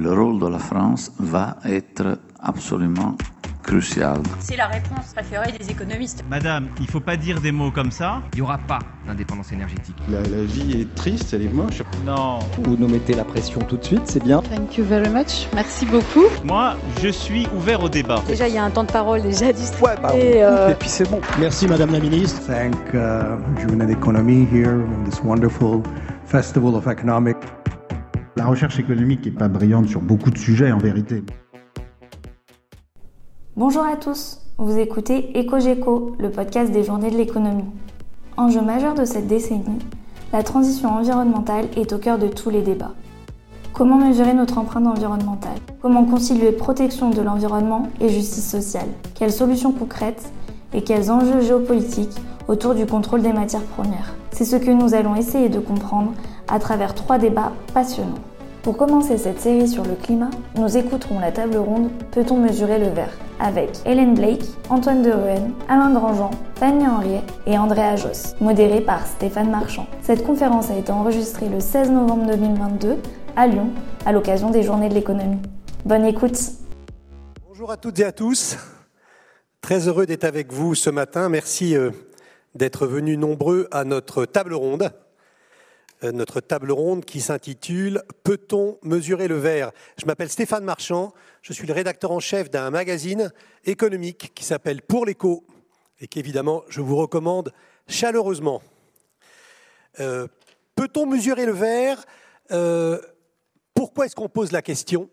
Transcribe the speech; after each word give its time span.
le 0.00 0.12
rôle 0.14 0.40
de 0.40 0.46
la 0.46 0.58
France 0.58 1.12
va 1.18 1.58
être 1.64 2.18
absolument 2.40 3.16
crucial. 3.62 4.22
C'est 4.38 4.56
la 4.56 4.66
réponse 4.66 5.12
préférée 5.14 5.52
des 5.52 5.70
économistes. 5.70 6.24
Madame, 6.28 6.68
il 6.80 6.86
faut 6.86 7.00
pas 7.00 7.18
dire 7.18 7.38
des 7.42 7.52
mots 7.52 7.70
comme 7.70 7.90
ça. 7.90 8.22
Il 8.32 8.36
n'y 8.36 8.42
aura 8.42 8.56
pas 8.56 8.78
d'indépendance 9.06 9.52
énergétique. 9.52 9.94
La, 10.08 10.22
la, 10.22 10.44
vie 10.44 10.80
est 10.80 10.94
triste, 10.94 11.34
elle 11.34 11.42
est 11.42 11.52
moche. 11.52 11.82
Non. 12.06 12.38
Vous 12.62 12.78
nous 12.78 12.88
mettez 12.88 13.12
la 13.12 13.24
pression 13.24 13.60
tout 13.60 13.76
de 13.76 13.84
suite, 13.84 14.00
c'est 14.06 14.24
bien. 14.24 14.40
Thank 14.40 14.78
you 14.78 14.84
very 14.84 15.10
much. 15.10 15.46
Merci 15.54 15.84
beaucoup. 15.84 16.24
Moi, 16.44 16.76
je 17.02 17.08
suis 17.08 17.46
ouvert 17.54 17.82
au 17.84 17.90
débat. 17.90 18.22
Déjà, 18.26 18.48
il 18.48 18.54
y 18.54 18.58
a 18.58 18.64
un 18.64 18.70
temps 18.70 18.84
de 18.84 18.92
parole 18.92 19.20
déjà 19.20 19.52
distribué. 19.52 19.90
Ouais, 19.90 19.96
bah, 20.02 20.16
et, 20.16 20.42
euh... 20.42 20.70
et, 20.70 20.74
puis 20.74 20.88
c'est 20.88 21.08
bon. 21.10 21.20
Merci 21.38 21.68
Madame 21.68 21.92
la 21.92 22.00
Ministre. 22.00 22.40
Thank 22.46 22.74
uh, 22.94 23.86
d'économie 23.86 24.48
here 24.50 24.82
in 24.82 25.04
this 25.04 25.22
wonderful 25.22 25.82
festival 26.24 26.74
of 26.74 26.86
economic. 26.86 27.36
La 28.36 28.46
recherche 28.46 28.78
économique 28.78 29.24
n'est 29.24 29.32
pas 29.32 29.48
brillante 29.48 29.88
sur 29.88 30.00
beaucoup 30.00 30.30
de 30.30 30.38
sujets 30.38 30.70
en 30.70 30.78
vérité. 30.78 31.24
Bonjour 33.56 33.82
à 33.82 33.96
tous, 33.96 34.46
vous 34.56 34.78
écoutez 34.78 35.32
EcoGeco, 35.36 36.14
le 36.18 36.30
podcast 36.30 36.70
des 36.70 36.84
journées 36.84 37.10
de 37.10 37.16
l'économie. 37.16 37.68
Enjeu 38.36 38.60
majeur 38.60 38.94
de 38.94 39.04
cette 39.04 39.26
décennie, 39.26 39.80
la 40.32 40.44
transition 40.44 40.90
environnementale 40.90 41.66
est 41.76 41.92
au 41.92 41.98
cœur 41.98 42.18
de 42.18 42.28
tous 42.28 42.50
les 42.50 42.62
débats. 42.62 42.94
Comment 43.72 43.96
mesurer 43.96 44.32
notre 44.32 44.58
empreinte 44.58 44.86
environnementale? 44.86 45.58
Comment 45.82 46.04
concilier 46.04 46.52
protection 46.52 47.10
de 47.10 47.22
l'environnement 47.22 47.88
et 48.00 48.08
justice 48.08 48.48
sociale? 48.48 48.88
Quelles 49.16 49.32
solutions 49.32 49.72
concrètes 49.72 50.32
et 50.72 50.82
quels 50.82 51.10
enjeux 51.10 51.40
géopolitiques 51.40 52.16
autour 52.46 52.74
du 52.76 52.86
contrôle 52.86 53.22
des 53.22 53.32
matières 53.32 53.64
premières? 53.64 54.14
C'est 54.30 54.44
ce 54.44 54.56
que 54.56 54.70
nous 54.70 54.94
allons 54.94 55.16
essayer 55.16 55.48
de 55.48 55.58
comprendre 55.58 56.12
à 56.50 56.58
travers 56.58 56.94
trois 56.94 57.18
débats 57.18 57.52
passionnants. 57.72 58.18
Pour 58.62 58.76
commencer 58.76 59.16
cette 59.16 59.40
série 59.40 59.68
sur 59.68 59.84
le 59.84 59.94
climat, 59.94 60.28
nous 60.56 60.76
écouterons 60.76 61.18
la 61.18 61.32
table 61.32 61.56
ronde 61.56 61.90
Peut-on 62.10 62.36
mesurer 62.36 62.78
le 62.78 62.88
verre 62.88 63.16
avec 63.38 63.70
Hélène 63.86 64.14
Blake, 64.14 64.44
Antoine 64.68 65.02
de 65.02 65.10
Ruen, 65.10 65.52
Alain 65.66 65.94
Grandjean, 65.94 66.30
Fanny 66.56 66.86
Henriet 66.86 67.22
et 67.46 67.56
Andrea 67.56 67.96
Joss, 67.96 68.34
modérée 68.38 68.82
par 68.82 69.06
Stéphane 69.06 69.50
Marchand. 69.50 69.86
Cette 70.02 70.24
conférence 70.24 70.70
a 70.70 70.76
été 70.76 70.92
enregistrée 70.92 71.48
le 71.48 71.58
16 71.58 71.90
novembre 71.90 72.26
2022 72.26 72.96
à 73.34 73.46
Lyon 73.46 73.70
à 74.04 74.12
l'occasion 74.12 74.50
des 74.50 74.62
Journées 74.62 74.90
de 74.90 74.94
l'économie. 74.94 75.40
Bonne 75.86 76.04
écoute. 76.04 76.38
Bonjour 77.48 77.70
à 77.70 77.78
toutes 77.78 77.98
et 77.98 78.04
à 78.04 78.12
tous. 78.12 78.58
Très 79.62 79.88
heureux 79.88 80.04
d'être 80.04 80.24
avec 80.24 80.52
vous 80.52 80.74
ce 80.74 80.90
matin. 80.90 81.30
Merci 81.30 81.76
d'être 82.54 82.86
venus 82.86 83.16
nombreux 83.16 83.68
à 83.70 83.84
notre 83.84 84.26
table 84.26 84.52
ronde 84.52 84.90
notre 86.02 86.40
table 86.40 86.72
ronde 86.72 87.04
qui 87.04 87.20
s'intitule 87.20 88.02
Peut-on 88.24 88.78
mesurer 88.82 89.28
le 89.28 89.36
verre? 89.36 89.72
Je 89.98 90.06
m'appelle 90.06 90.30
Stéphane 90.30 90.64
Marchand, 90.64 91.12
je 91.42 91.52
suis 91.52 91.66
le 91.66 91.72
rédacteur 91.72 92.10
en 92.12 92.20
chef 92.20 92.50
d'un 92.50 92.70
magazine 92.70 93.32
économique 93.64 94.32
qui 94.34 94.44
s'appelle 94.44 94.82
Pour 94.82 95.06
l'écho 95.06 95.44
et 96.00 96.08
qu'évidemment 96.08 96.62
je 96.68 96.80
vous 96.80 96.96
recommande 96.96 97.52
chaleureusement. 97.88 98.62
Euh, 100.00 100.26
Peut-on 100.74 101.04
mesurer 101.04 101.44
le 101.44 101.52
verre? 101.52 102.04
Euh, 102.52 103.00
Pourquoi 103.74 104.06
est-ce 104.06 104.16
qu'on 104.16 104.28
pose 104.28 104.52
la 104.52 104.62
question? 104.62 105.10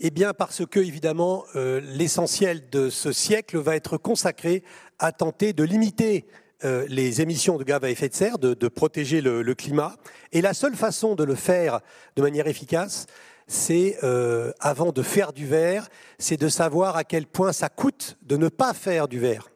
Eh 0.00 0.10
bien 0.10 0.32
parce 0.32 0.64
que 0.66 0.80
évidemment 0.80 1.44
euh, 1.54 1.80
l'essentiel 1.80 2.70
de 2.70 2.88
ce 2.88 3.12
siècle 3.12 3.58
va 3.58 3.76
être 3.76 3.98
consacré 3.98 4.64
à 4.98 5.12
tenter 5.12 5.52
de 5.52 5.62
limiter 5.62 6.26
euh, 6.64 6.84
les 6.88 7.22
émissions 7.22 7.56
de 7.56 7.64
gaz 7.64 7.82
à 7.82 7.88
effet 7.88 8.08
de 8.08 8.14
serre, 8.14 8.38
de, 8.38 8.68
protéger 8.68 9.22
le, 9.22 9.54
climat. 9.54 9.96
Et 10.32 10.42
la 10.42 10.52
seule 10.52 10.74
façon 10.74 11.14
de 11.14 11.24
le 11.24 11.34
faire 11.34 11.80
de 12.16 12.22
manière 12.22 12.46
efficace, 12.46 13.06
c'est, 13.46 13.96
euh, 14.02 14.52
avant 14.60 14.92
de 14.92 15.02
faire 15.02 15.32
du 15.32 15.46
verre, 15.46 15.88
c'est 16.18 16.36
de 16.36 16.48
savoir 16.48 16.96
à 16.96 17.04
quel 17.04 17.26
point 17.26 17.52
ça 17.52 17.68
coûte 17.70 18.18
de 18.22 18.36
ne 18.36 18.48
pas 18.48 18.74
faire 18.74 19.08
du 19.08 19.18
verre. 19.18 19.48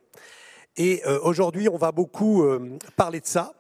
Et 0.77 1.03
euh, 1.07 1.21
aujourd'hui, 1.23 1.69
on 1.69 1.77
va 1.77 1.93
beaucoup 1.93 2.45
parler 2.97 3.21
de 3.21 3.27
ça. 3.27 3.53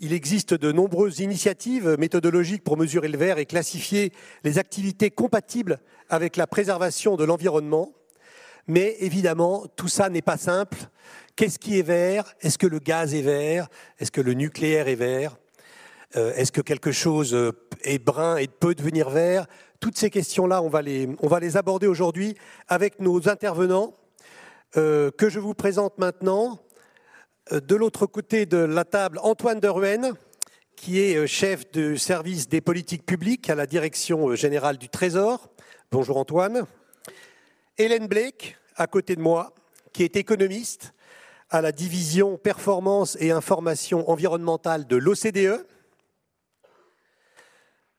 Il 0.00 0.12
existe 0.12 0.52
de 0.52 0.72
nombreuses 0.72 1.20
initiatives 1.20 1.96
méthodologiques 2.00 2.64
pour 2.64 2.76
mesurer 2.76 3.06
le 3.08 3.16
verre 3.16 3.38
et 3.38 3.46
classifier 3.46 4.12
les 4.42 4.58
activités 4.58 5.12
compatibles 5.12 5.78
avec 6.08 6.36
la 6.36 6.48
préservation 6.48 7.14
de 7.14 7.22
l'environnement. 7.22 7.92
Mais 8.66 8.96
évidemment, 9.00 9.66
tout 9.76 9.88
ça 9.88 10.08
n'est 10.08 10.22
pas 10.22 10.36
simple. 10.36 10.78
Qu'est-ce 11.34 11.58
qui 11.58 11.78
est 11.78 11.82
vert? 11.82 12.34
Est-ce 12.42 12.58
que 12.58 12.66
le 12.66 12.78
gaz 12.78 13.14
est 13.14 13.22
vert? 13.22 13.68
Est-ce 13.98 14.10
que 14.10 14.20
le 14.20 14.34
nucléaire 14.34 14.88
est 14.88 14.96
vert? 14.96 15.38
Euh, 16.16 16.34
Est-ce 16.34 16.52
que 16.52 16.60
quelque 16.60 16.92
chose 16.92 17.34
est 17.84 17.98
brun 17.98 18.36
et 18.36 18.48
peut 18.48 18.74
devenir 18.74 19.08
vert? 19.08 19.46
Toutes 19.80 19.96
ces 19.96 20.10
questions-là, 20.10 20.62
on, 20.62 20.68
va 20.68 20.82
les, 20.82 21.08
on 21.20 21.28
va 21.28 21.40
les 21.40 21.56
aborder 21.56 21.86
aujourd'hui 21.86 22.36
avec 22.68 23.00
nos 23.00 23.30
intervenants 23.30 23.94
euh, 24.76 25.10
que 25.10 25.30
je 25.30 25.38
vous 25.38 25.54
présente 25.54 25.96
maintenant. 25.96 26.60
Euh, 27.50 27.60
de 27.60 27.76
l'autre 27.76 28.04
côté 28.04 28.44
de 28.44 28.58
la 28.58 28.84
table, 28.84 29.18
Antoine 29.22 29.58
de 29.58 29.68
Rouen, 29.68 30.12
qui 30.76 31.00
est 31.00 31.26
chef 31.26 31.70
du 31.72 31.96
service 31.96 32.46
des 32.46 32.60
politiques 32.60 33.06
publiques 33.06 33.48
à 33.48 33.54
la 33.54 33.66
direction 33.66 34.34
générale 34.34 34.76
du 34.76 34.90
Trésor. 34.90 35.50
Bonjour 35.90 36.18
Antoine. 36.18 36.66
Hélène 37.78 38.06
Blake, 38.06 38.58
à 38.76 38.86
côté 38.86 39.16
de 39.16 39.22
moi, 39.22 39.54
qui 39.94 40.02
est 40.02 40.16
économiste 40.16 40.92
à 41.52 41.60
la 41.60 41.70
division 41.70 42.38
performance 42.38 43.18
et 43.20 43.30
information 43.30 44.08
environnementale 44.08 44.86
de 44.86 44.96
l'OCDE. 44.96 45.66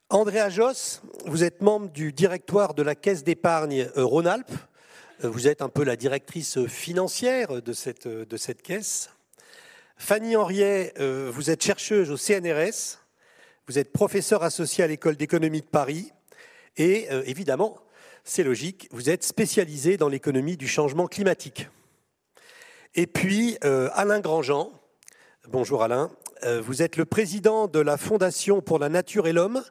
Andrea 0.09 0.50
Joss, 0.50 1.03
vous 1.28 1.44
êtes 1.44 1.62
membre 1.62 1.92
du 1.92 2.12
directoire 2.13 2.74
de 2.74 2.81
la 2.81 2.96
Caisse 2.96 3.24
d'épargne 3.24 3.88
Rhône-Alpes. 3.96 4.52
Vous 5.22 5.47
êtes 5.47 5.62
un 5.62 5.69
peu 5.69 5.84
la 5.84 5.96
directrice 5.96 6.66
financière 6.66 7.62
de 7.62 7.74
cette, 7.74 8.08
de 8.08 8.38
cette 8.38 8.63
caisse. 8.63 9.12
Fanny 9.97 10.36
Henriet, 10.36 10.96
vous 11.00 11.52
êtes 11.52 11.63
chercheuse 11.63 12.09
au 12.09 12.18
CNRS. 12.18 12.97
Vous 13.68 13.78
êtes 13.78 13.92
professeur 13.92 14.42
associé 14.42 14.84
à 14.84 14.88
l'École 14.88 15.16
d'économie 15.16 15.62
de 15.62 15.68
Paris. 15.68 16.12
Et 16.78 17.08
évidemment, 17.25 17.78
c'est 18.24 18.44
logique, 18.44 18.90
vous 18.92 19.12
êtes 19.12 19.24
spécialisé 19.24 19.96
dans 19.97 20.09
l'économie 20.09 20.58
du 20.58 20.68
changement 20.68 21.06
climatique. 21.06 21.68
Et 22.96 23.08
puis, 23.08 23.58
euh, 23.64 23.90
Alain 23.94 24.20
Grandjean. 24.20 24.72
Bonjour 25.50 25.81
Alain. 25.81 26.12
Euh, 26.44 26.62
vous 26.62 26.84
êtes 26.84 26.96
le 26.96 27.06
président 27.06 27.68
de 27.68 27.80
la 27.80 27.98
Fondation 27.98 28.62
pour 28.62 28.78
la 28.78 28.88
Nature 28.88 29.26
et 29.26 29.34
l'Homme. 29.34 29.64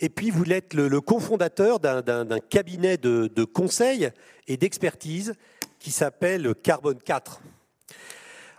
Et 0.00 0.08
puis, 0.08 0.30
vous 0.30 0.42
êtes 0.50 0.74
le, 0.74 1.00
cofondateur 1.00 1.78
d'un 1.78 2.40
cabinet 2.40 2.96
de, 2.96 3.30
de, 3.32 3.44
conseil 3.44 4.10
et 4.48 4.56
d'expertise 4.56 5.34
qui 5.78 5.92
s'appelle 5.92 6.52
Carbone 6.56 6.98
4. 6.98 7.40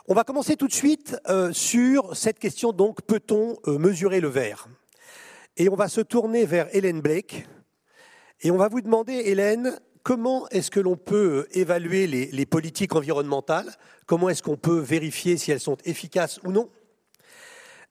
On 0.08 0.14
va 0.14 0.24
commencer 0.24 0.56
tout 0.56 0.68
de 0.68 0.74
suite 0.74 1.18
euh, 1.28 1.52
sur 1.52 2.16
cette 2.16 2.40
question, 2.40 2.72
donc, 2.72 3.02
peut-on 3.02 3.58
mesurer 3.68 4.22
le 4.22 4.30
verre? 4.30 4.70
Et 5.58 5.68
on 5.68 5.76
va 5.76 5.90
se 5.90 6.00
tourner 6.00 6.46
vers 6.46 6.74
Hélène 6.74 7.02
Blake. 7.02 7.46
Et 8.44 8.52
on 8.52 8.58
va 8.58 8.70
vous 8.70 8.80
demander, 8.80 9.16
Hélène, 9.26 9.78
comment 10.04 10.48
est-ce 10.50 10.72
que 10.72 10.80
l'on 10.80 10.96
peut 10.96 11.48
évaluer 11.52 12.08
les, 12.08 12.46
politiques 12.46 12.96
environnementales? 12.96 13.72
Comment 14.06 14.30
est-ce 14.30 14.44
qu'on 14.44 14.58
peut 14.58 14.80
vérifier 14.80 15.38
si 15.38 15.52
elles 15.52 15.60
sont 15.60 15.78
efficaces 15.86 16.40
ou 16.44 16.52
non? 16.52 16.70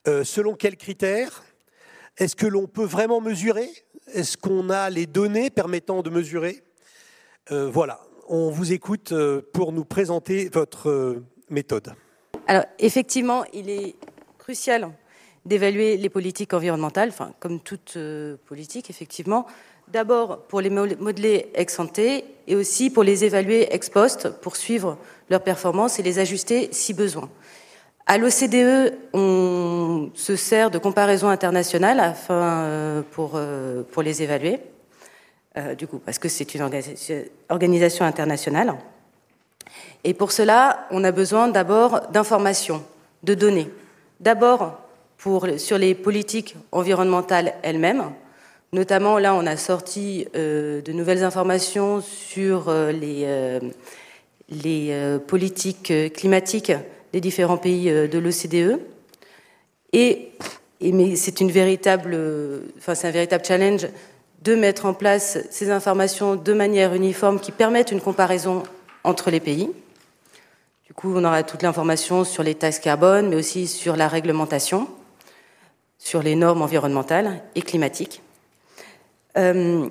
Euh, 0.07 0.25
Selon 0.25 0.55
quels 0.55 0.77
critères? 0.77 1.45
Est-ce 2.17 2.35
que 2.35 2.47
l'on 2.47 2.67
peut 2.67 2.85
vraiment 2.85 3.21
mesurer? 3.21 3.69
Est-ce 4.13 4.37
qu'on 4.37 4.71
a 4.71 4.91
les 4.91 5.07
données 5.07 5.51
permettant 5.51 6.03
de 6.03 6.11
mesurer? 6.11 6.63
Euh, 7.53 7.71
Voilà, 7.71 8.01
on 8.29 8.51
vous 8.51 8.73
écoute 8.73 9.15
pour 9.53 9.73
nous 9.73 9.85
présenter 9.85 10.49
votre 10.49 10.89
euh, 10.89 11.25
méthode. 11.51 11.95
Alors, 12.47 12.65
effectivement, 12.79 13.45
il 13.53 13.69
est 13.71 13.95
crucial 14.39 14.91
d'évaluer 15.45 15.97
les 15.97 16.11
politiques 16.11 16.53
environnementales, 16.53 17.13
comme 17.41 17.61
toute 17.61 17.95
euh, 17.97 18.37
politique, 18.47 18.91
effectivement, 18.91 19.47
d'abord 19.93 20.39
pour 20.49 20.61
les 20.61 20.71
modeler 20.71 21.51
ex 21.55 21.79
ante 21.79 21.99
et 21.99 22.57
aussi 22.57 22.91
pour 22.91 23.03
les 23.03 23.25
évaluer 23.25 23.73
ex 23.75 23.89
post, 23.91 24.29
pour 24.41 24.57
suivre 24.57 24.97
leurs 25.31 25.43
performances 25.43 25.99
et 25.99 26.03
les 26.03 26.19
ajuster 26.19 26.69
si 26.73 26.95
besoin. 26.95 27.29
À 28.07 28.17
l'OCDE, 28.17 28.95
on 29.13 30.11
se 30.15 30.35
sert 30.35 30.71
de 30.71 30.79
comparaisons 30.79 31.29
internationales 31.29 32.01
afin, 32.01 32.35
euh, 32.35 33.03
pour, 33.11 33.33
euh, 33.35 33.83
pour 33.93 34.03
les 34.03 34.23
évaluer, 34.23 34.61
euh, 35.59 35.75
du 35.75 35.87
coup, 35.87 35.99
parce 35.99 36.19
que 36.19 36.31
c'est 36.31 36.55
une 36.55 36.63
organisation, 37.51 38.07
internationale. 38.07 38.75
Et 40.05 40.15
pour 40.15 40.33
cela, 40.33 40.87
on 40.91 41.05
a 41.05 41.13
besoin 41.13 41.49
d'abord 41.49 42.09
d'informations, 42.11 42.83
de 43.25 43.35
données. 43.35 43.71
D'abord, 44.21 44.79
sur 45.59 45.77
les 45.77 45.95
politiques 45.95 46.57
environnementales 46.73 47.55
elles-mêmes. 47.63 48.05
Notamment, 48.73 49.19
là, 49.19 49.35
on 49.35 49.47
a 49.47 49.57
sorti 49.57 50.27
euh, 50.37 50.83
de 50.83 50.93
nouvelles 50.93 51.25
informations 51.25 52.03
sur 52.03 52.69
euh, 52.69 52.93
les, 52.93 53.25
euh, 54.91 55.19
politiques 55.19 55.93
climatiques 56.13 56.73
des 57.15 57.21
différents 57.23 57.57
pays 57.57 57.91
de 57.91 58.19
l'OCDE. 58.19 58.79
Et, 59.95 60.33
mais 60.83 61.17
c'est 61.17 61.39
c'est 61.39 61.43
un 61.43 61.47
véritable 63.11 63.43
challenge 63.43 63.89
de 64.43 64.55
mettre 64.55 64.85
en 64.85 64.93
place 64.93 65.39
ces 65.51 65.71
informations 65.71 66.37
de 66.37 66.53
manière 66.53 66.93
uniforme 66.93 67.41
qui 67.41 67.53
permettent 67.53 67.91
une 67.91 68.03
comparaison 68.03 68.65
entre 69.03 69.31
les 69.31 69.41
pays. 69.41 69.71
Du 70.85 70.93
coup, 70.93 71.11
on 71.17 71.25
aura 71.25 71.43
toute 71.43 71.63
l'information 71.63 72.23
sur 72.25 72.43
les 72.43 72.55
taxes 72.55 72.81
carbone, 72.81 73.31
mais 73.31 73.37
aussi 73.37 73.67
sur 73.67 73.97
la 73.97 74.09
réglementation, 74.09 74.89
sur 75.99 76.23
les 76.23 76.35
normes 76.37 76.61
environnementales 76.61 77.43
et 77.55 77.63
climatiques. 77.63 78.21
Euh, 79.39 79.89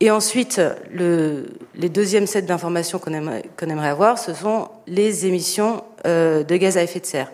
et 0.00 0.10
ensuite, 0.10 0.60
le, 0.92 1.46
les 1.74 1.88
deuxièmes 1.88 2.26
sets 2.26 2.42
d'informations 2.42 2.98
qu'on 2.98 3.12
aimerait, 3.12 3.88
avoir, 3.88 4.18
ce 4.18 4.34
sont 4.34 4.68
les 4.86 5.26
émissions 5.26 5.84
euh, 6.06 6.42
de 6.42 6.56
gaz 6.56 6.76
à 6.76 6.82
effet 6.82 7.00
de 7.00 7.06
serre. 7.06 7.32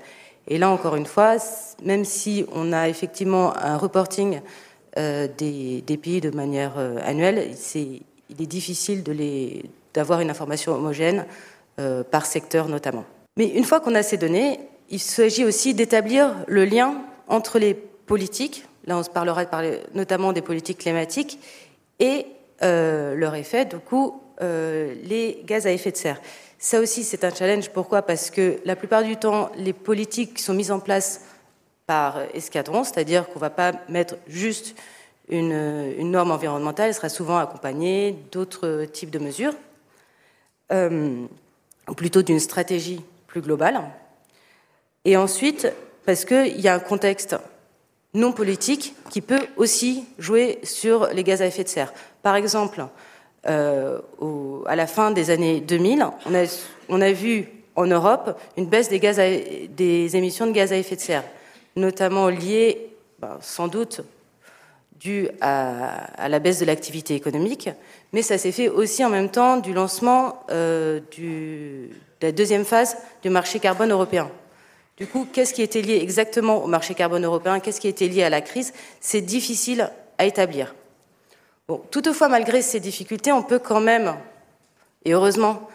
Et 0.49 0.59
là, 0.59 0.70
encore 0.70 0.97
une 0.97 1.06
fois, 1.06 1.37
même 1.85 2.05
si 2.05 2.44
on 2.53 2.73
a 2.73 2.88
effectivement 2.88 3.56
un 3.56 3.76
reporting 3.76 4.41
euh, 4.99 5.26
des, 5.38 5.82
pays 5.97 6.20
de 6.20 6.31
manière 6.31 6.73
annuelle, 7.05 7.50
il 7.75 8.43
est 8.43 8.47
difficile 8.47 9.03
d'avoir 9.94 10.20
une 10.20 10.31
information 10.31 10.75
homogène 10.75 11.26
par 12.11 12.26
secteur 12.26 12.69
notamment. 12.69 13.05
Mais 13.37 13.47
une 13.47 13.64
fois 13.64 13.81
qu'on 13.81 13.94
a 13.94 14.03
ces 14.03 14.19
données, 14.19 14.61
il 14.91 15.00
s'agit 15.00 15.44
aussi 15.44 15.75
d'établir 15.75 16.35
le 16.47 16.64
lien 16.64 16.94
entre 17.29 17.59
les 17.59 17.75
politiques, 17.75 18.67
là 18.87 18.96
on 18.99 19.02
se 19.02 19.11
parlera 19.11 19.44
notamment 19.94 20.32
des 20.32 20.43
politiques 20.43 20.79
climatiques, 20.79 21.38
et 21.99 22.26
euh, 22.62 23.14
leur 23.14 23.34
effet, 23.34 23.64
du 23.64 23.79
coup, 23.79 24.20
euh, 24.40 24.94
les 25.05 25.43
gaz 25.44 25.67
à 25.67 25.73
effet 25.73 25.90
de 25.90 25.96
serre. 25.96 26.20
Ça 26.58 26.81
aussi, 26.81 27.02
c'est 27.02 27.25
un 27.25 27.34
challenge. 27.34 27.70
Pourquoi? 27.70 28.02
Parce 28.02 28.31
que 28.31 28.61
la 28.64 28.76
plupart 28.76 29.02
du 29.02 29.17
temps, 29.17 29.50
les 29.56 29.73
politiques 29.73 30.34
qui 30.34 30.43
sont 30.43 30.55
mises 30.55 30.70
en 30.70 30.79
place 30.79 31.23
par 31.87 32.20
escadron, 32.34 32.84
c'est-à-dire 32.84 33.26
qu'on 33.26 33.34
ne 33.34 33.40
va 33.40 33.50
pas 33.50 33.73
mettre 33.88 34.17
juste 34.29 34.76
une, 35.28 36.11
norme 36.11 36.31
environnementale, 36.31 36.88
elle 36.88 36.94
sera 36.94 37.08
souvent 37.08 37.38
accompagnée 37.38 38.17
d'autres 38.31 38.85
types 38.85 39.11
de 39.11 39.19
mesures, 39.19 39.55
euh, 40.70 41.25
ou 41.88 41.94
plutôt 41.94 42.23
d'une 42.23 42.40
stratégie 42.40 43.00
plus 43.26 43.40
globale. 43.40 43.81
Et 45.05 45.17
ensuite, 45.17 45.73
parce 46.06 46.25
qu'il 46.25 46.61
y 46.61 46.69
a 46.69 46.75
un 46.75 46.81
contexte 46.81 47.37
non 48.14 48.32
politique 48.32 48.94
qui 49.11 49.20
peut 49.20 49.47
aussi 49.56 50.05
jouer 50.19 50.59
sur 50.62 51.09
les 51.09 51.25
gaz 51.25 51.43
à 51.43 51.47
effet 51.47 51.64
de 51.64 51.69
serre. 51.69 51.93
Par 52.23 52.37
exemple, 52.37 52.85
euh, 53.49 53.99
à 54.67 54.76
la 54.76 54.87
fin 54.87 55.11
des 55.11 55.31
années 55.31 55.61
2000, 55.61 56.06
on 56.88 57.00
a, 57.00 57.12
vu 57.12 57.49
en 57.75 57.87
Europe 57.87 58.38
une 58.56 58.67
baisse 58.67 58.88
des, 58.88 60.17
émissions 60.17 60.47
de 60.47 60.53
gaz 60.53 60.73
à 60.73 60.76
effet 60.76 60.97
de 60.97 61.00
serre, 61.00 61.25
notamment 61.76 62.29
liée, 62.29 62.91
ben, 63.19 63.38
sans 63.41 63.69
doute, 63.69 64.03
à, 65.41 66.29
la 66.29 66.38
baisse 66.38 66.61
de 66.61 66.64
l'activité 66.64 67.14
économique, 67.14 67.70
mais 68.12 68.23
ça 68.23 68.38
s'est 68.38 68.53
fait 68.53 68.69
aussi 68.69 69.05
en 69.05 69.09
même 69.09 69.31
temps 69.31 69.56
du 69.56 69.73
lancement 69.73 70.44
euh, 70.50 71.00
de 71.19 71.88
la 72.20 72.31
deuxième 72.32 72.64
phase 72.64 72.97
du 73.23 73.31
marché 73.31 73.59
carbone 73.59 73.91
européen. 73.91 74.31
Du 74.96 75.06
coup, 75.06 75.26
qu'est-ce 75.32 75.54
qui 75.54 75.62
était 75.62 75.82
lié 75.82 75.98
exactement 76.02 76.62
au 76.62 76.66
marché 76.66 76.94
carbone 76.94 77.24
européen? 77.24 77.60
Qu'est-ce 77.60 77.80
qui 77.80 77.88
était 77.88 78.08
lié 78.08 78.22
à 78.22 78.30
la 78.30 78.40
crise? 78.40 78.72
C'est 79.00 79.22
difficile 79.22 79.90
à 80.18 80.26
établir. 80.26 80.74
Toutefois, 81.90 82.28
malgré 82.28 82.60
ces 82.60 82.80
difficultés, 82.80 83.32
on 83.32 83.42
peut 83.42 83.58
quand 83.58 83.80
même, 83.80 84.14
et 85.04 85.14
heureusement, 85.14 85.68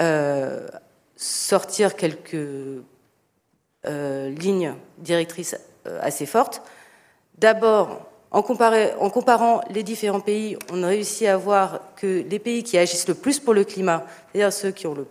euh, 0.00 0.66
sortir 1.14 1.94
quelques 1.94 2.36
euh, 3.86 4.30
lignes 4.30 4.74
directrices 4.98 5.56
euh, 5.86 6.00
assez 6.02 6.26
fortes. 6.26 6.62
D'abord, 7.38 8.10
en, 8.32 8.40
en, 8.40 9.10
comparant 9.10 9.60
les 9.70 9.82
différents 9.82 10.20
pays, 10.20 10.58
on 10.72 10.82
a 10.82 10.88
réussi 10.88 11.26
à 11.26 11.36
voir 11.36 11.80
que 11.96 12.24
les 12.28 12.38
pays 12.38 12.64
qui 12.64 12.76
agissent 12.76 13.08
le 13.08 13.14
plus 13.14 13.38
pour 13.38 13.54
le 13.54 13.64
climat, 13.64 14.04
c'est-à-dire 14.32 14.52
ceux 14.52 14.72
qui 14.72 14.86
ont 14.86 14.94
le 14.94 15.06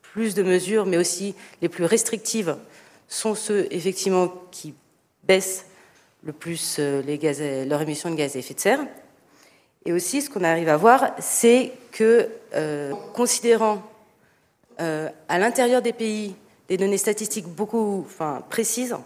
plus 0.00 0.34
de 0.34 0.42
mesures, 0.42 0.86
mais 0.86 0.96
aussi 0.96 1.34
les 1.60 1.68
plus 1.68 1.84
restrictives, 1.84 2.56
sont 3.10 3.34
ceux 3.34 3.68
effectivement 3.70 4.32
qui 4.50 4.72
baissent 5.24 5.66
le 6.24 6.32
plus 6.32 6.78
les 6.78 7.18
gaz, 7.18 7.42
leur 7.66 7.82
émission 7.82 8.10
de 8.10 8.14
gaz 8.14 8.36
à 8.36 8.38
effet 8.38 8.54
de 8.54 8.60
serre. 8.60 8.80
Et 9.84 9.92
aussi, 9.92 10.22
ce 10.22 10.30
qu'on 10.30 10.44
arrive 10.44 10.68
à 10.68 10.76
voir, 10.76 11.12
c'est 11.18 11.72
que, 11.92 12.28
euh, 12.54 12.92
considérant 13.14 13.82
euh, 14.80 15.08
à 15.28 15.38
l'intérieur 15.38 15.82
des 15.82 15.92
pays 15.92 16.34
des 16.68 16.76
données 16.76 16.98
statistiques 16.98 17.48
beaucoup 17.48 18.04
enfin, 18.06 18.42
précises, 18.48 18.96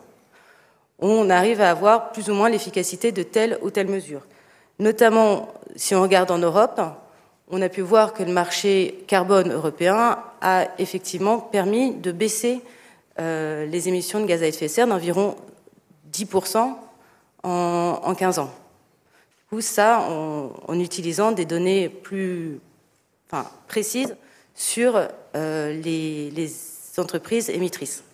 on 0.99 1.31
arrive 1.31 1.61
à 1.61 1.71
avoir 1.71 2.13
plus 2.13 2.29
ou 2.29 2.35
moins 2.35 2.49
l'efficacité 2.49 3.11
de 3.11 3.23
telle 3.23 3.59
ou 3.63 3.71
telle 3.71 3.89
mesure. 3.89 4.23
Notamment, 4.79 5.49
si 5.77 5.95
on 5.95 6.03
regarde 6.03 6.31
en 6.31 6.39
Europe, 6.39 6.81
on 7.51 7.63
a 7.63 7.69
pu 7.69 7.81
voir 7.81 8.13
que 8.13 8.23
le 8.23 8.33
marché 8.33 9.05
carbone 9.07 9.53
européen 9.53 10.19
a 10.41 10.67
effectivement 10.79 11.39
permis 11.39 11.95
de 11.95 12.13
baisser 12.13 12.61
euh, 13.21 13.67
les 13.67 13.89
émissions 13.89 14.21
de 14.21 14.27
gaz 14.27 14.43
à 14.43 14.47
effet 14.47 14.67
de 14.67 14.71
serre 14.71 14.87
d'environ 14.87 15.37
10% 16.13 16.77
en, 17.43 18.01
en 18.03 18.15
15 18.15 18.39
ans 18.39 18.51
ça 19.61 20.01
en, 20.01 20.79
utilisant 20.79 21.33
des 21.33 21.45
données 21.45 21.89
plus 21.89 22.61
précises 23.67 24.17
sur 24.55 25.09
euh, 25.37 25.81
les, 25.83 26.51
entreprises 26.97 27.51
émettrices. 27.51 28.05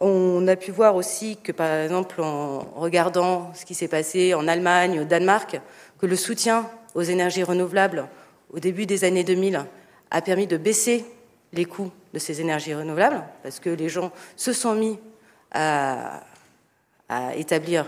On 0.00 0.46
a 0.48 0.56
pu 0.56 0.72
voir 0.72 0.96
aussi 0.96 1.36
que, 1.36 1.52
par 1.52 1.72
exemple, 1.72 2.20
en 2.20 2.58
regardant 2.74 3.52
ce 3.54 3.64
qui 3.64 3.76
s'est 3.76 3.86
passé 3.86 4.34
en 4.34 4.48
Allemagne, 4.48 4.98
au 5.00 5.04
Danemark, 5.04 5.60
que 6.00 6.06
le 6.06 6.16
soutien 6.16 6.68
aux 6.96 7.02
énergies 7.02 7.44
renouvelables 7.44 8.08
au 8.52 8.58
début 8.58 8.86
des 8.86 9.04
années 9.04 9.22
2000 9.22 9.64
a 10.10 10.20
permis 10.20 10.48
de 10.48 10.56
baisser 10.56 11.04
les 11.52 11.64
coûts 11.64 11.90
de 12.12 12.18
ces 12.18 12.40
énergies 12.40 12.74
renouvelables, 12.74 13.22
parce 13.42 13.60
que 13.60 13.70
les 13.70 13.88
gens 13.88 14.12
se 14.36 14.52
sont 14.52 14.74
mis 14.74 14.98
à, 15.52 16.22
établir 17.36 17.86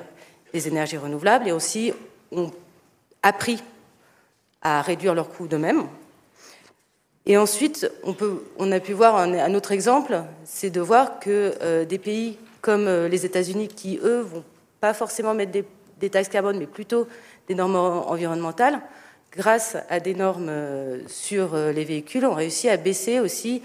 les 0.55 0.69
énergies 0.69 0.97
renouvelables 0.97 1.49
et 1.49 1.53
aussi 1.53 1.93
ont 2.31 2.53
appris 3.23 3.63
à 4.63 4.81
réduire 4.81 5.15
leurs 5.15 5.29
coûts 5.29 5.49
d'eux-mêmes. 5.49 5.87
Et 7.27 7.37
ensuite, 7.37 7.91
on, 8.59 8.73
a 8.73 8.81
pu 8.81 8.93
voir 8.93 9.17
un, 9.17 9.55
autre 9.55 9.73
exemple, 9.73 10.23
c'est 10.45 10.71
de 10.71 10.81
voir 10.81 11.19
que 11.21 11.55
euh, 11.61 11.85
des 11.85 11.99
pays 11.99 12.39
comme 12.63 12.87
euh, 12.87 13.09
les 13.09 13.27
États-Unis, 13.27 13.69
qui 13.69 13.99
eux 14.03 14.21
vont 14.21 14.45
pas 14.81 14.95
forcément 14.95 15.35
mettre 15.35 15.53
des, 15.99 16.11
taxes 16.11 16.29
carbone, 16.29 16.59
mais 16.59 16.67
plutôt 16.67 17.07
des 17.49 17.55
normes 17.55 17.77
environnementales, 17.77 18.81
grâce 19.37 19.77
à 19.89 20.01
des 20.01 20.15
normes 20.15 20.49
euh, 20.49 21.01
sur 21.07 21.55
les 21.57 21.85
véhicules, 21.85 22.25
ont 22.25 22.35
réussi 22.35 22.69
à 22.69 22.77
baisser 22.77 23.21
aussi, 23.21 23.63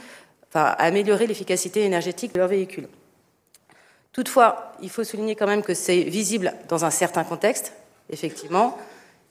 enfin, 0.49 0.65
à 0.65 0.85
améliorer 0.85 1.27
l'efficacité 1.27 1.83
énergétique 1.83 2.33
de 2.33 2.39
leurs 2.39 2.49
véhicules. 2.49 2.87
Toutefois, 4.13 4.73
il 4.81 4.91
faut 4.91 5.03
souligner 5.03 5.35
quand 5.35 5.47
même 5.47 5.63
que 5.63 5.73
c'est 5.73 6.01
visible 6.03 6.53
dans 6.69 6.85
un 6.85 6.91
certain 6.91 7.23
contexte, 7.23 7.73
effectivement. 8.11 8.77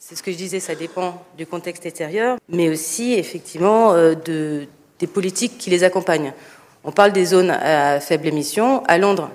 C'est 0.00 0.16
ce 0.16 0.22
que 0.24 0.32
je 0.32 0.36
disais, 0.36 0.58
ça 0.58 0.74
dépend 0.74 1.22
du 1.38 1.46
contexte 1.46 1.86
extérieur, 1.86 2.36
mais 2.48 2.68
aussi 2.68 3.12
effectivement 3.12 3.92
euh, 3.92 4.14
de, 4.14 4.66
des 4.98 5.06
politiques 5.06 5.58
qui 5.58 5.70
les 5.70 5.84
accompagnent. 5.84 6.32
On 6.82 6.90
parle 6.90 7.12
des 7.12 7.26
zones 7.26 7.50
à 7.50 8.00
faible 8.00 8.26
émission. 8.26 8.82
À 8.88 8.98
Londres, 8.98 9.30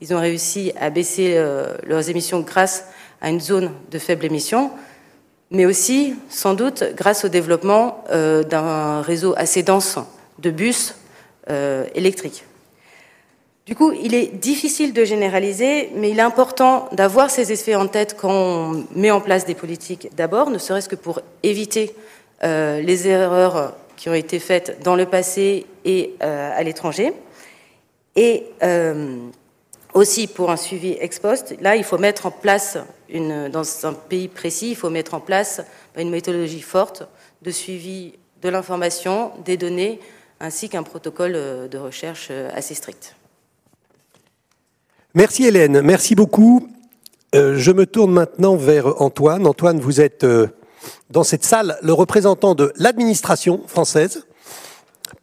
ils 0.00 0.14
ont 0.14 0.20
réussi 0.20 0.72
à 0.78 0.90
baisser 0.90 1.34
euh, 1.36 1.76
leurs 1.82 2.08
émissions 2.08 2.38
grâce 2.38 2.84
à 3.20 3.30
une 3.30 3.40
zone 3.40 3.72
de 3.90 3.98
faible 3.98 4.24
émission, 4.24 4.70
mais 5.54 5.64
aussi, 5.64 6.14
sans 6.28 6.52
doute, 6.54 6.84
grâce 6.94 7.24
au 7.24 7.28
développement 7.28 8.04
euh, 8.10 8.42
d'un 8.42 9.00
réseau 9.00 9.34
assez 9.36 9.62
dense 9.62 9.98
de 10.38 10.50
bus 10.50 10.94
électriques. 11.94 12.44
Du 13.66 13.74
coup, 13.74 13.92
il 13.92 14.14
est 14.14 14.26
difficile 14.26 14.92
de 14.92 15.04
généraliser, 15.04 15.90
mais 15.94 16.10
il 16.10 16.18
est 16.18 16.22
important 16.22 16.88
d'avoir 16.92 17.30
ces 17.30 17.50
effets 17.50 17.74
en 17.74 17.86
tête 17.86 18.14
quand 18.18 18.30
on 18.30 18.86
met 18.94 19.10
en 19.10 19.22
place 19.22 19.46
des 19.46 19.54
politiques 19.54 20.08
d'abord, 20.14 20.50
ne 20.50 20.58
serait-ce 20.58 20.88
que 20.88 20.96
pour 20.96 21.20
éviter 21.42 21.94
euh, 22.42 22.82
les 22.82 23.08
erreurs 23.08 23.74
qui 23.96 24.10
ont 24.10 24.14
été 24.14 24.38
faites 24.38 24.82
dans 24.82 24.96
le 24.96 25.06
passé 25.06 25.64
et 25.86 26.14
euh, 26.22 26.50
à 26.54 26.62
l'étranger. 26.62 27.14
Et 28.16 28.44
euh, 28.62 29.16
aussi 29.94 30.26
pour 30.26 30.50
un 30.50 30.56
suivi 30.58 30.90
ex 31.00 31.18
post, 31.18 31.54
là, 31.62 31.74
il 31.74 31.84
faut 31.84 31.96
mettre 31.96 32.26
en 32.26 32.30
place, 32.30 32.76
dans 33.10 33.86
un 33.86 33.92
pays 33.92 34.28
précis, 34.28 34.70
il 34.70 34.76
faut 34.76 34.90
mettre 34.90 35.14
en 35.14 35.20
place 35.20 35.60
une 35.96 36.10
méthodologie 36.10 36.62
forte 36.62 37.04
de 37.42 37.50
suivi 37.50 38.14
de 38.42 38.48
l'information, 38.48 39.32
des 39.44 39.56
données, 39.56 40.00
ainsi 40.40 40.68
qu'un 40.68 40.82
protocole 40.82 41.32
de 41.32 41.78
recherche 41.78 42.30
assez 42.30 42.74
strict. 42.74 43.16
Merci 45.14 45.44
Hélène, 45.44 45.80
merci 45.82 46.16
beaucoup. 46.16 46.68
Euh, 47.34 47.56
je 47.56 47.72
me 47.72 47.86
tourne 47.86 48.12
maintenant 48.12 48.56
vers 48.56 49.00
Antoine. 49.00 49.46
Antoine, 49.46 49.80
vous 49.80 50.00
êtes 50.00 50.22
euh, 50.24 50.48
dans 51.10 51.24
cette 51.24 51.44
salle 51.44 51.76
le 51.82 51.92
représentant 51.92 52.54
de 52.54 52.72
l'administration 52.76 53.62
française, 53.66 54.26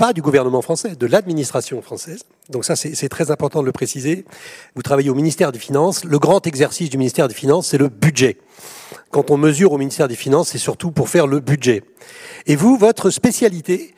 pas 0.02 0.14
du 0.14 0.24
gouvernement 0.24 0.64
français, 0.64 0.96
de 0.96 1.06
l'administration 1.06 1.80
française. 1.84 2.24
Donc 2.50 2.66
ça, 2.66 2.76
c'est 2.76 3.08
très 3.08 3.30
important 3.30 3.62
de 3.62 3.68
le 3.68 3.72
préciser. 3.72 4.26
Vous 4.74 4.82
travaillez 4.82 5.12
au 5.12 5.14
ministère 5.14 5.52
des 5.52 5.60
Finances. 5.60 6.06
Le 6.06 6.18
grand 6.18 6.48
exercice 6.48 6.90
du 6.90 6.98
ministère 6.98 7.28
des 7.28 7.36
Finances, 7.36 7.68
c'est 7.68 7.78
le 7.78 7.88
budget. 7.88 8.38
Quand 9.12 9.30
on 9.30 9.38
mesure 9.38 9.74
au 9.74 9.78
ministère 9.78 10.08
des 10.08 10.16
Finances, 10.16 10.50
c'est 10.50 10.58
surtout 10.58 10.90
pour 10.90 11.08
faire 11.08 11.28
le 11.28 11.40
budget. 11.40 11.84
Et 12.48 12.56
vous, 12.56 12.78
votre 12.78 13.12
spécialité, 13.12 13.94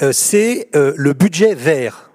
euh, 0.00 0.12
c'est 0.12 0.68
euh, 0.76 0.92
le 0.96 1.12
budget 1.12 1.56
vert. 1.56 2.12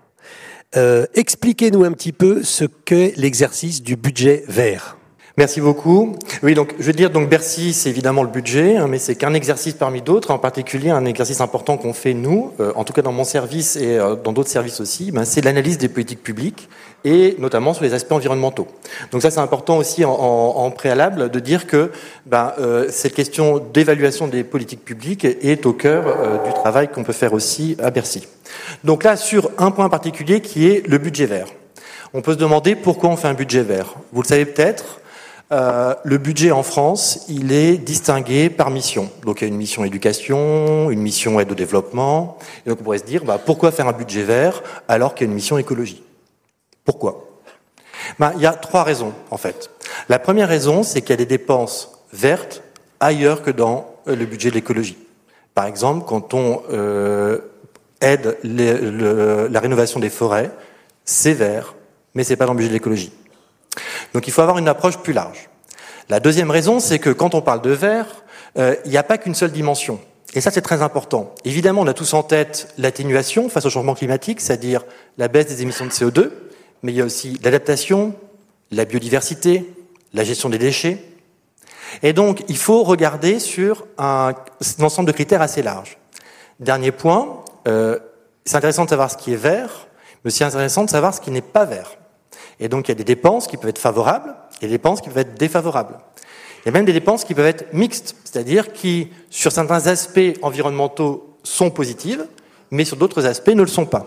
Euh, 0.78 1.06
expliquez-nous 1.14 1.84
un 1.84 1.92
petit 1.92 2.14
peu 2.14 2.44
ce 2.44 2.64
qu'est 2.64 3.12
l'exercice 3.18 3.84
du 3.84 3.98
budget 3.98 4.46
vert. 4.48 4.96
Merci 5.36 5.62
beaucoup. 5.62 6.16
Oui, 6.44 6.54
donc 6.54 6.76
je 6.78 6.84
veux 6.84 6.94
dire, 6.94 7.10
donc 7.10 7.28
Bercy, 7.28 7.74
c'est 7.74 7.90
évidemment 7.90 8.22
le 8.22 8.30
budget, 8.30 8.78
hein, 8.78 8.86
mais 8.88 9.00
c'est 9.00 9.16
qu'un 9.16 9.34
exercice 9.34 9.74
parmi 9.74 10.04
d'autres, 10.04 10.30
en 10.30 10.38
particulier 10.38 10.92
un 10.92 11.06
exercice 11.06 11.42
important 11.42 11.76
qu'on 11.76 11.94
fait 11.94 12.14
nous, 12.14 12.52
euh, 12.60 12.72
en 12.76 12.84
tout 12.84 12.94
cas 12.94 13.02
dans 13.02 13.12
mon 13.12 13.24
service 13.24 13.76
et 13.76 13.98
euh, 13.98 14.16
dans 14.16 14.32
d'autres 14.32 14.52
services 14.52 14.80
aussi, 14.80 15.12
ben, 15.12 15.26
c'est 15.26 15.42
l'analyse 15.42 15.80
des 15.80 15.90
politiques 15.90 16.22
publiques 16.22 16.70
et 17.04 17.36
notamment 17.40 17.74
sur 17.74 17.84
les 17.84 17.96
aspects 17.96 18.12
environnementaux. 18.12 18.68
Donc 19.12 19.24
ça, 19.24 19.32
c'est 19.32 19.40
important 19.40 19.78
aussi 19.78 20.06
en, 20.06 20.12
en, 20.12 20.70
préalable 20.70 21.32
de 21.32 21.40
dire 21.40 21.66
que 21.66 21.90
ben, 22.28 22.54
euh, 22.60 22.86
cette 22.92 23.16
question 23.16 23.58
d'évaluation 23.58 24.28
des 24.28 24.44
politiques 24.44 24.86
publiques 24.86 25.26
est 25.26 25.66
au 25.66 25.74
cœur 25.74 26.44
du 26.46 26.54
travail 26.54 26.90
qu'on 26.90 27.04
peut 27.04 27.12
faire 27.12 27.34
aussi 27.34 27.76
à 27.82 27.90
Bercy. 27.90 28.28
Donc 28.84 29.04
là, 29.04 29.18
sur 29.18 29.50
un 29.58 29.72
point 29.72 29.90
particulier 29.90 30.42
qui 30.42 30.68
est 30.68 30.88
le 30.88 31.00
budget 31.00 31.26
vert. 31.26 31.48
On 32.14 32.22
peut 32.22 32.34
se 32.34 32.38
demander 32.38 32.76
pourquoi 32.76 33.10
on 33.10 33.18
fait 33.18 33.28
un 33.28 33.34
budget 33.34 33.64
vert. 33.64 33.96
Vous 34.12 34.22
le 34.22 34.28
savez 34.28 34.46
peut-être, 34.46 35.00
euh, 35.54 35.94
le 36.04 36.18
budget 36.18 36.52
en 36.52 36.64
France, 36.64 37.26
il 37.30 37.52
est 37.52 37.78
distingué 37.78 38.50
par 38.50 38.72
mission. 38.72 39.12
Donc 39.24 39.42
il 39.42 39.44
y 39.44 39.46
a 39.46 39.48
une 39.50 39.58
mission 39.58 39.86
éducation, 39.86 40.90
une 40.90 41.02
mission 41.02 41.40
aide 41.40 41.52
au 41.52 41.56
développement. 41.56 42.38
Et 42.66 42.70
donc 42.70 42.80
on 42.82 42.84
pourrait 42.84 42.98
se 42.98 43.04
dire, 43.04 43.24
bah, 43.24 43.40
pourquoi 43.44 43.72
faire 43.72 43.88
un 43.88 43.94
budget 43.94 44.24
vert 44.24 44.64
alors 44.88 45.14
qu'il 45.14 45.28
y 45.28 45.30
a 45.30 45.30
une 45.30 45.36
mission 45.36 45.60
écologie? 45.60 46.02
Pourquoi? 46.84 47.28
Bah, 48.18 48.34
Il 48.36 48.42
y 48.42 48.48
a 48.48 48.54
trois 48.54 48.84
raisons 48.84 49.14
en 49.30 49.38
fait. 49.38 49.70
La 50.10 50.18
première 50.18 50.50
raison, 50.50 50.82
c'est 50.82 51.02
qu'il 51.02 51.12
y 51.12 51.14
a 51.14 51.18
des 51.18 51.26
dépenses 51.28 51.92
vertes 52.12 52.64
ailleurs 53.00 53.44
que 53.44 53.52
dans 53.52 53.94
euh, 54.08 54.16
le 54.16 54.26
budget 54.26 54.50
de 54.50 54.56
l'écologie. 54.56 54.98
Par 55.54 55.68
exemple, 55.68 56.06
quand 56.08 56.34
on 56.34 56.64
euh, 56.72 57.40
aide 58.02 58.38
la 58.44 59.60
rénovation 59.60 60.00
des 60.00 60.10
forêts, 60.10 60.50
c'est 61.06 61.34
vert, 61.34 61.76
mais 62.16 62.24
c'est 62.24 62.38
pas 62.38 62.48
dans 62.48 62.54
le 62.54 62.58
budget 62.58 62.70
de 62.70 62.74
l'écologie. 62.74 63.12
Donc 64.14 64.28
il 64.28 64.32
faut 64.32 64.42
avoir 64.42 64.58
une 64.58 64.68
approche 64.68 64.98
plus 64.98 65.14
large. 65.14 65.50
La 66.10 66.20
deuxième 66.20 66.52
raison, 66.52 66.80
c'est 66.80 67.00
que 67.00 67.10
quand 67.10 67.34
on 67.34 67.42
parle 67.42 67.62
de 67.62 67.72
verre, 67.72 68.24
euh, 68.58 68.76
il 68.86 68.92
n'y 68.92 68.98
a 68.98 69.04
pas 69.04 69.18
qu'une 69.18 69.36
seule 69.36 69.52
dimension. 69.52 70.00
Et 70.36 70.42
ça, 70.42 70.52
c'est 70.52 70.62
très 70.62 70.82
important. 70.82 71.34
Évidemment, 71.46 71.82
on 71.82 71.88
a 71.88 71.94
tous 71.94 72.14
en 72.14 72.24
tête 72.24 72.74
l'atténuation 72.78 73.50
face 73.50 73.66
au 73.66 73.70
changement 73.70 73.94
climatique, 73.94 74.42
c'est-à-dire 74.42 74.84
la 75.18 75.28
baisse 75.28 75.48
des 75.48 75.62
émissions 75.62 75.86
de 75.86 75.92
CO2, 75.92 76.32
mais 76.82 76.92
il 76.92 76.96
y 76.96 77.02
a 77.02 77.06
aussi 77.06 77.40
l'adaptation, 77.44 78.16
la 78.72 78.86
biodiversité, 78.86 79.72
la 80.14 80.24
gestion 80.24 80.50
des 80.50 80.58
déchets. 80.58 81.04
Et 82.02 82.14
donc, 82.14 82.44
il 82.48 82.58
faut 82.58 82.84
regarder 82.84 83.40
sur 83.40 83.86
un, 84.00 84.34
ensemble 84.82 85.08
de 85.08 85.14
critères 85.14 85.42
assez 85.42 85.62
large. 85.62 85.98
Dernier 86.60 86.92
point, 86.92 87.44
euh, 87.68 88.00
c'est 88.46 88.58
intéressant 88.58 88.86
de 88.86 88.90
savoir 88.90 89.12
ce 89.12 89.18
qui 89.18 89.34
est 89.34 89.38
vert, 89.38 89.88
mais 90.26 90.32
c'est 90.32 90.44
intéressant 90.44 90.84
de 90.84 90.90
savoir 90.90 91.14
ce 91.14 91.22
qui 91.22 91.30
n'est 91.30 91.42
pas 91.42 91.66
vert. 91.66 91.98
Et 92.60 92.70
donc 92.70 92.88
il 92.88 92.92
y 92.92 92.94
a 92.94 92.96
des 92.96 93.04
dépenses 93.04 93.48
qui 93.48 93.58
peuvent 93.58 93.70
être 93.70 93.80
favorables 93.80 94.36
et 94.62 94.66
des 94.68 94.74
dépenses 94.74 95.02
qui 95.02 95.10
peuvent 95.10 95.20
être 95.20 95.38
défavorables. 95.38 95.98
Il 96.64 96.68
y 96.68 96.70
a 96.70 96.72
même 96.72 96.86
des 96.86 96.94
dépenses 96.94 97.26
qui 97.26 97.34
peuvent 97.34 97.46
être 97.46 97.74
mixtes, 97.74 98.16
c'est-à-dire 98.24 98.72
qui, 98.72 99.10
sur 99.30 99.52
certains 99.52 99.88
aspects 99.88 100.38
environnementaux, 100.42 101.38
sont 101.44 101.70
positives, 101.70 102.26
mais 102.72 102.86
sur 102.86 102.96
d'autres 102.96 103.26
aspects 103.26 103.50
ne 103.50 103.62
le 103.62 103.68
sont 103.68 103.86
pas. 103.86 104.06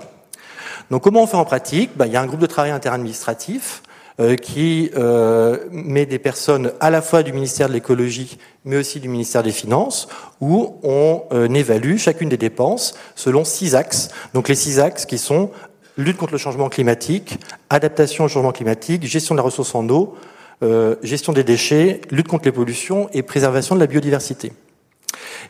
Donc 0.91 1.03
comment 1.03 1.23
on 1.23 1.27
fait 1.27 1.37
en 1.37 1.45
pratique? 1.45 1.91
Ben, 1.97 2.07
Il 2.07 2.13
y 2.13 2.17
a 2.17 2.23
un 2.23 2.27
groupe 2.27 2.41
de 2.41 2.47
travail 2.47 2.71
interadministratif 2.71 3.83
euh, 4.19 4.37
qui 4.37 4.91
euh, 4.97 5.67
met 5.71 6.07
des 6.07 6.19
personnes 6.19 6.73
à 6.81 6.89
la 6.89 7.03
fois 7.03 7.23
du 7.23 7.35
ministère 7.35 7.69
de 7.69 7.75
l'écologie, 7.75 8.39
mais 8.65 8.79
aussi 8.79 9.01
du 9.01 9.09
ministère 9.09 9.43
des 9.43 9.53
Finances, 9.53 10.09
où 10.41 10.79
on 10.83 11.25
euh, 11.33 11.49
évalue 11.51 11.99
chacune 11.99 12.31
des 12.31 12.39
dépenses 12.39 12.95
selon 13.15 13.45
six 13.45 13.75
axes. 13.75 14.09
Donc 14.33 14.49
les 14.49 14.55
six 14.55 14.81
axes 14.81 15.05
qui 15.05 15.19
sont 15.19 15.51
lutte 15.97 16.17
contre 16.17 16.33
le 16.33 16.39
changement 16.39 16.69
climatique, 16.69 17.39
adaptation 17.71 18.25
au 18.25 18.29
changement 18.29 18.53
climatique, 18.53 19.05
gestion 19.05 19.35
de 19.35 19.39
la 19.39 19.45
ressource 19.45 19.75
en 19.75 19.89
eau, 19.89 20.15
euh, 20.63 20.97
gestion 21.03 21.33
des 21.33 21.45
déchets, 21.45 22.01
lutte 22.11 22.29
contre 22.29 22.45
les 22.45 22.53
pollutions 22.53 23.09
et 23.13 23.23
préservation 23.23 23.75
de 23.75 23.81
la 23.81 23.87
biodiversité. 23.87 24.53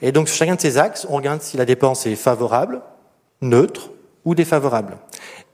Et 0.02 0.12
donc 0.12 0.28
sur 0.28 0.36
chacun 0.36 0.54
de 0.54 0.60
ces 0.60 0.78
axes, 0.78 1.06
on 1.10 1.16
regarde 1.16 1.42
si 1.42 1.56
la 1.56 1.64
dépense 1.64 2.06
est 2.06 2.16
favorable, 2.16 2.80
neutre 3.40 3.90
ou 4.24 4.34
défavorable. 4.34 4.96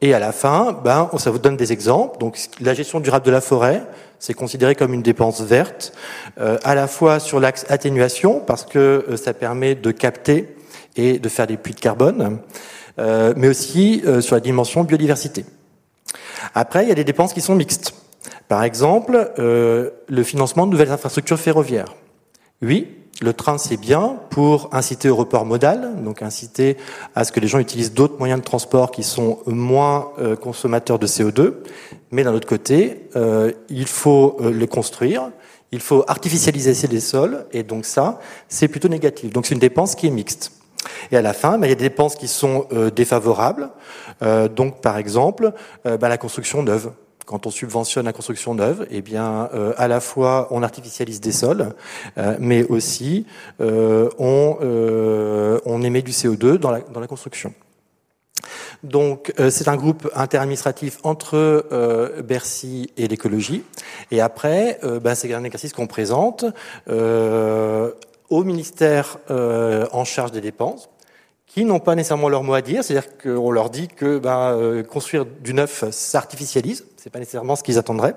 Et 0.00 0.14
à 0.14 0.18
la 0.18 0.32
fin, 0.32 0.72
ben, 0.72 1.08
ça 1.18 1.30
vous 1.30 1.38
donne 1.38 1.56
des 1.56 1.72
exemples. 1.72 2.18
Donc 2.18 2.38
la 2.61 2.75
gestion 2.75 2.99
durable 2.99 3.25
de 3.25 3.30
la 3.30 3.40
forêt, 3.40 3.82
c'est 4.18 4.34
considéré 4.34 4.75
comme 4.75 4.94
une 4.94 5.02
dépense 5.02 5.40
verte, 5.42 5.92
euh, 6.40 6.58
à 6.64 6.75
la 6.75 6.88
fois 6.88 7.20
sur 7.20 7.38
l'axe 7.38 7.64
atténuation, 7.68 8.40
parce 8.40 8.64
que 8.64 9.06
euh, 9.08 9.16
ça 9.16 9.32
permet 9.32 9.75
de 9.75 9.90
capter 9.90 10.56
et 10.96 11.18
de 11.18 11.28
faire 11.28 11.46
des 11.46 11.56
puits 11.56 11.75
de 11.75 11.80
carbone. 11.80 12.38
Euh, 12.99 13.32
mais 13.37 13.49
aussi 13.49 14.02
euh, 14.06 14.20
sur 14.20 14.37
la 14.37 14.40
dimension 14.40 14.84
biodiversité. 14.84 15.44
Après, 16.54 16.84
il 16.84 16.88
y 16.88 16.92
a 16.92 16.94
des 16.94 17.04
dépenses 17.04 17.32
qui 17.32 17.40
sont 17.40 17.54
mixtes. 17.54 17.94
Par 18.49 18.62
exemple, 18.62 19.32
euh, 19.38 19.90
le 20.08 20.22
financement 20.22 20.66
de 20.66 20.72
nouvelles 20.72 20.90
infrastructures 20.90 21.38
ferroviaires. 21.38 21.94
Oui, 22.61 22.88
le 23.22 23.32
train, 23.32 23.56
c'est 23.56 23.78
bien 23.78 24.16
pour 24.30 24.68
inciter 24.72 25.08
au 25.08 25.16
report 25.16 25.46
modal, 25.46 26.02
donc 26.04 26.22
inciter 26.22 26.76
à 27.14 27.25
ce 27.25 27.32
que 27.32 27.40
les 27.40 27.46
gens 27.46 27.61
utilisent 27.61 27.94
d'autres 27.94 28.18
moyens 28.18 28.40
de 28.40 28.44
transport 28.44 28.90
qui 28.90 29.02
sont 29.02 29.38
moins 29.46 30.12
consommateurs 30.40 30.99
de 30.99 31.06
CO2. 31.06 31.54
Mais 32.11 32.25
d'un 32.25 32.34
autre 32.34 32.49
côté, 32.49 33.08
il 33.68 33.87
faut 33.87 34.38
les 34.40 34.66
construire, 34.66 35.30
il 35.72 35.80
faut 35.80 36.04
artificialiser 36.08 36.87
les 36.88 37.00
sols, 37.00 37.46
et 37.52 37.62
donc 37.62 37.84
ça, 37.84 38.18
c'est 38.49 38.68
plutôt 38.68 38.88
négatif. 38.88 39.32
Donc 39.32 39.46
c'est 39.46 39.54
une 39.54 39.61
dépense 39.61 39.94
qui 39.94 40.06
est 40.06 40.11
mixte. 40.11 40.52
Et 41.10 41.16
à 41.16 41.22
la 41.22 41.32
fin, 41.32 41.58
bah, 41.58 41.66
il 41.66 41.70
y 41.70 41.72
a 41.72 41.76
des 41.76 41.88
dépenses 41.88 42.14
qui 42.16 42.28
sont 42.28 42.66
euh, 42.72 42.90
défavorables. 42.90 43.70
Euh, 44.22 44.48
donc, 44.48 44.80
par 44.80 44.98
exemple, 44.98 45.52
euh, 45.86 45.96
bah, 45.96 46.08
la 46.08 46.18
construction 46.18 46.62
neuve. 46.62 46.92
Quand 47.24 47.46
on 47.46 47.50
subventionne 47.50 48.04
la 48.06 48.12
construction 48.12 48.54
neuve, 48.54 48.84
eh 48.90 49.00
bien, 49.00 49.48
à 49.76 49.86
la 49.86 50.00
fois 50.00 50.48
on 50.50 50.64
artificialise 50.64 51.20
des 51.20 51.30
sols, 51.30 51.72
mais 52.40 52.64
aussi 52.64 53.26
on, 53.60 54.58
émet 55.84 56.02
du 56.02 56.10
CO2 56.10 56.56
dans 56.56 56.72
la, 56.72 56.80
dans 56.80 56.98
la 56.98 57.06
construction. 57.06 57.54
Donc 58.82 59.32
c'est 59.50 59.68
un 59.68 59.76
groupe 59.76 60.10
interadministratif 60.16 60.98
entre 61.04 61.64
Bercy 62.24 62.90
et 62.96 63.06
l'écologie. 63.06 63.62
Et 64.10 64.20
après, 64.20 64.80
bah, 65.00 65.14
c'est 65.14 65.32
un 65.32 65.44
exercice 65.44 65.72
qu'on 65.72 65.86
présente 65.86 66.44
au 68.32 68.44
ministère 68.44 69.18
euh, 69.30 69.86
en 69.92 70.04
charge 70.04 70.32
des 70.32 70.40
dépenses, 70.40 70.88
qui 71.46 71.66
n'ont 71.66 71.80
pas 71.80 71.94
nécessairement 71.94 72.30
leur 72.30 72.42
mot 72.42 72.54
à 72.54 72.62
dire, 72.62 72.82
c'est-à-dire 72.82 73.18
qu'on 73.18 73.50
leur 73.50 73.68
dit 73.68 73.88
que 73.88 74.18
ben, 74.18 74.52
euh, 74.52 74.82
construire 74.82 75.26
du 75.26 75.52
neuf 75.52 75.84
s'artificialise, 75.90 76.86
c'est 76.96 77.10
pas 77.10 77.18
nécessairement 77.18 77.56
ce 77.56 77.62
qu'ils 77.62 77.76
attendraient. 77.76 78.14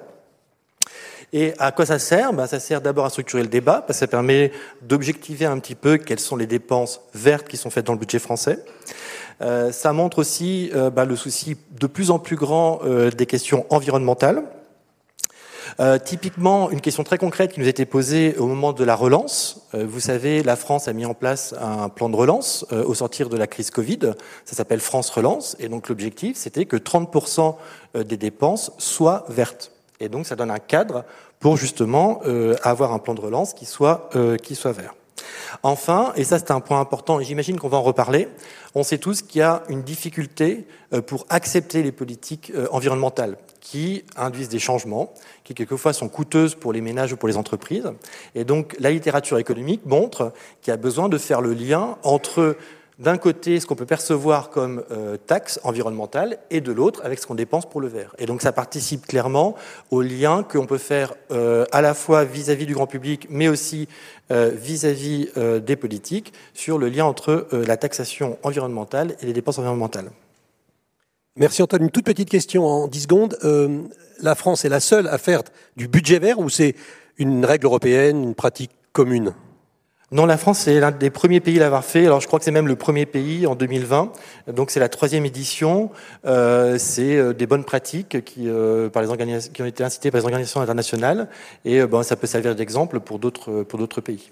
Et 1.34 1.54
à 1.60 1.74
quoi 1.74 1.86
ça 1.86 2.00
sert? 2.00 2.32
Ben, 2.32 2.48
Ça 2.48 2.62
sert 2.62 2.80
d'abord 2.80 3.04
à 3.04 3.10
structurer 3.10 3.42
le 3.42 3.50
débat, 3.50 3.84
parce 3.86 4.00
que 4.00 4.06
ça 4.06 4.08
permet 4.08 4.54
d'objectiver 4.82 5.48
un 5.48 5.60
petit 5.60 5.76
peu 5.76 5.98
quelles 5.98 6.22
sont 6.22 6.38
les 6.38 6.48
dépenses 6.48 7.02
vertes 7.14 7.50
qui 7.50 7.58
sont 7.58 7.70
faites 7.70 7.86
dans 7.86 7.94
le 7.94 8.00
budget 8.00 8.20
français. 8.20 8.60
Euh, 9.42 9.74
ça 9.74 9.92
montre 9.92 10.20
aussi 10.20 10.72
ben, 10.94 11.04
le 11.04 11.18
souci 11.18 11.58
de 11.78 11.88
plus 11.88 12.10
en 12.10 12.20
plus 12.20 12.38
grand 12.38 12.80
des 12.86 13.26
questions 13.26 13.66
environnementales. 13.70 14.44
Euh, 15.82 15.98
typiquement, 15.98 16.72
une 16.72 16.80
question 16.80 17.04
très 17.04 17.18
concrète 17.18 17.52
qui 17.52 17.60
nous 17.60 17.66
a 17.66 17.70
été 17.70 17.86
posée 17.86 18.36
au 18.38 18.48
moment 18.48 18.72
de 18.72 18.84
la 18.86 18.96
relance. 18.96 19.68
Euh, 19.74 19.86
vous 19.86 20.00
savez, 20.00 20.42
la 20.42 20.56
France 20.56 20.88
a 20.88 20.94
mis 20.94 21.06
en 21.06 21.14
place 21.14 21.54
un 21.60 21.90
plan 21.90 22.10
de 22.10 22.16
relance 22.16 22.66
euh, 22.72 22.86
au 22.86 22.94
sortir 22.94 23.28
de 23.28 23.36
la 23.36 23.46
crise 23.46 23.72
Covid. 23.72 24.14
Ça 24.46 24.56
s'appelle 24.56 24.80
France 24.80 25.10
Relance. 25.10 25.58
Et 25.60 25.68
donc 25.68 25.90
l'objectif, 25.90 26.38
c'était 26.38 26.66
que 26.66 26.78
30% 26.78 27.56
des 28.06 28.18
dépenses 28.18 28.72
soient 28.78 29.26
vertes. 29.28 29.72
Et 30.00 30.08
donc 30.08 30.26
ça 30.26 30.36
donne 30.36 30.52
un 30.52 30.60
cadre 30.60 31.04
pour 31.40 31.58
justement 31.58 32.22
avoir 32.64 32.92
un 32.92 33.00
plan 33.00 33.14
de 33.14 33.22
relance 33.22 33.54
qui 33.54 33.66
soit, 33.66 34.10
qui 34.44 34.56
soit 34.56 34.74
vert. 34.74 34.96
Enfin, 35.64 36.12
et 36.16 36.24
ça 36.24 36.40
c'est 36.40 36.52
un 36.52 36.60
point 36.60 36.80
important, 36.80 37.20
et 37.20 37.24
j'imagine 37.24 37.58
qu'on 37.58 37.70
va 37.70 37.78
en 37.78 37.84
reparler, 37.84 38.28
on 38.74 38.84
sait 38.84 38.98
tous 38.98 39.22
qu'il 39.22 39.40
y 39.40 39.44
a 39.44 39.64
une 39.70 39.84
difficulté 39.84 40.68
pour 41.06 41.26
accepter 41.30 41.84
les 41.84 41.94
politiques 41.94 42.52
environnementales 42.72 43.38
qui 43.66 44.04
induisent 44.16 44.50
des 44.50 44.60
changements, 44.60 45.12
qui 45.44 45.56
quelquefois 45.56 45.92
sont 45.92 46.08
coûteuses 46.08 46.54
pour 46.54 46.72
les 46.72 46.82
ménages 46.82 47.14
ou 47.14 47.18
pour 47.18 47.28
les 47.28 47.36
entreprises. 47.36 47.92
Et 48.36 48.44
donc 48.44 48.76
la 48.80 48.92
littérature 48.92 49.40
économique 49.40 49.88
montre 49.88 50.34
qu'il 50.62 50.70
y 50.70 50.74
a 50.74 50.78
besoin 50.78 51.10
de 51.10 51.18
faire 51.18 51.42
le 51.42 51.56
lien 51.56 51.98
entre 52.04 52.58
d'un 53.00 53.18
côté 53.18 53.60
ce 53.60 53.66
qu'on 53.66 53.76
peut 53.76 53.88
percevoir 53.88 54.52
comme 54.52 54.84
euh, 54.92 55.18
taxe 55.18 55.60
environnementale 55.64 56.38
et 56.52 56.62
de 56.62 56.72
l'autre 56.72 57.02
avec 57.04 57.18
ce 57.18 57.26
qu'on 57.26 57.34
dépense 57.34 57.68
pour 57.68 57.82
le 57.82 57.88
vert. 57.88 58.16
Et 58.20 58.28
donc 58.28 58.44
ça 58.44 58.52
participe 58.52 59.08
clairement 59.08 59.56
au 59.90 60.04
lien 60.04 60.44
qu'on 60.44 60.68
peut 60.68 60.78
faire 60.78 61.16
euh, 61.32 61.66
à 61.72 61.82
la 61.82 61.96
fois 61.96 62.24
vis-à-vis 62.24 62.68
du 62.68 62.76
grand 62.76 62.88
public, 62.88 63.26
mais 63.32 63.48
aussi 63.48 63.88
euh, 64.30 64.52
vis-à-vis 64.54 65.32
des 65.66 65.76
politiques 65.76 66.34
sur 66.54 66.78
le 66.78 66.88
lien 66.88 67.06
entre 67.06 67.48
la 67.52 67.78
taxation 67.78 68.38
environnementale 68.44 69.16
et 69.22 69.26
les 69.26 69.34
dépenses 69.34 69.58
environnementales. 69.58 70.12
Merci 71.38 71.62
Antoine. 71.62 71.84
Une 71.84 71.92
toute 71.92 72.06
petite 72.06 72.30
question 72.30 72.66
en 72.66 72.88
10 72.88 73.02
secondes. 73.02 73.38
la 74.22 74.36
France 74.36 74.66
est 74.66 74.70
la 74.70 74.80
seule 74.80 75.08
à 75.08 75.18
faire 75.18 75.42
du 75.76 75.88
budget 75.88 76.20
vert 76.20 76.40
ou 76.40 76.50
c'est 76.50 76.76
une 77.18 77.46
règle 77.46 77.66
européenne, 77.66 78.24
une 78.24 78.36
pratique 78.36 78.72
commune? 78.94 79.34
Non, 80.12 80.26
la 80.28 80.38
France 80.38 80.68
est 80.68 80.80
l'un 80.80 80.92
des 80.92 81.10
premiers 81.10 81.40
pays 81.40 81.58
à 81.58 81.62
l'avoir 81.62 81.84
fait. 81.84 82.06
Alors, 82.06 82.22
je 82.22 82.28
crois 82.28 82.38
que 82.38 82.46
c'est 82.46 82.52
même 82.52 82.68
le 82.68 82.76
premier 82.76 83.08
pays 83.08 83.48
en 83.48 83.56
2020. 83.56 84.12
Donc, 84.48 84.70
c'est 84.70 84.80
la 84.80 84.88
troisième 84.88 85.26
édition. 85.26 85.90
Euh, 86.26 86.78
c'est 86.78 87.18
euh, 87.18 87.34
des 87.34 87.48
bonnes 87.48 87.64
pratiques 87.64 88.24
qui, 88.24 88.48
euh, 88.48 88.88
par 88.90 89.02
les 89.02 89.42
qui 89.52 89.62
ont 89.62 89.66
été 89.66 89.84
incitées 89.84 90.12
par 90.12 90.20
les 90.20 90.26
organisations 90.26 90.62
internationales. 90.62 91.28
Et 91.66 91.84
bon, 91.86 92.04
ça 92.04 92.16
peut 92.16 92.28
servir 92.28 92.56
d'exemple 92.56 93.00
pour 93.00 93.18
d'autres 93.18 93.64
pour 93.64 93.80
d'autres 93.80 94.00
pays. 94.00 94.32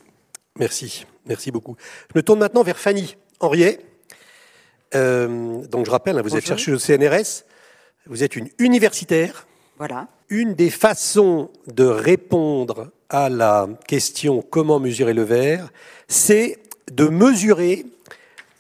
Merci, 0.60 1.08
merci 1.26 1.50
beaucoup. 1.52 1.76
Je 2.14 2.20
me 2.20 2.24
tourne 2.24 2.40
maintenant 2.40 2.62
vers 2.62 2.78
Fanny 2.78 3.18
Henriet. 3.40 3.80
Donc, 4.94 5.86
je 5.86 5.92
rappelle, 5.92 6.18
hein, 6.18 6.22
vous 6.22 6.36
êtes 6.36 6.46
chercheuse 6.46 6.76
au 6.76 6.80
CNRS. 6.80 7.44
Vous 8.06 8.24
êtes 8.24 8.36
une 8.36 8.50
universitaire. 8.60 9.48
Voilà. 9.78 10.08
Une 10.30 10.54
des 10.54 10.70
façons 10.70 11.50
de 11.68 11.86
répondre 11.86 12.92
à 13.10 13.30
la 13.30 13.68
question 13.88 14.42
comment 14.42 14.80
mesurer 14.80 15.14
le 15.14 15.24
verre, 15.24 15.72
c'est 16.08 16.60
de 16.92 17.08
mesurer 17.08 17.86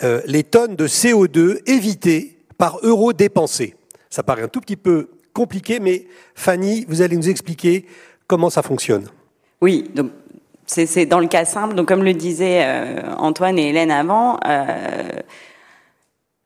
euh, 0.03 0.21
les 0.25 0.43
tonnes 0.43 0.75
de 0.75 0.87
CO2 0.87 1.59
évitées 1.65 2.37
par 2.57 2.79
euro 2.83 3.13
dépensé. 3.13 3.75
Ça 4.09 4.23
paraît 4.23 4.43
un 4.43 4.47
tout 4.47 4.61
petit 4.61 4.75
peu 4.75 5.09
compliqué, 5.33 5.79
mais 5.79 6.05
Fanny, 6.35 6.85
vous 6.87 7.01
allez 7.01 7.17
nous 7.17 7.29
expliquer 7.29 7.85
comment 8.27 8.49
ça 8.49 8.61
fonctionne. 8.61 9.07
Oui, 9.61 9.89
donc 9.95 10.11
c'est 10.65 11.05
dans 11.05 11.19
le 11.19 11.27
cas 11.27 11.45
simple. 11.45 11.75
Donc 11.75 11.87
comme 11.87 12.03
le 12.03 12.13
disaient 12.13 12.63
euh, 12.63 13.15
Antoine 13.17 13.57
et 13.59 13.69
Hélène 13.69 13.91
avant, 13.91 14.39
euh, 14.45 15.09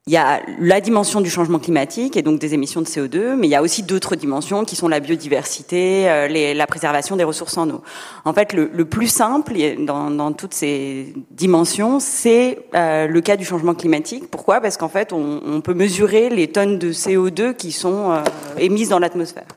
il 0.08 0.14
y 0.14 0.18
a 0.18 0.42
la 0.60 0.80
dimension 0.80 1.20
du 1.20 1.30
changement 1.30 1.60
climatique 1.60 2.16
et 2.16 2.22
donc 2.22 2.40
des 2.40 2.54
émissions 2.54 2.80
de 2.82 2.88
CO2, 2.88 3.36
mais 3.36 3.48
il 3.48 3.50
y 3.50 3.56
a 3.56 3.62
aussi 3.62 3.84
d'autres 3.84 4.16
dimensions 4.16 4.64
qui 4.64 4.78
sont 4.78 4.88
la 4.88 5.02
biodiversité, 5.02 6.10
euh, 6.10 6.54
la 6.54 6.66
préservation 6.66 7.18
des 7.18 7.26
ressources 7.26 7.58
en 7.58 7.70
eau. 7.70 7.82
En 8.24 8.34
fait, 8.34 8.54
le, 8.54 8.86
plus 8.86 9.08
simple 9.08 9.54
dans, 9.80 10.32
toutes 10.32 10.54
ces 10.54 11.14
dimensions, 11.32 12.00
c'est 12.00 12.60
euh, 12.74 13.08
le 13.08 13.20
cas 13.20 13.36
du 13.36 13.44
changement 13.44 13.76
climatique. 13.76 14.32
Pourquoi? 14.32 14.62
Parce 14.62 14.78
qu'en 14.78 14.88
fait, 14.88 15.12
on, 15.12 15.60
peut 15.62 15.74
mesurer 15.74 16.30
les 16.30 16.48
tonnes 16.48 16.80
de 16.80 16.94
CO2 16.94 17.54
qui 17.54 17.74
sont 17.74 18.12
euh, 18.12 18.22
émises 18.58 18.90
dans 18.90 19.00
l'atmosphère 19.00 19.48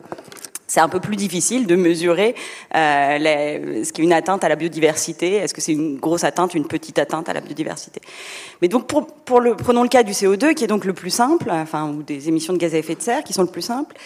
c'est 0.71 0.81
un 0.81 0.89
peu 0.89 1.01
plus 1.01 1.17
difficile 1.17 1.67
de 1.67 1.75
mesurer 1.75 2.37
euh, 2.77 3.83
ce 3.83 3.93
qui 3.93 4.03
est 4.03 4.05
une 4.05 4.13
atteinte 4.13 4.45
à 4.45 4.49
la 4.49 4.55
biodiversité. 4.55 5.35
Est-ce 5.35 5.53
que 5.53 5.61
c'est 5.61 5.73
une 5.73 5.99
grosse 5.99 6.23
atteinte, 6.23 6.55
une 6.55 6.69
petite 6.69 7.01
atteinte 7.01 7.29
à 7.29 7.33
la 7.33 7.41
biodiversité? 7.41 8.01
Mais 8.63 8.69
donc, 8.69 8.87
pour, 8.87 9.09
pour 9.09 9.41
le, 9.41 9.57
prenons 9.57 9.83
le 9.83 9.89
cas 9.89 10.05
du 10.05 10.13
CO2, 10.13 10.55
qui 10.55 10.63
est 10.63 10.69
donc 10.69 10.85
le 10.85 10.93
plus 10.93 11.11
simple, 11.11 11.51
enfin, 11.51 11.89
ou 11.91 12.05
des 12.05 12.29
émissions 12.29 12.53
de 12.53 12.59
gaz 12.59 12.73
à 12.73 12.79
effet 12.79 12.95
de 12.95 13.03
serre, 13.03 13.25
qui 13.25 13.33
sont 13.33 13.43
le 13.43 13.49
plus 13.49 13.63
simples. 13.63 13.97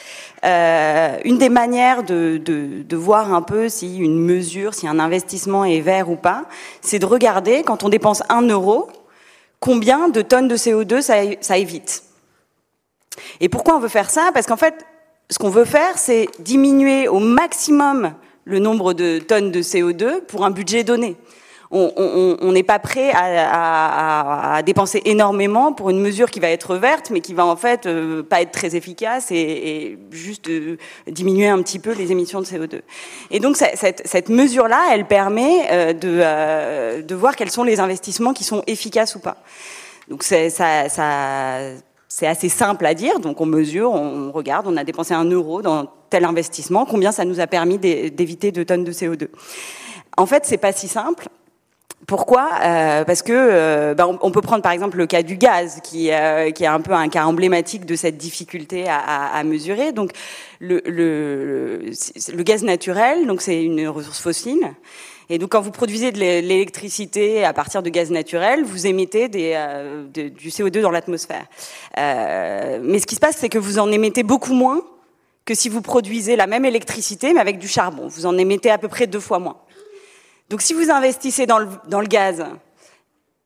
Euh, 0.42 1.18
une 1.24 1.36
des 1.36 1.50
manières 1.50 2.02
de, 2.02 2.40
de, 2.42 2.82
de, 2.82 2.96
voir 2.96 3.34
un 3.34 3.42
peu 3.42 3.68
si 3.68 3.98
une 3.98 4.18
mesure, 4.18 4.72
si 4.72 4.88
un 4.88 4.98
investissement 4.98 5.66
est 5.66 5.80
vert 5.80 6.08
ou 6.08 6.16
pas, 6.16 6.46
c'est 6.80 6.98
de 6.98 7.06
regarder, 7.06 7.62
quand 7.62 7.84
on 7.84 7.90
dépense 7.90 8.22
un 8.30 8.40
euro, 8.40 8.88
combien 9.60 10.08
de 10.08 10.22
tonnes 10.22 10.48
de 10.48 10.56
CO2 10.56 11.02
ça, 11.02 11.16
ça 11.42 11.58
évite? 11.58 12.04
Et 13.40 13.50
pourquoi 13.50 13.76
on 13.76 13.80
veut 13.80 13.88
faire 13.88 14.08
ça? 14.08 14.30
Parce 14.32 14.46
qu'en 14.46 14.56
fait, 14.56 14.74
ce 15.30 15.38
qu'on 15.38 15.50
veut 15.50 15.64
faire, 15.64 15.96
c'est 15.96 16.28
diminuer 16.38 17.08
au 17.08 17.18
maximum 17.18 18.14
le 18.44 18.58
nombre 18.58 18.92
de 18.92 19.18
tonnes 19.18 19.50
de 19.50 19.62
CO2 19.62 20.20
pour 20.22 20.44
un 20.44 20.50
budget 20.50 20.84
donné. 20.84 21.16
On 21.70 22.52
n'est 22.52 22.62
pas 22.62 22.78
prêt 22.78 23.10
à, 23.14 24.62
dépenser 24.64 25.02
énormément 25.06 25.72
pour 25.72 25.90
une 25.90 25.98
mesure 25.98 26.30
qui 26.30 26.38
va 26.38 26.48
être 26.50 26.76
verte, 26.76 27.10
mais 27.10 27.20
qui 27.20 27.34
va 27.34 27.44
en 27.44 27.56
fait 27.56 27.86
euh, 27.86 28.22
pas 28.22 28.42
être 28.42 28.52
très 28.52 28.76
efficace 28.76 29.32
et, 29.32 29.98
juste 30.12 30.48
euh, 30.48 30.76
diminuer 31.08 31.48
un 31.48 31.60
petit 31.62 31.80
peu 31.80 31.92
les 31.92 32.12
émissions 32.12 32.40
de 32.40 32.46
CO2. 32.46 32.82
Et 33.32 33.40
donc 33.40 33.56
cette, 33.56 34.28
mesure-là, 34.28 34.90
elle 34.92 35.06
permet 35.06 35.66
euh, 35.72 35.92
de, 35.92 37.02
de 37.02 37.14
voir 37.16 37.34
quels 37.34 37.50
sont 37.50 37.64
les 37.64 37.80
investissements 37.80 38.34
qui 38.34 38.44
sont 38.44 38.62
efficaces 38.68 39.16
ou 39.16 39.18
pas. 39.18 39.38
Donc 40.08 40.22
ça, 40.22 40.48
ça 40.50 41.58
c'est 42.16 42.28
assez 42.28 42.48
simple 42.48 42.86
à 42.86 42.94
dire, 42.94 43.18
donc 43.18 43.40
on 43.40 43.44
mesure, 43.44 43.90
on 43.90 44.30
regarde, 44.30 44.68
on 44.68 44.76
a 44.76 44.84
dépensé 44.84 45.14
un 45.14 45.24
euro 45.24 45.62
dans 45.62 45.88
tel 46.10 46.24
investissement, 46.24 46.86
combien 46.86 47.10
ça 47.10 47.24
nous 47.24 47.40
a 47.40 47.48
permis 47.48 47.76
d'éviter 47.76 48.52
2 48.52 48.64
tonnes 48.64 48.84
de 48.84 48.92
CO2. 48.92 49.26
En 50.16 50.24
fait, 50.24 50.46
c'est 50.46 50.58
pas 50.58 50.70
si 50.70 50.86
simple. 50.86 51.26
Pourquoi? 52.06 52.50
Euh, 52.62 53.02
Parce 53.04 53.22
que 53.22 53.94
ben, 53.94 54.16
on, 54.22 54.30
peut 54.30 54.42
prendre 54.42 54.62
par 54.62 54.70
exemple 54.70 54.96
le 54.96 55.06
cas 55.08 55.24
du 55.24 55.36
gaz, 55.36 55.80
qui, 55.82 56.12
euh, 56.12 56.52
qui 56.52 56.62
est 56.62 56.68
un 56.68 56.80
peu 56.80 56.92
un 56.92 57.08
cas 57.08 57.24
emblématique 57.24 57.84
de 57.84 57.96
cette 57.96 58.16
difficulté 58.16 58.86
à, 58.88 58.98
à, 58.98 59.36
à 59.36 59.42
mesurer. 59.42 59.90
Donc 59.90 60.12
le, 60.60 60.82
le, 60.86 61.90
le, 62.32 62.42
gaz 62.44 62.62
naturel, 62.62 63.26
donc 63.26 63.42
c'est 63.42 63.60
une 63.60 63.88
ressource 63.88 64.20
fossile. 64.20 64.60
Et 65.30 65.38
donc, 65.38 65.52
quand 65.52 65.60
vous 65.60 65.70
produisez 65.70 66.12
de 66.12 66.18
l'électricité 66.18 67.44
à 67.44 67.52
partir 67.52 67.82
de 67.82 67.88
gaz 67.88 68.10
naturel, 68.10 68.64
vous 68.64 68.86
émettez 68.86 69.28
euh, 69.34 70.06
du 70.06 70.48
CO2 70.50 70.80
dans 70.80 70.90
l'atmosphère. 70.90 71.46
Euh, 71.98 72.78
mais 72.82 72.98
ce 72.98 73.06
qui 73.06 73.14
se 73.14 73.20
passe, 73.20 73.36
c'est 73.38 73.48
que 73.48 73.58
vous 73.58 73.78
en 73.78 73.90
émettez 73.90 74.22
beaucoup 74.22 74.54
moins 74.54 74.82
que 75.44 75.54
si 75.54 75.68
vous 75.68 75.82
produisez 75.82 76.36
la 76.36 76.46
même 76.46 76.64
électricité, 76.64 77.32
mais 77.32 77.40
avec 77.40 77.58
du 77.58 77.68
charbon. 77.68 78.08
Vous 78.08 78.26
en 78.26 78.36
émettez 78.36 78.70
à 78.70 78.78
peu 78.78 78.88
près 78.88 79.06
deux 79.06 79.20
fois 79.20 79.38
moins. 79.38 79.56
Donc, 80.50 80.62
si 80.62 80.74
vous 80.74 80.90
investissez 80.90 81.46
dans 81.46 81.58
le 81.58 82.06
gaz 82.06 82.44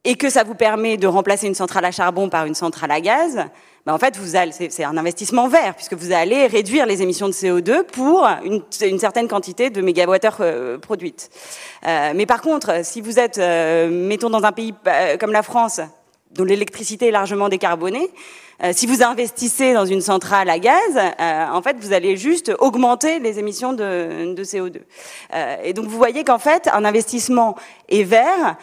et 0.04 0.16
que 0.16 0.30
ça 0.30 0.44
vous 0.44 0.54
permet 0.54 0.96
de 0.96 1.06
remplacer 1.06 1.46
une 1.46 1.54
centrale 1.54 1.84
à 1.84 1.90
charbon 1.90 2.28
par 2.28 2.46
une 2.46 2.54
centrale 2.54 2.90
à 2.90 3.00
gaz, 3.00 3.44
ben 3.84 3.94
en 3.94 3.98
fait, 3.98 4.16
vous 4.16 4.36
c'est, 4.50 4.84
un 4.84 4.96
investissement 4.96 5.48
vert 5.48 5.74
puisque 5.74 5.94
vous 5.94 6.12
allez 6.12 6.46
réduire 6.46 6.86
les 6.86 7.02
émissions 7.02 7.26
de 7.26 7.32
CO2 7.32 7.84
pour 7.84 8.26
une, 8.44 8.62
une 8.82 8.98
certaine 8.98 9.28
quantité 9.28 9.70
de 9.70 9.80
mégawattheures 9.80 10.38
euh, 10.40 10.78
produites. 10.78 11.30
Euh, 11.86 12.12
mais 12.14 12.26
par 12.26 12.42
contre, 12.42 12.84
si 12.84 13.00
vous 13.00 13.18
êtes, 13.18 13.38
euh, 13.38 13.88
mettons, 13.88 14.30
dans 14.30 14.44
un 14.44 14.52
pays 14.52 14.74
euh, 14.86 15.16
comme 15.16 15.32
la 15.32 15.42
France, 15.42 15.80
dont 16.32 16.44
l'électricité 16.44 17.08
est 17.08 17.10
largement 17.10 17.48
décarbonée, 17.48 18.10
si 18.72 18.88
vous 18.88 19.04
investissez 19.04 19.72
dans 19.72 19.86
une 19.86 20.00
centrale 20.00 20.50
à 20.50 20.58
gaz, 20.58 20.98
en 21.52 21.62
fait, 21.62 21.76
vous 21.78 21.92
allez 21.92 22.16
juste 22.16 22.52
augmenter 22.58 23.20
les 23.20 23.38
émissions 23.38 23.72
de, 23.72 24.34
de 24.34 24.44
CO2. 24.44 24.80
et 25.62 25.72
donc, 25.72 25.86
vous 25.86 25.96
voyez 25.96 26.24
qu'en 26.24 26.40
fait, 26.40 26.68
un 26.72 26.84
investissement 26.84 27.54
est 27.88 28.02
vert 28.02 28.56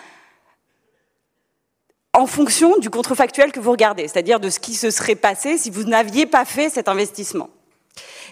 en 2.15 2.27
fonction 2.27 2.77
du 2.77 2.89
contrefactuel 2.89 3.51
que 3.51 3.59
vous 3.59 3.71
regardez, 3.71 4.07
c'est-à-dire 4.07 4.39
de 4.39 4.49
ce 4.49 4.59
qui 4.59 4.73
se 4.73 4.89
serait 4.89 5.15
passé 5.15 5.57
si 5.57 5.69
vous 5.69 5.83
n'aviez 5.83 6.25
pas 6.25 6.45
fait 6.45 6.69
cet 6.69 6.87
investissement. 6.87 7.49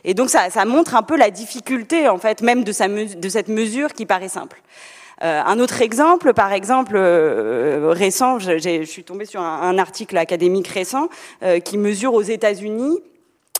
Et 0.05 0.13
donc 0.13 0.29
ça, 0.29 0.49
montre 0.65 0.95
un 0.95 1.03
peu 1.03 1.17
la 1.17 1.29
difficulté 1.29 2.07
en 2.09 2.17
fait 2.17 2.41
même 2.41 2.63
de, 2.63 2.71
cette 2.71 3.47
mesure 3.47 3.93
qui 3.93 4.05
paraît 4.05 4.29
simple. 4.29 4.61
Euh, 5.23 5.41
un 5.45 5.59
autre 5.59 5.81
exemple, 5.81 6.33
par 6.33 6.51
exemple 6.51 6.93
euh, 6.95 7.91
récent, 7.91 8.39
je, 8.39 8.83
suis 8.85 9.03
tombée 9.03 9.25
sur 9.25 9.41
un, 9.41 9.77
article 9.77 10.17
académique 10.17 10.67
récent 10.67 11.07
euh, 11.43 11.59
qui 11.59 11.77
mesure 11.77 12.13
aux 12.13 12.21
États-Unis 12.21 12.99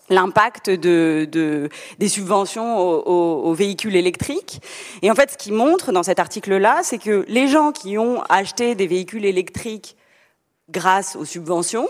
l'impact 0.09 0.69
de, 0.69 1.25
de, 1.31 1.69
des 1.99 2.09
subventions 2.09 2.77
aux, 2.77 3.49
aux, 3.49 3.53
véhicules 3.53 3.95
électriques. 3.95 4.62
Et 5.01 5.09
en 5.09 5.15
fait, 5.15 5.31
ce 5.31 5.38
qui 5.38 5.53
montre 5.53 5.93
dans 5.93 6.03
cet 6.03 6.19
article-là, 6.19 6.81
c'est 6.83 6.97
que 6.97 7.23
les 7.29 7.47
gens 7.47 7.71
qui 7.71 7.97
ont 7.97 8.21
acheté 8.27 8.75
des 8.75 8.88
véhicules 8.88 9.23
électriques 9.23 9.95
grâce 10.73 11.15
aux 11.15 11.25
subventions, 11.25 11.89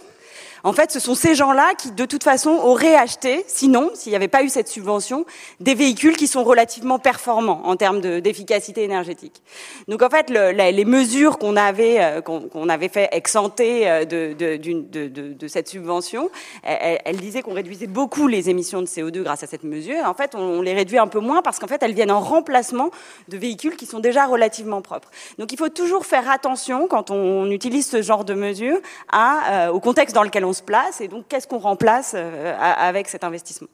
en 0.63 0.73
fait, 0.73 0.91
ce 0.91 0.99
sont 0.99 1.15
ces 1.15 1.36
gens-là 1.36 1.73
qui, 1.78 1.91
de 1.91 2.06
toute 2.06 2.23
façon, 2.23 2.52
auraient 2.52 2.95
acheté, 2.95 3.43
sinon, 3.47 3.91
s'il 3.93 4.12
n'y 4.12 4.15
avait 4.15 4.28
pas 4.28 4.43
eu 4.43 4.49
cette 4.49 4.69
subvention, 4.69 5.26
des 5.60 5.76
véhicules 5.76 6.15
qui 6.15 6.28
sont 6.28 6.43
relativement 6.43 6.99
performants 6.99 7.62
en 7.65 7.76
termes 7.76 7.99
d'efficacité 7.99 8.84
énergétique. 8.84 9.41
Donc, 9.88 10.02
en 10.02 10.10
fait, 10.10 10.30
le, 10.30 10.52
les 10.52 10.86
mesures 10.86 11.38
qu'on 11.38 11.58
avait, 11.58 12.02
euh, 12.02 12.21
qu'on 12.21 12.69
avait 12.69 12.88
fait 12.88 13.10
exenter 13.12 13.89
euh, 13.89 14.06
de, 14.06 15.47
cette 15.47 15.67
subvention, 15.67 16.30
elle, 16.63 16.99
elle 17.04 17.17
disait 17.17 17.41
qu'on 17.41 17.54
réduisait 17.54 17.88
beaucoup 17.88 18.28
les 18.28 18.49
émissions 18.49 18.82
de 18.82 18.88
CO2 18.88 19.23
grâce 19.23 19.43
à 19.43 19.47
cette 19.47 19.63
mesure. 19.63 20.06
En 20.06 20.13
fait, 20.13 20.34
on, 20.36 20.62
les 20.62 20.73
réduit 20.73 20.97
un 20.97 21.08
peu 21.08 21.19
moins 21.19 21.41
parce 21.41 21.60
qu'en 21.60 21.67
fait, 21.67 21.84
elles 21.84 21.93
viennent 21.93 22.12
en 22.12 22.21
remplacement 22.21 22.89
de 23.28 23.38
véhicules 23.38 23.76
qui 23.76 23.86
sont 23.86 23.99
déjà 23.99 24.26
relativement 24.26 24.82
propres. 24.82 25.10
Donc, 25.38 25.52
il 25.52 25.58
faut 25.58 25.69
toujours 25.69 26.06
faire 26.06 26.30
attention 26.30 26.88
quand 26.88 27.12
on 27.12 27.49
utilise 27.52 27.89
ce 27.89 28.02
genre 28.02 28.23
de 28.23 28.34
mesures 28.34 28.80
euh, 29.13 29.67
au 29.69 29.80
contexte 29.80 30.15
dans 30.15 30.23
lequel 30.23 30.45
on 30.45 30.53
place 30.62 31.02
et 31.02 31.08
donc 31.08 31.28
qu'est-ce 31.28 31.48
qu'on 31.48 31.60
remplace 31.60 32.13
euh, 32.16 32.56
avec 32.58 33.08
cet 33.08 33.24
investissement? 33.24 33.68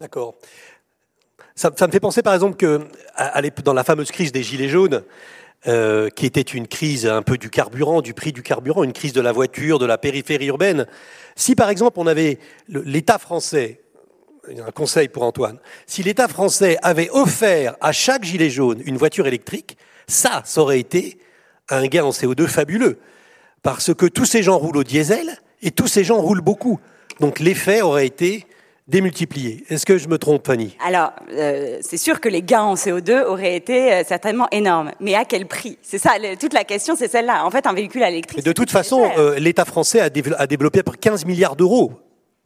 D'accord. 0.00 0.34
Ça, 1.54 1.70
me 1.70 1.92
fait 1.92 2.00
penser 2.00 2.22
par 2.22 2.34
exemple 2.34 2.56
que 2.56 2.80
dans 3.62 3.74
la 3.74 3.84
fameuse 3.84 4.10
crise 4.10 4.32
des 4.32 4.42
Gilets 4.42 4.68
jaunes, 4.68 5.04
euh, 5.68 6.08
qui 6.08 6.26
était 6.26 6.40
une 6.40 6.66
crise 6.66 7.06
un 7.06 7.22
peu 7.22 7.38
du 7.38 7.50
carburant, 7.50 8.00
du 8.00 8.14
prix 8.14 8.32
du 8.32 8.42
carburant, 8.42 8.82
une 8.82 8.92
crise 8.92 9.12
de 9.12 9.20
la 9.20 9.30
voiture, 9.30 9.78
de 9.78 9.86
la 9.86 9.98
périphérie 9.98 10.46
urbaine. 10.46 10.86
Si 11.36 11.54
par 11.54 11.68
exemple 11.68 12.00
on 12.00 12.06
avait 12.06 12.38
l'État 12.68 13.18
français, 13.18 13.80
un 14.48 14.72
conseil 14.72 15.08
pour 15.08 15.22
Antoine, 15.22 15.58
si 15.86 16.02
l'État 16.02 16.26
français 16.26 16.78
avait 16.82 17.10
offert 17.10 17.76
à 17.80 17.92
chaque 17.92 18.24
gilet 18.24 18.50
jaune 18.50 18.82
une 18.86 18.96
voiture 18.96 19.26
électrique, 19.26 19.76
ça, 20.08 20.42
ça 20.44 20.62
aurait 20.62 20.80
été 20.80 21.18
un 21.68 21.86
gain 21.86 22.04
en 22.04 22.10
CO2 22.10 22.46
fabuleux. 22.48 22.98
Parce 23.62 23.94
que 23.94 24.06
tous 24.06 24.24
ces 24.24 24.42
gens 24.42 24.58
roulent 24.58 24.78
au 24.78 24.84
diesel 24.84 25.38
et 25.62 25.70
tous 25.70 25.86
ces 25.86 26.04
gens 26.04 26.20
roulent 26.20 26.40
beaucoup. 26.40 26.80
Donc 27.20 27.38
l'effet 27.38 27.82
aurait 27.82 28.06
été 28.06 28.46
démultiplié. 28.88 29.64
Est-ce 29.68 29.86
que 29.86 29.96
je 29.98 30.08
me 30.08 30.18
trompe, 30.18 30.46
Fanny? 30.46 30.76
Alors, 30.84 31.12
euh, 31.32 31.78
c'est 31.80 31.96
sûr 31.96 32.20
que 32.20 32.28
les 32.28 32.42
gains 32.42 32.62
en 32.62 32.74
CO2 32.74 33.24
auraient 33.24 33.54
été 33.54 33.92
euh, 33.92 34.02
certainement 34.06 34.48
énormes. 34.50 34.90
Mais 35.00 35.14
à 35.14 35.24
quel 35.24 35.46
prix? 35.46 35.78
C'est 35.82 35.98
ça, 35.98 36.14
toute 36.38 36.52
la 36.52 36.64
question, 36.64 36.96
c'est 36.96 37.08
celle-là. 37.08 37.44
En 37.44 37.50
fait, 37.50 37.66
un 37.66 37.72
véhicule 37.72 38.02
électrique. 38.02 38.44
de 38.44 38.52
toute 38.52 38.70
façon, 38.70 39.08
euh, 39.16 39.38
l'État 39.38 39.64
français 39.64 40.00
a, 40.00 40.10
a 40.38 40.46
développé 40.46 40.82
pour 40.82 40.98
15 40.98 41.24
milliards 41.24 41.54
d'euros 41.56 41.92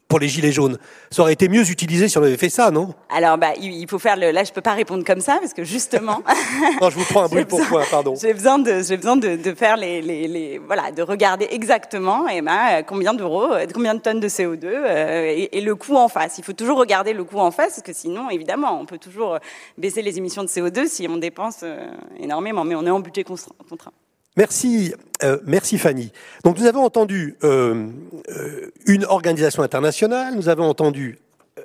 pour 0.08 0.18
les 0.18 0.28
gilets 0.28 0.52
jaunes. 0.52 0.78
Ça 1.10 1.22
aurait 1.22 1.32
été 1.32 1.48
mieux 1.48 1.68
utilisé 1.68 2.08
si 2.08 2.16
on 2.18 2.22
avait 2.22 2.36
fait 2.36 2.48
ça, 2.48 2.70
non? 2.70 2.94
Alors, 3.10 3.38
bah, 3.38 3.54
il 3.60 3.86
faut 3.88 3.98
faire 3.98 4.16
le. 4.16 4.30
Là, 4.30 4.44
je 4.44 4.52
peux 4.52 4.60
pas 4.60 4.74
répondre 4.74 5.04
comme 5.04 5.20
ça 5.20 5.38
parce 5.40 5.52
que 5.52 5.64
justement. 5.64 6.22
non, 6.80 6.90
je 6.90 6.96
vous 6.96 7.04
prends 7.04 7.24
un 7.24 7.28
bruit 7.28 7.44
pour 7.44 7.60
point, 7.66 7.82
pardon. 7.90 8.14
J'ai 8.20 8.32
besoin 8.32 8.58
de, 8.58 8.82
j'ai 8.82 8.96
besoin 8.96 9.16
de, 9.16 9.36
de 9.36 9.54
faire 9.54 9.76
les, 9.76 10.00
les, 10.00 10.28
les, 10.28 10.58
voilà, 10.58 10.92
de 10.92 11.02
regarder 11.02 11.48
exactement, 11.50 12.28
eh 12.28 12.40
ben, 12.40 12.82
combien 12.86 13.14
d'euros, 13.14 13.48
combien 13.74 13.94
de 13.94 14.00
tonnes 14.00 14.20
de 14.20 14.28
CO2 14.28 14.64
euh, 14.64 15.34
et, 15.36 15.58
et, 15.58 15.60
le 15.60 15.74
coût 15.74 15.96
en 15.96 16.08
face. 16.08 16.38
Il 16.38 16.44
faut 16.44 16.52
toujours 16.52 16.78
regarder 16.78 17.12
le 17.12 17.24
coût 17.24 17.38
en 17.38 17.50
face 17.50 17.74
parce 17.74 17.82
que 17.82 17.92
sinon, 17.92 18.30
évidemment, 18.30 18.80
on 18.80 18.86
peut 18.86 18.98
toujours 18.98 19.38
baisser 19.76 20.02
les 20.02 20.18
émissions 20.18 20.42
de 20.42 20.48
CO2 20.48 20.86
si 20.86 21.06
on 21.08 21.16
dépense 21.16 21.60
euh, 21.62 21.86
énormément, 22.18 22.64
mais 22.64 22.74
on 22.74 22.86
est 22.86 22.90
en 22.90 23.00
budget 23.00 23.24
contraint. 23.24 23.92
Merci, 24.36 24.92
euh, 25.24 25.38
merci 25.46 25.78
Fanny. 25.78 26.12
Donc 26.44 26.58
nous 26.58 26.66
avons 26.66 26.84
entendu 26.84 27.36
euh, 27.42 27.88
euh, 28.28 28.70
une 28.86 29.06
organisation 29.06 29.62
internationale, 29.62 30.34
nous 30.34 30.50
avons 30.50 30.68
entendu 30.68 31.18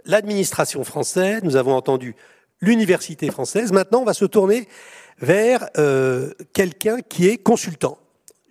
l'administration 0.06 0.86
française, 0.86 1.42
nous 1.44 1.58
avons 1.58 1.76
entendu 1.76 2.16
l'université 2.62 3.30
française. 3.30 3.74
Maintenant, 3.74 4.02
on 4.02 4.06
va 4.06 4.14
se 4.14 4.24
tourner 4.24 4.70
vers 5.20 5.70
quelqu'un 6.54 7.02
qui 7.02 7.28
est 7.28 7.38
consultant. 7.38 7.98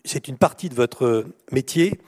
C'est 0.04 0.28
une 0.28 0.36
partie 0.36 0.68
de 0.68 0.74
votre 0.74 1.24
métier, 1.50 1.98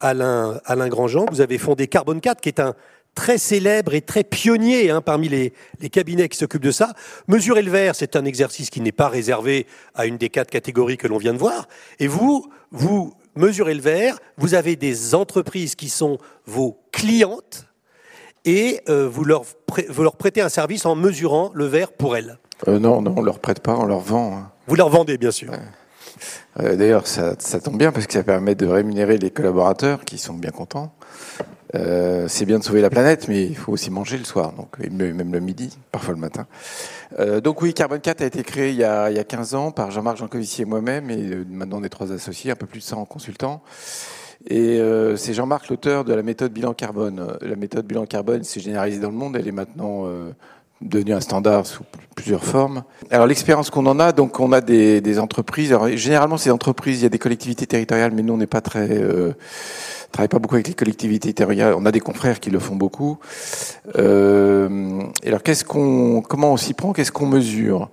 Alain, 0.00 0.60
Alain 0.64 0.88
Grandjean. 0.88 1.26
Vous 1.30 1.40
avez 1.40 1.58
fondé 1.58 1.86
Carbone 1.86 2.20
4, 2.20 2.40
qui 2.40 2.48
est 2.48 2.60
un 2.60 2.74
très 3.14 3.38
célèbre 3.38 3.94
et 3.94 4.00
très 4.00 4.24
pionnier 4.24 4.90
hein, 4.90 5.00
parmi 5.00 5.28
les, 5.28 5.52
cabinets 5.90 6.28
qui 6.28 6.38
s'occupent 6.38 6.62
de 6.62 6.70
ça. 6.70 6.92
Mesurer 7.28 7.62
le 7.62 7.70
verre, 7.70 7.94
c'est 7.94 8.16
un 8.16 8.24
exercice 8.24 8.70
qui 8.70 8.80
n'est 8.80 8.92
pas 8.92 9.08
réservé 9.08 9.66
à 9.94 10.06
une 10.06 10.16
des 10.16 10.28
quatre 10.28 10.50
catégories 10.50 10.96
que 10.96 11.06
l'on 11.06 11.18
vient 11.18 11.32
de 11.32 11.38
voir. 11.38 11.68
Et 11.98 12.06
vous, 12.06 12.46
vous 12.70 13.14
mesurez 13.36 13.74
le 13.74 13.80
verre, 13.80 14.18
vous 14.38 14.54
avez 14.54 14.76
des 14.76 15.14
entreprises 15.14 15.74
qui 15.74 15.88
sont 15.88 16.18
vos 16.46 16.80
clientes 16.92 17.66
et 18.44 18.80
euh, 18.88 19.08
vous, 19.08 19.24
leur 19.24 19.42
vous, 19.88 20.02
leur 20.02 20.16
prêtez 20.16 20.40
un 20.40 20.48
service 20.48 20.86
en 20.86 20.94
mesurant 20.94 21.50
le 21.54 21.66
verre 21.66 21.92
pour 21.92 22.16
elles. 22.16 22.38
Euh, 22.68 22.78
non, 22.78 23.00
non, 23.02 23.14
on 23.16 23.20
ne 23.20 23.26
leur 23.26 23.38
prête 23.38 23.60
pas, 23.60 23.76
on 23.76 23.86
leur 23.86 24.00
vend. 24.00 24.36
Hein. 24.36 24.50
Vous 24.66 24.76
leur 24.76 24.88
vendez, 24.88 25.18
bien 25.18 25.30
sûr. 25.30 25.52
Euh, 26.58 26.76
d'ailleurs, 26.76 27.06
ça, 27.06 27.34
ça, 27.38 27.60
tombe 27.60 27.78
bien 27.78 27.92
parce 27.92 28.06
que 28.06 28.12
ça 28.12 28.22
permet 28.22 28.54
de 28.54 28.66
rémunérer 28.66 29.18
les 29.18 29.30
collaborateurs 29.30 30.04
qui 30.04 30.18
sont 30.18 30.34
bien 30.34 30.50
contents. 30.50 30.92
Euh, 31.74 32.26
c'est 32.28 32.46
bien 32.46 32.58
de 32.58 32.64
sauver 32.64 32.80
la 32.80 32.90
planète, 32.90 33.28
mais 33.28 33.44
il 33.44 33.56
faut 33.56 33.72
aussi 33.72 33.90
manger 33.90 34.18
le 34.18 34.24
soir, 34.24 34.52
donc 34.52 34.78
même 34.78 35.32
le 35.32 35.40
midi, 35.40 35.76
parfois 35.92 36.14
le 36.14 36.20
matin. 36.20 36.46
Euh, 37.18 37.40
donc 37.40 37.62
oui, 37.62 37.74
Carbone 37.74 38.00
4 38.00 38.22
a 38.22 38.26
été 38.26 38.42
créé 38.42 38.70
il 38.70 38.76
y 38.76 38.84
a, 38.84 39.10
il 39.10 39.16
y 39.16 39.20
a 39.20 39.24
15 39.24 39.54
ans 39.54 39.70
par 39.70 39.90
Jean-Marc 39.90 40.18
Jancovici 40.18 40.62
et 40.62 40.64
moi-même, 40.64 41.10
et 41.10 41.18
euh, 41.18 41.44
maintenant 41.48 41.80
des 41.80 41.88
trois 41.88 42.12
associés, 42.12 42.50
un 42.50 42.56
peu 42.56 42.66
plus 42.66 42.80
de 42.80 42.84
100 42.84 43.04
consultants. 43.04 43.62
Et 44.48 44.80
euh, 44.80 45.16
c'est 45.16 45.34
Jean-Marc 45.34 45.68
l'auteur 45.68 46.04
de 46.04 46.14
la 46.14 46.22
méthode 46.22 46.52
bilan 46.52 46.72
carbone. 46.72 47.36
La 47.42 47.56
méthode 47.56 47.86
bilan 47.86 48.06
carbone 48.06 48.42
s'est 48.42 48.60
généralisée 48.60 49.00
dans 49.00 49.10
le 49.10 49.16
monde, 49.16 49.36
elle 49.36 49.46
est 49.46 49.52
maintenant 49.52 50.06
devenue 50.80 51.12
un 51.12 51.20
standard 51.20 51.66
sous 51.66 51.84
plusieurs 52.14 52.44
formes. 52.44 52.82
Alors 53.10 53.26
l'expérience 53.26 53.70
qu'on 53.70 53.86
en 53.86 53.98
a, 54.00 54.12
donc 54.12 54.40
on 54.40 54.52
a 54.52 54.60
des, 54.60 55.00
des 55.00 55.18
entreprises. 55.18 55.72
Alors, 55.72 55.88
généralement, 55.96 56.36
ces 56.36 56.50
entreprises, 56.50 57.00
il 57.00 57.02
y 57.04 57.06
a 57.06 57.10
des 57.10 57.18
collectivités 57.18 57.66
territoriales, 57.66 58.12
mais 58.12 58.22
nous 58.22 58.34
on 58.34 58.38
n'est 58.38 58.46
pas 58.46 58.60
très 58.60 58.88
euh, 58.90 59.32
travaille 60.10 60.28
pas 60.28 60.38
beaucoup 60.38 60.56
avec 60.56 60.68
les 60.68 60.74
collectivités 60.74 61.32
territoriales. 61.32 61.74
On 61.76 61.86
a 61.86 61.92
des 61.92 62.00
confrères 62.00 62.40
qui 62.40 62.50
le 62.50 62.58
font 62.58 62.76
beaucoup. 62.76 63.18
Euh, 63.96 65.02
et 65.22 65.28
alors, 65.28 65.42
qu'est-ce 65.42 65.64
qu'on, 65.64 66.22
comment 66.22 66.52
on 66.52 66.56
s'y 66.56 66.74
prend? 66.74 66.92
Qu'est-ce 66.92 67.12
qu'on 67.12 67.26
mesure? 67.26 67.90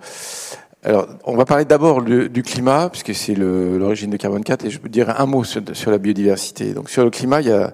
Alors, 0.83 1.07
on 1.25 1.35
va 1.35 1.45
parler 1.45 1.65
d'abord 1.65 2.01
du 2.01 2.43
climat, 2.43 2.89
puisque 2.89 3.13
c'est 3.13 3.35
l'origine 3.35 4.09
de 4.09 4.17
Carbone 4.17 4.43
4, 4.43 4.65
et 4.65 4.69
je 4.69 4.79
peux 4.79 4.89
dire 4.89 5.19
un 5.19 5.25
mot 5.25 5.43
sur, 5.43 5.61
sur 5.73 5.91
la 5.91 5.97
biodiversité. 5.97 6.73
Donc, 6.73 6.89
sur 6.89 7.03
le 7.03 7.09
climat, 7.09 7.41
il 7.41 7.47
y 7.47 7.51
a 7.51 7.73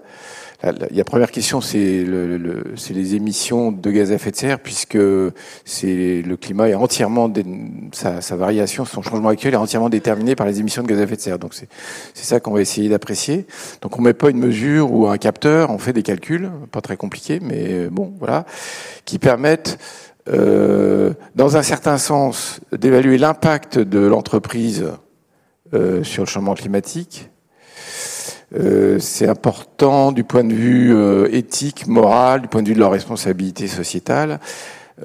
il 0.89 0.95
y 0.95 1.01
a 1.01 1.03
première 1.03 1.31
question, 1.31 1.59
c'est 1.59 2.03
le, 2.05 2.37
le, 2.37 2.63
les 2.89 3.15
émissions 3.15 3.71
de 3.71 3.91
gaz 3.91 4.11
à 4.11 4.15
effet 4.15 4.31
de 4.31 4.35
serre, 4.35 4.59
puisque 4.59 4.93
le 4.93 6.35
climat 6.35 6.69
est 6.69 6.73
entièrement 6.73 7.31
sa, 7.91 8.21
sa, 8.21 8.35
variation, 8.37 8.85
son 8.85 9.01
changement 9.01 9.29
actuel 9.29 9.55
est 9.55 9.57
entièrement 9.57 9.89
déterminé 9.89 10.35
par 10.35 10.47
les 10.47 10.61
émissions 10.61 10.81
de 10.81 10.87
gaz 10.87 10.99
à 10.99 11.03
effet 11.03 11.17
de 11.17 11.21
serre. 11.21 11.39
Donc 11.39 11.53
c'est 11.53 11.67
ça 12.13 12.39
qu'on 12.39 12.53
va 12.53 12.61
essayer 12.61 12.87
d'apprécier. 12.87 13.45
Donc 13.81 13.99
on 13.99 14.01
met 14.01 14.13
pas 14.13 14.29
une 14.29 14.39
mesure 14.39 14.93
ou 14.93 15.07
un 15.07 15.17
capteur, 15.17 15.69
on 15.69 15.77
fait 15.77 15.93
des 15.93 16.03
calculs, 16.03 16.49
pas 16.71 16.81
très 16.81 16.95
compliqués, 16.95 17.39
mais 17.41 17.89
bon 17.89 18.13
voilà, 18.19 18.45
qui 19.03 19.19
permettent 19.19 19.77
euh, 20.29 21.13
dans 21.35 21.57
un 21.57 21.63
certain 21.63 21.97
sens 21.97 22.61
d'évaluer 22.71 23.17
l'impact 23.17 23.77
de 23.77 23.99
l'entreprise 23.99 24.85
euh, 25.73 26.03
sur 26.03 26.23
le 26.23 26.29
changement 26.29 26.53
climatique 26.53 27.29
euh, 28.55 28.99
c'est 28.99 29.27
important 29.27 30.11
du 30.11 30.23
point 30.23 30.43
de 30.43 30.53
vue 30.53 30.93
euh, 30.93 31.27
éthique, 31.31 31.87
moral, 31.87 32.41
du 32.41 32.47
point 32.47 32.61
de 32.61 32.67
vue 32.67 32.75
de 32.75 32.79
leur 32.79 32.91
responsabilité 32.91 33.67
sociétale. 33.67 34.39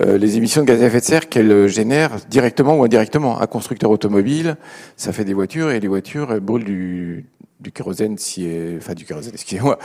Euh, 0.00 0.18
les 0.18 0.36
émissions 0.36 0.60
de 0.62 0.66
gaz 0.66 0.82
à 0.82 0.86
effet 0.86 1.00
de 1.00 1.04
serre 1.04 1.28
qu'elles 1.28 1.66
génèrent 1.66 2.16
directement 2.28 2.76
ou 2.76 2.84
indirectement. 2.84 3.40
Un 3.40 3.46
constructeur 3.46 3.90
automobile, 3.90 4.56
ça 4.96 5.12
fait 5.12 5.24
des 5.24 5.32
voitures 5.32 5.70
et 5.70 5.80
les 5.80 5.88
voitures 5.88 6.30
elles 6.30 6.40
brûlent 6.40 6.64
du, 6.64 7.24
du 7.60 7.72
kérosène, 7.72 8.18
si, 8.18 8.46
enfin 8.76 8.92
du 8.92 9.06
kérosène, 9.06 9.32
excusez-moi, 9.34 9.78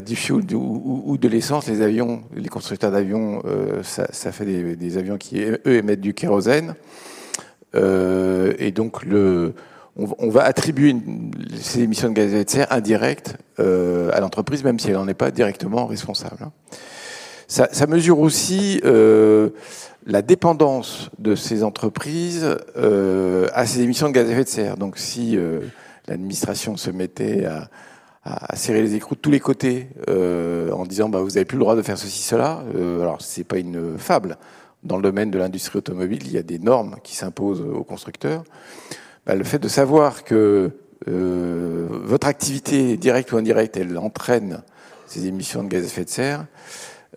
du 0.00 0.16
fuel 0.16 0.44
ou, 0.54 1.02
ou, 1.04 1.18
de 1.18 1.28
l'essence. 1.28 1.66
Les 1.68 1.82
avions, 1.82 2.22
les 2.34 2.48
constructeurs 2.48 2.90
d'avions, 2.90 3.42
ça, 3.82 4.06
ça, 4.10 4.32
fait 4.32 4.46
des, 4.46 4.76
des, 4.76 4.96
avions 4.96 5.18
qui 5.18 5.42
eux 5.42 5.60
émettent 5.66 6.00
du 6.00 6.14
kérosène. 6.14 6.74
et 7.74 8.72
donc 8.72 9.04
le 9.04 9.52
on, 9.98 10.28
va 10.28 10.44
attribuer 10.44 10.94
ces 11.60 11.80
émissions 11.80 12.08
de 12.08 12.14
gaz 12.14 12.26
à 12.26 12.36
effet 12.36 12.44
de 12.44 12.50
serre 12.50 12.72
indirectes 12.72 13.36
euh, 13.58 14.10
à 14.12 14.20
l'entreprise, 14.20 14.62
même 14.62 14.78
si 14.78 14.88
elle 14.88 14.94
n'en 14.94 15.08
est 15.08 15.14
pas 15.14 15.30
directement 15.30 15.86
responsable. 15.86 16.36
Hein. 16.42 16.52
Ça, 17.48 17.86
mesure 17.86 18.20
aussi 18.20 18.80
euh, 18.84 19.50
la 20.06 20.22
dépendance 20.22 21.10
de 21.18 21.34
ces 21.34 21.64
entreprises 21.64 22.56
euh, 22.76 23.48
à 23.54 23.66
ces 23.66 23.80
émissions 23.80 24.08
de 24.08 24.12
gaz 24.12 24.28
à 24.28 24.32
effet 24.32 24.44
de 24.44 24.48
serre. 24.48 24.76
Donc 24.76 24.98
si 24.98 25.36
l'administration 26.06 26.76
se 26.76 26.90
mettait 26.90 27.46
à, 27.46 27.68
serrer 28.54 28.82
les 28.82 28.94
écrous 28.94 29.14
de 29.14 29.20
tous 29.20 29.30
les 29.30 29.40
côtés 29.40 29.88
en 30.06 30.84
disant 30.84 31.08
bah, 31.08 31.20
vous 31.20 31.30
n'avez 31.30 31.46
plus 31.46 31.56
le 31.56 31.62
droit 31.62 31.74
de 31.74 31.82
faire 31.82 31.96
ceci, 31.96 32.22
cela, 32.22 32.62
alors 32.74 33.16
c'est 33.20 33.44
pas 33.44 33.58
une 33.58 33.96
fable. 33.96 34.36
Dans 34.84 34.96
le 34.96 35.02
domaine 35.02 35.30
de 35.30 35.38
l'industrie 35.38 35.78
automobile, 35.78 36.20
il 36.26 36.32
y 36.32 36.38
a 36.38 36.42
des 36.42 36.58
normes 36.58 36.96
qui 37.02 37.16
s'imposent 37.16 37.62
aux 37.62 37.82
constructeurs. 37.82 38.44
Bah, 39.28 39.34
le 39.34 39.44
fait 39.44 39.58
de 39.58 39.68
savoir 39.68 40.24
que 40.24 40.70
euh, 41.06 41.86
votre 41.90 42.26
activité 42.26 42.96
directe 42.96 43.30
ou 43.32 43.36
indirecte, 43.36 43.76
elle 43.76 43.98
entraîne 43.98 44.62
ces 45.06 45.26
émissions 45.26 45.62
de 45.62 45.68
gaz 45.68 45.82
à 45.82 45.86
effet 45.86 46.04
de 46.06 46.08
serre, 46.08 46.46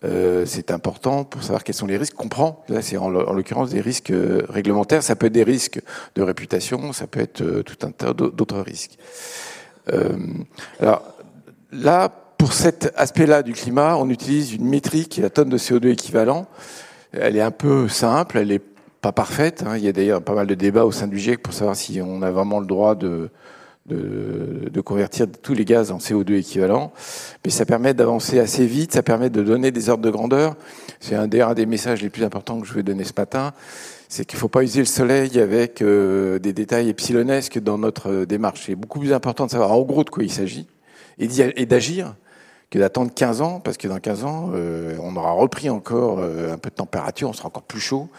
euh, 0.03 0.45
c'est 0.45 0.71
important 0.71 1.23
pour 1.23 1.41
savoir 1.41 1.63
quels 1.63 1.75
sont 1.75 1.87
les 1.87 1.95
risques 1.95 2.15
qu'on 2.15 2.27
prend. 2.27 2.65
Là, 2.67 2.81
c'est 2.81 2.97
en, 2.97 3.07
l'occurrence 3.09 3.69
des 3.69 3.79
risques 3.79 4.11
euh, 4.11 4.41
réglementaires. 4.49 5.03
Ça 5.03 5.15
peut 5.15 5.27
être 5.27 5.33
des 5.33 5.43
risques 5.43 5.81
de 6.15 6.21
réputation, 6.21 6.91
ça 6.91 7.07
peut 7.07 7.21
être 7.21 7.61
tout 7.61 7.87
un 7.87 7.91
tas 7.91 8.11
d'autres 8.11 8.59
risques. 8.59 8.97
alors 10.81 11.15
là, 11.71 12.09
pour 12.37 12.51
cet 12.51 12.91
aspect-là 12.97 13.41
du 13.41 13.53
climat, 13.53 13.95
on 13.95 14.09
utilise 14.09 14.51
une 14.53 14.67
métrique, 14.67 15.15
la 15.15 15.29
tonne 15.29 15.47
de 15.47 15.57
CO2 15.57 15.87
équivalent. 15.87 16.47
Elle 17.13 17.37
est 17.37 17.41
un 17.41 17.51
peu 17.51 17.87
simple, 17.87 18.37
elle 18.37 18.51
est 18.51 18.70
pas 19.01 19.11
parfaite. 19.11 19.63
Hein. 19.65 19.77
Il 19.77 19.83
y 19.83 19.87
a 19.87 19.91
d'ailleurs 19.91 20.21
pas 20.21 20.33
mal 20.33 20.47
de 20.47 20.55
débats 20.55 20.85
au 20.85 20.91
sein 20.91 21.07
du 21.07 21.17
GIEC 21.17 21.41
pour 21.41 21.53
savoir 21.53 21.75
si 21.75 21.99
on 22.01 22.21
a 22.21 22.31
vraiment 22.31 22.59
le 22.59 22.67
droit 22.67 22.95
de, 22.95 23.29
de, 23.87 24.69
de, 24.71 24.81
convertir 24.81 25.25
tous 25.41 25.53
les 25.53 25.65
gaz 25.65 25.91
en 25.91 25.97
CO2 25.97 26.33
équivalent. 26.33 26.93
Mais 27.43 27.51
ça 27.51 27.65
permet 27.65 27.93
d'avancer 27.93 28.39
assez 28.39 28.65
vite, 28.65 28.93
ça 28.93 29.03
permet 29.03 29.29
de 29.29 29.41
donner 29.41 29.71
des 29.71 29.89
ordres 29.89 30.03
de 30.03 30.11
grandeur. 30.11 30.55
C'est 30.99 31.15
un 31.15 31.29
un 31.31 31.53
des 31.53 31.65
messages 31.65 32.01
les 32.01 32.09
plus 32.09 32.23
importants 32.23 32.61
que 32.61 32.67
je 32.67 32.73
vais 32.73 32.83
donner 32.83 33.03
ce 33.03 33.13
matin. 33.17 33.53
C'est 34.07 34.25
qu'il 34.25 34.37
ne 34.37 34.41
faut 34.41 34.49
pas 34.49 34.63
user 34.63 34.81
le 34.81 34.85
soleil 34.85 35.39
avec 35.39 35.81
euh, 35.81 36.37
des 36.37 36.53
détails 36.53 36.89
epsilonesques 36.89 37.59
dans 37.59 37.77
notre 37.77 38.25
démarche. 38.25 38.63
C'est 38.65 38.75
beaucoup 38.75 38.99
plus 38.99 39.13
important 39.13 39.45
de 39.45 39.51
savoir 39.51 39.71
en 39.71 39.81
gros 39.81 40.03
de 40.03 40.09
quoi 40.09 40.23
il 40.23 40.31
s'agit 40.31 40.67
et 41.17 41.65
d'agir 41.65 42.15
que 42.71 42.79
d'attendre 42.79 43.11
15 43.13 43.41
ans, 43.41 43.59
parce 43.59 43.77
que 43.77 43.87
dans 43.87 43.99
15 43.99 44.23
ans, 44.23 44.51
euh, 44.53 44.95
on 45.01 45.15
aura 45.17 45.33
repris 45.33 45.69
encore 45.69 46.19
euh, 46.19 46.53
un 46.53 46.57
peu 46.57 46.69
de 46.69 46.75
température, 46.75 47.29
on 47.29 47.33
sera 47.33 47.49
encore 47.49 47.63
plus 47.63 47.81
chaud. 47.81 48.09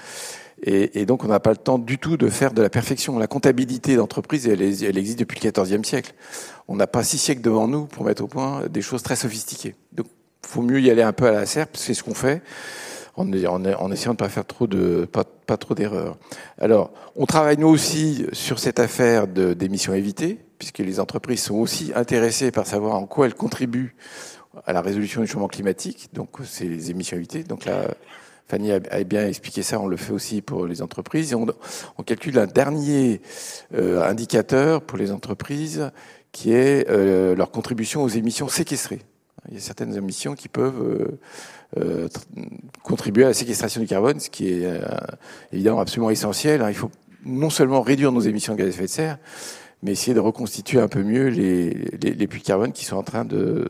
Et, 0.65 1.07
donc, 1.07 1.25
on 1.25 1.29
n'a 1.29 1.41
pas 1.41 1.51
le 1.51 1.57
temps 1.57 1.79
du 1.79 1.99
tout 1.99 2.17
de 2.17 2.29
faire 2.29 2.53
de 2.53 2.63
la 2.63 2.71
perfection. 2.71 3.19
La 3.19 3.27
comptabilité 3.27 3.97
d'entreprise, 3.97 4.47
elle, 4.47 4.63
elle, 4.63 4.99
existe 4.99 5.19
depuis 5.19 5.41
le 5.43 5.51
XIVe 5.51 5.85
siècle. 5.85 6.15
On 6.69 6.77
n'a 6.77 6.87
pas 6.87 7.03
six 7.03 7.19
siècles 7.19 7.43
devant 7.43 7.67
nous 7.67 7.87
pour 7.87 8.05
mettre 8.05 8.23
au 8.23 8.29
point 8.29 8.67
des 8.69 8.83
choses 8.83 9.03
très 9.03 9.17
sophistiquées. 9.17 9.75
Donc, 9.93 10.07
faut 10.47 10.63
mieux 10.63 10.81
y 10.81 10.91
aller 10.91 11.03
un 11.03 11.13
peu 11.13 11.27
à 11.27 11.33
la 11.33 11.47
serpe, 11.47 11.77
c'est 11.77 11.95
ce 11.95 12.03
qu'on 12.03 12.15
fait, 12.15 12.43
en, 13.17 13.33
en, 13.33 13.65
en, 13.65 13.93
essayant 13.93 14.13
de 14.13 14.19
pas 14.19 14.29
faire 14.29 14.45
trop 14.45 14.67
de 14.67 15.05
pas, 15.11 15.25
pas 15.25 15.57
trop 15.57 15.75
d'erreurs. 15.75 16.17
Alors, 16.59 16.93
on 17.17 17.27
travaille 17.27 17.57
nous 17.59 17.69
aussi 17.69 18.27
sur 18.33 18.59
cette 18.59 18.79
affaire 18.79 19.27
d'émissions 19.27 19.95
évitées, 19.95 20.39
puisque 20.59 20.79
les 20.79 21.01
entreprises 21.01 21.43
sont 21.43 21.57
aussi 21.57 21.93
intéressées 21.95 22.51
par 22.51 22.67
savoir 22.67 22.95
en 22.97 23.07
quoi 23.07 23.27
elles 23.27 23.35
contribuent 23.35 23.95
à 24.67 24.73
la 24.73 24.81
résolution 24.81 25.23
du 25.23 25.27
changement 25.27 25.49
climatique. 25.49 26.11
Donc, 26.13 26.31
c'est 26.45 26.65
les 26.65 26.91
émissions 26.91 27.17
évitées. 27.17 27.43
Donc 27.43 27.65
là, 27.65 27.87
Fanny 28.49 28.71
a 28.73 28.81
bien 29.05 29.27
expliqué 29.27 29.63
ça, 29.63 29.81
on 29.81 29.87
le 29.87 29.97
fait 29.97 30.13
aussi 30.13 30.43
pour 30.43 30.67
les 30.67 30.83
entreprises. 30.83 31.33
Et 31.33 31.35
on, 31.35 31.47
calcule 32.05 32.39
un 32.39 32.47
dernier 32.47 33.23
euh, 33.75 34.03
indicateur 34.03 34.83
pour 34.83 34.99
les 34.99 35.11
entreprises 35.11 35.91
qui 36.33 36.53
est 36.53 36.89
euh, 36.91 37.35
leur 37.35 37.51
contribution 37.51 38.03
aux 38.03 38.09
émissions 38.09 38.49
séquestrées. 38.49 39.01
Il 39.49 39.55
y 39.55 39.57
a 39.57 39.61
certaines 39.61 39.97
émissions 39.97 40.35
qui 40.35 40.49
peuvent 40.49 41.19
euh, 41.79 42.09
contribuer 42.83 43.25
à 43.25 43.29
la 43.29 43.35
séquestration 43.35 43.81
du 43.81 43.87
carbone, 43.87 44.21
ce 44.21 44.31
qui 44.31 44.49
est 44.49 44.69
évidemment 45.53 45.81
absolument 45.81 46.11
essentiel. 46.11 46.65
Il 46.69 46.75
faut 46.75 46.91
non 47.25 47.51
seulement 47.51 47.81
réduire 47.81 48.13
nos 48.13 48.21
émissions 48.21 48.53
de 48.53 48.59
gaz 48.59 48.67
à 48.67 48.71
effet 48.71 48.83
de 48.83 48.89
serre, 48.89 49.19
mais 49.83 49.93
essayer 49.93 50.15
de 50.15 50.21
reconstituer 50.21 50.79
un 50.79 50.89
peu 50.89 51.03
mieux 51.03 51.29
les, 51.29 51.71
les, 51.71 52.27
puits 52.29 52.41
de 52.41 52.47
carbone 52.47 52.73
qui 52.73 52.85
sont 52.85 52.97
en 52.97 53.03
train 53.03 53.25
de, 53.25 53.67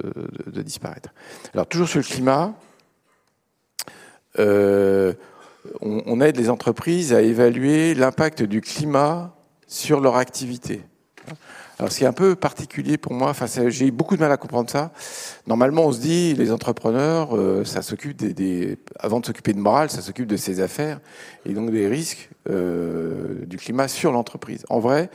de 0.46 0.62
disparaître. 0.62 1.11
Alors 1.54 1.66
toujours 1.66 1.88
sur 1.88 2.00
le 2.00 2.04
climat, 2.04 2.54
euh, 4.38 5.12
on, 5.80 6.02
on, 6.06 6.20
aide 6.20 6.36
les 6.36 6.50
entreprises 6.50 7.12
à 7.12 7.22
évaluer 7.22 7.94
l'impact 7.94 8.42
du 8.42 8.60
climat 8.60 9.34
sur 9.66 10.00
leur 10.00 10.16
activité. 10.16 10.82
Alors, 11.78 11.90
c'est 11.90 12.06
un 12.06 12.12
peu 12.12 12.36
particulier 12.36 12.96
pour 12.96 13.12
moi. 13.12 13.30
Enfin, 13.30 13.46
j'ai 13.68 13.90
beaucoup 13.90 14.14
de 14.14 14.20
mal 14.20 14.30
à 14.30 14.36
comprendre 14.36 14.70
ça. 14.70 14.92
Normalement, 15.48 15.86
on 15.86 15.92
se 15.92 16.00
dit, 16.00 16.34
les 16.34 16.52
entrepreneurs, 16.52 17.36
euh, 17.36 17.64
ça 17.64 17.82
s'occupe 17.82 18.16
des, 18.16 18.32
des, 18.34 18.78
avant 19.00 19.18
de 19.18 19.26
s'occuper 19.26 19.52
de 19.52 19.58
morale, 19.58 19.90
ça 19.90 20.00
s'occupe 20.00 20.28
de 20.28 20.36
ses 20.36 20.60
affaires 20.60 21.00
et 21.44 21.54
donc 21.54 21.70
des 21.70 21.88
risques 21.88 22.30
euh, 22.48 23.44
du 23.46 23.56
climat 23.56 23.88
sur 23.88 24.12
l'entreprise. 24.12 24.64
En 24.68 24.78
vrai, 24.78 25.10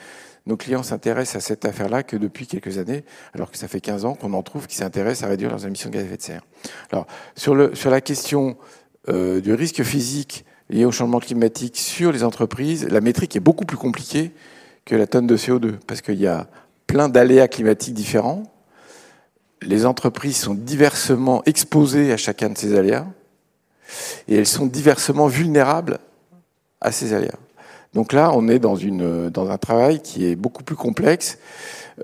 nos 0.46 0.58
clients 0.58 0.84
s'intéressent 0.84 1.38
à 1.38 1.46
cette 1.46 1.64
affaire-là 1.66 2.04
que 2.04 2.18
depuis 2.18 2.48
quelques 2.48 2.78
années, 2.78 3.06
alors 3.34 3.52
que 3.52 3.58
ça 3.58 3.68
fait 3.68 3.82
15 3.82 4.06
ans 4.06 4.16
qu'on 4.16 4.34
en 4.34 4.44
trouve 4.44 4.68
qui 4.68 4.76
s'intéressent 4.76 5.28
à 5.28 5.30
réduire 5.30 5.52
leurs 5.52 5.66
émissions 5.66 5.90
de 5.90 5.96
gaz 5.96 6.04
à 6.04 6.06
effet 6.08 6.18
de 6.18 6.22
serre. 6.22 6.42
Alors, 6.92 7.08
sur, 7.36 7.54
le, 7.54 7.76
sur 7.76 7.92
la 7.92 8.02
question 8.02 8.58
euh, 9.10 9.42
du 9.42 9.54
risque 9.54 9.84
physique 9.84 10.46
lié 10.70 10.86
au 10.86 10.92
changement 10.92 11.20
climatique 11.20 11.78
sur 11.78 12.12
les 12.12 12.24
entreprises, 12.24 12.88
la 12.90 13.02
métrique 13.02 13.36
est 13.36 13.42
beaucoup 13.42 13.66
plus 13.66 13.78
compliquée 13.78 14.32
que 14.86 14.96
la 14.96 15.08
tonne 15.08 15.28
de 15.28 15.38
CO2, 15.38 15.76
parce 15.88 16.02
qu'il 16.02 16.20
y 16.20 16.28
a 16.28 16.48
plein 16.88 17.10
d'aléas 17.10 17.48
climatiques 17.48 17.94
différents. 17.94 18.44
Les 19.62 19.86
entreprises 19.86 20.38
sont 20.38 20.54
diversement 20.54 21.42
exposées 21.46 22.12
à 22.12 22.18
chacun 22.18 22.50
de 22.50 22.58
ces 22.58 22.76
aléas, 22.76 23.08
et 24.28 24.36
elles 24.36 24.48
sont 24.48 24.66
diversement 24.66 25.28
vulnérables 25.28 26.00
à 26.82 26.92
ces 26.92 27.14
aléas. 27.14 27.40
Donc 27.94 28.14
là, 28.14 28.32
on 28.34 28.48
est 28.48 28.60
dans, 28.60 28.76
une, 28.76 29.30
dans 29.30 29.50
un 29.50 29.58
travail 29.58 30.02
qui 30.02 30.26
est 30.30 30.36
beaucoup 30.36 30.64
plus 30.64 30.76
complexe 30.76 31.38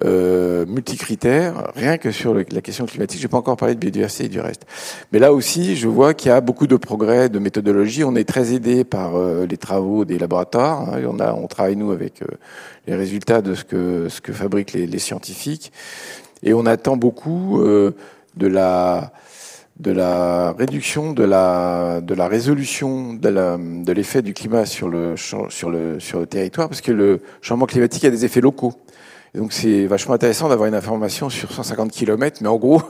euh, 0.04 0.65
multicritères, 0.65 1.72
rien 1.76 1.98
que 1.98 2.12
sur 2.12 2.34
la 2.34 2.62
question 2.62 2.86
climatique. 2.86 3.19
Je 3.19 3.26
n'ai 3.26 3.30
pas 3.30 3.38
encore 3.38 3.58
parlé 3.58 3.76
de 3.76 3.80
biodiversité 3.80 4.26
et 4.26 4.30
du 4.30 4.39
reste. 4.39 4.65
Mais 5.12 5.19
là 5.19 5.34
aussi, 5.34 5.76
je 5.76 5.88
vois 5.88 6.13
qu'il 6.13 6.30
y 6.30 6.32
a 6.32 6.41
beaucoup 6.41 6.65
de 6.65 6.76
progrès 6.78 7.30
de 7.30 7.38
méthodologie. 7.38 8.04
On 8.04 8.15
est 8.15 8.28
très 8.28 8.54
aidé 8.54 8.84
par 8.84 9.15
euh, 9.15 9.46
les 9.46 9.58
travaux 9.58 10.04
des 10.04 10.17
laboratoires. 10.17 10.82
Hein, 10.82 11.02
on, 11.08 11.19
a, 11.19 11.34
on 11.34 11.48
travaille, 11.48 11.76
nous, 11.76 11.91
avec 11.91 12.24
euh, 12.24 12.28
les 12.88 12.96
résultats 12.96 13.41
de 13.41 13.54
ce 13.54 13.63
que, 13.63 14.10
ce 14.10 14.19
que 14.19 14.34
fabriquent 14.34 14.74
les, 14.74 14.88
les 14.88 15.00
scientifiques. 15.00 15.72
Et 16.41 16.54
on 16.54 16.65
attend 16.65 16.98
beaucoup 16.98 17.62
euh, 17.62 17.91
de 18.36 18.48
la 18.48 19.12
de 19.84 19.91
la 19.91 20.54
réduction 20.54 21.12
de 21.13 21.24
la 21.24 22.00
de 22.02 22.13
la 22.15 22.28
résolution 22.28 23.13
de 23.13 23.91
l'effet 23.91 24.22
du 24.22 24.34
climat 24.34 24.65
sur 24.65 24.88
le 24.88 25.15
sur 25.17 25.69
le 25.69 26.00
sur 26.00 26.19
le 26.19 26.26
territoire 26.26 26.69
parce 26.69 26.82
que 26.82 26.91
le 26.91 27.22
changement 27.41 27.65
climatique 27.65 28.06
a 28.06 28.10
des 28.10 28.24
effets 28.26 28.41
locaux 28.41 28.74
donc 29.36 29.52
c'est 29.52 29.88
vachement 29.88 30.13
intéressant 30.13 30.48
d'avoir 30.48 30.67
une 30.67 30.76
information 30.76 31.28
sur 31.28 31.52
150 31.52 31.91
km, 31.91 32.38
mais 32.41 32.50
en 32.50 32.58
gros, 32.58 32.84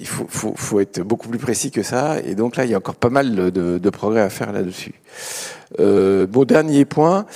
il 0.00 0.06
faut, 0.08 0.24
il 0.26 0.28
faut, 0.28 0.52
faut, 0.56 0.80
être 0.80 1.00
beaucoup 1.02 1.28
plus 1.28 1.38
précis 1.38 1.70
que 1.70 1.84
ça. 1.84 2.18
Et 2.24 2.34
donc 2.34 2.56
là, 2.56 2.64
il 2.64 2.72
y 2.72 2.74
a 2.74 2.78
encore 2.78 2.96
pas 2.96 3.10
mal 3.10 3.52
de, 3.52 3.78
de 3.78 3.90
progrès 3.90 4.22
à 4.22 4.28
faire 4.28 4.50
là-dessus. 4.50 4.94
Euh, 5.78 6.26
bon, 6.26 6.44
dernier 6.44 6.84
point, 6.84 7.26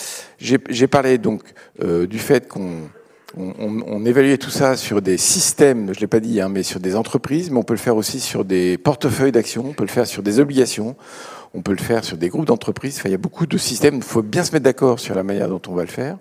j'ai 0.40 0.87
parlé 0.88 1.18
donc 1.18 1.42
euh, 1.85 2.09
du 2.09 2.18
fait 2.18 2.48
qu'on 2.48 2.88
on, 3.37 3.83
on, 3.87 4.05
évaluait 4.05 4.38
tout 4.38 4.51
ça 4.51 4.77
sur 4.77 5.01
des 5.01 5.16
systèmes, 5.16 5.95
je 5.95 6.01
l'ai 6.01 6.07
pas 6.07 6.21
dit, 6.21 6.40
hein, 6.40 6.49
mais 6.49 6.62
sur 6.62 6.81
des 6.81 6.97
entreprises, 6.97 7.51
mais 7.51 7.59
on 7.59 7.62
peut 7.62 7.75
le 7.75 7.79
faire 7.79 7.97
aussi 7.97 8.21
sur 8.21 8.45
des 8.45 8.79
portefeuilles 8.79 9.33
d'actions, 9.33 9.64
on 9.68 9.73
peut 9.73 9.85
le 9.85 9.90
faire 9.90 10.07
sur 10.07 10.23
des 10.23 10.38
obligations, 10.38 10.97
on 11.55 11.62
peut 11.62 11.73
le 11.73 11.83
faire 11.83 12.05
sur 12.05 12.16
des 12.16 12.29
groupes 12.29 12.47
d'entreprises. 12.47 13.01
Il 13.05 13.11
y 13.11 13.14
a 13.14 13.18
beaucoup 13.18 13.47
de 13.47 13.59
systèmes. 13.59 13.97
Il 13.97 14.03
faut 14.03 14.23
bien 14.23 14.42
se 14.42 14.53
mettre 14.53 14.64
d'accord 14.64 14.99
sur 14.99 15.14
la 15.14 15.23
manière 15.23 15.49
dont 15.49 15.61
on 15.68 15.75
va 15.75 15.83
le 15.83 15.88
faire. 15.88 16.18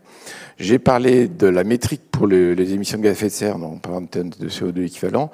J'ai 0.60 0.78
parlé 0.78 1.28
de 1.28 1.47
la 1.47 1.63
métrique 1.63 2.02
pour 2.12 2.28
le, 2.28 2.54
les 2.54 2.74
émissions 2.74 2.97
de 2.97 3.04
gaz 3.04 3.12
à 3.12 3.13
effet 3.13 3.28
de 3.28 3.32
serre, 3.32 3.58
donc 3.58 3.82
de 3.82 4.08
tonnes 4.08 4.32
de 4.38 4.50
CO2 4.50 4.86
équivalent. 4.86 5.32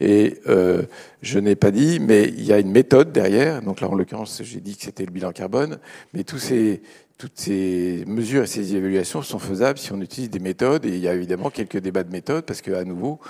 Et 0.00 0.40
euh, 0.48 0.82
je 1.22 1.38
n'ai 1.38 1.54
pas 1.54 1.70
dit, 1.70 2.00
mais 2.00 2.24
il 2.24 2.44
y 2.44 2.52
a 2.52 2.58
une 2.58 2.70
méthode 2.70 3.12
derrière. 3.12 3.62
Donc 3.62 3.80
là, 3.80 3.88
en 3.88 3.94
l'occurrence, 3.94 4.42
j'ai 4.44 4.60
dit 4.60 4.76
que 4.76 4.82
c'était 4.82 5.04
le 5.04 5.12
bilan 5.12 5.32
carbone. 5.32 5.78
Mais 6.14 6.24
tous 6.24 6.38
ces, 6.38 6.82
toutes 7.22 7.38
ces 7.38 8.02
mesures 8.08 8.42
et 8.42 8.46
ces 8.48 8.74
évaluations 8.74 9.22
sont 9.22 9.38
faisables 9.38 9.78
si 9.78 9.92
on 9.92 10.00
utilise 10.00 10.28
des 10.28 10.40
méthodes. 10.40 10.84
Et 10.84 10.88
il 10.88 10.98
y 10.98 11.06
a 11.06 11.14
évidemment 11.14 11.50
quelques 11.50 11.78
débats 11.78 12.02
de 12.02 12.10
méthode 12.10 12.44
parce 12.44 12.62
que, 12.62 12.72
à 12.72 12.82
nouveau, 12.82 13.20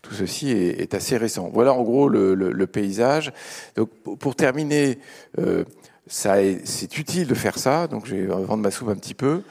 tout 0.00 0.14
ceci 0.14 0.52
est, 0.52 0.94
assez 0.94 1.18
récent. 1.18 1.50
Voilà 1.52 1.74
en 1.74 1.82
gros 1.82 2.08
le, 2.08 2.66
paysage. 2.66 3.30
Donc, 3.76 3.90
pour 4.18 4.36
terminer, 4.36 4.98
euh, 5.38 5.64
c'est 6.06 6.96
utile 6.96 7.26
de 7.26 7.34
faire 7.34 7.58
ça. 7.58 7.88
Donc, 7.88 8.06
je 8.06 8.14
vais 8.14 8.24
vendre 8.24 8.56
ma 8.56 8.70
soupe 8.70 8.88
un 8.88 8.96
petit 8.96 9.12
peu. 9.12 9.42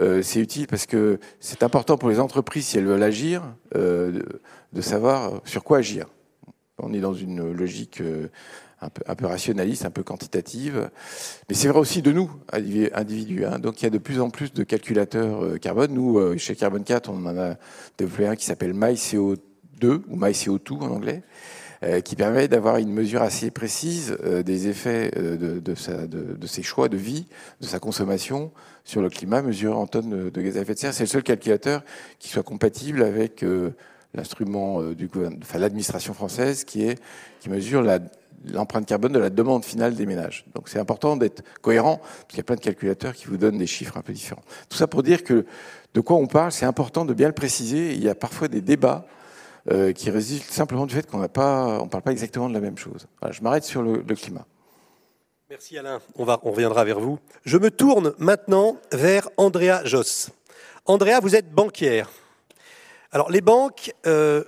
Euh, 0.00 0.22
c'est 0.22 0.40
utile 0.40 0.66
parce 0.66 0.86
que 0.86 1.20
c'est 1.38 1.62
important 1.62 1.98
pour 1.98 2.08
les 2.08 2.20
entreprises, 2.20 2.68
si 2.68 2.78
elles 2.78 2.86
veulent 2.86 3.02
agir, 3.02 3.42
euh, 3.76 4.22
de, 4.72 4.80
savoir 4.80 5.42
sur 5.44 5.62
quoi 5.62 5.76
agir. 5.76 6.06
On 6.78 6.94
est 6.94 7.00
dans 7.00 7.12
une 7.12 7.52
logique 7.52 8.02
un, 8.82 9.14
peu, 9.14 9.26
rationaliste, 9.26 9.84
un 9.84 9.90
peu 9.90 10.02
quantitative, 10.02 10.90
mais 11.48 11.54
c'est 11.54 11.68
vrai 11.68 11.78
aussi 11.78 12.02
de 12.02 12.12
nous, 12.12 12.30
individus. 12.52 13.44
Hein. 13.44 13.58
Donc 13.58 13.80
il 13.80 13.84
y 13.84 13.86
a 13.86 13.90
de 13.90 13.98
plus 13.98 14.20
en 14.20 14.30
plus 14.30 14.52
de 14.52 14.64
calculateurs 14.64 15.44
euh, 15.44 15.58
carbone. 15.58 15.92
Nous, 15.92 16.18
euh, 16.18 16.36
chez 16.36 16.56
Carbon 16.56 16.82
4, 16.82 17.10
on 17.10 17.26
en 17.26 17.38
a 17.38 17.54
développé 17.98 18.26
un 18.26 18.36
qui 18.36 18.44
s'appelle 18.44 18.74
MyCO2 18.74 20.02
ou 20.08 20.16
MyCO2 20.16 20.74
en 20.80 20.90
anglais, 20.90 21.22
euh, 21.84 22.00
qui 22.00 22.16
permet 22.16 22.48
d'avoir 22.48 22.78
une 22.78 22.92
mesure 22.92 23.22
assez 23.22 23.50
précise 23.50 24.16
des 24.44 24.68
effets 24.68 25.10
de, 25.12 25.74
ses 26.46 26.62
choix 26.62 26.88
de 26.88 26.96
vie, 26.96 27.26
de 27.60 27.66
sa 27.66 27.78
consommation 27.78 28.52
sur 28.84 29.00
le 29.00 29.08
climat, 29.08 29.42
mesure 29.42 29.78
en 29.78 29.86
tonnes 29.86 30.30
de 30.30 30.42
gaz 30.42 30.56
à 30.56 30.62
effet 30.62 30.74
de 30.74 30.78
serre. 30.78 30.94
C'est 30.94 31.04
le 31.04 31.08
seul 31.08 31.22
calculateur 31.22 31.82
qui 32.18 32.28
soit 32.28 32.42
compatible 32.42 33.02
avec 33.02 33.44
l'instrument 34.14 34.80
l'administration 35.54 36.14
française 36.14 36.64
qui 36.64 36.96
mesure 37.48 37.82
la 37.82 38.00
l'empreinte 38.44 38.86
carbone 38.86 39.12
de 39.12 39.18
la 39.18 39.30
demande 39.30 39.64
finale 39.64 39.94
des 39.94 40.06
ménages. 40.06 40.44
Donc 40.54 40.68
c'est 40.68 40.78
important 40.78 41.16
d'être 41.16 41.42
cohérent, 41.60 41.98
parce 41.98 42.26
qu'il 42.28 42.38
y 42.38 42.40
a 42.40 42.44
plein 42.44 42.56
de 42.56 42.60
calculateurs 42.60 43.14
qui 43.14 43.26
vous 43.26 43.36
donnent 43.36 43.58
des 43.58 43.66
chiffres 43.66 43.96
un 43.96 44.02
peu 44.02 44.12
différents. 44.12 44.42
Tout 44.68 44.76
ça 44.76 44.86
pour 44.86 45.02
dire 45.02 45.24
que 45.24 45.46
de 45.94 46.00
quoi 46.00 46.16
on 46.16 46.26
parle, 46.26 46.52
c'est 46.52 46.66
important 46.66 47.04
de 47.04 47.14
bien 47.14 47.28
le 47.28 47.34
préciser. 47.34 47.92
Il 47.92 48.02
y 48.02 48.08
a 48.08 48.14
parfois 48.14 48.48
des 48.48 48.60
débats 48.60 49.06
euh, 49.70 49.92
qui 49.92 50.10
résulte 50.10 50.50
simplement 50.50 50.86
du 50.86 50.94
fait 50.94 51.08
qu'on 51.08 51.22
on 51.22 51.28
parle 51.28 52.02
pas 52.02 52.10
exactement 52.10 52.48
de 52.48 52.54
la 52.54 52.60
même 52.60 52.78
chose. 52.78 53.06
Voilà, 53.20 53.32
je 53.32 53.42
m'arrête 53.42 53.64
sur 53.64 53.82
le, 53.82 54.02
le, 54.06 54.14
climat. 54.16 54.44
Merci 55.48 55.78
Alain. 55.78 56.00
On 56.16 56.24
va, 56.24 56.40
on 56.42 56.50
reviendra 56.50 56.84
vers 56.84 56.98
vous. 56.98 57.18
Je 57.44 57.58
me 57.58 57.70
tourne 57.70 58.12
maintenant 58.18 58.76
vers 58.90 59.28
Andrea 59.36 59.82
Joss. 59.84 60.30
Andrea, 60.86 61.20
vous 61.20 61.36
êtes 61.36 61.52
banquière. 61.52 62.10
Alors 63.12 63.30
les 63.30 63.40
banques, 63.40 63.92
euh, 64.06 64.42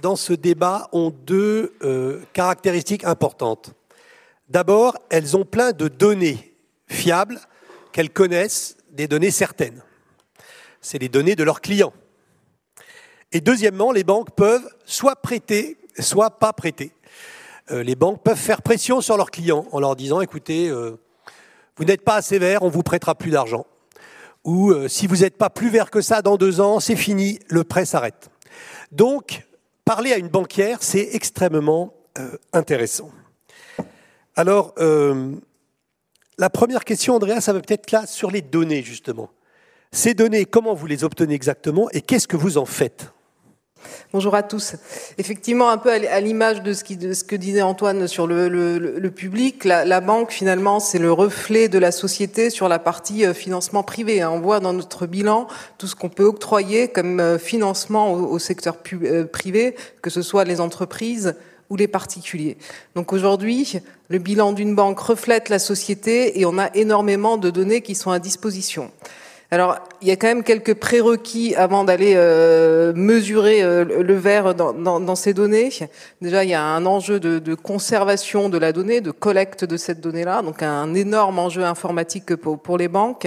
dans 0.00 0.16
ce 0.16 0.32
débat, 0.32 0.88
ont 0.92 1.10
deux 1.10 1.74
euh, 1.82 2.20
caractéristiques 2.32 3.04
importantes. 3.04 3.74
D'abord, 4.48 4.96
elles 5.10 5.36
ont 5.36 5.44
plein 5.44 5.72
de 5.72 5.88
données 5.88 6.54
fiables 6.86 7.38
qu'elles 7.92 8.10
connaissent, 8.10 8.76
des 8.90 9.06
données 9.06 9.30
certaines. 9.30 9.82
C'est 10.80 10.98
les 10.98 11.08
données 11.08 11.36
de 11.36 11.44
leurs 11.44 11.60
clients. 11.60 11.92
Et 13.32 13.40
deuxièmement, 13.40 13.92
les 13.92 14.04
banques 14.04 14.34
peuvent 14.34 14.68
soit 14.84 15.16
prêter, 15.16 15.76
soit 15.98 16.38
pas 16.38 16.52
prêter. 16.52 16.92
Euh, 17.70 17.82
les 17.82 17.94
banques 17.94 18.22
peuvent 18.22 18.38
faire 18.38 18.62
pression 18.62 19.00
sur 19.00 19.16
leurs 19.16 19.30
clients 19.30 19.66
en 19.72 19.80
leur 19.80 19.96
disant, 19.96 20.20
écoutez, 20.20 20.68
euh, 20.68 20.98
vous 21.76 21.84
n'êtes 21.84 22.02
pas 22.02 22.14
assez 22.14 22.38
vert, 22.38 22.62
on 22.62 22.70
vous 22.70 22.82
prêtera 22.82 23.14
plus 23.14 23.30
d'argent. 23.30 23.66
Ou 24.44 24.72
si 24.88 25.06
vous 25.06 25.16
n'êtes 25.16 25.36
pas 25.36 25.50
plus 25.50 25.68
vert 25.68 25.90
que 25.90 26.00
ça 26.00 26.22
dans 26.22 26.36
deux 26.36 26.60
ans, 26.60 26.80
c'est 26.80 26.96
fini, 26.96 27.38
le 27.48 27.64
prêt 27.64 27.84
s'arrête. 27.84 28.30
Donc, 28.92 29.46
parler 29.88 30.12
à 30.12 30.18
une 30.18 30.28
banquière, 30.28 30.82
c'est 30.82 31.14
extrêmement 31.14 31.94
euh, 32.18 32.36
intéressant. 32.52 33.10
Alors, 34.36 34.74
euh, 34.78 35.32
la 36.36 36.50
première 36.50 36.84
question, 36.84 37.14
Andrea, 37.14 37.40
ça 37.40 37.54
va 37.54 37.60
peut-être 37.60 37.90
là 37.90 38.06
sur 38.06 38.30
les 38.30 38.42
données, 38.42 38.82
justement. 38.82 39.30
Ces 39.90 40.12
données, 40.12 40.44
comment 40.44 40.74
vous 40.74 40.86
les 40.86 41.04
obtenez 41.04 41.32
exactement 41.32 41.88
et 41.92 42.02
qu'est-ce 42.02 42.28
que 42.28 42.36
vous 42.36 42.58
en 42.58 42.66
faites? 42.66 43.10
Bonjour 44.12 44.34
à 44.34 44.42
tous. 44.42 44.74
Effectivement, 45.18 45.68
un 45.68 45.78
peu 45.78 45.90
à 45.90 46.20
l'image 46.20 46.62
de 46.62 46.72
ce, 46.72 46.82
que 46.82 47.36
disait 47.36 47.62
Antoine 47.62 48.08
sur 48.08 48.26
le, 48.26 49.08
public, 49.14 49.64
la, 49.64 50.00
banque, 50.00 50.30
finalement, 50.30 50.80
c'est 50.80 50.98
le 50.98 51.12
reflet 51.12 51.68
de 51.68 51.78
la 51.78 51.92
société 51.92 52.50
sur 52.50 52.68
la 52.68 52.78
partie 52.78 53.26
euh, 53.26 53.34
financement 53.34 53.82
privé. 53.82 54.22
Hein. 54.22 54.30
On 54.32 54.40
voit 54.40 54.60
dans 54.60 54.72
notre 54.72 55.06
bilan 55.06 55.46
tout 55.76 55.86
ce 55.86 55.94
qu'on 55.94 56.08
peut 56.08 56.24
octroyer 56.24 56.88
comme 56.88 57.20
euh, 57.20 57.38
financement 57.38 58.12
au, 58.12 58.38
secteur 58.38 58.76
euh, 59.02 59.24
privé, 59.24 59.74
que 60.02 60.10
ce 60.10 60.22
soit 60.22 60.44
les 60.44 60.60
entreprises 60.60 61.34
ou 61.70 61.76
les 61.76 61.88
particuliers. 61.88 62.56
Donc 62.94 63.12
aujourd'hui, 63.12 63.80
le 64.08 64.18
bilan 64.18 64.52
d'une 64.52 64.74
banque 64.74 65.00
reflète 65.00 65.48
la 65.48 65.58
société 65.58 66.40
et 66.40 66.46
on 66.46 66.58
a 66.58 66.74
énormément 66.74 67.36
de 67.36 67.50
données 67.50 67.82
qui 67.82 67.94
sont 67.94 68.10
à 68.10 68.18
disposition. 68.18 68.90
Alors, 69.50 69.78
il 70.02 70.08
y 70.08 70.10
a 70.10 70.16
quand 70.16 70.26
même 70.26 70.42
quelques 70.42 70.74
prérequis 70.74 71.54
avant 71.54 71.84
d'aller 71.84 72.12
euh, 72.16 72.92
mesurer 72.94 73.62
euh, 73.62 73.82
le 73.82 74.14
verre 74.14 74.54
dans, 74.54 74.74
dans, 74.74 75.00
dans, 75.00 75.14
ces 75.14 75.32
données. 75.32 75.70
Déjà, 76.20 76.44
il 76.44 76.50
y 76.50 76.54
a 76.54 76.62
un 76.62 76.84
enjeu 76.84 77.18
de, 77.18 77.38
de, 77.38 77.54
conservation 77.54 78.50
de 78.50 78.58
la 78.58 78.72
donnée, 78.72 79.00
de 79.00 79.10
collecte 79.10 79.64
de 79.64 79.78
cette 79.78 80.02
donnée-là, 80.02 80.42
donc 80.42 80.62
un 80.62 80.92
énorme 80.92 81.38
enjeu 81.38 81.64
informatique 81.64 82.36
pour, 82.36 82.58
pour 82.60 82.76
les 82.76 82.88
banques. 82.88 83.26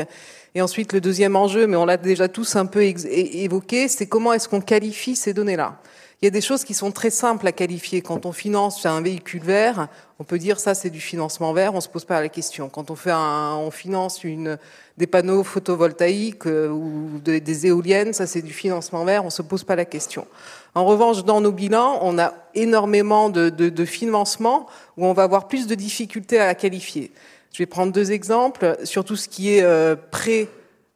Et 0.54 0.62
ensuite, 0.62 0.94
le 0.94 1.02
deuxième 1.02 1.36
enjeu, 1.36 1.66
mais 1.66 1.76
on 1.76 1.86
l'a 1.86 1.98
déjà 1.98 2.28
tous 2.28 2.56
un 2.56 2.68
peu 2.68 2.84
évoqué, 2.84 3.88
c'est 3.88 4.06
comment 4.06 4.32
est-ce 4.34 4.48
qu'on 4.48 4.62
qualifie 4.62 5.16
ces 5.16 5.34
données-là? 5.34 5.80
Il 6.22 6.26
y 6.26 6.28
a 6.28 6.32
des 6.32 6.42
choses 6.42 6.64
qui 6.64 6.76
sont 6.76 6.92
très 6.92 7.10
simples 7.10 7.48
à 7.48 7.52
qualifier. 7.52 8.04
Quand 8.04 8.28
on 8.28 8.32
finance 8.32 8.86
un 8.86 9.02
véhicule 9.02 9.42
vert, 9.42 9.88
on 10.20 10.24
peut 10.24 10.38
dire 10.38 10.60
ça 10.60 10.76
c'est 10.76 10.92
du 10.92 11.00
financement 11.00 11.52
vert, 11.52 11.74
on 11.74 11.82
se 11.82 11.90
pose 11.90 12.06
pas 12.06 12.22
la 12.22 12.30
question. 12.30 12.70
Quand 12.70 12.92
on 12.92 12.96
fait 12.96 13.10
un, 13.10 13.56
on 13.56 13.72
finance 13.72 14.24
une, 14.24 14.60
des 15.02 15.08
panneaux 15.08 15.44
photovoltaïques 15.44 16.46
euh, 16.46 16.70
ou 16.70 17.20
des 17.24 17.66
éoliennes, 17.66 18.14
ça 18.14 18.28
c'est 18.28 18.44
du 18.44 18.54
financement 18.54 19.04
vert, 19.04 19.26
on 19.26 19.32
se 19.32 19.42
pose 19.42 19.64
pas 19.64 19.76
la 19.76 19.84
question. 19.84 20.28
En 20.76 20.86
revanche, 20.86 21.26
dans 21.26 21.42
nos 21.42 21.52
bilans, 21.52 21.98
on 22.04 22.20
a 22.20 22.36
énormément 22.54 23.30
de, 23.30 23.86
financements 23.86 24.68
où 24.98 25.08
on 25.08 25.14
va 25.14 25.24
avoir 25.24 25.48
plus 25.48 25.66
de 25.66 25.74
difficultés 25.74 26.40
à 26.40 26.46
la 26.46 26.54
qualifier. 26.54 27.10
Je 27.52 27.58
vais 27.58 27.66
prendre 27.66 27.92
deux 27.92 28.12
exemples 28.12 28.78
sur 28.84 29.04
tout 29.04 29.16
ce 29.16 29.28
qui 29.28 29.56
est 29.56 29.64
euh, 29.64 29.96
prêt 30.12 30.48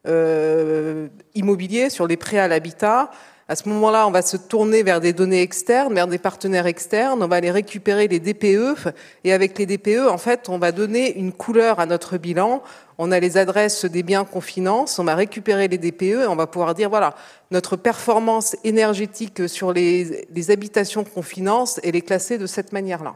euh, 0.07 1.07
immobilier, 1.33 1.89
sur 1.89 2.05
les 2.05 2.15
prêts 2.15 2.37
à 2.37 2.47
l'habitat. 2.47 3.09
À 3.47 3.55
ce 3.55 3.69
moment-là, 3.69 4.07
on 4.07 4.11
va 4.11 4.23
se 4.23 4.37
tourner 4.37 4.81
vers 4.81 4.99
des 4.99 5.13
données 5.13 5.43
externes, 5.43 5.93
vers 5.93 6.07
des 6.07 6.17
partenaires 6.17 6.65
externes, 6.65 7.21
on 7.21 7.27
va 7.27 7.35
aller 7.35 7.51
récupérer 7.51 8.07
les 8.07 8.19
DPE, 8.19 8.91
et 9.23 9.33
avec 9.33 9.59
les 9.59 9.67
DPE, 9.67 10.09
en 10.09 10.17
fait, 10.17 10.49
on 10.49 10.57
va 10.57 10.71
donner 10.71 11.15
une 11.15 11.31
couleur 11.31 11.79
à 11.79 11.85
notre 11.85 12.17
bilan. 12.17 12.63
On 12.97 13.11
a 13.11 13.19
les 13.19 13.37
adresses 13.37 13.85
des 13.85 14.01
biens 14.01 14.25
qu'on 14.25 14.41
finance, 14.41 14.97
on 14.97 15.03
va 15.03 15.13
récupérer 15.13 15.67
les 15.67 15.77
DPE, 15.77 16.23
et 16.23 16.27
on 16.27 16.35
va 16.35 16.47
pouvoir 16.47 16.73
dire, 16.73 16.89
voilà, 16.89 17.13
notre 17.51 17.75
performance 17.75 18.55
énergétique 18.63 19.47
sur 19.47 19.73
les, 19.73 20.25
habitations 20.49 21.03
qu'on 21.03 21.21
finance, 21.21 21.79
elle 21.83 21.95
est 21.95 22.01
classée 22.01 22.39
de 22.39 22.47
cette 22.47 22.71
manière-là. 22.71 23.13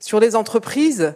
Sur 0.00 0.18
les 0.18 0.34
entreprises, 0.34 1.12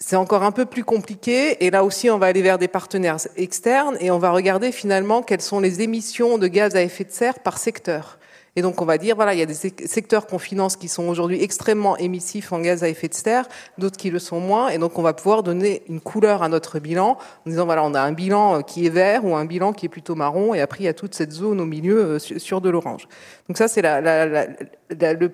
c'est 0.00 0.16
encore 0.16 0.44
un 0.44 0.52
peu 0.52 0.64
plus 0.64 0.84
compliqué 0.84 1.64
et 1.64 1.70
là 1.70 1.82
aussi 1.82 2.08
on 2.08 2.18
va 2.18 2.26
aller 2.26 2.42
vers 2.42 2.58
des 2.58 2.68
partenaires 2.68 3.16
externes 3.36 3.96
et 4.00 4.10
on 4.10 4.18
va 4.18 4.30
regarder 4.30 4.70
finalement 4.70 5.22
quelles 5.22 5.42
sont 5.42 5.58
les 5.58 5.82
émissions 5.82 6.38
de 6.38 6.46
gaz 6.46 6.76
à 6.76 6.82
effet 6.82 7.04
de 7.04 7.10
serre 7.10 7.40
par 7.40 7.58
secteur. 7.58 8.18
Et 8.54 8.62
donc 8.62 8.80
on 8.80 8.84
va 8.84 8.96
dire 8.96 9.16
voilà, 9.16 9.34
il 9.34 9.40
y 9.40 9.42
a 9.42 9.46
des 9.46 9.54
secteurs 9.54 10.26
qu'on 10.26 10.38
finance 10.38 10.76
qui 10.76 10.86
sont 10.86 11.08
aujourd'hui 11.08 11.42
extrêmement 11.42 11.96
émissifs 11.96 12.52
en 12.52 12.60
gaz 12.60 12.84
à 12.84 12.88
effet 12.88 13.08
de 13.08 13.14
serre, 13.14 13.48
d'autres 13.76 13.96
qui 13.96 14.10
le 14.10 14.20
sont 14.20 14.38
moins 14.38 14.68
et 14.68 14.78
donc 14.78 14.96
on 15.00 15.02
va 15.02 15.14
pouvoir 15.14 15.42
donner 15.42 15.82
une 15.88 16.00
couleur 16.00 16.44
à 16.44 16.48
notre 16.48 16.78
bilan 16.78 17.18
en 17.44 17.50
disant 17.50 17.64
voilà, 17.64 17.82
on 17.82 17.92
a 17.94 18.00
un 18.00 18.12
bilan 18.12 18.58
euh, 18.58 18.60
qui 18.60 18.86
est 18.86 18.90
vert 18.90 19.24
ou 19.24 19.34
un 19.34 19.46
bilan 19.46 19.72
qui 19.72 19.86
est 19.86 19.88
plutôt 19.88 20.14
marron 20.14 20.54
et 20.54 20.60
après 20.60 20.80
il 20.80 20.86
y 20.86 20.88
a 20.88 20.94
toute 20.94 21.16
cette 21.16 21.32
zone 21.32 21.60
au 21.60 21.66
milieu 21.66 21.98
euh, 21.98 22.18
sur 22.20 22.60
de 22.60 22.70
l'orange. 22.70 23.08
Donc 23.48 23.58
ça 23.58 23.66
c'est 23.66 23.82
la, 23.82 24.00
la, 24.00 24.26
la, 24.26 25.12
le, 25.14 25.32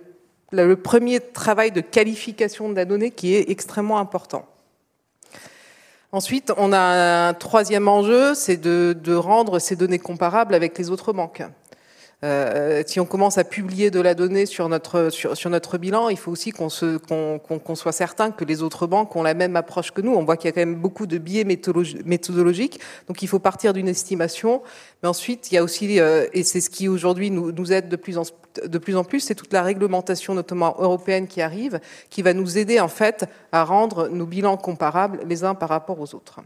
le 0.53 0.77
premier 0.77 1.21
travail 1.21 1.71
de 1.71 1.83
qualification 1.83 2.71
de 2.71 2.77
la 2.77 2.87
donnée 2.87 3.11
qui 3.11 3.35
est 3.35 3.51
extrêmement 3.51 3.99
important. 3.99 4.47
Ensuite, 6.15 6.53
on 6.59 6.73
a 6.73 6.79
un 6.79 7.35
troisième 7.35 7.89
enjeu, 7.89 8.35
c'est 8.35 8.57
de, 8.57 9.17
rendre 9.17 9.59
ces 9.59 9.75
données 9.75 9.99
comparables 9.99 10.55
avec 10.55 10.79
les 10.79 10.91
autres 10.91 11.13
banques. 11.13 11.43
Euh, 12.23 12.83
si 12.87 13.01
on 13.01 13.05
commence 13.05 13.39
à 13.39 13.45
publier 13.45 13.91
de 13.91 14.01
la 14.01 14.15
donnée 14.15 14.47
sur 14.47 14.69
notre, 14.69 15.11
sur, 15.11 15.51
notre 15.51 15.79
bilan, 15.79 16.09
il 16.09 16.17
faut 16.17 16.31
aussi 16.31 16.53
qu'on 16.53 16.69
qu'on 17.39 17.75
soit 17.75 17.93
certain 17.93 18.31
que 18.31 18.45
les 18.45 18.63
autres 18.63 18.87
banques 18.87 19.15
ont 19.17 19.23
la 19.23 19.35
même 19.35 19.57
approche 19.57 19.91
que 19.91 20.01
nous. 20.01 20.15
On 20.15 20.25
voit 20.25 20.37
qu'il 20.37 20.47
y 20.47 20.49
a 20.49 20.53
quand 20.53 20.61
même 20.61 20.77
beaucoup 20.77 21.07
de 21.07 21.19
biais 21.19 21.45
méthodologiques, 21.45 22.81
donc 23.09 23.23
il 23.23 23.29
faut 23.29 23.39
partir 23.39 23.73
d'une 23.73 23.89
estimation. 23.89 24.63
Mais 25.03 25.09
ensuite, 25.09 25.51
il 25.51 25.57
y 25.57 25.59
a 25.59 25.63
aussi, 25.65 26.01
euh, 26.01 26.27
et 26.33 26.45
c'est 26.45 26.61
ce 26.61 26.71
qui 26.71 26.89
aujourd'hui 26.89 27.31
nous, 27.31 27.53
nous 27.53 27.73
aide 27.73 27.89
de 27.89 27.97
plus 27.97 28.17
en, 28.17 28.23
de 28.65 28.79
plus 28.79 28.97
en 28.97 29.05
plus, 29.05 29.21
c'est 29.21 29.35
toute 29.35 29.53
la 29.53 29.63
réglementation, 29.63 30.35
notamment 30.35 30.77
européenne, 30.79 31.27
qui 31.27 31.43
arrive, 31.43 31.81
qui 32.11 32.23
va 32.23 32.33
nous 32.33 32.59
aider 32.59 32.81
en 32.81 32.89
fait 32.89 33.27
à 33.53 33.65
rendre 33.65 34.09
nos 34.09 34.27
bilans 34.27 34.57
comparables 34.57 35.21
les 35.27 35.45
uns 35.45 35.55
par 35.55 35.69
rapport 35.69 36.01
aux 36.01 36.15
autres. 36.15 36.41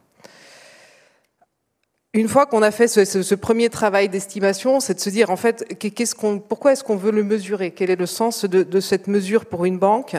Une 2.15 2.27
fois 2.27 2.47
qu'on 2.47 2.63
a 2.63 2.71
fait 2.71 2.89
ce, 2.89 3.35
premier 3.35 3.69
travail 3.69 4.09
d'estimation, 4.09 4.81
c'est 4.81 4.95
de 4.95 5.01
se 5.01 5.11
dire 5.11 5.31
en 5.31 5.37
fait, 5.37 5.79
qu'est-ce 5.79 6.15
qu'on, 6.15 6.39
pourquoi 6.39 6.73
est-ce 6.73 6.83
qu'on 6.83 6.97
veut 6.97 7.11
le 7.11 7.23
mesurer? 7.23 7.71
Quel 7.71 7.91
est 7.91 7.97
le 7.97 8.07
sens 8.07 8.47
de, 8.47 8.63
de, 8.63 8.81
cette 8.81 9.09
mesure 9.09 9.45
pour 9.45 9.67
une 9.67 9.79
banque? 9.79 10.17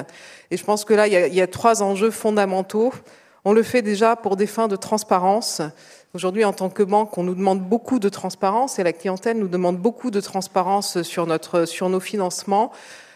Et 0.51 0.57
je 0.57 0.63
pense 0.63 0.85
que 0.85 0.93
là, 0.93 1.07
il 1.07 1.13
y, 1.13 1.17
a, 1.17 1.25
il 1.25 1.33
y 1.33 1.41
a 1.41 1.47
trois 1.47 1.81
enjeux 1.81 2.11
fondamentaux. 2.11 2.93
On 3.43 3.53
le 3.53 3.63
fait 3.63 3.81
déjà 3.81 4.15
pour 4.15 4.35
des 4.35 4.45
fins 4.45 4.67
de 4.67 4.75
transparence. 4.75 5.63
Aujourd'hui, 6.13 6.45
en 6.45 6.53
tant 6.53 6.69
que 6.69 6.83
banque, 6.83 7.17
on 7.17 7.23
nous 7.23 7.33
demande 7.33 7.67
beaucoup 7.67 7.97
de 7.97 8.09
transparence 8.09 8.77
et 8.77 8.83
la 8.83 8.93
clientèle 8.93 9.39
nous 9.39 9.47
demande 9.47 9.77
beaucoup 9.77 10.11
de 10.11 10.21
transparence 10.21 11.01
sur, 11.01 11.25
notre, 11.25 11.65
sur 11.65 11.89
nos 11.89 11.99
financements. 11.99 12.71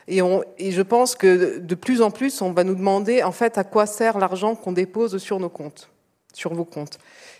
Et, 0.07 0.23
on, 0.23 0.43
et, 0.57 0.71
je 0.71 0.81
pense 0.81 1.13
que 1.13 1.59
de 1.59 1.75
plus 1.75 2.01
en 2.01 2.09
plus, 2.09 2.41
on 2.41 2.51
va 2.51 2.63
nous 2.63 2.75
demander 2.75 3.21
en 3.21 3.31
fait 3.31 3.59
à 3.59 3.63
quoi 3.63 3.86
sert 3.86 4.17
l'argent 4.17 4.55
qu'on 4.55 4.71
dépose 4.71 5.17
sur 5.19 5.39
nos 5.39 5.49
comptes, 5.49 5.89
sur 6.33 6.55
vos 6.55 6.65
comptes. 6.65 6.97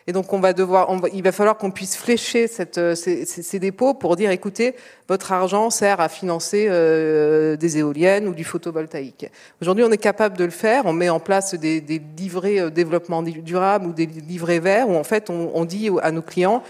Et 0.08 0.12
donc, 0.12 0.34
on 0.34 0.40
va 0.40 0.54
devoir, 0.54 0.90
il 1.14 1.24
va 1.24 1.32
falloir 1.32 1.58
qu'on 1.58 1.72
puisse 1.72 1.96
flécher 1.96 2.48
euh, 2.78 2.96
ces, 2.96 3.60
dépôts 3.60 3.94
pour 3.94 4.16
dire, 4.16 4.32
écoutez, 4.32 4.76
votre 5.08 5.32
argent 5.32 5.70
sert 5.70 6.02
à 6.02 6.10
financer 6.10 6.68
euh, 6.70 7.56
des 7.56 7.78
éoliennes 7.78 8.28
ou 8.28 8.34
du 8.34 8.44
photovoltaïque. 8.44 9.32
Aujourd'hui, 9.62 9.86
on 9.86 9.92
est 9.92 9.98
capable 9.98 10.38
de 10.38 10.44
le 10.44 10.52
faire. 10.52 10.86
On 10.86 10.94
met 10.94 11.10
en 11.10 11.22
place 11.22 11.56
des, 11.56 11.82
livrets 12.18 12.60
euh, 12.60 12.70
développement 12.70 13.24
durable 13.24 13.88
ou 13.88 13.94
des 13.94 14.06
livrets 14.06 14.60
verts 14.60 14.90
où, 14.90 14.96
en 14.96 15.04
fait, 15.04 15.30
on 15.30 15.66
dit 15.66 15.90
à 16.02 16.12
nos 16.12 16.22
clients, 16.22 16.64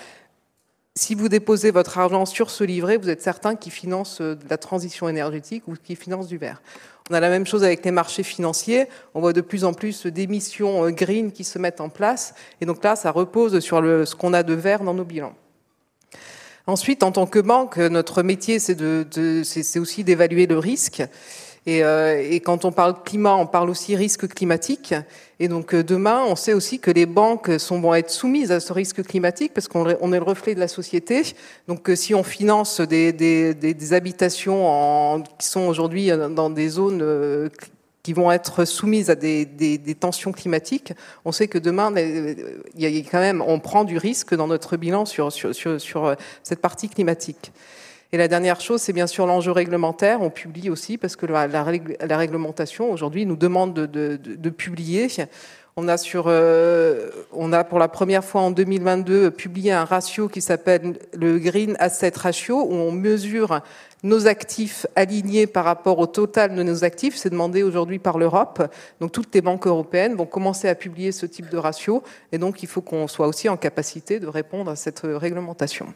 si 0.95 1.15
vous 1.15 1.27
déposez 1.27 1.71
votre 1.71 1.97
argent 1.97 2.25
sur 2.25 2.51
ce 2.51 2.63
livret, 2.63 2.97
vous 2.97 3.09
êtes 3.09 3.21
certain 3.21 3.55
qu'il 3.55 3.71
finance 3.71 4.21
euh, 4.21 4.35
la 4.49 4.57
transition 4.57 5.09
énergétique 5.09 5.67
ou 5.67 5.73
qu'il 5.75 5.95
finance 5.95 6.27
du 6.27 6.37
vert. 6.37 6.61
On 7.09 7.15
a 7.15 7.19
la 7.19 7.29
même 7.29 7.47
chose 7.47 7.63
avec 7.63 7.83
les 7.83 7.91
marchés 7.91 8.21
financiers. 8.21 8.87
On 9.15 9.19
voit 9.19 9.33
de 9.33 9.41
plus 9.41 9.65
en 9.65 9.73
plus 9.73 10.05
d'émissions 10.05 10.85
euh, 10.85 10.91
green 10.91 11.31
qui 11.31 11.43
se 11.43 11.57
mettent 11.57 11.81
en 11.81 11.89
place. 11.89 12.35
Et 12.61 12.67
donc 12.67 12.83
là, 12.83 12.95
ça 12.95 13.09
repose 13.09 13.59
sur 13.59 13.81
le, 13.81 14.05
ce 14.05 14.15
qu'on 14.15 14.33
a 14.33 14.43
de 14.43 14.53
vert 14.53 14.83
dans 14.83 14.93
nos 14.93 15.03
bilans. 15.03 15.33
Ensuite, 16.67 17.03
en 17.03 17.11
tant 17.11 17.25
que 17.25 17.39
banque, 17.39 17.77
notre 17.77 18.23
métier, 18.23 18.57
c'est 18.57 19.79
aussi 19.79 20.03
d'évaluer 20.05 20.47
le 20.47 20.57
risque. 20.57 21.03
Et, 21.65 21.83
euh, 21.83 22.21
et, 22.21 22.41
quand 22.41 22.65
on 22.65 22.71
parle 22.71 23.01
climat, 23.03 23.35
on 23.35 23.45
parle 23.45 23.69
aussi 23.69 23.95
risque 23.95 24.27
climatique. 24.27 24.93
Et 25.39 25.47
donc 25.47 25.73
euh, 25.73 25.83
demain, 25.83 26.21
on 26.27 26.35
sait 26.35 26.53
aussi 26.53 26.79
que 26.79 26.91
les 26.91 27.05
banques 27.05 27.57
sont, 27.57 27.79
vont 27.79 27.95
être 27.95 28.09
soumises 28.09 28.51
à 28.51 28.59
ce 28.59 28.73
risque 28.73 29.01
climatique 29.03 29.53
parce 29.53 29.69
qu'on 29.69 29.87
est 29.87 30.19
le 30.19 30.23
reflet 30.23 30.55
de 30.55 30.59
la 30.59 30.67
société. 30.67 31.21
Donc 31.69 31.89
euh, 31.89 31.95
si 31.95 32.13
on 32.13 32.23
finance 32.23 32.81
des, 32.81 33.93
habitations 33.93 35.23
qui 35.39 35.47
sont 35.47 35.67
aujourd'hui 35.67 36.09
dans 36.09 36.49
des 36.49 36.69
zones 36.69 37.49
qui 38.01 38.11
vont 38.11 38.31
être 38.31 38.65
soumises 38.65 39.09
à 39.09 39.15
des, 39.15 39.95
tensions 39.97 40.33
climatiques, 40.33 40.93
on 41.23 41.31
sait 41.31 41.47
que 41.47 41.57
demain, 41.57 41.93
il 41.95 42.81
y 42.81 42.85
a 42.85 42.89
quand 43.09 43.19
même, 43.19 43.41
on 43.45 43.59
prend 43.59 43.85
du 43.85 43.97
risque 43.97 44.35
dans 44.35 44.47
notre 44.47 44.75
bilan 44.75 45.05
sur 45.05 45.31
cette 45.31 46.59
partie 46.59 46.89
climatique. 46.89 47.53
Et 48.13 48.17
la 48.17 48.27
dernière 48.27 48.61
chose, 48.61 48.79
c'est 48.79 48.93
bien 48.93 49.07
sûr 49.07 49.25
l'enjeu 49.25 49.51
réglementaire. 49.51 50.21
On 50.21 50.29
publie 50.29 50.69
aussi 50.69 50.99
parce 50.99 51.15
que 51.15 51.25
la, 51.25 51.63
réglementation 51.63 52.91
aujourd'hui 52.91 53.25
nous 53.25 53.35
demande 53.35 53.73
de, 53.73 54.49
publier. 54.51 55.07
On 55.77 55.87
a, 55.87 55.95
euh, 56.27 57.09
on 57.31 57.51
a 57.51 57.63
pour 57.63 57.79
la 57.79 57.87
première 57.87 58.23
fois 58.23 58.41
en 58.41 58.51
2022 58.51 59.31
publié 59.31 59.71
un 59.71 59.83
ratio 59.83 60.29
qui 60.29 60.41
s'appelle 60.41 60.99
le 61.13 61.39
Green 61.39 61.75
Asset 61.79 62.13
Ratio, 62.15 62.63
où 62.63 62.75
on 62.75 62.91
mesure 62.91 63.61
nos 64.03 64.27
actifs 64.27 64.85
alignés 64.95 65.47
par 65.47 65.65
rapport 65.65 65.97
au 65.97 66.05
total 66.05 66.53
de 66.53 66.61
nos 66.61 66.83
actifs. 66.83 67.15
C'est 67.15 67.31
demandé 67.31 67.63
aujourd'hui 67.63 67.97
par 67.97 68.19
l'Europe. 68.19 68.61
Donc 68.99 69.11
toutes 69.11 69.33
les 69.33 69.41
banques 69.41 69.65
européennes 69.65 70.13
vont 70.13 70.27
commencer 70.27 70.69
à 70.69 70.75
publier 70.75 71.11
ce 71.11 71.25
type 71.25 71.49
de 71.49 71.57
ratio. 71.57 72.03
Et 72.31 72.37
donc 72.37 72.61
il 72.61 72.69
faut 72.69 72.81
qu'on 72.81 73.07
soit 73.07 73.25
aussi 73.25 73.49
en 73.49 73.57
capacité 73.57 74.19
de 74.19 74.27
répondre 74.27 74.69
à 74.69 74.75
cette 74.75 75.01
réglementation. 75.03 75.91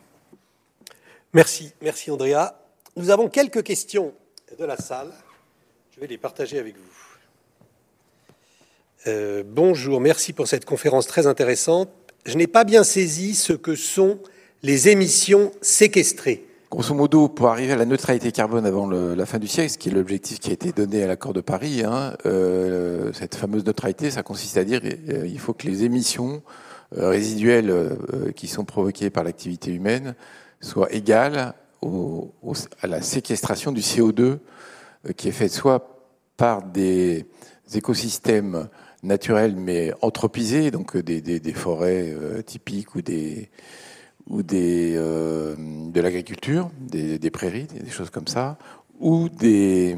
Merci, 1.34 1.74
merci 1.82 2.10
Andrea. 2.10 2.56
Nous 2.96 3.10
avons 3.10 3.28
quelques 3.28 3.64
questions 3.64 4.14
de 4.58 4.64
la 4.64 4.78
salle. 4.78 5.12
Je 5.94 6.00
vais 6.00 6.08
les 6.08 6.18
partager 6.18 6.58
avec 6.58 6.76
vous. 6.76 8.28
Euh, 9.08 9.44
bonjour, 9.46 10.00
merci 10.00 10.32
pour 10.32 10.48
cette 10.48 10.66
conférence 10.66 11.06
très 11.06 11.28
intéressante. 11.28 11.90
Je 12.26 12.38
n'ai 12.38 12.48
pas 12.48 12.64
bien 12.64 12.84
saisi 12.84 13.36
ce 13.36 13.54
que 13.54 13.76
sont 13.76 14.20
les 14.64 14.90
émissions 14.90 15.52
séquestrées. 15.62 16.46
Grosso 16.72 16.94
modo, 16.94 17.30
pour 17.30 17.48
arriver 17.48 17.74
à 17.74 17.78
la 17.78 17.86
neutralité 17.86 18.32
carbone 18.32 18.66
avant 18.66 18.90
la 18.90 19.26
fin 19.26 19.40
du 19.40 19.48
siècle, 19.48 19.72
ce 19.72 19.78
qui 19.78 19.90
est 19.90 19.94
l'objectif 19.94 20.40
qui 20.40 20.50
a 20.50 20.54
été 20.54 20.72
donné 20.72 21.04
à 21.04 21.08
l'accord 21.08 21.34
de 21.34 21.42
Paris, 21.42 21.84
hein, 21.86 22.14
euh, 22.26 23.12
cette 23.14 23.36
fameuse 23.36 23.66
neutralité, 23.66 24.12
ça 24.12 24.24
consiste 24.24 24.58
à 24.58 24.64
dire 24.64 24.82
qu'il 24.82 25.26
il 25.26 25.40
faut 25.40 25.54
que 25.54 25.68
les 25.68 25.84
émissions 25.84 26.42
euh, 26.98 27.10
résiduelles 27.10 27.70
euh, 27.70 28.32
qui 28.34 28.48
sont 28.48 28.64
provoquées 28.64 29.10
par 29.10 29.26
l'activité 29.26 29.72
humaine 29.72 30.16
au, 31.82 32.34
au, 32.42 32.54
à 32.82 32.88
la 32.88 33.02
séquestration 33.02 33.72
du 33.72 33.82
CO2 33.82 34.22
euh, 34.22 34.40
qui 35.16 35.28
est 35.28 35.32
faite 35.32 35.52
soit 35.52 36.06
par 36.38 36.64
des 36.64 37.26
écosystèmes 37.74 38.68
naturels 39.04 39.56
mais 39.56 39.94
anthropisés, 40.02 40.72
donc 40.72 40.98
des, 40.98 41.22
des, 41.22 41.54
forêts 41.54 42.12
euh, 42.12 42.42
typiques 42.42 42.96
ou 42.96 43.02
euh, 44.54 45.56
de 45.58 46.02
l'agriculture, 46.02 46.70
des, 46.80 47.32
prairies, 47.32 47.68
des, 47.68 47.90
choses 47.90 48.10
comme 48.10 48.28
ça, 48.28 48.58
ou 49.00 49.30
du 49.30 49.96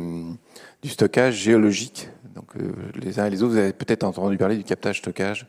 stockage 0.89 1.35
géologique. 1.35 2.09
Donc 2.35 2.55
euh, 2.55 2.71
les 2.95 3.19
uns 3.19 3.25
et 3.25 3.29
les 3.29 3.43
autres, 3.43 3.53
vous 3.53 3.59
avez 3.59 3.73
peut-être 3.73 4.03
entendu 4.03 4.37
parler 4.37 4.55
du 4.55 4.63
captage-stockage 4.63 5.45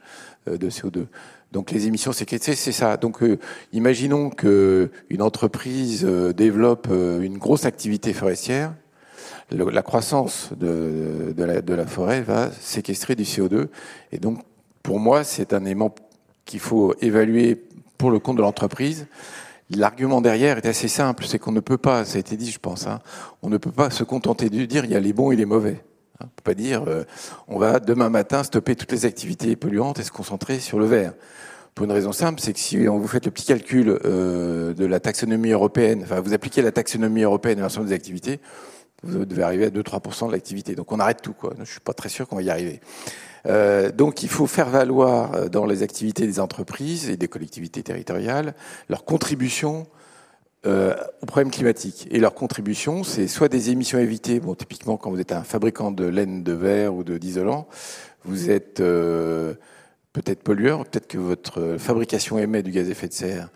euh, 0.49 0.57
de 0.57 0.71
CO2. 0.71 1.07
Donc 1.53 1.73
les 1.73 1.87
émissions 1.87 2.13
séquestrées, 2.13 2.55
c'est 2.55 2.73
ça. 2.73 2.97
Donc 2.97 3.23
euh, 3.23 3.39
imaginons 3.73 4.31
que 4.31 4.91
une 5.09 5.23
entreprise 5.23 6.05
euh, 6.05 6.33
développe 6.33 6.89
euh, 6.91 7.21
une 7.23 7.39
grosse 7.39 7.65
activité 7.65 8.13
forestière. 8.13 8.75
La 9.51 9.83
croissance 9.83 10.51
de, 10.57 11.35
de, 11.37 11.45
la, 11.45 11.61
de 11.61 11.75
la 11.75 11.85
forêt 11.85 12.23
va 12.23 12.53
séquestrer 12.53 13.17
du 13.17 13.25
CO2. 13.25 13.67
Et 14.13 14.19
donc, 14.19 14.39
pour 14.85 15.01
moi, 15.01 15.25
c'est 15.25 15.53
un 15.53 15.65
élément 15.65 15.93
qu'il 16.45 16.61
faut 16.61 16.95
évaluer 17.01 17.61
pour 17.99 18.13
le 18.13 18.21
compte 18.21 18.37
de 18.37 18.43
l'entreprise. 18.43 19.09
L'argument 19.71 20.21
derrière 20.21 20.57
est 20.59 20.67
assez 20.67 20.87
simple, 20.87 21.25
c'est 21.27 21.41
qu'on 21.41 21.51
ne 21.51 21.59
peut 21.59 21.79
pas, 21.79 22.05
ça 22.05 22.17
a 22.17 22.21
été 22.21 22.37
dit 22.37 22.51
je 22.51 22.61
pense, 22.61 22.87
hein, 22.87 23.01
on 23.43 23.49
ne 23.49 23.57
peut 23.57 23.73
pas 23.73 23.91
se 23.91 24.05
contenter 24.05 24.51
de 24.51 24.65
dire 24.65 24.85
il 24.85 24.93
y 24.93 24.97
a 24.97 25.01
les 25.01 25.13
bons 25.13 25.33
et 25.33 25.37
les 25.37 25.47
mauvais. 25.47 25.83
On 26.21 26.25
ne 26.25 26.31
peut 26.31 26.43
pas 26.45 26.55
dire 26.55 26.85
euh, 26.87 27.05
on 27.49 27.59
va 27.59 27.81
demain 27.81 28.11
matin 28.11 28.43
stopper 28.43 28.77
toutes 28.77 28.93
les 28.93 29.07
activités 29.07 29.57
polluantes 29.57 29.99
et 29.99 30.03
se 30.03 30.11
concentrer 30.11 30.59
sur 30.59 30.79
le 30.79 30.87
vert. 30.87 31.12
Pour 31.75 31.85
une 31.85 31.93
raison 31.93 32.12
simple, 32.12 32.41
c'est 32.41 32.53
que 32.53 32.59
si 32.59 32.89
on 32.89 32.99
vous 32.99 33.07
faites 33.07 33.27
le 33.27 33.31
petit 33.31 33.47
calcul 33.47 33.99
euh, 34.05 34.75
de 34.75 34.85
la 34.85 35.01
taxonomie 35.01 35.51
européenne, 35.51 36.03
enfin 36.03 36.21
vous 36.21 36.35
appliquez 36.35 36.62
la 36.62 36.73
taxonomie 36.73 37.23
européenne 37.23 37.59
à 37.61 37.62
l'ensemble 37.62 37.87
des 37.87 37.95
activités, 37.95 38.41
vous 39.03 39.25
devez 39.25 39.43
arriver 39.43 39.66
à 39.66 39.71
2-3% 39.71 40.27
de 40.27 40.33
l'activité. 40.33 40.75
Donc 40.75 40.93
on 40.93 41.01
arrête 41.01 41.23
tout. 41.23 41.33
Quoi. 41.33 41.55
Je 41.59 41.64
suis 41.64 41.81
pas 41.81 41.95
très 41.95 42.09
sûr 42.09 42.29
qu'on 42.29 42.37
va 42.37 42.43
y 42.43 42.51
arriver. 42.51 42.81
Euh, 43.47 43.91
donc 43.91 44.23
il 44.23 44.29
faut 44.29 44.47
faire 44.47 44.68
valoir 44.68 45.35
euh, 45.35 45.49
dans 45.49 45.64
les 45.64 45.83
activités 45.83 46.27
des 46.27 46.41
entreprises 46.41 47.09
et 47.09 47.16
des 47.16 47.29
collectivités 47.29 47.83
territoriales 47.83 48.55
leur 48.91 49.05
contribution 49.05 49.87
euh, 50.67 50.95
au 51.23 51.27
problème 51.27 51.51
climatique. 51.51 52.07
Et 52.11 52.19
leur 52.19 52.35
contribution, 52.35 53.03
c'est 53.03 53.29
soit 53.29 53.49
des 53.49 53.71
émissions 53.71 53.99
évitées, 53.99 54.41
bon 54.41 54.55
typiquement 54.55 54.97
quand 54.97 55.11
vous 55.11 55.21
êtes 55.21 55.33
un 55.33 55.43
fabricant 55.43 55.91
de 55.91 56.05
laine 56.05 56.43
de 56.43 56.53
verre 56.53 56.95
ou 56.95 57.03
d'isolant, 57.03 57.67
vous 58.25 58.51
êtes 58.51 58.81
euh, 58.81 59.55
peut-être 60.13 60.43
pollueur, 60.43 60.85
peut-être 60.85 61.07
que 61.07 61.19
votre 61.19 61.77
fabrication 61.79 62.39
émet 62.39 62.63
du 62.63 62.71
gaz 62.73 62.89
à 62.89 62.91
effet 62.91 63.09
de 63.09 63.13
serre, 63.15 63.49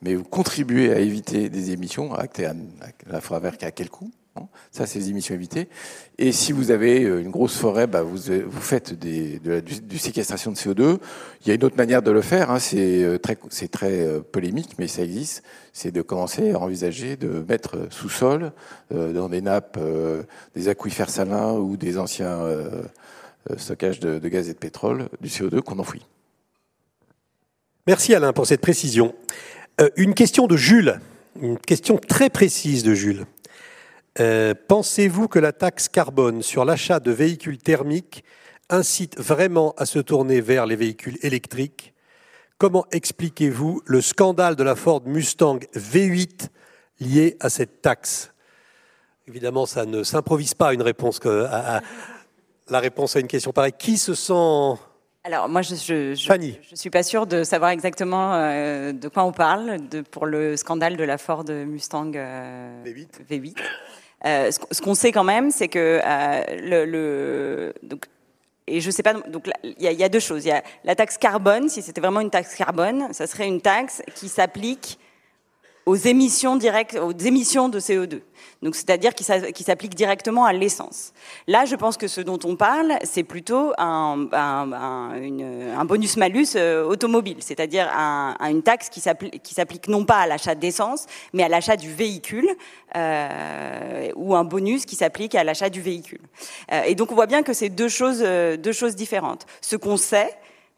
mais 0.00 0.14
vous 0.14 0.24
contribuez 0.24 0.92
à 0.92 0.98
éviter 0.98 1.48
des 1.50 1.72
émissions, 1.72 2.14
à, 2.14 2.22
à, 2.22 3.16
à 3.16 3.66
à 3.66 3.70
quel 3.70 3.90
coût 3.90 4.10
ça, 4.70 4.86
c'est 4.86 4.98
les 4.98 5.10
émissions 5.10 5.34
évitées. 5.34 5.68
Et 6.18 6.32
si 6.32 6.52
vous 6.52 6.70
avez 6.70 7.00
une 7.00 7.30
grosse 7.30 7.56
forêt, 7.56 7.86
bah, 7.86 8.02
vous, 8.02 8.18
vous 8.46 8.60
faites 8.60 8.98
de 8.98 9.38
la, 9.44 9.60
du, 9.60 9.98
séquestration 9.98 10.52
de 10.52 10.56
CO2. 10.56 10.98
Il 11.42 11.48
y 11.48 11.50
a 11.50 11.54
une 11.54 11.64
autre 11.64 11.76
manière 11.76 12.02
de 12.02 12.10
le 12.10 12.22
faire, 12.22 12.50
hein, 12.50 12.58
c'est 12.58 13.18
très, 13.22 13.36
très 13.68 14.20
polémique, 14.32 14.72
mais 14.78 14.88
ça 14.88 15.02
existe. 15.02 15.42
C'est 15.72 15.90
de 15.90 16.02
commencer 16.02 16.52
à 16.52 16.58
envisager 16.58 17.16
de 17.16 17.44
mettre 17.48 17.88
sous 17.90 18.08
sol, 18.08 18.52
euh, 18.94 19.12
dans 19.12 19.28
des 19.28 19.42
nappes, 19.42 19.76
euh, 19.78 20.22
des 20.54 20.68
aquifères 20.68 21.10
salins 21.10 21.52
ou 21.52 21.76
des 21.76 21.98
anciens 21.98 22.40
euh, 23.48 23.56
stockages 23.56 24.00
de, 24.00 24.18
de 24.18 24.28
gaz 24.28 24.48
et 24.48 24.54
de 24.54 24.58
pétrole, 24.58 25.08
du 25.20 25.28
CO2 25.28 25.60
qu'on 25.60 25.78
enfouit. 25.78 26.06
Merci 27.86 28.14
Alain 28.14 28.32
pour 28.32 28.46
cette 28.46 28.60
précision. 28.60 29.14
Euh, 29.80 29.88
une 29.96 30.14
question 30.14 30.46
de 30.46 30.56
Jules, 30.56 31.00
une 31.40 31.58
question 31.58 31.98
très 31.98 32.30
précise 32.30 32.82
de 32.82 32.94
Jules. 32.94 33.26
Euh, 34.18 34.54
Pensez-vous 34.68 35.28
que 35.28 35.38
la 35.38 35.52
taxe 35.52 35.88
carbone 35.88 36.42
sur 36.42 36.64
l'achat 36.64 37.00
de 37.00 37.10
véhicules 37.10 37.58
thermiques 37.58 38.24
incite 38.70 39.18
vraiment 39.18 39.74
à 39.76 39.86
se 39.86 39.98
tourner 39.98 40.40
vers 40.40 40.66
les 40.66 40.76
véhicules 40.76 41.18
électriques? 41.22 41.92
Comment 42.58 42.86
expliquez-vous 42.90 43.82
le 43.84 44.00
scandale 44.00 44.56
de 44.56 44.62
la 44.62 44.74
Ford 44.74 45.02
Mustang 45.04 45.58
V8 45.74 46.48
lié 47.00 47.36
à 47.40 47.50
cette 47.50 47.82
taxe? 47.82 48.32
Évidemment, 49.28 49.66
ça 49.66 49.84
ne 49.84 50.02
s'improvise 50.02 50.54
pas 50.54 50.72
une 50.72 50.82
réponse 50.82 51.18
que, 51.18 51.44
à, 51.44 51.76
à, 51.76 51.80
la 52.68 52.80
réponse 52.80 53.16
à 53.16 53.20
une 53.20 53.26
question 53.26 53.52
pareille. 53.52 53.74
Qui 53.78 53.98
se 53.98 54.14
sent 54.14 54.80
alors 55.24 55.48
moi, 55.48 55.60
je 55.60 55.72
ne 55.72 55.76
je, 55.76 56.14
je, 56.14 56.52
je, 56.70 56.76
suis 56.76 56.88
pas 56.88 57.02
sûre 57.02 57.26
de 57.26 57.42
savoir 57.42 57.72
exactement 57.72 58.34
euh, 58.34 58.92
de 58.92 59.08
quoi 59.08 59.24
on 59.24 59.32
parle 59.32 59.88
de, 59.88 60.00
pour 60.00 60.24
le 60.24 60.56
scandale 60.56 60.96
de 60.96 61.02
la 61.02 61.18
Ford 61.18 61.44
Mustang 61.48 62.12
euh, 62.14 62.84
V8. 62.84 63.26
V8. 63.28 63.56
Euh, 64.24 64.50
ce, 64.50 64.80
qu'on 64.80 64.94
sait 64.94 65.12
quand 65.12 65.24
même, 65.24 65.50
c'est 65.50 65.68
que 65.68 66.00
euh, 66.02 66.42
le, 66.62 66.84
le, 66.84 67.74
donc, 67.82 68.06
et 68.66 68.80
je 68.80 68.90
sais 68.90 69.02
pas, 69.02 69.12
donc 69.12 69.48
il 69.62 69.74
y, 69.78 69.94
y, 69.94 70.04
a 70.04 70.08
deux 70.08 70.20
choses. 70.20 70.44
Il 70.44 70.48
y 70.48 70.52
a 70.52 70.62
la 70.84 70.94
taxe 70.94 71.18
carbone, 71.18 71.68
si 71.68 71.82
c'était 71.82 72.00
vraiment 72.00 72.20
une 72.20 72.30
taxe 72.30 72.54
carbone, 72.54 73.12
ça 73.12 73.26
serait 73.26 73.46
une 73.46 73.60
taxe 73.60 74.02
qui 74.14 74.28
s'applique 74.28 74.98
aux 75.86 75.94
émissions 75.94 76.56
directes, 76.56 76.96
aux 76.96 77.16
émissions 77.16 77.68
de 77.68 77.78
CO2. 77.78 78.20
Donc, 78.62 78.74
c'est-à-dire 78.74 79.14
qui 79.14 79.62
s'applique 79.62 79.94
directement 79.94 80.44
à 80.44 80.52
l'essence. 80.52 81.12
Là, 81.46 81.64
je 81.64 81.76
pense 81.76 81.96
que 81.96 82.08
ce 82.08 82.20
dont 82.20 82.38
on 82.44 82.56
parle, 82.56 82.94
c'est 83.04 83.22
plutôt 83.22 83.72
un, 83.78 84.28
un, 84.32 85.84
bonus-malus 85.84 86.56
euh, 86.56 86.84
automobile, 86.84 87.36
c'est-à-dire 87.40 87.88
un, 87.96 88.36
une 88.40 88.62
taxe 88.62 88.88
qui 88.88 89.00
s'applique 89.00 89.88
non 89.88 90.04
pas 90.04 90.18
à 90.18 90.26
l'achat 90.26 90.54
d'essence, 90.54 91.06
mais 91.32 91.44
à 91.44 91.48
l'achat 91.48 91.76
du 91.76 91.92
véhicule, 91.92 92.48
euh, 92.96 94.10
ou 94.16 94.34
un 94.34 94.44
bonus 94.44 94.86
qui 94.86 94.96
s'applique 94.96 95.34
à 95.34 95.44
l'achat 95.44 95.68
du 95.68 95.82
véhicule. 95.82 96.20
Euh, 96.72 96.82
et 96.86 96.94
donc, 96.94 97.12
on 97.12 97.14
voit 97.14 97.26
bien 97.26 97.42
que 97.42 97.52
c'est 97.52 97.68
deux 97.68 97.88
choses, 97.88 98.22
euh, 98.24 98.56
deux 98.56 98.72
choses 98.72 98.96
différentes. 98.96 99.46
Ce 99.60 99.76
qu'on 99.76 99.96
sait, 99.96 100.30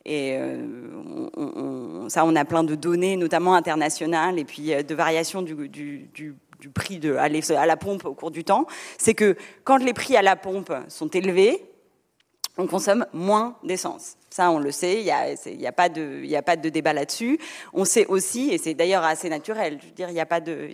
et 0.05 0.37
euh, 0.37 1.31
on, 1.37 2.09
ça, 2.09 2.25
on 2.25 2.35
a 2.35 2.45
plein 2.45 2.65
de 2.65 2.75
données, 2.75 3.17
notamment 3.17 3.55
internationales, 3.55 4.39
et 4.39 4.45
puis 4.45 4.73
euh, 4.73 4.83
de 4.83 4.95
variations 4.95 5.43
du, 5.43 6.35
prix 6.75 6.99
de, 6.99 7.15
à 7.15 7.67
la 7.67 7.77
pompe 7.77 8.05
au 8.05 8.15
cours 8.15 8.31
du 8.31 8.45
temps. 8.45 8.67
C'est 8.99 9.15
que 9.15 9.37
quand 9.65 9.79
les 9.79 9.93
prix 9.93 10.17
à 10.17 10.23
la 10.23 10.37
pompe 10.37 10.73
sont 10.89 11.09
élevés, 11.09 11.68
on 12.59 12.67
consomme 12.67 13.07
moins 13.13 13.57
d'essence. 13.63 14.17
Ça, 14.31 14.51
on 14.51 14.59
le 14.59 14.73
sait, 14.73 15.01
il 15.01 15.57
n'y 15.59 15.67
a, 15.67 15.73
pas 15.73 15.89
de, 15.89 16.35
a 16.35 16.43
pas 16.43 16.57
de 16.57 16.69
débat 16.69 16.93
là-dessus. 16.93 17.39
On 17.73 17.85
sait 17.85 18.05
aussi, 18.07 18.51
et 18.51 18.59
c'est 18.59 18.75
d'ailleurs 18.75 19.05
assez 19.05 19.29
naturel, 19.29 19.79
je 19.81 19.87
veux 19.87 19.93
dire, 19.93 20.11
il 20.11 20.15
n'y 20.15 20.21
a 20.21 20.27
pas 20.27 20.41
de, 20.41 20.69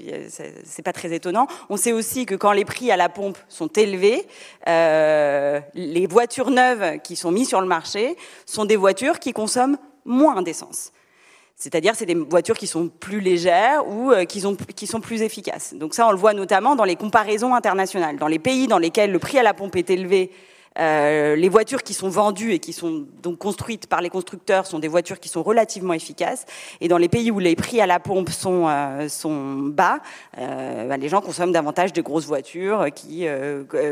c'est 0.64 0.82
pas 0.82 0.93
très 0.93 1.14
étonnant. 1.14 1.47
On 1.68 1.76
sait 1.76 1.93
aussi 1.93 2.26
que 2.26 2.35
quand 2.35 2.53
les 2.53 2.64
prix 2.64 2.91
à 2.91 2.97
la 2.97 3.09
pompe 3.09 3.39
sont 3.49 3.68
élevés, 3.68 4.26
euh, 4.66 5.61
les 5.74 6.07
voitures 6.07 6.51
neuves 6.51 6.99
qui 7.03 7.16
sont 7.16 7.30
mises 7.30 7.49
sur 7.49 7.61
le 7.61 7.66
marché 7.66 8.16
sont 8.45 8.64
des 8.64 8.76
voitures 8.76 9.18
qui 9.18 9.32
consomment 9.32 9.78
moins 10.05 10.43
d'essence. 10.43 10.91
C'est-à-dire, 11.57 11.95
c'est 11.95 12.07
des 12.07 12.14
voitures 12.14 12.59
qui 12.59 12.66
sont 12.66 12.89
plus 12.89 13.20
légères 13.20 13.87
ou 13.87 14.11
euh, 14.11 14.24
qui, 14.24 14.43
qui 14.74 14.87
sont 14.87 15.01
plus 15.01 15.22
efficaces. 15.22 15.74
Donc 15.74 15.95
ça, 15.95 16.09
on 16.09 16.11
le 16.11 16.18
voit 16.18 16.35
notamment 16.35 16.74
dans 16.74 16.85
les 16.85 16.97
comparaisons 16.97 17.55
internationales. 17.55 18.16
Dans 18.16 18.26
les 18.26 18.41
pays 18.41 18.66
dans 18.66 18.78
lesquels 18.78 19.12
le 19.12 19.18
prix 19.18 19.39
à 19.39 19.43
la 19.43 19.55
pompe 19.55 19.76
est 19.76 19.89
élevé, 19.91 20.32
euh, 20.79 21.37
les 21.37 21.49
voitures 21.49 21.83
qui 21.83 21.95
sont 21.95 22.09
vendues 22.09 22.53
et 22.53 22.59
qui 22.59 22.72
sont 22.72 23.05
donc 23.22 23.39
construites 23.39 23.87
par 23.87 24.01
les 24.01 24.11
constructeurs 24.11 24.66
sont 24.66 24.81
des 24.81 24.89
voitures 24.89 25.20
qui 25.20 25.29
sont 25.29 25.43
relativement 25.43 25.93
efficaces. 25.93 26.47
Et 26.81 26.89
dans 26.89 26.99
les 26.99 27.09
pays 27.09 27.31
où 27.31 27.39
les 27.39 27.55
prix 27.55 27.81
à 27.81 27.87
la 27.87 28.01
pompe 28.01 28.31
sont, 28.31 28.66
euh, 28.68 29.09
bas, 29.70 30.01
euh, 30.39 30.89
bah, 30.89 30.97
les 30.97 31.09
gens 31.09 31.20
consomment 31.20 31.53
davantage 31.53 31.93
de 31.93 32.03
grosses 32.03 32.27
voitures 32.27 32.87
qui 32.95 33.27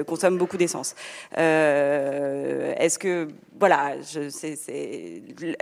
consomment 0.06 0.38
beaucoup 0.38 0.56
d'essence. 0.56 0.94
Est-ce 1.36 2.98
que 2.98 3.28
voilà, 3.58 3.92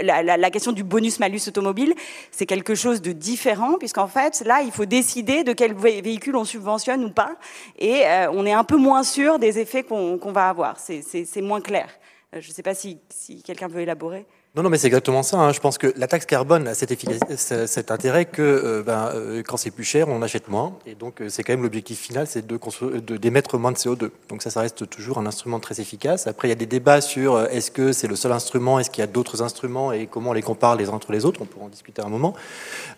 la, 0.02 0.50
question 0.50 0.72
du 0.72 0.82
bonus-malus 0.82 1.40
automobile, 1.48 1.94
c'est 2.30 2.46
quelque 2.46 2.74
chose 2.74 3.02
de 3.02 3.12
différent, 3.12 3.76
puisqu'en 3.78 4.06
fait, 4.06 4.42
là, 4.46 4.62
il 4.62 4.70
faut 4.70 4.86
décider 4.86 5.44
de 5.44 5.52
quel 5.52 5.74
véhicule 5.74 6.36
on 6.36 6.44
subventionne 6.44 7.04
ou 7.04 7.10
pas, 7.10 7.34
et 7.78 8.04
on 8.32 8.46
est 8.46 8.52
un 8.52 8.64
peu 8.64 8.76
moins 8.76 9.02
sûr 9.02 9.38
des 9.38 9.58
effets 9.58 9.82
qu'on, 9.82 10.18
va 10.32 10.48
avoir. 10.48 10.78
C'est 11.24 11.42
moins 11.42 11.61
clair. 11.61 11.90
Euh, 12.34 12.40
je 12.40 12.48
ne 12.48 12.54
sais 12.54 12.62
pas 12.62 12.74
si, 12.74 13.00
si 13.11 13.42
quelqu'un 13.42 13.68
veut 13.68 13.80
élaborer. 13.80 14.26
Non, 14.57 14.64
non, 14.64 14.68
mais 14.68 14.78
c'est 14.78 14.88
exactement 14.88 15.22
ça. 15.22 15.38
Hein. 15.38 15.53
Je 15.53 15.61
pense 15.61 15.78
que 15.78 15.94
la 15.96 16.09
taxe 16.09 16.26
carbone 16.26 16.66
a 16.66 16.74
cet, 16.74 16.90
intérêt 17.92 18.24
que 18.24 18.42
euh, 18.42 18.82
ben, 18.82 19.09
euh, 19.14 19.44
quand 19.46 19.57
c'est 19.57 19.70
plus 19.70 19.84
cher, 19.84 20.09
on 20.09 20.22
achète 20.22 20.48
moins. 20.48 20.72
Et 20.86 20.96
donc, 20.96 21.20
euh, 21.20 21.28
c'est 21.28 21.44
quand 21.44 21.53
même 21.53 21.62
l'objectif 21.62 22.01
final, 22.01 22.26
c'est 22.26 22.44
d'émettre 22.44 23.59
moins 23.59 23.70
de 23.70 23.76
CO2. 23.76 24.11
Donc 24.28 24.42
ça, 24.42 24.51
ça 24.51 24.62
reste 24.62 24.90
toujours 24.90 25.18
un 25.18 25.26
instrument 25.26 25.61
très 25.61 25.80
efficace. 25.80 26.26
Après, 26.26 26.48
il 26.48 26.51
y 26.51 26.53
a 26.53 26.57
des 26.57 26.66
débats 26.66 27.01
sur 27.01 27.40
est-ce 27.42 27.70
que 27.70 27.92
c'est 27.92 28.09
le 28.09 28.16
seul 28.16 28.32
instrument, 28.32 28.80
est-ce 28.80 28.90
qu'il 28.90 29.03
y 29.03 29.05
a 29.05 29.07
d'autres 29.07 29.40
instruments 29.40 29.92
et 29.92 30.09
comment 30.09 30.30
on 30.30 30.32
les 30.32 30.42
compare 30.42 30.74
les 30.74 30.88
uns 30.88 30.94
entre 30.94 31.12
les 31.12 31.24
autres. 31.24 31.40
On 31.42 31.44
pourra 31.44 31.66
en 31.66 31.68
discuter 31.68 32.03
un 32.03 32.09
moment. 32.09 32.34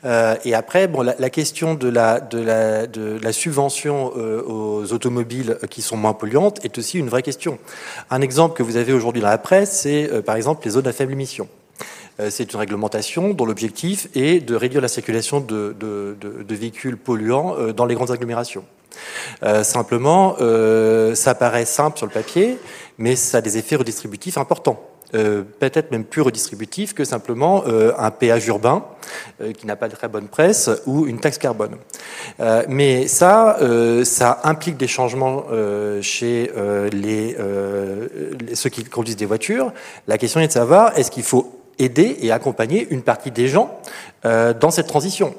et 0.05 0.55
après, 0.55 0.89
bon, 0.89 1.03
la, 1.03 1.31
question 1.31 1.75
de 1.75 1.89
la 1.89 3.33
subvention 3.33 4.11
aux 4.17 4.91
automobiles 4.91 5.59
qui 5.69 5.83
sont 5.83 5.99
moins 5.99 6.15
polluantes 6.15 6.65
est 6.65 6.79
aussi 6.79 6.99
une 6.99 7.11
vraie 7.11 7.23
question. 7.23 7.59
Un 8.09 8.23
exemple 8.23 8.57
que 8.57 8.63
vous 8.63 8.77
avez 8.77 8.95
aujourd'hui 8.95 9.21
dans 9.21 9.29
la 9.29 9.37
presse, 9.37 9.81
c'est 9.83 10.23
par 10.23 10.37
exemple 10.37 10.65
les 10.65 10.71
zones 10.71 10.87
à 10.87 10.93
faible 10.93 11.13
émission. 11.13 11.42
Euh, 12.23 12.31
c'est 12.31 12.53
une 12.53 12.59
réglementation 12.59 13.31
dont 13.31 13.45
l'objectif 13.45 14.09
est 14.15 14.41
de 14.41 14.55
réduire 14.55 14.81
la 14.81 14.89
circulation 14.89 15.41
de, 15.41 15.77
véhicules 16.49 16.97
polluants 16.97 17.57
euh, 17.59 17.73
dans 17.73 17.85
les 17.87 17.95
grandes 17.95 18.11
agglomérations. 18.11 18.65
Euh, 19.43 19.63
simplement, 19.63 20.37
ça 21.15 21.35
paraît 21.35 21.65
simple 21.65 21.97
sur 21.97 22.07
le 22.07 22.13
papier, 22.13 22.59
mais 22.99 23.17
ça 23.17 23.39
a 23.39 23.41
des 23.41 23.59
effets 23.59 23.77
redistributifs 23.77 24.37
importants. 24.37 24.81
peut-être 25.13 25.91
même 25.91 26.05
plus 26.05 26.23
redistributifs 26.23 26.95
que 26.95 27.05
simplement 27.05 27.65
un 27.99 28.11
péage 28.11 28.47
urbain 28.49 28.85
qui 29.59 29.67
n'a 29.67 29.77
pas 29.77 29.89
de 29.89 29.95
très 29.95 30.09
bonne 30.09 30.29
presse 30.29 30.71
ou 30.87 31.07
une 31.07 31.21
taxe 31.21 31.39
carbone. 31.39 31.77
mais 32.69 33.09
ça, 33.09 33.59
ça 34.05 34.41
implique 34.45 34.77
des 34.77 34.89
changements 34.89 35.45
chez 36.03 36.51
ceux 38.55 38.71
qui 38.71 38.85
conduisent 38.85 39.17
des 39.17 39.27
voitures. 39.27 39.73
La 40.07 40.19
question 40.19 40.41
est 40.41 40.49
de 40.49 40.53
savoir 40.53 40.97
est-ce 40.99 41.11
qu'il 41.11 41.25
faut 41.25 41.62
aider 41.85 42.17
et 42.21 42.33
accompagner 42.33 42.87
une 42.91 43.03
partie 43.03 43.31
des 43.31 43.49
gens 43.49 43.79
euh, 44.25 44.55
dans 44.55 44.71
cette 44.71 44.87
transition. 44.87 45.35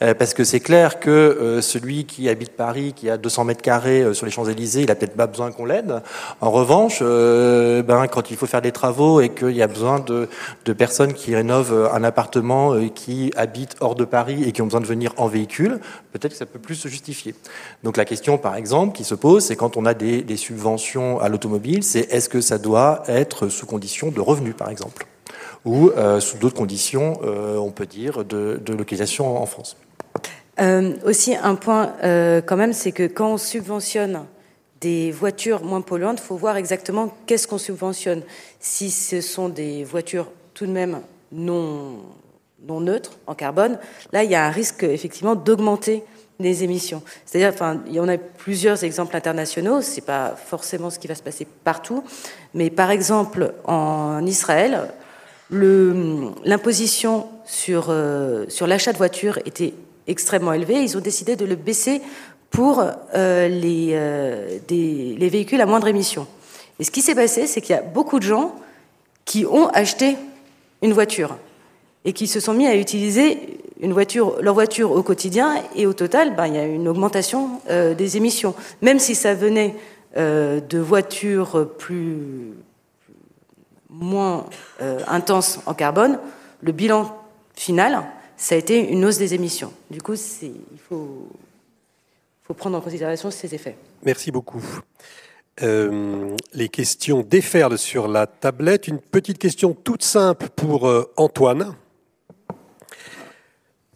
Euh, 0.00 0.14
parce 0.14 0.32
que 0.32 0.44
c'est 0.44 0.60
clair 0.60 1.00
que 1.00 1.10
euh, 1.10 1.60
celui 1.60 2.04
qui 2.04 2.28
habite 2.28 2.52
Paris, 2.52 2.92
qui 2.94 3.10
a 3.10 3.16
200 3.16 3.42
mètres 3.42 3.62
carrés 3.62 4.14
sur 4.14 4.26
les 4.26 4.30
Champs-Élysées, 4.30 4.82
il 4.82 4.90
a 4.92 4.94
peut-être 4.94 5.16
pas 5.16 5.26
besoin 5.26 5.50
qu'on 5.50 5.64
l'aide. 5.64 6.02
En 6.40 6.52
revanche, 6.52 7.00
ben, 7.00 8.06
quand 8.06 8.30
il 8.30 8.36
faut 8.36 8.46
faire 8.46 8.62
des 8.62 8.70
travaux 8.70 9.20
et 9.20 9.30
qu'il 9.30 9.56
y 9.56 9.62
a 9.62 9.66
besoin 9.66 9.98
de, 9.98 10.28
personnes 10.72 11.14
qui 11.14 11.34
rénovent 11.34 11.90
un 11.92 12.04
appartement 12.04 12.76
qui 12.94 13.32
habitent 13.36 13.74
hors 13.80 13.96
de 13.96 14.04
Paris 14.04 14.44
et 14.44 14.52
qui 14.52 14.62
ont 14.62 14.66
besoin 14.66 14.80
de 14.80 14.86
venir 14.86 15.12
en 15.16 15.26
véhicule, 15.26 15.80
peut-être 16.12 16.32
que 16.32 16.38
ça 16.38 16.46
peut 16.46 16.60
plus 16.60 16.76
se 16.76 16.86
justifier. 16.86 17.34
Donc 17.82 17.96
la 17.96 18.04
question, 18.04 18.38
par 18.38 18.54
exemple, 18.54 18.96
qui 18.96 19.02
se 19.02 19.16
pose, 19.16 19.44
c'est 19.46 19.56
quand 19.56 19.76
on 19.76 19.84
a 19.84 19.94
des, 19.94 20.22
des 20.22 20.36
subventions 20.36 21.18
à 21.20 21.28
l'automobile, 21.28 21.82
c'est 21.82 22.12
est-ce 22.12 22.28
que 22.28 22.40
ça 22.40 22.58
doit 22.58 23.02
être 23.08 23.48
sous 23.48 23.66
condition 23.66 24.12
de 24.12 24.20
revenus, 24.20 24.54
par 24.56 24.70
exemple? 24.70 25.06
Ou 25.64 25.90
euh, 25.90 26.20
sous 26.20 26.38
d'autres 26.38 26.56
conditions, 26.56 27.20
euh, 27.24 27.56
on 27.56 27.70
peut 27.70 27.86
dire, 27.86 28.24
de, 28.24 28.60
localisation 28.68 29.40
en 29.40 29.46
France. 29.46 29.76
Euh, 30.60 30.94
aussi, 31.04 31.36
un 31.36 31.54
point 31.54 31.92
quand 32.46 32.56
même, 32.56 32.72
c'est 32.72 32.92
que 32.92 33.06
quand 33.06 33.32
on 33.32 33.38
subventionne 33.38 34.24
des 34.80 35.10
voitures 35.10 35.64
moins 35.64 35.80
polluantes, 35.80 36.20
il 36.20 36.26
faut 36.26 36.36
voir 36.36 36.56
exactement 36.56 37.12
qu'est-ce 37.26 37.48
qu'on 37.48 37.58
subventionne. 37.58 38.22
Si 38.60 38.90
ce 38.90 39.20
sont 39.20 39.48
des 39.48 39.84
voitures 39.84 40.30
tout 40.54 40.66
de 40.66 40.72
même 40.72 41.00
non, 41.32 41.98
non 42.66 42.80
neutres 42.80 43.18
en 43.26 43.34
carbone, 43.34 43.78
là, 44.12 44.24
il 44.24 44.30
y 44.30 44.34
a 44.34 44.44
un 44.44 44.50
risque 44.50 44.84
effectivement 44.84 45.34
d'augmenter 45.34 46.04
les 46.40 46.62
émissions. 46.62 47.02
C'est-à-dire, 47.26 47.52
enfin, 47.52 47.80
il 47.86 47.94
y 47.94 48.00
en 48.00 48.08
a 48.08 48.16
plusieurs 48.16 48.84
exemples 48.84 49.16
internationaux. 49.16 49.80
C'est 49.82 50.04
pas 50.04 50.36
forcément 50.36 50.90
ce 50.90 50.98
qui 50.98 51.08
va 51.08 51.16
se 51.16 51.22
passer 51.22 51.46
partout, 51.64 52.04
mais 52.54 52.70
par 52.70 52.90
exemple 52.90 53.54
en 53.64 54.24
Israël, 54.24 54.88
l'imposition 55.50 57.26
sur, 57.44 57.86
euh, 57.88 58.44
sur 58.48 58.66
l'achat 58.66 58.92
de 58.92 58.98
voitures 58.98 59.38
était 59.46 59.74
extrêmement 60.06 60.52
élevée. 60.52 60.82
Ils 60.82 60.96
ont 60.96 61.00
décidé 61.00 61.36
de 61.36 61.44
le 61.44 61.56
baisser 61.56 62.00
pour 62.50 62.82
euh, 63.14 63.48
les, 63.48 63.90
euh, 63.92 64.58
les 64.70 65.28
véhicules 65.28 65.60
à 65.60 65.66
moindre 65.66 65.88
émission. 65.88 66.26
Et 66.78 66.84
ce 66.84 66.90
qui 66.90 67.02
s'est 67.02 67.14
passé, 67.14 67.46
c'est 67.46 67.60
qu'il 67.60 67.74
y 67.74 67.78
a 67.78 67.82
beaucoup 67.82 68.18
de 68.18 68.24
gens 68.24 68.54
qui 69.24 69.44
ont 69.46 69.68
acheté 69.68 70.16
une 70.82 70.92
voiture 70.92 71.36
et 72.04 72.12
qui 72.12 72.26
se 72.26 72.40
sont 72.40 72.54
mis 72.54 72.66
à 72.66 72.76
utiliser 72.76 73.58
une 73.80 73.92
voiture, 73.92 74.40
leur 74.40 74.54
voiture 74.54 74.92
au 74.92 75.02
quotidien. 75.02 75.62
Et 75.74 75.86
au 75.86 75.92
total, 75.92 76.36
ben, 76.36 76.46
il 76.46 76.54
y 76.54 76.58
a 76.58 76.64
une 76.64 76.88
augmentation 76.88 77.60
des 77.68 78.16
émissions. 78.16 78.54
Même 78.80 78.98
si 78.98 79.14
ça 79.14 79.34
venait 79.34 79.74
de 80.16 80.78
voitures 80.78 81.68
plus, 81.76 82.54
moins 84.00 84.46
euh, 84.80 85.00
intense 85.08 85.60
en 85.66 85.74
carbone, 85.74 86.18
le 86.62 86.72
bilan 86.72 87.16
final, 87.54 88.04
ça 88.36 88.54
a 88.54 88.58
été 88.58 88.78
une 88.90 89.04
hausse 89.04 89.18
des 89.18 89.34
émissions. 89.34 89.72
Du 89.90 90.00
coup, 90.00 90.14
il 90.42 90.78
faut, 90.88 91.28
prendre 92.56 92.78
en 92.78 92.80
considération 92.80 93.30
ces 93.30 93.54
effets. 93.54 93.76
Merci 94.04 94.30
beaucoup. 94.30 94.64
Euh, 95.62 96.36
les 96.54 96.68
questions 96.68 97.22
déferlent 97.22 97.78
sur 97.78 98.08
la 98.08 98.26
tablette. 98.26 98.88
Une 98.88 99.00
petite 99.00 99.38
question 99.38 99.74
toute 99.74 100.04
simple 100.04 100.48
pour 100.54 100.88
euh, 100.88 101.12
Antoine. 101.16 101.74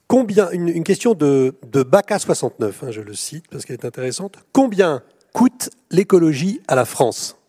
Combien, 0.08 0.50
une, 0.50 0.84
question 0.84 1.14
de, 1.14 1.54
de 1.62 1.82
Baca69, 1.82 2.72
hein, 2.82 2.90
je 2.90 3.00
le 3.00 3.14
cite 3.14 3.46
parce 3.48 3.64
qu'elle 3.64 3.76
est 3.76 3.86
intéressante. 3.86 4.36
Combien 4.52 5.02
coûte 5.32 5.70
l'écologie 5.90 6.60
à 6.68 6.74
la 6.74 6.84
France? 6.84 7.41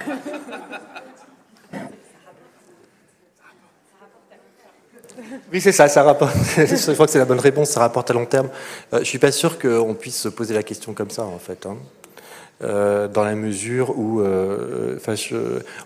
oui, 5.52 5.60
c'est 5.60 5.72
ça, 5.72 5.88
ça 5.88 6.02
rapporte. 6.02 6.34
je 6.56 6.92
crois 6.92 7.06
que 7.06 7.12
c'est 7.12 7.18
la 7.18 7.24
bonne 7.24 7.40
réponse, 7.40 7.70
ça 7.70 7.80
rapporte 7.80 8.10
à 8.10 8.14
long 8.14 8.26
terme. 8.26 8.48
Euh, 8.92 8.98
je 9.00 9.04
suis 9.04 9.18
pas 9.18 9.32
sûr 9.32 9.58
qu'on 9.58 9.94
puisse 9.94 10.20
se 10.20 10.28
poser 10.28 10.54
la 10.54 10.62
question 10.62 10.94
comme 10.94 11.10
ça, 11.10 11.24
en 11.24 11.38
fait. 11.38 11.66
Hein. 11.66 11.76
Euh, 12.62 13.08
dans 13.08 13.24
la 13.24 13.34
mesure 13.34 13.98
où 13.98 14.20
euh, 14.20 14.96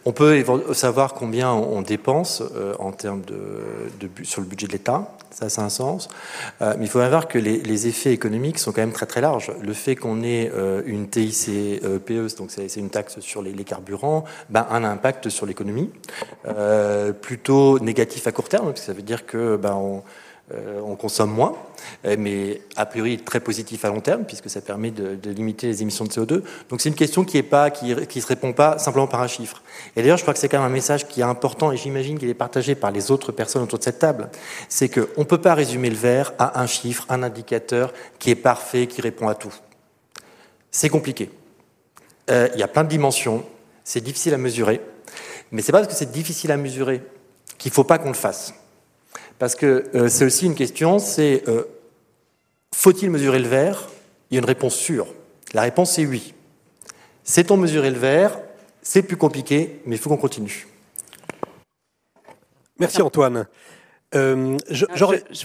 on 0.04 0.12
peut 0.12 0.44
savoir 0.74 1.14
combien 1.14 1.50
on, 1.50 1.80
dépense 1.80 2.42
euh, 2.54 2.74
en 2.78 2.92
termes 2.92 3.22
de, 3.22 4.10
sur 4.22 4.42
le 4.42 4.46
budget 4.46 4.66
de 4.66 4.72
l'État, 4.72 5.16
ça, 5.30 5.48
ça 5.48 5.62
a 5.62 5.64
un 5.64 5.70
sens. 5.70 6.08
mais 6.60 6.76
il 6.82 6.88
faut 6.88 6.98
voir 6.98 7.26
que 7.26 7.38
les, 7.38 7.86
effets 7.86 8.12
économiques 8.12 8.58
sont 8.58 8.72
quand 8.72 8.82
même 8.82 8.92
très 8.92 9.06
très 9.06 9.22
larges. 9.22 9.50
Le 9.62 9.72
fait 9.72 9.96
qu'on 9.96 10.22
ait 10.22 10.52
une 10.84 11.08
TICPE, 11.08 12.36
donc 12.36 12.50
c'est 12.50 12.76
une 12.76 12.90
taxe 12.90 13.20
sur 13.20 13.40
les, 13.40 13.52
les 13.52 13.64
carburants, 13.64 14.24
ben, 14.50 14.66
a 14.68 14.76
un 14.76 14.84
impact 14.84 15.30
sur 15.30 15.46
l'économie, 15.46 15.90
plutôt 17.22 17.78
négatif 17.78 18.26
à 18.26 18.32
court 18.32 18.48
terme, 18.48 18.66
parce 18.66 18.80
que 18.80 18.86
ça 18.86 18.92
veut 18.92 19.02
dire 19.02 19.24
que 19.24 19.56
ben, 19.56 19.74
on, 19.74 20.02
euh, 20.55 20.80
on 20.82 20.96
consomme 20.96 21.30
moins, 21.30 21.57
euh, 22.07 22.16
mais 22.18 22.62
a 22.76 22.86
priori 22.86 23.18
très 23.18 23.38
positif 23.38 23.84
à 23.84 23.88
long 23.88 24.01
terme, 24.01 24.24
puisque 24.24 24.49
ça 24.49 24.62
permet 24.62 24.90
de, 24.90 25.18
limiter 25.30 25.66
les 25.66 25.82
émissions 25.82 26.07
de 26.07 26.11
CO2. 26.11 26.42
Donc 26.70 26.80
c'est 26.80 26.88
une 26.88 26.94
question 26.94 27.22
qui 27.24 27.36
ne 27.36 28.05
qui, 28.05 28.20
se 28.20 28.26
répond 28.26 28.55
pas 28.55 28.78
simplement 28.78 29.07
par 29.07 29.20
un 29.20 29.26
chiffre. 29.26 29.62
Et 29.94 30.01
d'ailleurs, 30.01 30.16
je 30.16 30.22
crois 30.22 30.32
que 30.32 30.40
c'est 30.40 30.49
quand 30.49 30.59
même 30.59 30.70
un 30.70 30.72
message 30.72 31.07
qui 31.07 31.20
est 31.20 31.24
important, 31.24 31.70
et 31.70 31.76
j'imagine 31.76 32.18
qu'il 32.18 32.30
est 32.30 32.34
partagé 32.34 32.74
par 32.74 32.90
les 32.90 33.11
autres 33.11 33.30
personnes 33.30 33.62
autour 33.62 33.78
de 33.78 33.84
cette 33.84 33.99
table, 33.99 34.30
c'est 34.70 34.88
qu'on 34.88 35.20
ne 35.20 35.26
peut 35.26 35.40
pas 35.40 35.55
résumer 35.55 35.90
le 35.90 35.96
verre 35.96 36.32
à 36.38 36.62
un 36.62 36.66
chiffre, 36.66 37.05
un 37.11 37.22
indicateur 37.22 37.92
qui 38.18 38.30
est 38.30 38.34
parfait, 38.34 38.86
qui 38.86 39.03
répond 39.03 39.28
à 39.28 39.34
tout. 39.34 39.55
C'est 40.70 40.88
compliqué. 40.88 41.30
Euh, 42.30 42.49
il 42.55 42.61
y 42.61 42.62
a 42.62 42.68
plein 42.68 42.84
de 42.84 42.88
dimensions, 42.88 43.44
c'est 43.84 44.03
difficile 44.03 44.32
à 44.32 44.38
mesurer, 44.38 44.80
mais 45.51 45.61
c'est 45.61 45.72
pas 45.72 45.80
parce 45.80 45.92
que 45.92 45.99
c'est 45.99 46.11
difficile 46.11 46.53
à 46.53 46.57
mesurer 46.57 47.03
qu'il 47.59 47.70
ne 47.70 47.74
faut 47.74 47.84
pas 47.84 47.99
qu'on 47.99 48.09
le 48.09 48.14
fasse. 48.14 48.55
Parce 49.39 49.55
que 49.55 49.89
euh, 49.95 50.09
c'est 50.09 50.24
aussi 50.24 50.47
une 50.47 50.55
question, 50.55 50.99
c'est 50.99 51.45
euh, 51.49 51.64
faut-il 52.74 53.11
mesurer 53.11 53.39
le 53.39 53.49
verre? 53.49 53.89
Il 54.30 54.34
y 54.34 54.39
a 54.39 54.41
une 54.41 54.47
réponse 54.47 54.74
sûre. 54.74 55.07
La 55.55 55.62
réponse 55.62 55.99
est 55.99 56.07
oui. 56.07 56.34
Sait-on 57.24 57.57
mesurer 57.57 57.91
le 57.91 57.99
verre? 57.99 58.39
C'est 58.82 59.03
plus 59.03 59.16
compliqué, 59.16 59.80
mais 59.86 59.97
il 59.97 59.99
faut 59.99 60.09
qu'on 60.09 60.16
continue. 60.16 60.66
Merci 62.78 63.03
Antoine. 63.03 63.47
Euh, 64.14 64.56
je, 64.70 64.86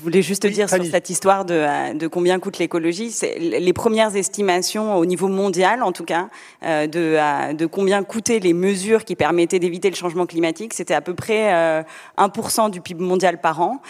voulais 0.01 0.21
juste 0.21 0.47
dire 0.47 0.69
sur 0.69 0.85
cette 0.85 1.09
histoire 1.09 1.43
de, 1.43 1.97
de 1.97 2.07
combien 2.07 2.39
coûte 2.39 2.59
l'écologie. 2.59 3.13
Les 3.37 3.73
premières 3.73 4.15
estimations 4.15 4.95
au 4.95 5.05
niveau 5.05 5.27
mondial, 5.27 5.83
en 5.83 5.91
tout 5.91 6.05
cas, 6.05 6.29
euh, 6.63 6.87
de, 6.87 7.17
euh, 7.17 7.51
de, 7.53 7.65
combien 7.65 8.03
coûtaient 8.03 8.39
les 8.39 8.53
mesures 8.53 9.03
qui 9.03 9.17
permettaient 9.17 9.59
d'éviter 9.59 9.89
le 9.89 9.97
changement 9.97 10.25
climatique, 10.25 10.73
c'était 10.73 10.93
à 10.93 11.01
peu 11.01 11.13
près 11.13 11.53
euh, 11.53 11.83
1% 12.17 12.71
du 12.71 12.79
PIB 12.79 13.03
mondial 13.03 13.41
par 13.41 13.59
an. 13.59 13.81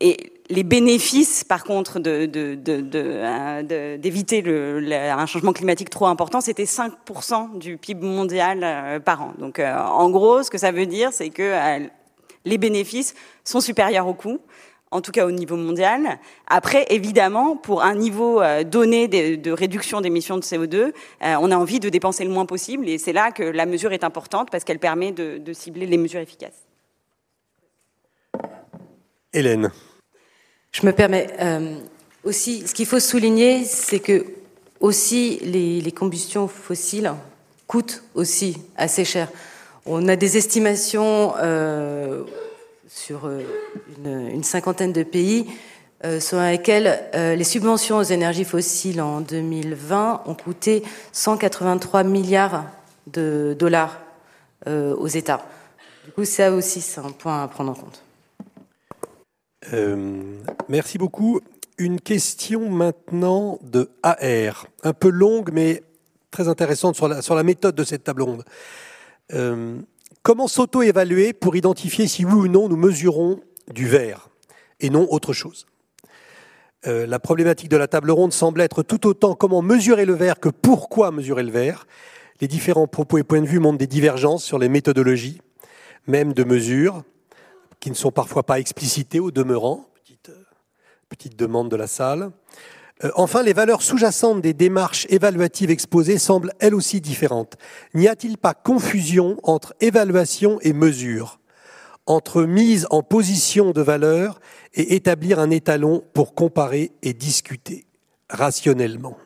Et 0.00 0.34
les 0.50 0.64
bénéfices, 0.64 1.42
par 1.44 1.64
contre, 1.64 1.98
d'éviter 1.98 2.42
de, 4.42 4.92
un 4.92 5.26
changement 5.26 5.54
climatique 5.54 5.88
trop 5.88 6.06
important, 6.06 6.42
c'était 6.42 6.64
5% 6.64 7.56
du 7.56 7.78
PIB 7.78 8.04
mondial 8.04 9.00
par 9.04 9.22
an. 9.22 9.32
Donc, 9.38 9.58
en 9.60 10.10
gros, 10.10 10.42
ce 10.42 10.50
que 10.50 10.58
ça 10.58 10.72
veut 10.72 10.86
dire, 10.86 11.10
c'est 11.12 11.30
que 11.30 11.52
les 12.44 12.58
bénéfices 12.58 13.14
sont 13.44 13.60
supérieurs 13.60 14.06
aux 14.06 14.14
coûts. 14.14 14.40
en 14.92 15.00
tout 15.00 15.10
cas 15.10 15.26
au 15.26 15.30
niveau 15.30 15.56
mondial. 15.56 16.18
Après, 16.46 16.84
évidemment, 16.90 17.56
pour 17.56 17.82
un 17.82 17.94
niveau 17.94 18.42
euh, 18.42 18.62
donné 18.62 19.08
de, 19.08 19.50
réduction 19.50 20.02
d'émissions 20.02 20.36
de 20.36 20.42
CO2, 20.42 20.76
euh, 20.76 20.92
on 21.22 21.50
a 21.50 21.56
envie 21.56 21.80
de 21.80 21.88
dépenser 21.88 22.24
le 22.24 22.30
moins 22.30 22.44
possible, 22.44 22.86
et 22.88 22.98
c'est 22.98 23.14
là 23.14 23.32
que 23.32 23.42
la 23.42 23.64
mesure 23.64 23.92
est 23.92 24.04
importante 24.04 24.50
parce 24.50 24.64
qu'elle 24.64 24.78
permet 24.78 25.10
de, 25.12 25.52
cibler 25.54 25.86
les 25.86 25.96
mesures 25.96 26.20
efficaces. 26.20 26.66
Hélène. 29.32 29.72
Je 30.72 30.84
me 30.84 30.92
permets 30.92 31.28
euh, 31.40 31.76
aussi, 32.24 32.66
ce 32.66 32.74
qu'il 32.74 32.86
faut 32.86 33.00
souligner, 33.00 33.64
c'est 33.64 34.00
que 34.00 34.26
aussi 34.80 35.38
les, 35.42 35.92
combustions 35.92 36.48
fossiles 36.48 37.12
coûtent 37.66 38.02
aussi 38.14 38.58
assez 38.76 39.04
cher. 39.04 39.28
On 39.86 40.08
a 40.08 40.16
des 40.16 40.36
estimations 40.36 41.34
sur 42.94 43.24
euh, 43.24 43.40
une, 44.04 44.44
cinquantaine 44.44 44.92
de 44.92 45.02
pays, 45.02 45.46
euh, 46.04 46.20
selon 46.20 46.46
lesquels 46.46 47.00
euh, 47.14 47.34
les 47.34 47.44
subventions 47.44 47.96
aux 47.96 48.02
énergies 48.02 48.44
fossiles 48.44 49.00
en 49.00 49.20
2020 49.20 50.22
ont 50.26 50.34
coûté 50.34 50.82
183 51.12 52.04
milliards 52.04 52.64
de 53.06 53.56
dollars 53.58 53.98
aux 54.64 55.08
États. 55.08 55.44
Du 56.04 56.12
coup, 56.12 56.24
ça 56.24 56.52
aussi, 56.52 56.80
c'est 56.80 57.00
un 57.00 57.10
point 57.10 57.42
à 57.42 57.48
prendre 57.48 57.72
en 57.72 57.74
compte. 57.74 58.00
merci 60.68 60.98
beaucoup. 60.98 61.40
Une 61.78 62.00
question 62.00 62.70
maintenant 62.70 63.58
de 63.62 63.90
AR, 64.04 64.68
un 64.84 64.92
peu 64.92 65.08
longue, 65.08 65.50
mais 65.52 65.82
très 66.30 66.46
intéressante 66.46 66.94
sur 66.94 67.34
la 67.34 67.42
méthode 67.42 67.74
de 67.74 67.82
cette 67.82 68.04
table 68.04 68.22
ronde. 68.22 68.44
Comment 70.22 70.46
s'auto-évaluer 70.46 71.32
pour 71.32 71.56
identifier 71.56 72.06
si 72.06 72.24
oui 72.24 72.32
ou 72.32 72.48
non 72.48 72.68
nous 72.68 72.76
mesurons 72.76 73.40
du 73.72 73.88
verre 73.88 74.28
et 74.78 74.88
non 74.88 75.08
autre 75.10 75.32
chose? 75.32 75.66
Euh, 76.86 77.06
La 77.06 77.18
problématique 77.18 77.68
de 77.68 77.76
la 77.76 77.88
table 77.88 78.10
ronde 78.12 78.32
semble 78.32 78.60
être 78.60 78.82
tout 78.84 79.06
autant 79.06 79.34
comment 79.34 79.62
mesurer 79.62 80.04
le 80.04 80.14
verre 80.14 80.38
que 80.38 80.48
pourquoi 80.48 81.10
mesurer 81.10 81.42
le 81.42 81.50
verre. 81.50 81.86
Les 82.40 82.48
différents 82.48 82.86
propos 82.86 83.18
et 83.18 83.24
points 83.24 83.40
de 83.40 83.46
vue 83.46 83.58
montrent 83.58 83.78
des 83.78 83.86
divergences 83.88 84.44
sur 84.44 84.58
les 84.58 84.68
méthodologies, 84.68 85.40
même 86.06 86.32
de 86.32 86.44
mesure, 86.44 87.02
qui 87.80 87.90
ne 87.90 87.96
sont 87.96 88.12
parfois 88.12 88.44
pas 88.44 88.60
explicitées 88.60 89.20
au 89.20 89.30
demeurant. 89.30 89.88
Euh, 90.28 90.32
petite 91.08 91.36
demande 91.36 91.68
de 91.68 91.76
la 91.76 91.88
salle. 91.88 92.30
Euh, 93.04 93.10
enfin, 93.14 93.42
les 93.42 93.52
valeurs 93.52 93.82
sous-jacentes 93.82 94.40
des 94.40 94.54
démarches 94.54 95.06
évaluatives 95.10 95.70
exposées 95.70 96.18
semblent 96.18 96.52
elles 96.60 96.74
aussi 96.74 97.00
différentes. 97.00 97.56
N'y 97.94 98.08
a-t-il 98.08 98.38
pas 98.38 98.54
confusion 98.54 99.36
entre 99.42 99.74
évaluation 99.80 100.58
et 100.62 100.72
mesure, 100.72 101.40
entre 102.06 102.42
mise 102.42 102.86
en 102.90 103.02
position 103.02 103.72
de 103.72 103.82
valeur 103.82 104.40
et 104.74 104.94
établir 104.94 105.38
un 105.38 105.50
étalon 105.50 106.02
pour 106.14 106.34
comparer 106.34 106.92
et 107.02 107.12
discuter 107.12 107.86
rationnellement 108.30 109.16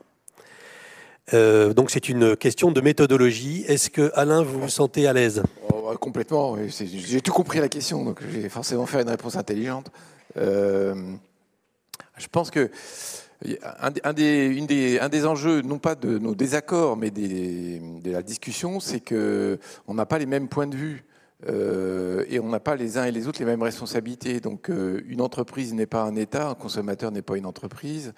euh, 1.35 1.75
donc 1.75 1.91
c'est 1.91 2.09
une 2.09 2.37
question 2.37 2.71
de 2.71 2.81
méthodologie. 2.81 3.65
Est-ce 3.67 3.91
que 3.91 4.13
Alain, 4.15 4.43
vous 4.43 4.61
vous 4.61 4.69
sentez 4.69 5.09
à 5.09 5.13
l'aise? 5.13 5.43
Oh, 5.69 5.83
bah, 5.85 5.97
Complètement. 6.01 6.57
J'ai 6.69 7.21
tout 7.21 7.33
compris 7.33 7.59
la 7.59 7.69
question, 7.69 8.05
donc 8.05 8.21
j'ai 8.31 8.49
forcément 8.49 8.87
faire 8.87 9.01
une 9.01 9.09
réponse 9.09 9.35
intelligente. 9.35 9.91
Euh, 10.37 10.95
je 12.17 12.27
pense 12.29 12.51
que 12.51 12.71
un, 14.03 14.13
des, 14.13 15.27
enjeux, 15.27 15.63
non 15.63 15.79
pas 15.79 15.95
de 15.95 16.19
nos 16.19 16.35
désaccords, 16.35 16.97
mais 16.97 17.11
de 17.11 18.11
la 18.11 18.23
discussion, 18.23 18.81
c'est 18.81 19.01
qu'on 19.01 19.95
n'a 19.95 20.07
pas 20.07 20.19
les 20.19 20.27
mêmes 20.27 20.49
points 20.49 20.67
de 20.67 20.77
vue. 20.77 21.05
Euh, 21.49 22.25
et 22.29 22.41
on 22.41 22.49
n'a 22.49 22.61
pas 22.61 22.77
les 22.77 22.97
uns 22.97 23.05
et 23.05 23.13
les 23.13 23.29
autres 23.29 23.41
les 23.41 23.45
mêmes 23.45 23.63
responsabilités. 23.63 24.41
Donc 24.41 24.71
euh, 24.71 25.03
une 25.07 25.21
entreprise 25.21 25.75
n'est 25.75 25.87
pas 25.87 26.03
un 26.03 26.17
État, 26.17 26.49
un 26.49 26.55
consommateur 26.55 27.11
n'est 27.11 27.23
pas 27.23 27.37
une 27.37 27.47
entreprise, 27.47 28.15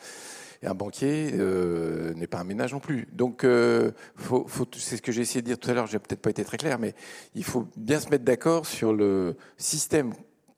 et 0.62 0.66
un 0.66 0.74
banquier 0.74 1.32
euh, 1.34 2.14
n'est 2.14 2.26
pas 2.26 2.38
un 2.38 2.44
ménage 2.44 2.72
non 2.72 2.80
plus. 2.80 3.08
Donc 3.12 3.42
c'est 3.42 4.96
ce 4.96 5.02
que 5.02 5.12
j'ai 5.12 5.22
essayé 5.22 5.42
de 5.42 5.46
dire 5.46 5.58
tout 5.58 5.70
à 5.70 5.74
l'heure, 5.74 5.86
j'ai 5.86 5.98
peut-être 5.98 6.22
pas 6.22 6.30
été 6.30 6.44
très 6.44 6.56
clair, 6.56 6.78
mais 6.78 6.94
il 7.34 7.44
faut 7.44 7.66
bien 7.76 8.00
se 8.00 8.08
mettre 8.08 8.24
d'accord 8.24 8.66
sur 8.66 8.92
le 8.92 9.36
système 9.56 10.12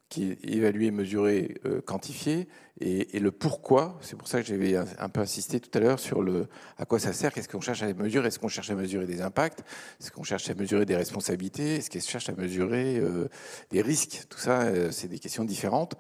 qui 0.09 0.33
est 0.33 0.45
évalué, 0.45 0.91
mesuré, 0.91 1.55
quantifié, 1.87 2.49
et, 2.83 3.19
le 3.19 3.31
pourquoi, 3.31 3.99
c'est 4.01 4.17
pour 4.17 4.27
ça 4.27 4.41
que 4.41 4.47
j'avais 4.47 4.75
un, 4.75 5.09
peu 5.11 5.21
insisté 5.21 5.61
tout 5.61 5.71
à 5.77 5.81
l'heure 5.81 5.99
sur 5.99 6.23
le 6.23 6.47
à 6.79 6.87
quoi 6.87 6.99
ça 6.99 7.13
sert, 7.13 7.31
qu'est-ce 7.31 7.49
qu'on 7.49 7.61
cherche 7.61 7.83
à 7.83 7.93
mesurer, 7.93 8.29
est-ce 8.29 8.39
qu'on 8.39 8.49
cherche 8.49 8.71
à 8.71 8.75
mesurer 8.75 9.07
des 9.07 9.21
impacts, 9.21 9.61
est-ce 10.01 10.11
qu'on 10.11 10.23
cherche 10.23 10.49
à 10.49 10.55
mesurer 10.55 10.87
des 10.87 10.97
responsabilités, 10.97 11.77
est-ce 11.77 11.91
qu'on 11.91 12.01
cherche 12.01 12.31
à 12.31 12.33
mesurer 12.33 12.97
euh, 12.97 13.29
des 13.71 13.83
risques, 13.83 14.23
tout 14.31 14.39
ça, 14.39 14.63
euh, 14.63 14.91
c'est 14.93 15.09
des 15.09 15.19
questions 15.19 15.45
différentes. 15.45 15.95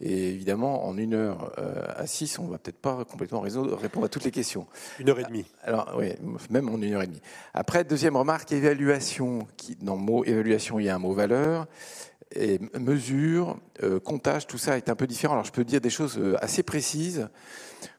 Et 0.00 0.28
évidemment, 0.28 0.86
en 0.86 0.96
une 0.96 1.14
heure 1.14 1.52
euh, 1.58 1.82
à 1.96 2.06
six, 2.06 2.38
on 2.38 2.46
va 2.46 2.58
peut-être 2.58 2.80
pas 2.80 3.04
complètement 3.04 3.40
répondre 3.40 4.04
à 4.04 4.08
toutes 4.08 4.24
les 4.24 4.30
questions. 4.30 4.68
Une 5.00 5.08
heure 5.08 5.18
et 5.18 5.24
demie. 5.24 5.46
Alors 5.64 5.94
oui, 5.98 6.12
même 6.48 6.68
en 6.68 6.80
une 6.80 6.94
heure 6.94 7.02
et 7.02 7.08
demie. 7.08 7.22
Après, 7.54 7.82
deuxième 7.82 8.16
remarque, 8.16 8.52
évaluation. 8.52 9.48
Qui, 9.56 9.76
dans 9.76 9.96
le 9.96 10.00
mot 10.00 10.24
évaluation, 10.24 10.78
il 10.78 10.86
y 10.86 10.88
a 10.88 10.94
un 10.94 10.98
mot 10.98 11.12
valeur 11.12 11.66
et 12.34 12.60
mesure, 12.78 13.58
euh, 13.82 13.98
comptage, 13.98 14.46
tout 14.46 14.58
ça 14.58 14.76
est 14.76 14.88
un 14.88 14.94
peu 14.94 15.06
différent. 15.06 15.34
Alors 15.34 15.44
je 15.44 15.52
peux 15.52 15.64
dire 15.64 15.80
des 15.80 15.90
choses 15.90 16.18
euh, 16.18 16.36
assez 16.42 16.62
précises. 16.62 17.28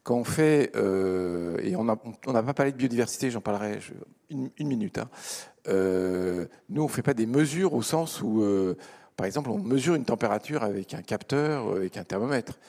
Quand 0.03 0.15
on 0.15 0.23
fait, 0.23 0.71
euh, 0.75 1.57
et 1.63 1.75
on 1.75 1.84
n'a 1.84 1.95
pas 1.95 2.53
parlé 2.53 2.71
de 2.71 2.77
biodiversité, 2.77 3.32
j'en 3.32 3.41
parlerai 3.41 3.79
une, 4.29 4.49
minute. 4.59 4.99
Hein. 4.99 5.09
nous, 6.69 6.82
on 6.82 6.86
ne 6.86 6.91
fait 6.91 7.01
pas 7.01 7.13
des 7.13 7.25
mesures 7.25 7.73
au 7.73 7.82
sens 7.82 8.21
où, 8.21 8.43
par 9.17 9.25
exemple, 9.25 9.49
on 9.49 9.57
mesure 9.57 9.95
une 9.95 10.05
température 10.05 10.63
avec 10.63 10.93
un 10.93 11.01
capteur, 11.01 11.75
avec 11.75 11.97
un 11.97 12.03
thermomètre. 12.03 12.59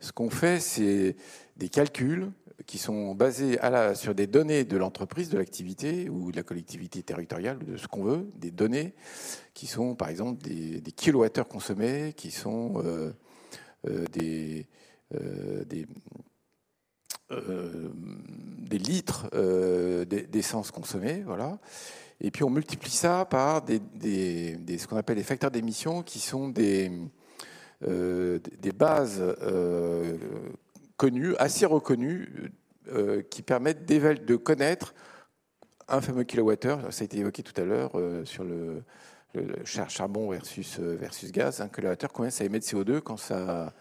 Ce 0.00 0.12
qu'on 0.12 0.30
fait, 0.30 0.60
c'est 0.60 1.16
des 1.56 1.68
calculs 1.68 2.30
qui 2.66 2.78
sont 2.78 3.16
la, 3.62 3.94
sur 3.94 4.14
des 4.14 4.26
données 4.26 4.64
de 4.64 4.76
l'entreprise, 4.76 5.28
de 5.28 5.38
l'activité 5.38 6.08
ou 6.08 6.32
de 6.32 6.36
la 6.36 6.42
collectivité 6.42 7.02
territoriale, 7.02 7.58
de 7.64 7.76
ce 7.76 7.86
qu'on 7.86 8.02
veut, 8.02 8.28
des 8.36 8.50
données 8.50 8.94
qui 9.54 9.66
sont 9.66 9.94
par 9.94 10.08
exemple 10.08 10.42
des, 10.42 10.80
des 10.80 10.92
kilowattheures 10.92 11.48
consommés, 11.48 12.14
qui 12.16 12.30
sont 12.30 12.82
euh, 12.84 13.12
euh, 13.88 14.04
des, 14.12 14.66
euh, 15.14 15.64
des, 15.64 15.86
des, 17.30 18.78
litres 18.78 19.28
d'essence 20.04 20.70
consommés, 20.70 21.22
voilà. 21.24 21.58
Et 22.20 22.30
puis 22.32 22.42
on 22.42 22.50
multiplie 22.50 22.90
ça 22.90 23.24
par 23.24 23.62
des, 23.62 23.78
des 23.78 24.78
ce 24.78 24.88
qu'on 24.88 24.96
appelle 24.96 25.18
les 25.18 25.22
facteurs 25.22 25.50
d'émission, 25.50 26.02
qui 26.02 26.18
sont 26.18 26.48
des, 26.48 26.90
des 27.82 28.72
bases 28.72 29.22
connues, 30.98 31.34
assez 31.36 31.64
reconnues, 31.64 32.52
euh, 32.92 33.22
qui 33.22 33.42
permettent 33.42 33.86
de 33.86 34.36
connaître 34.36 34.94
un 35.88 36.00
fameux 36.00 36.24
kilowattheure. 36.24 36.92
Ça 36.92 37.02
a 37.02 37.04
été 37.04 37.18
évoqué 37.18 37.42
tout 37.42 37.58
à 37.60 37.64
l'heure 37.64 37.92
euh, 37.94 38.24
sur 38.24 38.44
le, 38.44 38.82
charbon 39.64 40.30
versus, 40.30 40.78
euh, 40.80 40.96
versus 40.96 41.30
gaz. 41.30 41.60
Un 41.60 41.68
kilowattheure, 41.68 42.12
combien 42.12 42.30
ça 42.30 42.44
émet 42.44 42.60
de 42.60 42.64
CO2 42.64 43.00
quand 43.00 43.16
ça. 43.18 43.74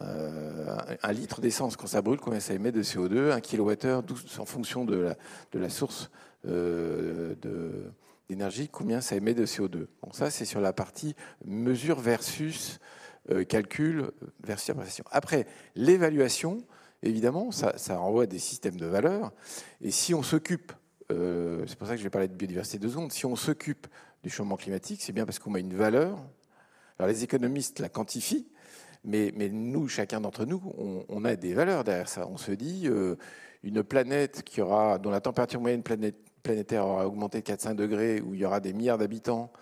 un 0.00 1.12
litre 1.12 1.40
d'essence, 1.40 1.76
quand 1.76 1.86
ça 1.86 2.02
brûle, 2.02 2.20
combien 2.20 2.40
ça 2.40 2.52
émet 2.52 2.72
de 2.72 2.82
CO2 2.82 3.30
Un 3.30 3.40
kilowattheure, 3.40 4.02
en 4.38 4.44
fonction 4.44 4.84
de 4.84 4.96
la, 4.96 5.16
de 5.52 5.58
la 5.58 5.70
source 5.70 6.10
d'énergie, 8.28 8.68
combien 8.68 9.00
ça 9.00 9.16
émet 9.16 9.32
de 9.34 9.46
CO2 9.46 9.86
Bon, 10.02 10.12
ça, 10.12 10.30
c'est 10.30 10.44
sur 10.44 10.60
la 10.60 10.74
partie 10.74 11.16
mesure 11.46 11.98
versus 11.98 12.78
calcul 13.48 14.10
versus 14.42 14.70
appréciation. 14.70 15.04
Après, 15.10 15.46
l'évaluation, 15.76 16.64
évidemment, 17.04 17.50
ça, 17.50 17.96
renvoie 17.96 18.24
à 18.24 18.26
des 18.26 18.38
systèmes 18.38 18.76
de 18.76 18.86
valeurs. 18.86 19.32
Et 19.80 19.90
si 19.90 20.14
on 20.14 20.22
s'occupe, 20.22 20.72
euh, 21.12 21.64
c'est 21.66 21.78
pour 21.78 21.86
ça 21.86 21.94
que 21.94 21.98
je 21.98 22.04
vais 22.04 22.10
parler 22.10 22.28
de 22.28 22.34
biodiversité 22.34 22.78
deux 22.78 22.88
secondes, 22.88 23.12
si 23.12 23.26
on 23.26 23.36
s'occupe 23.36 23.86
du 24.22 24.30
changement 24.30 24.56
climatique, 24.56 25.02
c'est 25.02 25.12
bien 25.12 25.26
parce 25.26 25.38
qu'on 25.38 25.54
a 25.54 25.58
une 25.58 25.74
valeur. 25.74 26.18
Alors 26.98 27.08
les 27.08 27.24
économistes 27.24 27.80
la 27.80 27.88
quantifient, 27.88 28.48
mais, 29.04 29.32
nous, 29.50 29.86
chacun 29.86 30.20
d'entre 30.22 30.46
nous, 30.46 30.62
on, 31.08 31.24
a 31.26 31.36
des 31.36 31.52
valeurs 31.52 31.84
derrière 31.84 32.08
ça. 32.08 32.26
On 32.26 32.38
se 32.38 32.52
dit, 32.52 32.84
euh, 32.86 33.16
une 33.62 33.82
planète 33.82 34.42
qui 34.44 34.62
aura, 34.62 34.98
dont 34.98 35.10
la 35.10 35.20
température 35.20 35.60
moyenne 35.60 35.82
planétaire 36.42 36.86
aura 36.86 37.06
augmenté 37.06 37.42
de 37.42 37.44
4-5 37.44 37.74
degrés, 37.74 38.22
où 38.22 38.32
il 38.32 38.40
y 38.40 38.46
aura 38.46 38.60
des 38.60 38.72
milliards 38.72 38.96
d'habitants, 38.96 39.52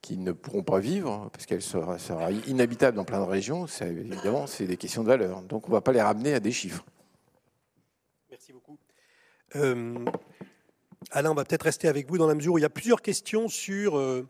qui 0.00 0.18
ne 0.18 0.32
pourront 0.32 0.62
pas 0.62 0.78
vivre 0.78 1.28
parce 1.32 1.46
qu'elle 1.46 1.62
sera, 1.62 1.98
inhabitable 2.46 2.96
dans 2.96 3.04
plein 3.04 3.20
de 3.20 3.30
régions, 3.30 3.66
évidemment, 3.80 4.46
c'est 4.46 4.66
des 4.66 4.76
questions 4.76 5.02
de 5.02 5.08
valeur. 5.08 5.42
Donc 5.42 5.66
on 5.66 5.70
ne 5.70 5.76
va 5.76 5.80
pas 5.80 5.92
les 5.92 6.02
ramener 6.02 6.34
à 6.34 6.40
des 6.40 6.52
chiffres. 6.52 6.84
Merci 8.30 8.52
beaucoup. 8.52 8.78
Euh, 9.56 10.04
Alain, 11.10 11.30
on 11.30 11.34
va 11.34 11.44
peut-être 11.44 11.62
rester 11.62 11.88
avec 11.88 12.08
vous 12.08 12.18
dans 12.18 12.26
la 12.26 12.34
mesure 12.34 12.54
où 12.54 12.58
il 12.58 12.62
y 12.62 12.66
a 12.66 12.70
plusieurs 12.70 13.02
questions 13.02 13.48
sur 13.48 13.96
euh, 13.96 14.28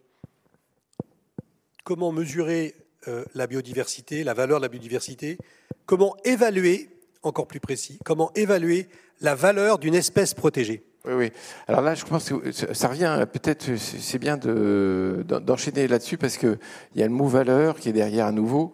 comment 1.85 2.13
mesurer 2.13 2.75
euh, 3.09 3.25
la 3.35 3.47
biodiversité, 3.47 4.25
la 4.25 4.35
valeur 4.35 4.59
de 4.59 4.63
la 4.63 4.69
biodiversité, 4.69 5.39
comment 5.87 6.17
évaluer, 6.25 6.91
encore 7.23 7.47
plus 7.47 7.61
précis, 7.61 7.99
comment 8.05 8.33
évaluer 8.35 8.89
la 9.21 9.35
valeur 9.35 9.79
d'une 9.79 9.95
espèce 9.95 10.35
protégée. 10.35 10.85
Oui. 11.09 11.31
Alors 11.69 11.83
là, 11.83 11.95
je 11.95 12.05
pense 12.05 12.31
que 12.31 12.51
ça 12.51 12.89
revient, 12.89 13.27
peut-être, 13.33 13.77
c'est 13.77 14.19
bien 14.19 14.37
d'enchaîner 14.37 15.87
là-dessus 15.87 16.17
parce 16.19 16.37
qu'il 16.37 16.59
y 16.97 17.03
a 17.03 17.07
le 17.07 17.13
mot 17.13 17.29
valeur 17.29 17.79
qui 17.79 17.89
est 17.89 17.93
derrière 17.93 18.27
à 18.27 18.33
nouveau. 18.33 18.73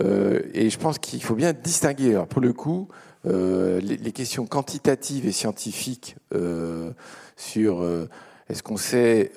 Euh, 0.00 0.40
et 0.54 0.70
je 0.70 0.78
pense 0.78 0.98
qu'il 0.98 1.22
faut 1.22 1.36
bien 1.36 1.52
distinguer. 1.52 2.10
Alors, 2.10 2.26
pour 2.26 2.40
le 2.40 2.52
coup, 2.52 2.88
euh, 3.26 3.80
les, 3.80 4.12
questions 4.12 4.46
quantitatives 4.46 5.26
et 5.26 5.32
scientifiques 5.32 6.16
euh, 6.34 6.90
sur 7.36 7.86
est-ce 8.48 8.62
qu'on 8.62 8.76
sait 8.76 9.30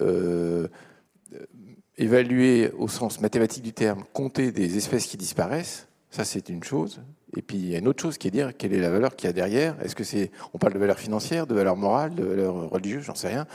évaluer 1.97 2.71
au 2.77 2.87
sens 2.87 3.21
mathématique 3.21 3.63
du 3.63 3.73
terme, 3.73 4.03
compter 4.13 4.51
des 4.51 4.77
espèces 4.77 5.05
qui 5.05 5.17
disparaissent, 5.17 5.87
ça 6.09 6.25
c'est 6.25 6.49
une 6.49 6.63
chose. 6.63 7.01
Et 7.37 7.41
puis 7.41 7.57
il 7.57 7.69
y 7.69 7.75
a 7.75 7.79
une 7.79 7.87
autre 7.87 8.01
chose 8.01 8.17
qui 8.17 8.27
est 8.27 8.31
dire 8.31 8.55
quelle 8.57 8.73
est 8.73 8.79
la 8.79 8.89
valeur 8.89 9.15
qu'il 9.15 9.27
y 9.27 9.29
a 9.29 9.33
derrière? 9.33 9.75
Est-ce 9.81 9.95
que 9.95 10.03
c'est, 10.03 10.31
on 10.53 10.57
parle 10.57 10.73
de 10.73 10.79
valeur 10.79 10.99
financière, 10.99 11.47
de 11.47 11.53
valeur 11.53 11.75
morale, 11.75 12.15
de 12.15 12.23
valeur 12.23 12.69
religieuse, 12.69 13.03
j'en 13.03 13.15
sais 13.15 13.27
rien. 13.27 13.45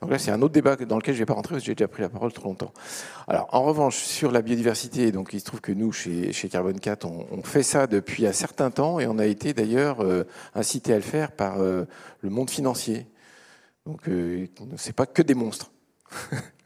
Donc 0.00 0.10
là 0.10 0.18
c'est 0.18 0.30
un 0.30 0.40
autre 0.42 0.52
débat 0.52 0.76
dans 0.76 0.96
lequel 0.96 1.14
je 1.14 1.18
ne 1.18 1.22
vais 1.22 1.26
pas 1.26 1.34
rentrer 1.34 1.54
parce 1.54 1.62
que 1.62 1.66
j'ai 1.66 1.74
déjà 1.74 1.88
pris 1.88 2.02
la 2.02 2.08
parole 2.08 2.32
trop 2.32 2.48
longtemps. 2.48 2.72
Alors 3.28 3.48
en 3.52 3.62
revanche 3.62 3.96
sur 3.96 4.30
la 4.30 4.42
biodiversité, 4.42 5.12
donc 5.12 5.32
il 5.32 5.40
se 5.40 5.44
trouve 5.44 5.60
que 5.60 5.72
nous 5.72 5.92
chez, 5.92 6.32
chez 6.32 6.48
Carbone 6.48 6.78
4 6.78 7.06
on, 7.06 7.42
fait 7.42 7.62
ça 7.62 7.86
depuis 7.86 8.26
un 8.26 8.32
certain 8.32 8.70
temps 8.70 9.00
et 9.00 9.06
on 9.06 9.18
a 9.18 9.26
été 9.26 9.54
d'ailleurs 9.54 10.02
euh, 10.02 10.24
incité 10.54 10.92
à 10.92 10.96
le 10.96 11.02
faire 11.02 11.32
par 11.32 11.60
euh, 11.60 11.84
le 12.20 12.30
monde 12.30 12.50
financier. 12.50 13.06
Donc 13.86 14.08
euh, 14.08 14.46
c'est 14.76 14.94
pas 14.94 15.06
que 15.06 15.22
des 15.22 15.34
monstres. 15.34 15.72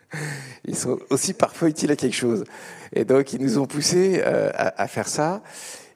ils 0.64 0.76
sont 0.76 0.98
aussi 1.10 1.34
parfois 1.34 1.68
utiles 1.68 1.90
à 1.90 1.96
quelque 1.96 2.16
chose. 2.16 2.44
Et 2.92 3.04
donc, 3.04 3.32
ils 3.32 3.40
nous 3.40 3.58
ont 3.58 3.66
poussé 3.66 4.22
euh, 4.24 4.50
à, 4.54 4.86
faire 4.88 5.08
ça. 5.08 5.42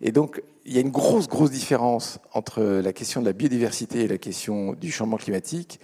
Et 0.01 0.13
donc, 0.13 0.43
il 0.65 0.75
y 0.75 0.79
a 0.79 0.81
une 0.81 0.91
grosse, 0.91 1.29
grosse 1.29 1.51
différence 1.51 2.19
entre 2.33 2.63
la 2.63 2.93
question 2.93 3.21
de 3.21 3.27
la 3.27 3.33
biodiversité 3.33 4.01
et 4.01 4.09
la 4.09 4.19
question 4.19 4.75
du 4.75 4.93
changement 4.93 5.17
climatique. 5.17 5.81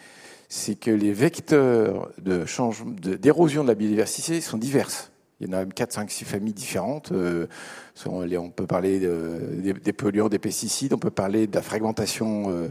C'est 0.48 0.74
que 0.74 0.90
les 0.90 1.12
vecteurs 1.12 2.10
d'érosion 2.18 2.70
de, 2.82 3.16
de, 3.16 3.68
la 3.68 3.74
biodiversité 3.74 4.40
sont 4.40 4.58
diverses. 4.58 5.10
Il 5.40 5.48
y 5.48 5.54
en 5.54 5.58
a 5.58 5.66
4, 5.66 5.92
5, 5.92 6.10
6 6.10 6.24
familles 6.24 6.52
différentes. 6.52 7.10
Euh, 7.12 7.46
on 8.06 8.50
peut 8.50 8.66
parler 8.66 9.00
de, 9.00 9.72
des, 9.82 9.92
polluants, 9.92 10.28
des 10.28 10.38
pesticides, 10.38 10.92
on 10.92 10.98
peut 10.98 11.10
parler 11.10 11.46
de 11.46 11.54
la 11.54 11.62
fragmentation 11.62 12.50
euh, 12.50 12.68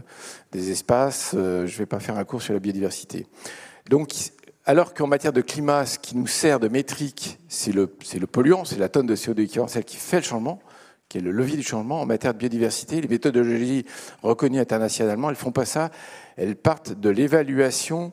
des 0.52 0.70
espaces. 0.70 1.32
Euh, 1.34 1.66
je 1.66 1.74
ne 1.74 1.78
vais 1.78 1.86
pas 1.86 2.00
faire 2.00 2.16
un 2.16 2.24
cours 2.24 2.42
sur 2.42 2.54
la 2.54 2.60
biodiversité. 2.60 3.26
Donc, 3.90 4.14
alors 4.64 4.94
qu'en 4.94 5.06
matière 5.06 5.32
de 5.32 5.42
climat, 5.42 5.84
ce 5.84 5.98
qui 5.98 6.16
nous 6.16 6.26
sert 6.26 6.58
de 6.58 6.68
métrique, 6.68 7.38
c'est 7.48 7.72
le, 7.72 7.94
le, 8.18 8.26
polluant, 8.26 8.64
c'est 8.64 8.78
la 8.78 8.88
tonne 8.88 9.06
de 9.06 9.14
CO2 9.14 9.42
équivalent, 9.42 9.68
celle 9.68 9.84
qui 9.84 9.98
fait 9.98 10.16
le 10.16 10.22
changement, 10.22 10.60
qui 11.08 11.18
est 11.18 11.20
le 11.20 11.30
levier 11.30 11.56
du 11.56 11.62
changement. 11.62 12.00
En 12.00 12.06
matière 12.06 12.34
de 12.34 12.38
biodiversité, 12.38 13.00
les 13.00 13.08
méthodologies 13.08 13.84
reconnues 14.22 14.60
internationalement, 14.60 15.30
elles 15.30 15.36
font 15.36 15.52
pas 15.52 15.64
ça. 15.64 15.90
Elles 16.36 16.56
partent 16.56 16.92
de 16.92 17.08
l'évaluation 17.08 18.12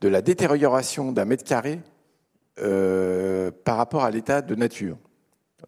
de 0.00 0.08
la 0.08 0.22
détérioration 0.22 1.12
d'un 1.12 1.24
mètre 1.24 1.44
carré 1.44 1.80
euh, 2.58 3.50
par 3.64 3.76
rapport 3.76 4.04
à 4.04 4.10
l'état 4.10 4.42
de 4.42 4.54
nature. 4.54 4.96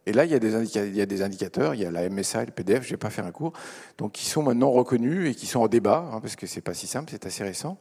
Et 0.05 0.11
là, 0.11 0.25
il 0.25 0.31
y, 0.31 0.35
a 0.35 1.05
des 1.05 1.21
indicateurs, 1.21 1.75
il 1.75 1.81
y 1.81 1.85
a 1.85 1.91
la 1.91 2.09
MSA 2.09 2.43
et 2.43 2.45
le 2.47 2.51
PDF, 2.51 2.83
je 2.83 2.87
ne 2.87 2.91
vais 2.91 2.97
pas 2.97 3.09
faire 3.09 3.25
un 3.25 3.31
cours, 3.31 3.53
donc 3.97 4.13
qui 4.13 4.25
sont 4.25 4.43
maintenant 4.43 4.71
reconnus 4.71 5.29
et 5.29 5.35
qui 5.35 5.45
sont 5.45 5.61
en 5.61 5.67
débat, 5.67 6.09
hein, 6.11 6.19
parce 6.19 6.35
que 6.35 6.45
c'est 6.45 6.61
pas 6.61 6.73
si 6.73 6.87
simple, 6.87 7.09
c'est 7.11 7.25
assez 7.25 7.43
récent. 7.43 7.77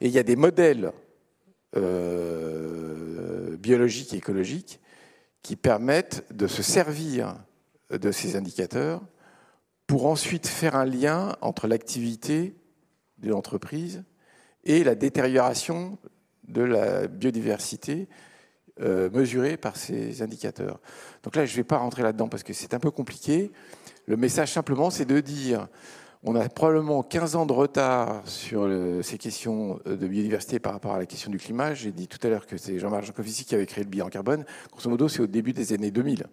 Et 0.00 0.06
il 0.06 0.12
y 0.12 0.18
a 0.18 0.22
des 0.22 0.36
modèles 0.36 0.92
euh, 1.76 3.56
biologiques 3.56 4.14
et 4.14 4.18
écologiques 4.18 4.80
qui 5.42 5.56
permettent 5.56 6.24
de 6.32 6.46
se 6.46 6.62
servir 6.62 7.34
de 7.90 8.10
ces 8.10 8.36
indicateurs 8.36 9.02
pour 9.86 10.06
ensuite 10.06 10.46
faire 10.46 10.74
un 10.74 10.84
lien 10.84 11.36
entre 11.40 11.68
l'activité 11.68 12.56
de 13.18 13.30
l'entreprise 13.30 14.02
et 14.64 14.84
la 14.84 14.94
détérioration 14.94 15.98
de 16.48 16.62
la 16.62 17.06
biodiversité 17.06 18.08
euh, 18.80 19.08
mesurée 19.10 19.56
par 19.56 19.76
ces 19.76 20.22
indicateurs. 20.22 20.80
Donc 21.22 21.36
là, 21.36 21.46
je 21.46 21.52
ne 21.52 21.56
vais 21.56 21.64
pas 21.64 21.78
rentrer 21.78 22.02
là-dedans 22.02 22.28
parce 22.28 22.42
que 22.42 22.52
c'est 22.52 22.74
un 22.74 22.78
peu 22.78 22.90
compliqué. 22.90 23.50
Le 24.06 24.16
message 24.16 24.52
simplement, 24.52 24.90
c'est 24.90 25.06
de 25.06 25.20
dire 25.20 25.68
on 26.22 26.34
a 26.34 26.48
probablement 26.48 27.02
15 27.02 27.36
ans 27.36 27.46
de 27.46 27.52
retard 27.52 28.26
sur 28.26 28.68
ces 29.02 29.16
questions 29.16 29.78
de 29.86 30.08
biodiversité 30.08 30.58
par 30.58 30.72
rapport 30.72 30.92
à 30.92 30.98
la 30.98 31.06
question 31.06 31.30
du 31.30 31.38
climat. 31.38 31.74
J'ai 31.74 31.92
dit 31.92 32.08
tout 32.08 32.18
à 32.26 32.28
l'heure 32.28 32.46
que 32.46 32.56
c'est 32.56 32.78
Jean-Marc 32.80 33.04
Jancovici 33.04 33.44
qui 33.44 33.54
avait 33.54 33.66
créé 33.66 33.84
le 33.84 33.90
bilan 33.90 34.08
carbone. 34.08 34.44
Grosso 34.72 34.90
modo, 34.90 35.08
c'est 35.08 35.20
au 35.20 35.28
début 35.28 35.52
des 35.52 35.72
années 35.72 35.92
2000. 35.92 36.26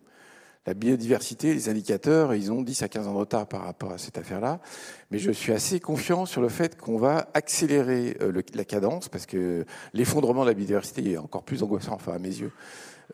La 0.66 0.74
biodiversité, 0.74 1.54
les 1.54 1.68
indicateurs, 1.68 2.34
ils 2.34 2.52
ont 2.52 2.62
10 2.62 2.84
à 2.84 2.88
15 2.88 3.08
ans 3.08 3.14
de 3.14 3.18
retard 3.18 3.48
par 3.48 3.64
rapport 3.64 3.92
à 3.92 3.98
cette 3.98 4.18
affaire-là. 4.18 4.62
Mais 5.12 5.20
je 5.20 5.30
suis 5.32 5.52
assez 5.52 5.82
confiant 5.82 6.26
sur 6.26 6.42
le 6.42 6.48
fait 6.48 6.80
qu'on 6.80 6.98
va 6.98 7.28
accélérer 7.34 8.16
euh, 8.22 8.42
la 8.54 8.64
cadence 8.64 9.10
parce 9.10 9.26
que 9.26 9.66
l'effondrement 9.94 10.44
de 10.44 10.50
la 10.50 10.54
biodiversité 10.54 11.12
est 11.12 11.18
encore 11.18 11.44
plus 11.44 11.64
angoissant, 11.64 11.96
enfin 11.96 12.14
à 12.14 12.20
mes 12.20 12.30
yeux, 12.30 12.52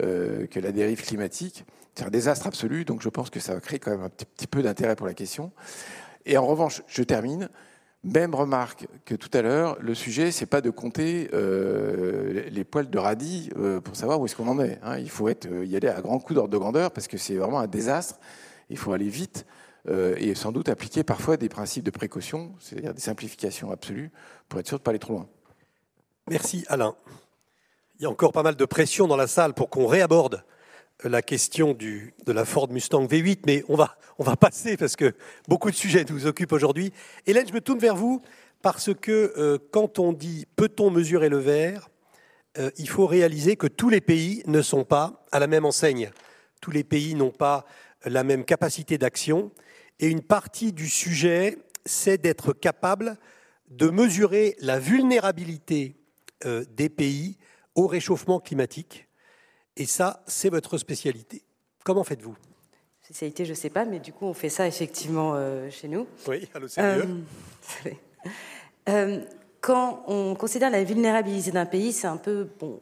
euh, 0.01 0.45
que 0.45 0.59
la 0.59 0.71
dérive 0.71 1.01
climatique. 1.03 1.65
C'est 1.95 2.05
un 2.05 2.11
désastre 2.11 2.45
absolu, 2.45 2.85
donc 2.85 3.01
je 3.01 3.09
pense 3.09 3.31
que 3.31 3.39
ça 3.39 3.55
va 3.55 3.59
créer 3.59 3.79
quand 3.79 3.91
même 3.91 4.03
un 4.03 4.09
petit 4.09 4.47
peu 4.47 4.61
d'intérêt 4.61 4.95
pour 4.95 5.07
la 5.07 5.15
question. 5.15 5.51
Et 6.27 6.37
en 6.37 6.45
revanche, 6.45 6.83
je 6.87 7.01
termine. 7.01 7.49
Même 8.03 8.33
remarque 8.33 8.87
que 9.03 9.13
tout 9.13 9.29
à 9.33 9.41
l'heure, 9.41 9.77
le 9.81 9.93
sujet, 9.93 10.31
c'est 10.31 10.45
pas 10.45 10.61
de 10.61 10.69
compter 10.69 11.29
euh, 11.33 12.43
les 12.49 12.63
poils 12.63 12.89
de 12.89 12.97
radis 12.97 13.49
euh, 13.57 13.81
pour 13.81 13.97
savoir 13.97 14.21
où 14.21 14.25
est-ce 14.25 14.37
qu'on 14.37 14.47
en 14.47 14.59
est. 14.59 14.79
Hein. 14.83 14.99
Il 14.99 15.09
faut 15.09 15.27
euh, 15.27 15.65
y 15.65 15.75
aller 15.75 15.89
à 15.89 15.99
grands 15.99 16.19
coups 16.19 16.35
d'ordre 16.35 16.49
de 16.49 16.57
grandeur 16.57 16.91
parce 16.91 17.09
que 17.09 17.17
c'est 17.17 17.35
vraiment 17.35 17.59
un 17.59 17.67
désastre. 17.67 18.17
Il 18.69 18.77
faut 18.77 18.93
aller 18.93 19.09
vite 19.09 19.45
et 19.87 20.35
sans 20.35 20.51
doute 20.51 20.69
appliquer 20.69 21.03
parfois 21.03 21.35
des 21.35 21.49
principes 21.49 21.83
de 21.83 21.89
précaution, 21.89 22.53
c'est-à-dire 22.59 22.93
des 22.93 23.01
simplifications 23.01 23.71
absolues, 23.71 24.11
pour 24.47 24.59
être 24.59 24.67
sûr 24.67 24.77
de 24.77 24.81
ne 24.81 24.83
pas 24.83 24.91
aller 24.91 24.99
trop 24.99 25.13
loin. 25.13 25.27
Merci 26.29 26.63
Alain. 26.67 26.95
Il 27.97 28.03
y 28.03 28.05
a 28.05 28.09
encore 28.09 28.31
pas 28.31 28.43
mal 28.43 28.55
de 28.55 28.65
pression 28.65 29.07
dans 29.07 29.15
la 29.15 29.25
salle 29.25 29.55
pour 29.55 29.69
qu'on 29.69 29.87
réaborde 29.87 30.43
la 31.03 31.21
question 31.21 31.73
de 31.73 32.31
la 32.31 32.45
Ford 32.45 32.69
Mustang 32.69 33.05
V8, 33.05 33.39
mais 33.45 33.63
on 33.69 33.75
va, 33.75 33.97
on 34.17 34.23
va 34.23 34.35
passer 34.35 34.75
parce 34.75 34.95
que 34.95 35.13
beaucoup 35.47 35.71
de 35.71 35.75
sujets 35.75 36.05
nous 36.09 36.25
occupent 36.27 36.51
aujourd'hui. 36.51 36.91
Hélène, 37.25 37.47
je 37.47 37.53
me 37.53 37.61
tourne 37.61 37.79
vers 37.79 37.95
vous 37.95 38.21
parce 38.61 38.93
que 38.93 39.33
euh, 39.37 39.57
quand 39.71 39.99
on 39.99 40.11
dit 40.11 40.45
peut-on 40.55 40.91
mesurer 40.91 41.29
le 41.29 41.37
verre, 41.37 41.89
euh, 42.57 42.69
il 42.77 42.89
faut 42.89 43.05
réaliser 43.05 43.55
que 43.55 43.67
tous 43.67 43.89
les 43.89 44.01
pays 44.01 44.43
ne 44.47 44.61
sont 44.61 44.83
pas 44.83 45.25
à 45.31 45.39
la 45.39 45.47
même 45.47 45.65
enseigne. 45.65 46.11
Tous 46.61 46.71
les 46.71 46.83
pays 46.83 47.15
n'ont 47.15 47.31
pas 47.31 47.65
la 48.05 48.23
même 48.23 48.43
capacité 48.43 48.97
d'action. 48.97 49.51
Et 49.99 50.07
une 50.07 50.21
partie 50.21 50.73
du 50.73 50.89
sujet, 50.89 51.57
c'est 51.85 52.21
d'être 52.21 52.51
capable 52.53 53.17
de 53.69 53.89
mesurer 53.89 54.55
la 54.59 54.79
vulnérabilité 54.79 55.95
euh, 56.45 56.65
des 56.71 56.89
pays 56.89 57.37
au 57.75 57.87
réchauffement 57.87 58.39
climatique 58.39 59.08
et 59.79 59.85
ça, 59.85 60.21
c'est 60.27 60.49
votre 60.49 60.77
spécialité. 60.77 61.41
Comment 61.85 62.03
faites-vous? 62.03 62.35
Spécialité, 63.01 63.45
je 63.45 63.51
ne 63.51 63.55
sais 63.55 63.69
pas, 63.69 63.85
mais 63.85 63.99
du 63.99 64.11
coup, 64.11 64.25
on 64.25 64.33
fait 64.33 64.49
ça 64.49 64.67
effectivement 64.67 65.33
euh, 65.33 65.69
chez 65.71 65.87
nous. 65.87 66.05
Oui, 66.27 66.47
à 66.53 66.59
l'OCDE. 66.59 67.23
Euh, 68.87 69.23
quand 69.61 70.03
on 70.07 70.33
considère 70.33 70.71
la 70.71 70.83
vulnérabilité 70.83 71.51
d'un 71.51 71.67
pays, 71.67 71.93
c'est 71.93 72.07
un 72.07 72.17
peu 72.17 72.47
bon. 72.59 72.79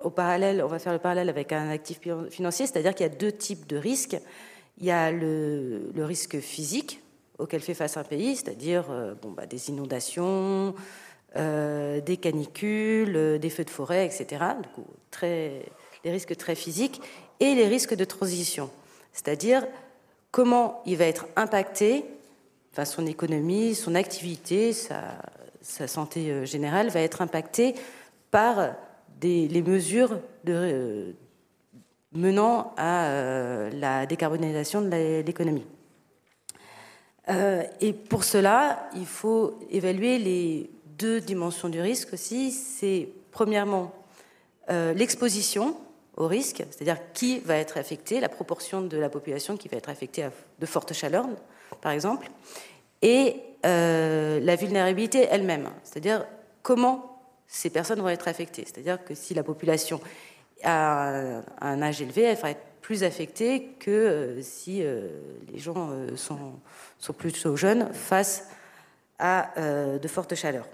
Au 0.00 0.10
parallèle, 0.10 0.62
on 0.62 0.68
va 0.68 0.78
faire 0.78 0.92
le 0.92 1.00
parallèle 1.00 1.28
avec 1.28 1.50
un 1.50 1.70
actif 1.70 1.98
financier, 2.30 2.66
c'est-à-dire 2.66 2.94
qu'il 2.94 3.04
y 3.04 3.10
a 3.10 3.12
deux 3.12 3.32
types 3.32 3.66
de 3.66 3.76
risques. 3.76 4.16
Il 4.76 4.84
y 4.84 4.92
a 4.92 5.10
le, 5.10 5.90
risque 5.96 6.38
physique 6.38 7.02
auquel 7.38 7.60
fait 7.62 7.74
face 7.74 7.96
un 7.96 8.04
pays, 8.04 8.36
c'est-à-dire 8.36 8.84
euh, 8.90 9.14
bon, 9.20 9.32
bah, 9.32 9.46
des 9.46 9.70
inondations, 9.70 10.74
des 11.34 12.18
canicules, 12.20 13.38
des 13.40 13.50
feux 13.50 13.64
de 13.64 13.70
forêt, 13.70 14.06
etc. 14.06 14.44
Du 14.62 14.68
coup, 14.68 14.86
très 15.10 15.64
les 16.08 16.14
risques 16.14 16.36
très 16.36 16.54
physiques, 16.54 17.02
et 17.38 17.54
les 17.54 17.68
risques 17.68 17.94
de 17.94 18.04
transition, 18.04 18.70
c'est-à-dire 19.12 19.66
comment 20.30 20.82
il 20.86 20.96
va 20.96 21.04
être 21.04 21.26
impacté, 21.36 22.04
enfin 22.72 22.84
son 22.84 23.06
économie, 23.06 23.74
son 23.74 23.94
activité, 23.94 24.72
sa, 24.72 25.86
santé 25.86 26.30
euh, 26.30 26.46
générale 26.46 26.88
va 26.88 27.00
être 27.00 27.20
impactée 27.20 27.74
par 28.30 28.74
les 29.22 29.62
mesures 29.62 30.18
euh, 30.48 31.12
menant 32.12 32.72
à 32.76 33.06
euh, 33.06 33.70
la 33.74 34.06
décarbonisation 34.06 34.80
de 34.80 35.22
l'économie. 35.22 35.66
et 37.80 37.92
pour 37.92 38.24
cela, 38.24 38.88
il 38.96 39.06
faut 39.06 39.58
évaluer 39.70 40.18
les 40.18 40.70
deux 40.96 41.20
dimensions 41.20 41.68
du 41.68 41.80
risque 41.80 42.14
aussi. 42.14 42.50
C'est 42.50 43.08
premièrement 43.30 43.92
l'exposition 44.68 45.76
au 46.18 46.26
risque, 46.26 46.64
c'est-à-dire 46.70 46.98
qui 47.14 47.38
va 47.38 47.56
être 47.56 47.78
affecté, 47.78 48.20
la 48.20 48.28
proportion 48.28 48.82
de 48.82 48.98
la 48.98 49.08
population 49.08 49.56
qui 49.56 49.68
va 49.68 49.76
être 49.76 49.88
affectée 49.88 50.24
à 50.24 50.32
de 50.58 50.66
fortes 50.66 50.92
chaleurs, 50.92 51.28
par 51.80 51.92
exemple, 51.92 52.28
et 53.02 53.36
euh, 53.64 54.40
la 54.40 54.56
vulnérabilité 54.56 55.28
elle-même, 55.30 55.70
c'est-à-dire 55.84 56.26
comment 56.62 57.22
ces 57.46 57.70
personnes 57.70 58.00
vont 58.00 58.08
être 58.08 58.26
affectées. 58.26 58.64
C'est-à-dire 58.64 59.02
que 59.02 59.14
si 59.14 59.32
la 59.32 59.44
population 59.44 60.00
a 60.64 61.40
un 61.60 61.82
âge 61.82 62.02
élevé, 62.02 62.22
elle 62.22 62.36
va 62.36 62.50
être 62.50 62.66
plus 62.80 63.04
affectée 63.04 63.68
que 63.78 63.90
euh, 63.90 64.42
si 64.42 64.82
euh, 64.82 65.08
les 65.52 65.58
gens 65.60 65.90
sont, 66.16 66.54
sont 66.98 67.12
plutôt 67.12 67.56
jeunes 67.56 67.92
face 67.92 68.48
à 69.20 69.50
de 69.56 70.08
fortes 70.08 70.36
chaleurs. 70.36 70.68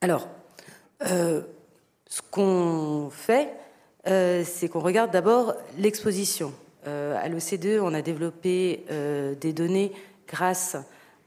Alors, 0.00 0.28
ce 1.02 1.42
qu'on 2.30 3.10
fait, 3.10 3.52
euh, 4.06 4.44
c'est 4.44 4.68
qu'on 4.68 4.80
regarde 4.80 5.10
d'abord 5.10 5.54
l'exposition. 5.78 6.52
Euh, 6.86 7.16
à 7.16 7.28
l'OCDE, 7.28 7.80
on 7.80 7.94
a 7.94 8.02
développé 8.02 8.84
des 9.40 9.52
données 9.52 9.92
grâce 10.28 10.76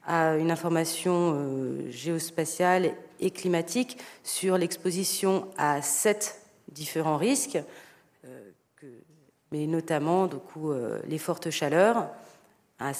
à 0.05 0.35
une 0.37 0.51
information 0.51 1.89
géospatiale 1.89 2.93
et 3.19 3.31
climatique 3.31 3.97
sur 4.23 4.57
l'exposition 4.57 5.47
à 5.57 5.81
sept 5.81 6.41
différents 6.71 7.17
risques, 7.17 7.57
mais 9.51 9.67
notamment 9.67 10.27
du 10.27 10.37
coup, 10.37 10.71
les 11.07 11.17
fortes 11.17 11.49
chaleurs 11.49 12.07
à, 12.79 12.91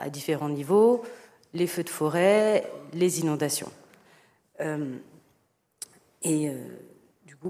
à 0.00 0.10
différents 0.10 0.48
niveaux, 0.48 1.02
les 1.54 1.66
feux 1.66 1.84
de 1.84 1.90
forêt, 1.90 2.68
les 2.94 3.20
inondations. 3.20 3.70
et 6.22 6.50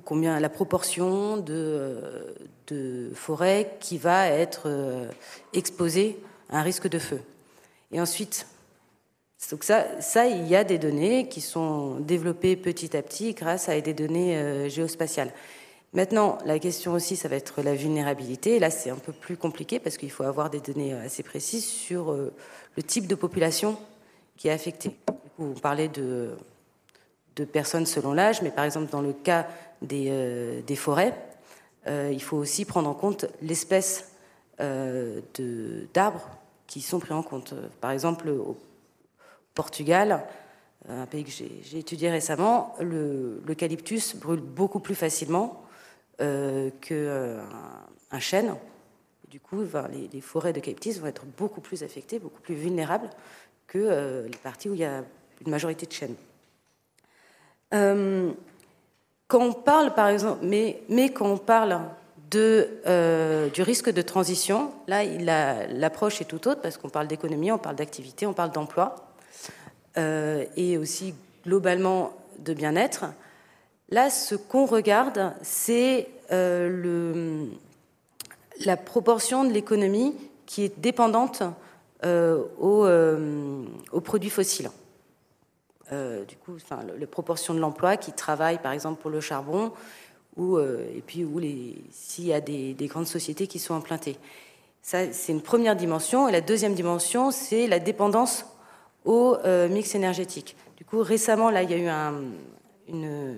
combien 0.00 0.38
la 0.40 0.48
proportion 0.48 1.36
de, 1.36 2.34
de 2.68 3.10
forêt 3.14 3.76
qui 3.80 3.98
va 3.98 4.28
être 4.28 4.62
euh, 4.66 5.08
exposée 5.52 6.18
à 6.48 6.60
un 6.60 6.62
risque 6.62 6.88
de 6.88 6.98
feu. 6.98 7.20
Et 7.92 8.00
ensuite, 8.00 8.46
donc 9.50 9.64
ça, 9.64 10.00
ça, 10.00 10.26
il 10.26 10.46
y 10.46 10.56
a 10.56 10.64
des 10.64 10.78
données 10.78 11.28
qui 11.28 11.40
sont 11.40 11.96
développées 11.96 12.56
petit 12.56 12.96
à 12.96 13.02
petit 13.02 13.34
grâce 13.34 13.68
à 13.68 13.78
des 13.80 13.92
données 13.92 14.36
euh, 14.36 14.68
géospatiales. 14.68 15.32
Maintenant, 15.92 16.38
la 16.46 16.58
question 16.58 16.94
aussi, 16.94 17.16
ça 17.16 17.28
va 17.28 17.36
être 17.36 17.60
la 17.60 17.74
vulnérabilité. 17.74 18.58
Là, 18.58 18.70
c'est 18.70 18.88
un 18.88 18.96
peu 18.96 19.12
plus 19.12 19.36
compliqué 19.36 19.78
parce 19.78 19.98
qu'il 19.98 20.10
faut 20.10 20.22
avoir 20.22 20.48
des 20.48 20.60
données 20.60 20.94
assez 20.94 21.22
précises 21.22 21.66
sur 21.66 22.12
euh, 22.12 22.32
le 22.76 22.82
type 22.82 23.06
de 23.06 23.14
population 23.14 23.76
qui 24.38 24.48
est 24.48 24.52
affectée. 24.52 24.96
Vous 25.36 25.52
parlez 25.52 25.88
de, 25.88 26.30
de 27.36 27.44
personnes 27.44 27.86
selon 27.86 28.12
l'âge, 28.12 28.42
mais 28.42 28.50
par 28.50 28.64
exemple, 28.64 28.90
dans 28.90 29.00
le 29.00 29.12
cas 29.12 29.46
euh, 29.90 30.62
des, 30.62 30.76
forêts, 30.76 31.14
euh, 31.86 32.10
il 32.12 32.22
faut 32.22 32.36
aussi 32.36 32.64
prendre 32.64 32.88
en 32.88 32.94
compte 32.94 33.26
l'espèce 33.40 34.12
euh, 34.60 35.20
d'arbres 35.92 36.28
qui 36.66 36.80
sont 36.80 36.98
pris 36.98 37.12
en 37.12 37.22
compte. 37.22 37.54
Par 37.80 37.90
exemple, 37.90 38.28
au 38.28 38.56
Portugal, 39.54 40.24
un 40.88 41.06
pays 41.06 41.24
que 41.24 41.30
j'ai 41.30 41.78
étudié 41.78 42.10
récemment, 42.10 42.74
l'eucalyptus 42.80 44.16
brûle 44.16 44.40
beaucoup 44.40 44.80
plus 44.80 44.94
facilement 44.94 45.62
euh, 46.20 46.70
qu'un 46.80 47.44
un 48.10 48.20
chêne. 48.20 48.54
Du 49.28 49.40
coup, 49.40 49.62
les, 49.90 50.08
les 50.12 50.20
forêts 50.20 50.52
d'eucalyptus 50.52 50.98
vont 50.98 51.06
être 51.06 51.24
beaucoup 51.24 51.60
plus 51.60 51.82
affectées, 51.82 52.18
beaucoup 52.18 52.40
plus 52.40 52.54
vulnérables 52.54 53.08
que 53.66 54.26
les 54.26 54.38
parties 54.38 54.68
où 54.68 54.74
il 54.74 54.80
y 54.80 54.84
a 54.84 55.02
une 55.44 55.50
majorité 55.50 55.86
de 55.86 55.92
chênes. 55.92 56.14
Quand 59.32 59.40
on 59.40 59.54
parle, 59.54 59.94
par 59.94 60.08
exemple, 60.08 60.40
mais, 60.42 61.08
quand 61.08 61.24
on 61.24 61.38
parle 61.38 61.80
euh, 62.34 63.48
du 63.48 63.62
risque 63.62 63.90
de 63.90 64.02
transition, 64.02 64.70
là, 64.86 65.04
l'approche 65.68 66.20
est 66.20 66.26
tout 66.26 66.48
autre 66.48 66.60
parce 66.60 66.76
qu'on 66.76 66.90
parle 66.90 67.06
d'économie, 67.06 67.50
on 67.50 67.56
parle 67.56 67.76
d'activité, 67.76 68.26
on 68.26 68.34
parle 68.34 68.50
d'emploi 68.50 68.94
euh, 69.96 70.44
et 70.54 70.76
aussi 70.76 71.14
globalement 71.46 72.12
de 72.40 72.52
bien-être. 72.52 73.06
Là, 73.88 74.10
ce 74.10 74.34
qu'on 74.34 74.66
regarde, 74.66 75.32
c'est 75.40 76.08
euh, 76.30 77.46
la 78.66 78.76
proportion 78.76 79.44
de 79.44 79.52
l'économie 79.54 80.14
qui 80.44 80.64
est 80.64 80.78
dépendante 80.78 81.42
aux 82.60 82.86
produits 84.02 84.28
fossiles. 84.28 84.68
Euh, 85.92 86.24
du 86.24 86.36
coup, 86.36 86.54
enfin, 86.56 86.80
les 86.98 87.06
proportions 87.06 87.52
de 87.52 87.60
l'emploi 87.60 87.96
qui 87.96 88.12
travaillent, 88.12 88.60
par 88.60 88.72
exemple, 88.72 89.00
pour 89.00 89.10
le 89.10 89.20
charbon, 89.20 89.72
ou, 90.36 90.56
euh, 90.56 90.86
et 90.96 91.02
puis 91.02 91.24
où 91.24 91.38
s'il 91.90 92.24
y 92.24 92.32
a 92.32 92.40
des, 92.40 92.74
grandes 92.82 93.06
sociétés 93.06 93.46
qui 93.46 93.58
sont 93.58 93.74
implantées. 93.74 94.16
Ça, 94.80 95.12
c'est 95.12 95.32
une 95.32 95.42
première 95.42 95.76
dimension. 95.76 96.28
Et 96.28 96.32
la 96.32 96.40
deuxième 96.40 96.74
dimension, 96.74 97.30
c'est 97.30 97.66
la 97.66 97.78
dépendance 97.78 98.46
au 99.04 99.36
euh, 99.44 99.68
mix 99.68 99.94
énergétique. 99.94 100.56
Du 100.78 100.84
coup, 100.84 101.02
récemment, 101.02 101.50
là, 101.50 101.62
il 101.62 101.70
y 101.70 101.74
a 101.74 101.76
eu 101.76 101.88
un, 101.88 102.14
une, 102.88 103.36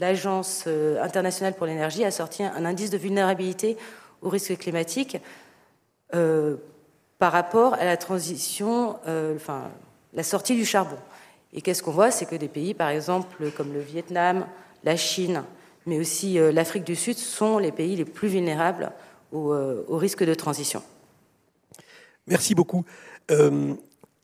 l'Agence 0.00 0.66
internationale 0.66 1.54
pour 1.54 1.66
l'énergie 1.66 2.04
a 2.04 2.10
sorti 2.10 2.44
un 2.44 2.64
indice 2.64 2.90
de 2.90 2.98
vulnérabilité 2.98 3.76
au 4.22 4.28
risque 4.28 4.56
climatique 4.58 5.16
par 6.10 7.32
rapport 7.32 7.74
à 7.74 7.84
la 7.84 7.96
transition, 7.96 8.96
enfin, 9.34 9.70
la 10.14 10.22
sortie 10.22 10.56
du 10.56 10.64
charbon. 10.64 10.96
Et 11.52 11.60
qu'est-ce 11.60 11.82
qu'on 11.82 11.92
voit 11.92 12.10
C'est 12.10 12.26
que 12.26 12.34
des 12.34 12.48
pays, 12.48 12.74
par 12.74 12.88
exemple, 12.88 13.50
comme 13.56 13.72
le 13.72 13.80
Vietnam, 13.80 14.46
la 14.82 14.96
Chine, 14.96 15.44
mais 15.86 15.98
aussi 15.98 16.38
euh, 16.38 16.52
l'Afrique 16.52 16.84
du 16.84 16.96
Sud, 16.96 17.16
sont 17.16 17.58
les 17.58 17.72
pays 17.72 17.96
les 17.96 18.04
plus 18.04 18.28
vulnérables 18.28 18.92
au, 19.32 19.52
euh, 19.52 19.84
risque 19.88 20.24
de 20.24 20.34
transition. 20.34 20.82
Merci 22.26 22.54
beaucoup. 22.54 22.84
Euh, 23.30 23.74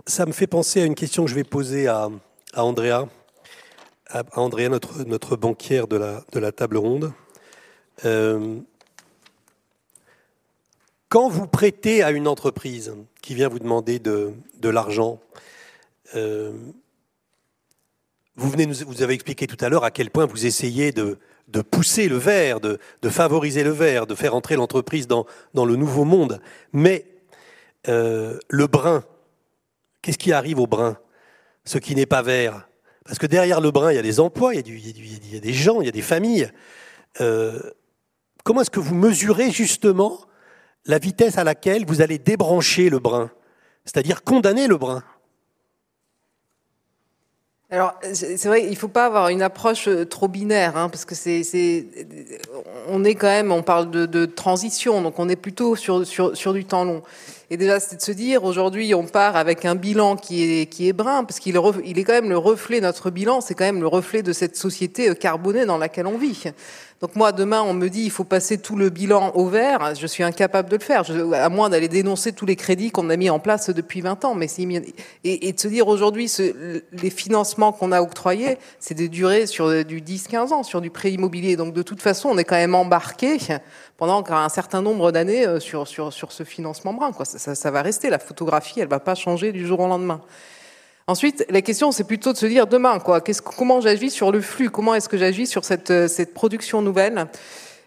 ça 0.07 0.27
me 0.27 0.33
fait 0.33 0.47
penser 0.47 0.83
à 0.83 0.85
une 0.85 0.95
question 0.95 1.25
que 1.25 1.31
je 1.31 1.35
vais 1.35 1.45
poser 1.45 1.87
à, 1.87 2.09
Andrea, 2.57 3.09
notre, 5.07 5.37
banquière 5.37 5.87
de 5.87 5.97
la, 5.97 6.53
table 6.53 6.79
ronde. 6.79 7.13
quand 11.09 11.29
vous 11.29 11.47
prêtez 11.47 12.03
à 12.03 12.11
une 12.11 12.27
entreprise 12.27 12.95
qui 13.23 13.35
vient 13.35 13.49
vous 13.49 13.59
demander 13.59 13.99
de, 13.99 14.33
de 14.59 14.69
l'argent, 14.69 15.21
euh, 16.15 16.53
vous, 18.37 18.51
venez, 18.51 18.67
vous 18.67 19.03
avez 19.03 19.15
expliqué 19.15 19.47
tout 19.47 19.63
à 19.65 19.69
l'heure 19.69 19.85
à 19.85 19.91
quel 19.91 20.11
point 20.11 20.27
vous 20.27 20.47
essayez 20.47 20.93
de, 20.93 21.19
pousser 21.71 22.09
le 22.09 22.17
verre, 22.17 22.61
de, 22.61 22.79
favoriser 23.09 23.63
le 23.63 23.71
verre, 23.71 24.07
de 24.07 24.15
faire 24.15 24.35
entrer 24.35 24.57
l'entreprise 24.57 25.07
dans, 25.07 25.27
le 25.55 25.77
nouveau 25.77 26.05
monde. 26.05 26.41
Mais 26.73 27.07
euh, 27.89 28.39
le 28.49 28.67
brin, 28.67 29.05
qu'est-ce 30.03 30.19
qui 30.19 30.33
arrive 30.33 30.59
au 30.59 30.67
brin? 30.67 30.97
Ce 31.65 31.79
qui 31.79 31.95
n'est 31.95 32.07
pas 32.07 32.23
vert. 32.23 32.69
Parce 33.05 33.19
que 33.19 33.27
derrière 33.27 33.61
le 33.61 33.71
brin, 33.71 33.93
il 33.93 33.97
y 33.97 33.99
a 33.99 34.03
des 34.03 34.21
emplois, 34.21 34.55
il 34.55 34.59
y 35.33 35.37
a, 35.37 35.41
des 35.41 35.53
gens, 35.53 35.81
il 35.81 35.87
y 35.87 35.89
a 35.89 35.93
des 35.93 36.03
familles. 36.03 36.51
Euh, 37.21 37.61
comment 38.45 38.63
est-ce 38.63 38.71
que 38.71 38.81
vous 38.81 38.95
mesurez 38.95 39.51
justement 39.51 40.21
la 40.87 40.99
vitesse 40.99 41.37
à 41.37 41.45
laquelle 41.45 41.85
vous 41.87 42.03
allez 42.03 42.19
débrancher 42.19 42.89
le 42.89 42.99
brin? 42.99 43.31
C'est-à-dire 43.85 44.23
condamner 44.23 44.67
le 44.67 44.77
brin 44.77 45.03
alors, 47.73 47.95
c'est 48.13 48.47
vrai, 48.47 48.67
il 48.69 48.77
faut 48.77 48.89
pas 48.89 49.07
avoir 49.07 49.29
une 49.29 49.43
approche 49.43 49.87
euh, 49.87 50.05
trop 50.05 50.27
binaire, 50.27 50.77
hein, 50.77 50.89
parce 50.89 51.05
que 51.05 51.15
c'est, 51.15 51.87
on 52.89 53.05
est 53.05 53.15
quand 53.15 53.29
même, 53.29 53.53
on 53.53 53.63
parle 53.63 53.93
de, 53.93 54.07
de, 54.07 54.27
transition, 54.27 55.03
donc 55.03 55.21
on 55.21 55.29
est 55.29 55.37
plutôt 55.37 55.77
sur, 55.77 56.05
sur, 56.05 56.37
sur 56.37 56.53
du 56.53 56.65
temps 56.65 56.85
long. 56.85 57.03
Et 57.53 57.57
déjà, 57.57 57.81
c'est 57.81 57.97
de 57.97 58.01
se 58.01 58.13
dire, 58.13 58.45
aujourd'hui, 58.45 58.95
on 58.95 59.03
part 59.03 59.35
avec 59.35 59.65
un 59.65 59.75
bilan 59.75 60.15
qui 60.15 60.61
est, 60.61 60.67
qui 60.67 60.87
est 60.87 60.93
brun, 60.93 61.25
parce 61.25 61.41
qu'il 61.41 61.61
il 61.85 61.99
est 61.99 62.05
quand 62.05 62.13
même 62.13 62.29
le 62.29 62.39
reflet, 62.39 62.81
notre 62.81 63.11
bilan, 63.11 63.41
c'est 63.41 63.55
quand 63.55 63.65
même 63.65 63.81
le 63.81 63.89
reflet 63.89 64.23
de 64.23 64.33
cette 64.33 64.57
société 64.57 65.11
euh, 65.11 65.15
carbonée 65.15 65.67
dans 65.67 65.77
laquelle 65.77 66.07
on 66.07 66.17
vit. 66.17 66.45
Donc 67.01 67.17
moi, 67.17 67.33
demain, 67.33 67.63
on 67.63 67.73
me 67.73 67.89
dit 67.89 68.03
il 68.03 68.11
faut 68.11 68.25
passer 68.25 68.59
tout 68.59 68.77
le 68.77 68.91
bilan 68.91 69.33
au 69.35 69.47
vert. 69.47 69.95
Je 69.99 70.07
suis 70.07 70.23
incapable 70.23 70.69
de 70.69 70.77
le 70.77 70.83
faire, 70.83 71.03
à 71.33 71.49
moins 71.49 71.71
d'aller 71.71 71.89
dénoncer 71.89 72.33
tous 72.33 72.45
les 72.45 72.57
crédits 72.57 72.91
qu'on 72.91 73.09
a 73.09 73.17
mis 73.17 73.31
en 73.31 73.39
place 73.39 73.71
depuis 73.71 74.03
20 74.03 74.27
ans. 74.27 74.35
Mais 74.35 74.49
et, 75.25 75.49
et 75.49 75.53
de 75.53 75.59
se 75.59 75.67
dire 75.67 75.89
aujourd'hui, 75.89 76.31
les 76.93 77.11
financements 77.11 77.73
qu'on 77.73 77.91
a 77.93 78.03
octroyés, 78.03 78.59
c'est 78.81 78.95
des 78.95 79.09
durées 79.09 79.47
sur 79.47 79.83
du 79.87 80.03
10-15 80.03 80.53
ans, 80.53 80.63
sur 80.63 80.83
du 80.83 80.91
prêt 80.91 81.11
immobilier. 81.11 81.57
Donc 81.57 81.73
de 81.73 81.83
toute 81.83 82.03
façon, 82.03 82.29
on 82.29 82.37
est 82.37 82.45
quand 82.45 82.57
même 82.57 82.75
embarqué 82.75 83.39
pendant 84.01 84.25
un 84.27 84.49
certain 84.49 84.81
nombre 84.81 85.13
d'années 85.13 85.47
euh, 85.47 85.61
sur, 85.61 85.87
sur, 85.87 86.11
sur 86.11 86.33
ce 86.33 86.43
financement 86.43 86.95
brun. 86.95 87.13
Quoi. 87.13 87.27
Ça, 87.41 87.71
va 87.71 87.83
rester. 87.83 88.11
La 88.11 88.19
photographie, 88.19 88.81
elle 88.81 88.89
va 88.89 89.01
pas 89.01 89.15
changer 89.15 89.53
du 89.53 89.67
jour 89.67 89.81
au 89.81 89.89
lendemain. 89.89 90.21
Ensuite, 91.07 91.45
la 91.49 91.63
question, 91.63 91.91
c'est 91.91 92.05
plutôt 92.05 92.33
de 92.33 92.39
se 92.39 92.47
dire 92.47 92.67
demain, 92.67 92.99
quoi, 93.01 93.21
comment 93.57 93.81
j'agis 93.81 94.11
sur 94.11 94.31
le 94.31 94.41
flux? 94.41 94.71
Comment 94.71 94.95
est-ce 94.95 95.09
que 95.09 95.19
j'agis 95.19 95.47
sur 95.47 95.65
cette, 95.65 95.91
euh, 95.91 96.09
cette, 96.09 96.35
production 96.35 96.83
nouvelle? 96.83 97.27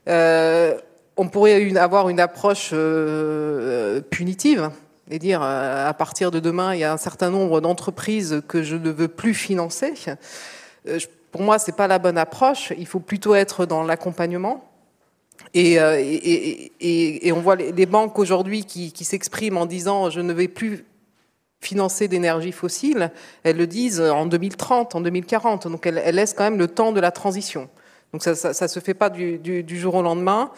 Euh, 0.10 0.78
On 1.16 1.30
pourrait 1.30 1.78
avoir 1.78 2.10
une 2.10 2.20
approche 2.20 2.72
euh, 2.74 4.01
punitive 4.01 4.72
et 5.10 5.20
dire 5.20 5.41
à 5.41 5.93
partir 5.93 6.32
de 6.32 6.39
demain, 6.39 6.74
il 6.74 6.80
y 6.80 6.84
a 6.84 6.91
un 6.91 6.97
certain 6.97 7.30
nombre 7.30 7.62
d'entreprises 7.62 8.41
que 8.47 8.64
je 8.64 8.76
ne 8.76 8.89
veux 8.89 9.10
plus 9.10 9.34
financer. 9.34 9.93
pour 11.32 11.41
moi, 11.41 11.60
c'est 11.60 11.76
pas 11.76 11.88
la 11.88 11.99
bonne 11.99 12.18
approche. 12.18 12.74
Il 12.78 12.88
faut 12.88 13.01
plutôt 13.01 13.36
être 13.36 13.66
dans 13.66 13.84
l'accompagnement. 13.84 14.73
Et, 15.56 15.74
et, 15.76 17.28
et, 17.28 17.32
on 17.32 17.39
voit 17.39 17.56
les, 17.56 17.86
banques 17.86 18.18
aujourd'hui 18.18 18.66
qui, 18.66 18.91
qui 18.91 19.06
s'expriment 19.06 19.58
en 19.58 19.66
disant 19.68 20.10
je 20.10 20.20
ne 20.20 20.34
vais 20.34 20.47
plus 20.47 20.86
financer 21.64 22.08
d'énergie 22.08 22.51
fossile, 22.51 23.12
elles 23.43 23.58
le 23.58 23.68
disent 23.68 24.01
en 24.01 24.26
2030, 24.26 24.95
en 24.95 25.01
2040. 25.01 25.68
Donc 25.68 25.86
elles, 25.88 26.16
laissent 26.16 26.34
quand 26.34 26.43
même 26.43 26.60
le 26.60 26.68
temps 26.68 26.91
de 26.91 26.99
la 26.99 27.12
transition. 27.12 27.70
Donc 28.12 28.24
ça 28.24 28.32
ne 28.32 28.68
se 28.68 28.80
fait 28.80 28.93
pas 28.93 29.10
du, 29.10 29.39
jour 29.80 29.95
au 29.95 30.01
lendemain. 30.01 30.51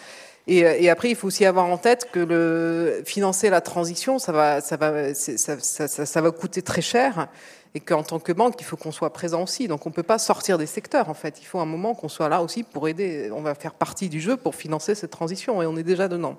Et, 0.47 0.59
et, 0.59 0.89
après, 0.89 1.09
il 1.09 1.15
faut 1.15 1.27
aussi 1.27 1.45
avoir 1.45 1.65
en 1.65 1.77
tête 1.77 2.09
que 2.11 2.19
le, 2.19 3.01
financer 3.05 3.49
la 3.49 3.61
transition, 3.61 4.19
ça 4.19 4.31
va, 4.31 4.61
ça 4.61 4.77
va, 4.77 5.13
ça, 5.13 5.57
ça, 5.59 5.87
ça 5.87 6.21
va 6.21 6.31
coûter 6.31 6.61
très 6.61 6.81
cher 6.81 7.29
et 7.76 7.82
qu'en 7.82 8.03
tant 8.03 8.19
que 8.19 8.32
banque, 8.32 8.55
il 8.59 8.63
faut 8.63 8.78
qu'on 8.78 8.93
soit 8.93 9.11
présent 9.11 9.43
aussi. 9.43 9.67
Donc 9.67 9.86
on 9.86 9.89
ne 9.89 9.93
peut 9.93 10.01
pas 10.01 10.17
sortir 10.17 10.57
des 10.57 10.65
secteurs, 10.65 11.09
en 11.09 11.13
fait. 11.13 11.41
Il 11.41 11.45
faut 11.45 11.59
un 11.59 11.65
moment 11.65 11.93
qu'on 11.93 12.07
soit 12.07 12.30
là 12.30 12.41
aussi 12.41 12.63
pour 12.63 12.88
aider. 12.88 13.30
On 13.36 13.41
va 13.41 13.53
faire 13.53 13.73
partie 13.73 14.07
du 14.07 14.21
jeu 14.21 14.38
pour 14.38 14.55
financer 14.55 14.95
cette 14.95 15.11
transition, 15.11 15.61
et 15.61 15.65
on 15.65 15.76
est 15.76 15.84
déjà 15.84 16.07
dedans. 16.07 16.38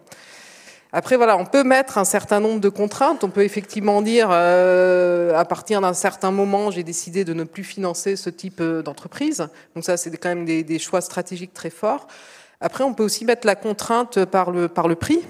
Après, 0.93 1.17
voilà, 1.17 1.37
on 1.37 1.45
peut 1.45 1.63
mettre 1.63 1.99
un 1.99 2.05
certain 2.05 2.41
nombre 2.41 2.61
de 2.61 2.71
contraintes. 2.71 3.23
On 3.23 3.29
peut 3.29 3.43
effectivement 3.43 4.01
dire, 4.01 4.29
euh, 4.31 5.37
à 5.37 5.45
partir 5.45 5.83
d'un 5.83 5.93
certain 5.93 6.31
moment, 6.31 6.71
j'ai 6.71 6.85
décidé 6.85 7.23
de 7.25 7.35
ne 7.35 7.45
plus 7.45 7.65
financer 7.65 8.17
ce 8.17 8.31
type 8.31 8.61
euh, 8.63 8.81
d'entreprise. 8.81 9.47
Donc 9.75 9.85
ça, 9.85 9.99
c'est 9.99 10.17
quand 10.17 10.31
même 10.31 10.47
des, 10.47 10.63
des, 10.63 10.79
choix 10.79 11.03
stratégiques 11.03 11.53
très 11.53 11.71
forts. 11.71 12.07
Après, 12.63 12.83
on 12.83 12.95
peut 12.95 13.05
aussi 13.05 13.27
mettre 13.27 13.47
la 13.47 13.57
contrainte 13.57 14.25
par 14.25 14.51
le, 14.51 14.69
par 14.69 14.89
le 14.89 14.95
prix. 14.95 15.21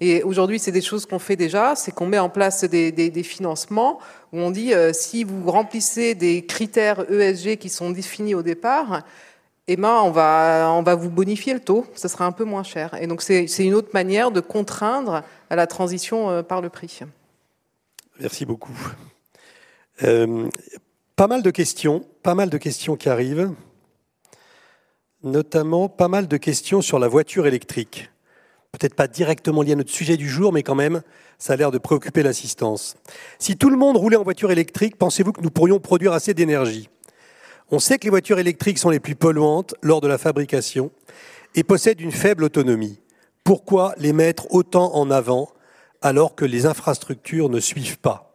Et 0.00 0.22
aujourd'hui, 0.22 0.58
c'est 0.58 0.72
des 0.72 0.80
choses 0.80 1.06
qu'on 1.06 1.18
fait 1.18 1.36
déjà, 1.36 1.74
c'est 1.74 1.92
qu'on 1.92 2.06
met 2.06 2.18
en 2.18 2.28
place 2.28 2.64
des, 2.64 3.22
financements 3.24 3.98
où 4.32 4.38
on 4.38 4.50
dit 4.50 4.72
euh, 4.72 4.92
si 4.92 5.24
vous 5.24 5.50
remplissez 5.50 6.14
des 6.14 6.46
critères 6.46 7.10
ESG 7.10 7.56
qui 7.56 7.68
sont 7.68 7.90
définis 7.90 8.34
au 8.34 8.42
départ, 8.42 9.02
eh 9.66 9.76
ben, 9.76 10.00
on 10.02 10.10
va, 10.10 10.70
on 10.72 10.82
va 10.82 10.94
vous 10.94 11.10
bonifier 11.10 11.52
le 11.52 11.60
taux, 11.60 11.84
ce 11.94 12.08
sera 12.08 12.24
un 12.24 12.32
peu 12.32 12.44
moins 12.44 12.62
cher. 12.62 12.94
Et 13.00 13.06
donc, 13.06 13.22
c'est 13.22 13.46
une 13.58 13.74
autre 13.74 13.90
manière 13.92 14.30
de 14.30 14.40
contraindre 14.40 15.22
à 15.50 15.56
la 15.56 15.66
transition 15.66 16.30
euh, 16.30 16.42
par 16.42 16.62
le 16.62 16.68
prix. 16.68 17.00
Merci 18.20 18.46
beaucoup. 18.46 18.76
Euh, 20.04 20.48
pas 21.16 21.26
mal 21.26 21.42
de 21.42 21.50
questions, 21.50 22.04
pas 22.22 22.34
mal 22.34 22.50
de 22.50 22.56
questions 22.56 22.96
qui 22.96 23.08
arrivent, 23.08 23.50
notamment 25.24 25.88
pas 25.88 26.08
mal 26.08 26.28
de 26.28 26.36
questions 26.36 26.80
sur 26.80 26.98
la 26.98 27.08
voiture 27.08 27.46
électrique. 27.46 28.08
Peut-être 28.72 28.94
pas 28.94 29.08
directement 29.08 29.62
lié 29.62 29.72
à 29.72 29.76
notre 29.76 29.90
sujet 29.90 30.18
du 30.18 30.28
jour, 30.28 30.52
mais 30.52 30.62
quand 30.62 30.74
même, 30.74 31.00
ça 31.38 31.54
a 31.54 31.56
l'air 31.56 31.70
de 31.70 31.78
préoccuper 31.78 32.22
l'assistance. 32.22 32.96
Si 33.38 33.56
tout 33.56 33.70
le 33.70 33.78
monde 33.78 33.96
roulait 33.96 34.16
en 34.16 34.22
voiture 34.22 34.50
électrique, 34.50 34.96
pensez-vous 34.96 35.32
que 35.32 35.40
nous 35.40 35.50
pourrions 35.50 35.80
produire 35.80 36.12
assez 36.12 36.34
d'énergie? 36.34 36.90
On 37.70 37.78
sait 37.78 37.98
que 37.98 38.04
les 38.04 38.10
voitures 38.10 38.38
électriques 38.38 38.78
sont 38.78 38.90
les 38.90 39.00
plus 39.00 39.14
polluantes 39.14 39.74
lors 39.82 40.02
de 40.02 40.08
la 40.08 40.18
fabrication 40.18 40.90
et 41.54 41.64
possèdent 41.64 42.00
une 42.00 42.12
faible 42.12 42.44
autonomie. 42.44 43.00
Pourquoi 43.42 43.94
les 43.96 44.12
mettre 44.12 44.52
autant 44.54 44.94
en 44.94 45.10
avant 45.10 45.48
alors 46.02 46.34
que 46.34 46.44
les 46.44 46.66
infrastructures 46.66 47.48
ne 47.48 47.60
suivent 47.60 47.98
pas? 47.98 48.34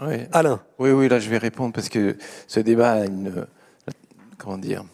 Oui. 0.00 0.14
Alain 0.32 0.60
Oui, 0.78 0.90
oui, 0.90 1.08
là 1.08 1.18
je 1.18 1.28
vais 1.28 1.38
répondre 1.38 1.72
parce 1.72 1.88
que 1.88 2.16
ce 2.46 2.60
débat 2.60 2.92
a 2.92 3.06
une. 3.06 3.46
Comment 4.38 4.58
dire 4.58 4.84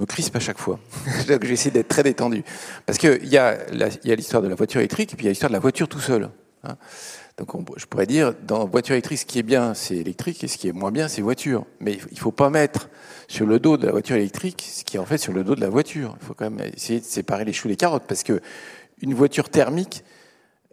me 0.00 0.06
crispe 0.06 0.34
à 0.36 0.40
chaque 0.40 0.58
fois. 0.58 0.78
J'essaie 1.42 1.70
d'être 1.70 1.88
très 1.88 2.02
détendu. 2.02 2.42
Parce 2.86 2.98
qu'il 2.98 3.26
y 3.26 3.36
a 3.36 3.56
l'histoire 4.04 4.42
de 4.42 4.48
la 4.48 4.54
voiture 4.54 4.80
électrique 4.80 5.12
et 5.12 5.16
puis 5.16 5.24
il 5.24 5.26
y 5.26 5.28
a 5.28 5.32
l'histoire 5.32 5.50
de 5.50 5.54
la 5.54 5.60
voiture 5.60 5.88
tout 5.88 6.00
seul. 6.00 6.30
Hein. 6.64 6.76
Donc 7.38 7.54
on, 7.54 7.64
je 7.76 7.86
pourrais 7.86 8.06
dire, 8.06 8.34
dans 8.46 8.66
voiture 8.66 8.92
électrique, 8.92 9.20
ce 9.20 9.24
qui 9.24 9.38
est 9.38 9.42
bien, 9.42 9.72
c'est 9.72 9.96
électrique, 9.96 10.44
et 10.44 10.48
ce 10.48 10.58
qui 10.58 10.68
est 10.68 10.72
moins 10.72 10.90
bien, 10.90 11.08
c'est 11.08 11.22
voiture. 11.22 11.64
Mais 11.80 11.94
il 11.94 12.14
ne 12.14 12.20
faut 12.20 12.32
pas 12.32 12.50
mettre 12.50 12.90
sur 13.28 13.46
le 13.46 13.58
dos 13.58 13.78
de 13.78 13.86
la 13.86 13.92
voiture 13.92 14.16
électrique 14.16 14.68
ce 14.70 14.84
qui 14.84 14.96
est 14.96 15.00
en 15.00 15.06
fait 15.06 15.16
sur 15.16 15.32
le 15.32 15.42
dos 15.42 15.54
de 15.54 15.60
la 15.62 15.70
voiture. 15.70 16.16
Il 16.20 16.26
faut 16.26 16.34
quand 16.34 16.50
même 16.50 16.70
essayer 16.74 17.00
de 17.00 17.04
séparer 17.04 17.46
les 17.46 17.54
choux 17.54 17.68
des 17.68 17.76
carottes, 17.76 18.04
parce 18.06 18.24
que 18.24 18.40
une 19.00 19.14
voiture 19.14 19.48
thermique, 19.48 20.04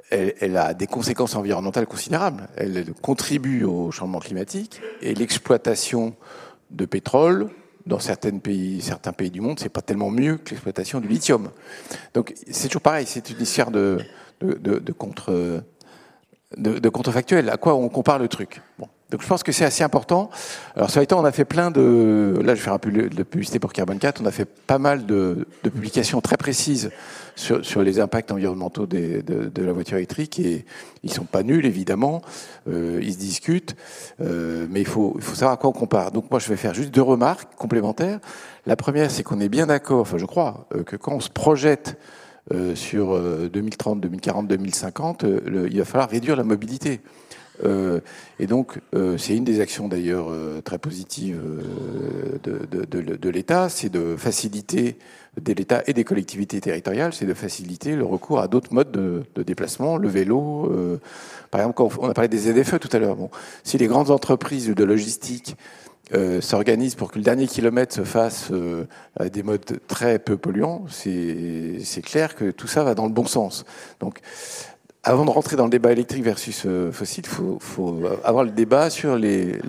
elle, 0.09 0.57
a 0.57 0.73
des 0.73 0.88
conséquences 0.88 1.36
environnementales 1.36 1.88
considérables. 1.88 2.47
Elle 2.55 2.93
contribue 3.01 3.63
au 3.63 3.91
changement 3.91 4.19
climatique 4.19 4.82
et 5.01 5.13
l'exploitation 5.13 6.15
de 6.71 6.86
pétrole, 6.86 7.49
dans 7.88 7.99
certains 7.99 8.38
pays, 8.38 8.81
certains 8.81 9.13
pays 9.13 9.31
du 9.31 9.41
monde, 9.41 9.59
c'est 9.59 9.69
pas 9.69 9.81
tellement 9.81 10.11
mieux 10.11 10.38
que 10.38 10.51
l'exploitation 10.51 10.99
du 10.99 11.07
lithium. 11.07 11.49
Donc 12.13 12.33
c'est 12.49 12.67
toujours 12.67 12.81
pareil, 12.81 13.05
c'est 13.07 13.29
une 13.29 13.41
histoire 13.41 13.71
de, 13.71 13.99
de, 14.41 14.91
contre 14.91 15.63
de, 16.57 16.89
contrefactuel. 16.89 17.49
À 17.49 17.57
quoi 17.57 17.75
on 17.75 17.89
compare 17.89 18.19
le 18.19 18.27
truc? 18.27 18.61
Donc 19.09 19.21
je 19.21 19.27
pense 19.27 19.41
que 19.41 19.51
c'est 19.51 19.65
assez 19.65 19.83
important. 19.83 20.29
Alors 20.75 20.89
ça 20.89 21.01
été, 21.01 21.15
on 21.15 21.25
a 21.25 21.31
fait 21.31 21.45
plein 21.45 21.71
de, 21.71 22.39
là 22.43 22.53
je 22.53 22.59
vais 22.59 22.65
faire 22.65 22.73
un 22.73 22.79
peu 22.79 22.91
de 22.91 23.23
publicité 23.23 23.59
pour 23.59 23.73
Carbone 23.73 23.99
4, 23.99 24.21
on 24.21 24.25
a 24.25 24.31
fait 24.31 24.45
pas 24.45 24.79
mal 24.79 25.05
de 25.05 25.47
publications 25.63 26.21
très 26.21 26.38
précises 26.38 26.91
sur, 27.38 27.63
sur, 27.65 27.83
les 27.83 27.99
impacts 27.99 28.31
environnementaux 28.31 28.85
des, 28.85 29.21
de, 29.21 29.49
de, 29.49 29.63
la 29.63 29.71
voiture 29.71 29.97
électrique 29.97 30.39
et 30.39 30.65
ils 31.03 31.13
sont 31.13 31.23
pas 31.23 31.43
nuls 31.43 31.65
évidemment, 31.65 32.21
euh, 32.67 32.99
ils 33.01 33.13
se 33.13 33.17
discutent, 33.17 33.75
euh, 34.21 34.67
mais 34.69 34.81
il 34.81 34.88
faut, 34.88 35.13
il 35.15 35.21
faut 35.21 35.35
savoir 35.35 35.53
à 35.53 35.57
quoi 35.57 35.69
on 35.69 35.73
compare. 35.73 36.11
Donc 36.11 36.29
moi 36.31 36.39
je 36.39 36.49
vais 36.49 36.57
faire 36.57 36.73
juste 36.73 36.91
deux 36.91 37.01
remarques 37.01 37.55
complémentaires. 37.55 38.19
La 38.65 38.75
première 38.75 39.11
c'est 39.11 39.23
qu'on 39.23 39.39
est 39.39 39.49
bien 39.49 39.67
d'accord, 39.67 40.01
enfin 40.01 40.17
je 40.17 40.25
crois, 40.25 40.67
euh, 40.75 40.83
que 40.83 40.95
quand 40.95 41.13
on 41.13 41.19
se 41.19 41.29
projette 41.29 41.97
euh, 42.53 42.75
sur 42.75 43.19
2030, 43.49 44.01
2040, 44.01 44.47
2050, 44.47 45.23
le, 45.23 45.71
il 45.71 45.77
va 45.77 45.85
falloir 45.85 46.09
réduire 46.09 46.35
la 46.35 46.43
mobilité. 46.43 47.01
Euh, 47.64 47.99
et 48.39 48.47
donc, 48.47 48.80
euh, 48.95 49.18
c'est 49.18 49.36
une 49.36 49.43
des 49.43 49.62
actions 49.62 49.88
d'ailleurs 49.88 50.28
euh, 50.30 50.62
très 50.62 50.78
positives 50.78 51.39
de, 52.43 53.30
l'État, 53.30 53.70
c'est 53.70 53.89
de 53.89 54.16
faciliter 54.16 54.97
de 55.41 55.53
l'État 55.53 55.84
et 55.88 55.93
des 55.93 56.03
collectivités 56.03 56.60
territoriales, 56.62 57.14
c'est 57.14 57.26
de 57.26 57.34
faciliter 57.34 57.95
le 57.95 58.05
recours 58.05 58.39
à 58.39 58.47
d'autres 58.47 58.74
modes 58.74 58.91
de, 58.91 59.43
déplacement, 59.43 59.97
le 59.97 60.08
vélo. 60.08 60.99
par 61.51 61.62
exemple, 61.62 61.76
quand 61.76 61.89
on 61.99 62.10
a 62.10 62.14
parlé 62.14 62.28
des 62.28 62.38
ZFE 62.38 62.80
tout 62.80 62.89
à 62.91 62.99
l'heure. 62.99 63.16
Bon, 63.16 63.30
si 63.64 63.78
les 63.78 63.88
grandes 63.88 64.10
entreprises 64.10 64.70
de 64.70 64.84
logistique 64.84 65.55
euh, 66.14 66.41
s'organisent 66.41 66.95
pour 66.95 67.12
que 67.12 67.18
le 67.18 67.24
dernier 67.24 67.47
kilomètre 67.47 67.93
se 67.93 68.03
fasse 68.03 68.51
avec 69.16 69.34
des 69.34 69.43
modes 69.43 69.80
très 69.88 70.18
peu 70.20 70.38
polluants, 70.38 70.86
c'est 70.89 72.01
clair 72.03 72.36
que 72.36 72.49
tout 72.49 72.68
ça 72.68 72.84
va 72.84 72.95
dans 72.95 73.05
le 73.05 73.14
bon 73.14 73.26
sens. 73.26 73.66
Donc, 73.99 74.22
avant 75.03 75.25
de 75.25 75.29
rentrer 75.29 75.55
dans 75.55 75.65
le 75.65 75.69
débat 75.69 75.91
électrique 75.91 76.23
versus 76.23 76.63
euh, 76.65 76.91
fossile, 76.91 77.23
il 77.25 77.59
faut, 77.59 78.01
avoir 78.23 78.43
le 78.43 78.51
débat 78.51 78.89
sur 78.89 79.15
les, 79.15 79.59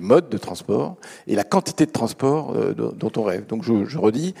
modes 0.00 0.28
de 0.28 0.38
transport 0.38 0.96
et 1.26 1.34
la 1.34 1.44
quantité 1.44 1.86
de 1.86 1.90
transport 1.90 2.54
euh, 2.54 2.72
dont 2.72 3.12
on 3.16 3.22
rêve. 3.22 3.46
Donc 3.46 3.64
je, 3.64 3.98
redis, 3.98 4.34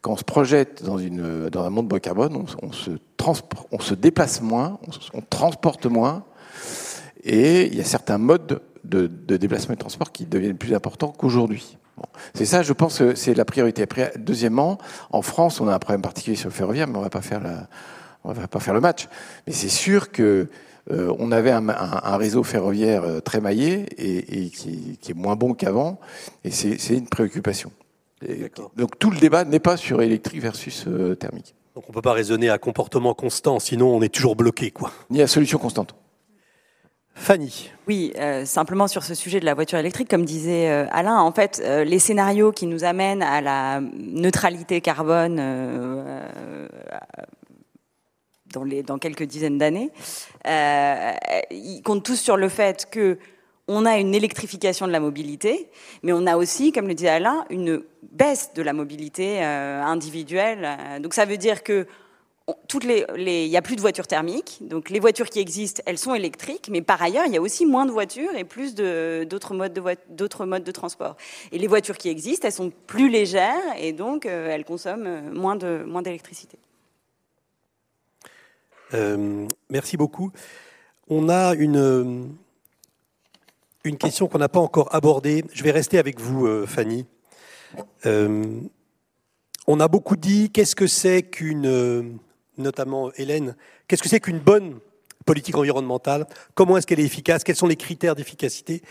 quand 0.00 0.12
on 0.12 0.16
se 0.16 0.24
projette 0.24 0.82
dans, 0.82 0.98
un 0.98 1.70
monde 1.70 1.88
bas 1.88 2.00
carbone, 2.00 2.46
on, 2.62 2.72
se 2.72 3.94
déplace 3.94 4.40
moins, 4.40 4.78
on, 5.12 5.20
transporte 5.20 5.86
moins, 5.86 6.24
et 7.22 7.66
il 7.66 7.76
y 7.76 7.80
a 7.80 7.84
certains 7.84 8.18
modes 8.18 8.60
de, 8.82 9.06
déplacement 9.36 9.74
et 9.74 9.76
de 9.76 9.80
transport 9.80 10.10
qui 10.10 10.26
deviennent 10.26 10.58
plus 10.58 10.74
importants 10.74 11.14
qu'aujourd'hui. 11.16 11.78
C'est 12.34 12.44
ça, 12.44 12.62
je 12.62 12.72
pense 12.72 12.98
que 12.98 13.14
c'est 13.14 13.34
la 13.34 13.44
priorité. 13.44 13.86
Deuxièmement, 14.16 14.78
en 15.12 15.22
France, 15.22 15.60
on 15.60 15.68
a 15.68 15.74
un 15.74 15.78
problème 15.78 16.02
particulier 16.02 16.36
sur 16.36 16.48
le 16.48 16.54
ferroviaire, 16.54 16.88
mais 16.88 16.98
on 16.98 17.02
va 17.02 17.08
pas 17.08 17.22
faire 17.22 17.40
la 17.40 17.68
on 18.24 18.32
va 18.32 18.48
pas 18.48 18.60
faire 18.60 18.74
le 18.74 18.80
match, 18.80 19.06
mais 19.46 19.52
c'est 19.52 19.68
sûr 19.68 20.10
que 20.10 20.48
euh, 20.90 21.14
on 21.18 21.32
avait 21.32 21.50
un, 21.50 21.68
un, 21.68 22.00
un, 22.02 22.16
réseau 22.16 22.42
ferroviaire 22.42 23.04
euh, 23.04 23.20
très 23.20 23.40
maillé 23.40 23.86
et, 23.96 24.44
et 24.44 24.50
qui, 24.50 24.98
qui, 25.00 25.12
est 25.12 25.14
moins 25.14 25.36
bon 25.36 25.54
qu'avant, 25.54 25.98
et 26.44 26.50
c'est 26.50 26.94
une 26.94 27.08
préoccupation. 27.08 27.72
Et, 28.26 28.50
donc 28.76 28.98
tout 28.98 29.10
le 29.10 29.18
débat 29.18 29.44
n'est 29.44 29.60
pas 29.60 29.76
sur 29.76 30.02
électrique 30.02 30.42
versus 30.42 30.84
euh, 30.86 31.14
thermique. 31.14 31.54
Donc 31.74 31.84
on 31.88 31.92
peut 31.92 32.02
pas 32.02 32.12
raisonner 32.12 32.50
à 32.50 32.58
comportement 32.58 33.14
constant, 33.14 33.58
sinon 33.60 33.94
on 33.94 34.02
est 34.02 34.12
toujours 34.12 34.36
bloqué, 34.36 34.70
quoi. 34.70 34.90
Ni 35.10 35.22
à 35.22 35.26
solution 35.26 35.58
constante. 35.58 35.94
Fanny. 37.14 37.70
Oui, 37.86 38.12
euh, 38.18 38.44
simplement 38.44 38.88
sur 38.88 39.04
ce 39.04 39.14
sujet 39.14 39.38
de 39.38 39.44
la 39.44 39.54
voiture 39.54 39.78
électrique, 39.78 40.10
comme 40.10 40.24
disait 40.24 40.68
euh, 40.68 40.86
Alain, 40.90 41.18
en 41.20 41.32
fait, 41.32 41.62
euh, 41.64 41.84
les 41.84 42.00
scénarios 42.00 42.50
qui 42.50 42.66
nous 42.66 42.84
amènent 42.84 43.22
à 43.22 43.40
la 43.40 43.80
neutralité 43.80 44.80
carbone 44.80 45.40
dans, 48.54 48.98
quelques 48.98 49.24
dizaines 49.24 49.58
d'années, 49.58 49.90
euh, 50.46 51.12
ils 51.50 51.82
comptent 51.82 52.04
tous 52.04 52.16
sur 52.16 52.36
le 52.36 52.48
fait 52.48 52.88
que 52.90 53.18
on 53.66 53.86
a 53.86 53.96
une 53.96 54.14
électrification 54.14 54.86
de 54.86 54.92
la 54.92 55.00
mobilité, 55.00 55.70
mais 56.02 56.12
on 56.12 56.26
a 56.26 56.36
aussi, 56.36 56.70
comme 56.70 56.86
le 56.86 56.94
disait 56.94 57.08
Alain, 57.08 57.46
une 57.48 57.82
baisse 58.12 58.52
de 58.54 58.62
la 58.62 58.74
mobilité 58.74 59.42
euh, 59.42 59.82
individuelle. 59.82 61.00
Donc 61.00 61.14
ça 61.14 61.24
veut 61.24 61.38
dire 61.38 61.62
que 61.62 61.86
les, 62.82 63.48
n'y 63.48 63.56
a 63.56 63.62
plus 63.62 63.76
de 63.76 63.80
voitures 63.80 64.06
thermiques, 64.06 64.58
donc 64.60 64.90
les 64.90 65.00
voitures 65.00 65.30
qui 65.30 65.40
existent, 65.40 65.82
elles 65.86 65.98
sont 65.98 66.14
électriques, 66.14 66.68
mais 66.70 66.82
par 66.82 67.00
ailleurs, 67.00 67.24
il 67.26 67.32
y 67.32 67.36
a 67.36 67.40
aussi 67.40 67.64
moins 67.64 67.86
de 67.86 67.90
voitures 67.90 68.34
et 68.36 68.44
plus 68.44 68.74
d'autres 68.74 69.54
modes 69.54 69.72
de, 69.72 70.70
transport. 70.72 71.16
Et 71.52 71.58
les 71.58 71.66
voitures 71.66 71.96
qui 71.96 72.08
existent, 72.08 72.46
elles 72.46 72.52
sont 72.52 72.72
plus 72.86 73.08
légères 73.08 73.62
et 73.78 73.92
donc 73.92 74.26
euh, 74.26 74.50
elles 74.50 74.64
consomment 74.64 75.32
moins 75.32 75.56
d'électricité. 75.56 76.58
Euh, 78.94 79.46
merci 79.70 79.96
beaucoup. 79.96 80.30
On 81.08 81.28
a 81.28 81.54
une, 81.54 82.32
une 83.82 83.96
question 83.98 84.28
qu'on 84.28 84.38
n'a 84.38 84.48
pas 84.48 84.60
encore 84.60 84.94
abordée. 84.94 85.44
Je 85.52 85.64
vais 85.64 85.72
rester 85.72 85.98
avec 85.98 86.20
vous, 86.20 86.46
euh, 86.46 86.64
Fanny. 86.66 87.04
Euh, 88.06 88.60
on 89.66 89.80
a 89.80 89.88
beaucoup 89.88 90.16
dit 90.16 90.50
qu'est-ce 90.50 90.76
que 90.76 90.86
c'est 90.86 91.22
qu'une, 91.22 92.18
notamment 92.56 93.10
Hélène, 93.16 93.56
qu'est-ce 93.88 94.02
que 94.02 94.08
c'est 94.08 94.20
qu'une 94.20 94.38
bonne 94.38 94.78
politique 95.26 95.56
environnementale? 95.56 96.26
Comment 96.54 96.76
est-ce 96.76 96.86
qu'elle 96.86 97.00
est 97.00 97.04
efficace? 97.04 97.42
Quels 97.42 97.56
sont 97.56 97.66
les 97.66 97.76
critères 97.76 98.14
d'efficacité? 98.14 98.82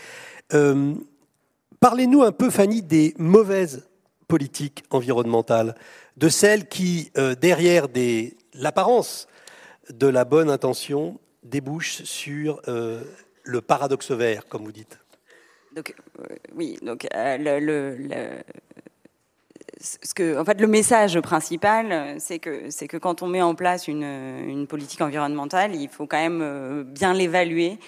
Parlez-nous 1.80 2.22
un 2.22 2.32
peu, 2.32 2.50
Fanny, 2.50 2.82
des 2.82 3.14
mauvaises 3.18 3.88
politiques 4.26 4.82
environnementales, 4.90 5.76
de 6.16 6.28
celles 6.28 6.68
qui, 6.68 7.12
derrière 7.40 7.86
l'apparence 8.54 9.28
de 9.90 10.06
la 10.06 10.24
bonne 10.24 10.50
intention, 10.50 11.18
débouchent 11.42 12.02
sur 12.04 12.60
euh, 12.68 13.02
le 13.42 13.60
paradoxe 13.60 14.10
vert, 14.10 14.46
comme 14.48 14.64
vous 14.64 14.72
dites 14.72 14.98
donc, 15.74 15.92
oui, 16.54 16.78
donc 16.82 17.04
le, 17.12 17.58
le, 17.58 18.44
ce 19.80 20.14
que, 20.14 20.38
en 20.38 20.44
fait, 20.44 20.60
le 20.60 20.68
message 20.68 21.20
principal, 21.20 22.14
c'est 22.20 22.38
que, 22.38 22.70
c'est 22.70 22.86
que 22.86 22.96
quand 22.96 23.22
on 23.22 23.26
met 23.26 23.42
en 23.42 23.56
place 23.56 23.88
une, 23.88 24.04
une, 24.04 24.68
politique 24.68 25.00
environnementale, 25.00 25.74
il 25.74 25.88
faut 25.88 26.06
quand 26.06 26.18
même 26.18 26.84
bien 26.84 27.12
l'évaluer 27.12 27.78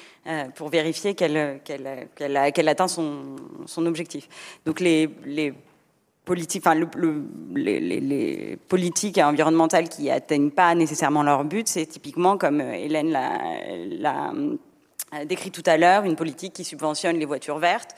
pour 0.56 0.68
vérifier 0.68 1.14
qu'elle, 1.14 1.60
qu'elle, 1.64 2.08
qu'elle, 2.16 2.52
qu'elle 2.52 2.68
atteint 2.68 2.88
son, 2.88 3.36
son, 3.66 3.86
objectif. 3.86 4.28
Donc 4.64 4.80
les, 4.80 5.08
les 5.24 5.54
les, 6.34 8.58
politiques 8.68 9.18
environnementales 9.18 9.88
qui 9.88 10.10
atteignent 10.10 10.50
pas 10.50 10.74
nécessairement 10.74 11.22
leur 11.22 11.44
but, 11.44 11.68
c'est 11.68 11.86
typiquement, 11.86 12.36
comme 12.36 12.60
Hélène 12.60 13.10
l'a, 13.10 13.38
l'a 13.86 14.32
décrit 15.24 15.50
tout 15.50 15.62
à 15.66 15.76
l'heure, 15.76 16.04
une 16.04 16.16
politique 16.16 16.52
qui 16.52 16.64
subventionne 16.64 17.18
les 17.18 17.26
voitures 17.26 17.58
vertes 17.58 17.94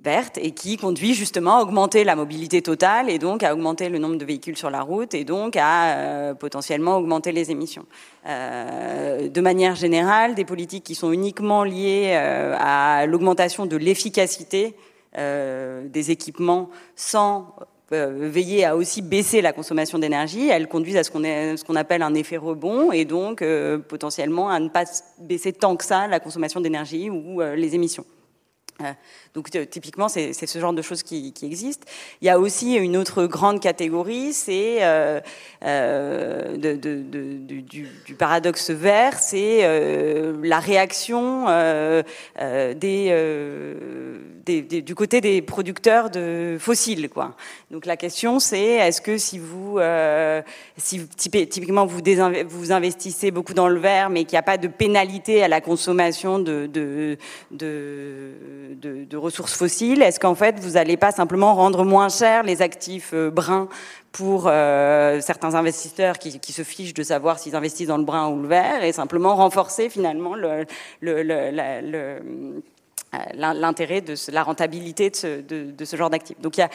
verte 0.00 0.38
et 0.38 0.50
qui 0.50 0.76
conduit 0.76 1.14
justement 1.14 1.56
à 1.56 1.62
augmenter 1.62 2.04
la 2.04 2.16
mobilité 2.16 2.60
totale 2.60 3.08
et 3.08 3.18
donc 3.18 3.42
à 3.42 3.52
augmenter 3.52 3.88
le 3.88 3.98
nombre 3.98 4.16
de 4.16 4.24
véhicules 4.24 4.56
sur 4.56 4.70
la 4.70 4.82
route 4.82 5.14
et 5.14 5.24
donc 5.24 5.56
à 5.56 5.96
euh, 5.96 6.34
potentiellement 6.34 6.98
augmenter 6.98 7.32
les 7.32 7.50
émissions. 7.50 7.86
Euh, 8.26 9.28
de 9.28 9.40
manière 9.40 9.74
générale, 9.74 10.34
des 10.34 10.44
politiques 10.44 10.84
qui 10.84 10.94
sont 10.94 11.12
uniquement 11.12 11.64
liées 11.64 12.12
euh, 12.14 12.54
à 12.58 13.06
l'augmentation 13.06 13.64
de 13.64 13.76
l'efficacité 13.76 14.74
des 15.16 16.10
équipements 16.10 16.70
sans 16.94 17.54
veiller 17.90 18.64
à 18.64 18.76
aussi 18.76 19.00
baisser 19.00 19.40
la 19.40 19.52
consommation 19.52 19.98
d'énergie, 19.98 20.48
elles 20.48 20.68
conduisent 20.68 20.96
à 20.96 21.04
ce 21.04 21.64
qu'on 21.64 21.76
appelle 21.76 22.02
un 22.02 22.14
effet 22.14 22.36
rebond 22.36 22.92
et 22.92 23.04
donc 23.04 23.44
potentiellement 23.88 24.50
à 24.50 24.58
ne 24.60 24.68
pas 24.68 24.84
baisser 25.18 25.52
tant 25.52 25.76
que 25.76 25.84
ça 25.84 26.06
la 26.06 26.20
consommation 26.20 26.60
d'énergie 26.60 27.10
ou 27.10 27.40
les 27.40 27.74
émissions. 27.74 28.04
Donc 29.36 29.50
typiquement, 29.68 30.08
c'est 30.08 30.32
ce 30.32 30.58
genre 30.58 30.72
de 30.72 30.80
choses 30.80 31.02
qui, 31.02 31.34
qui, 31.34 31.44
existent. 31.44 31.86
Il 32.22 32.26
y 32.26 32.30
a 32.30 32.38
aussi 32.38 32.76
une 32.76 32.96
autre 32.96 33.26
grande 33.26 33.60
catégorie, 33.60 34.32
c'est 34.32 34.78
euh, 34.80 35.20
euh, 35.62 36.56
du, 36.56 38.14
paradoxe 38.18 38.70
vert, 38.70 39.18
c'est 39.18 39.58
euh, 39.60 40.38
la 40.42 40.58
réaction 40.58 41.44
du 44.46 44.94
côté 44.94 45.20
des 45.20 45.42
producteurs 45.42 46.08
de 46.08 46.56
fossiles. 46.58 47.10
Donc 47.70 47.84
la 47.84 47.98
question, 47.98 48.40
c'est 48.40 48.64
est-ce 48.64 49.02
que 49.02 49.18
si 49.18 49.38
vous, 49.38 49.78
typiquement 51.14 51.84
vous, 51.84 52.00
vous 52.48 52.72
investissez 52.72 53.30
beaucoup 53.30 53.52
dans 53.52 53.68
le 53.68 53.80
vert, 53.80 54.08
mais 54.08 54.24
qu'il 54.24 54.32
n'y 54.32 54.38
a 54.38 54.42
pas 54.42 54.56
de 54.56 54.68
pénalité 54.68 55.42
à 55.42 55.48
la 55.48 55.60
consommation 55.60 56.38
de, 56.38 56.66
de, 56.66 57.18
de, 57.50 58.30
de 58.80 59.25
ressources 59.26 59.54
fossiles 59.54 60.02
Est-ce 60.02 60.18
qu'en 60.18 60.34
fait, 60.34 60.58
vous 60.58 60.72
n'allez 60.72 60.96
pas 60.96 61.12
simplement 61.12 61.54
rendre 61.54 61.84
moins 61.84 62.08
cher 62.08 62.42
les 62.42 62.62
actifs 62.62 63.10
euh, 63.12 63.30
bruns 63.30 63.68
pour 64.12 64.44
euh, 64.46 65.20
certains 65.20 65.54
investisseurs 65.54 66.18
qui, 66.18 66.52
se 66.52 66.62
fichent 66.62 66.94
de 66.94 67.02
savoir 67.02 67.38
s'ils 67.38 67.54
investissent 67.54 67.88
dans 67.88 67.98
le 67.98 68.04
brun 68.04 68.28
ou 68.28 68.40
le 68.40 68.48
vert 68.48 68.82
et 68.82 68.92
simplement 68.92 69.36
renforcer 69.36 69.90
finalement 69.90 70.34
le, 70.34 70.64
le, 71.02 71.22
le, 71.22 72.22
l'intérêt 73.34 74.00
de 74.00 74.14
la 74.32 74.42
rentabilité 74.42 75.10
de 75.10 75.84
ce, 75.84 75.96
genre 75.96 76.10
d'actifs. 76.10 76.40
Donc 76.40 76.56
il 76.56 76.64
y 76.64 76.66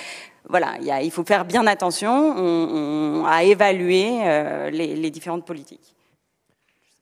voilà, 0.50 0.78
il, 1.02 1.12
faut 1.12 1.24
faire 1.24 1.46
bien 1.46 1.66
attention 1.68 2.12
on, 2.12 3.22
on, 3.22 3.26
à 3.26 3.44
évaluer 3.44 4.22
euh, 4.24 4.70
les, 4.70 5.12
différentes 5.12 5.46
politiques. 5.46 5.96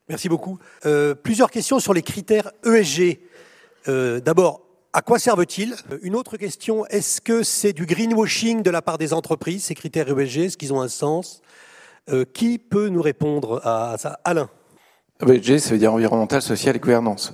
Merci 0.07 0.27
beaucoup. 0.27 0.59
Euh, 0.85 1.15
plusieurs 1.15 1.51
questions 1.51 1.79
sur 1.79 1.93
les 1.93 2.01
critères 2.01 2.51
ESG. 2.65 3.19
Euh, 3.87 4.19
D'abord, 4.19 4.61
à 4.93 5.01
quoi 5.01 5.19
servent-ils? 5.19 5.75
Une 6.01 6.15
autre 6.15 6.37
question, 6.37 6.85
est-ce 6.87 7.21
que 7.21 7.43
c'est 7.43 7.73
du 7.73 7.85
greenwashing 7.85 8.63
de 8.63 8.71
la 8.71 8.81
part 8.81 8.97
des 8.97 9.13
entreprises, 9.13 9.65
ces 9.65 9.75
critères 9.75 10.07
ESG 10.07 10.37
Est-ce 10.45 10.57
qu'ils 10.57 10.73
ont 10.73 10.81
un 10.81 10.87
sens? 10.87 11.41
Euh, 12.09 12.25
Qui 12.25 12.57
peut 12.57 12.89
nous 12.89 13.01
répondre 13.01 13.61
à 13.63 13.97
ça? 13.99 14.19
Alain. 14.23 14.49
ESG, 15.27 15.57
ça 15.57 15.71
veut 15.71 15.77
dire 15.77 15.93
environnemental, 15.93 16.41
social 16.41 16.77
et 16.77 16.79
gouvernance. 16.79 17.33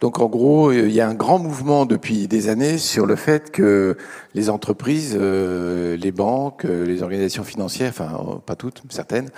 Donc 0.00 0.18
en 0.18 0.26
gros, 0.26 0.72
il 0.72 0.90
y 0.90 1.00
a 1.00 1.08
un 1.08 1.14
grand 1.14 1.38
mouvement 1.38 1.86
depuis 1.86 2.26
des 2.26 2.48
années 2.48 2.78
sur 2.78 3.06
le 3.06 3.14
fait 3.14 3.52
que 3.52 3.96
les 4.34 4.50
entreprises, 4.50 5.16
euh, 5.16 5.96
les 5.96 6.10
banques, 6.10 6.64
euh, 6.64 6.84
les 6.84 7.04
organisations 7.04 7.44
financières, 7.44 7.90
enfin 7.90 8.10
euh, 8.28 8.38
pas 8.44 8.56
toutes, 8.56 8.82
certaines, 8.88 9.30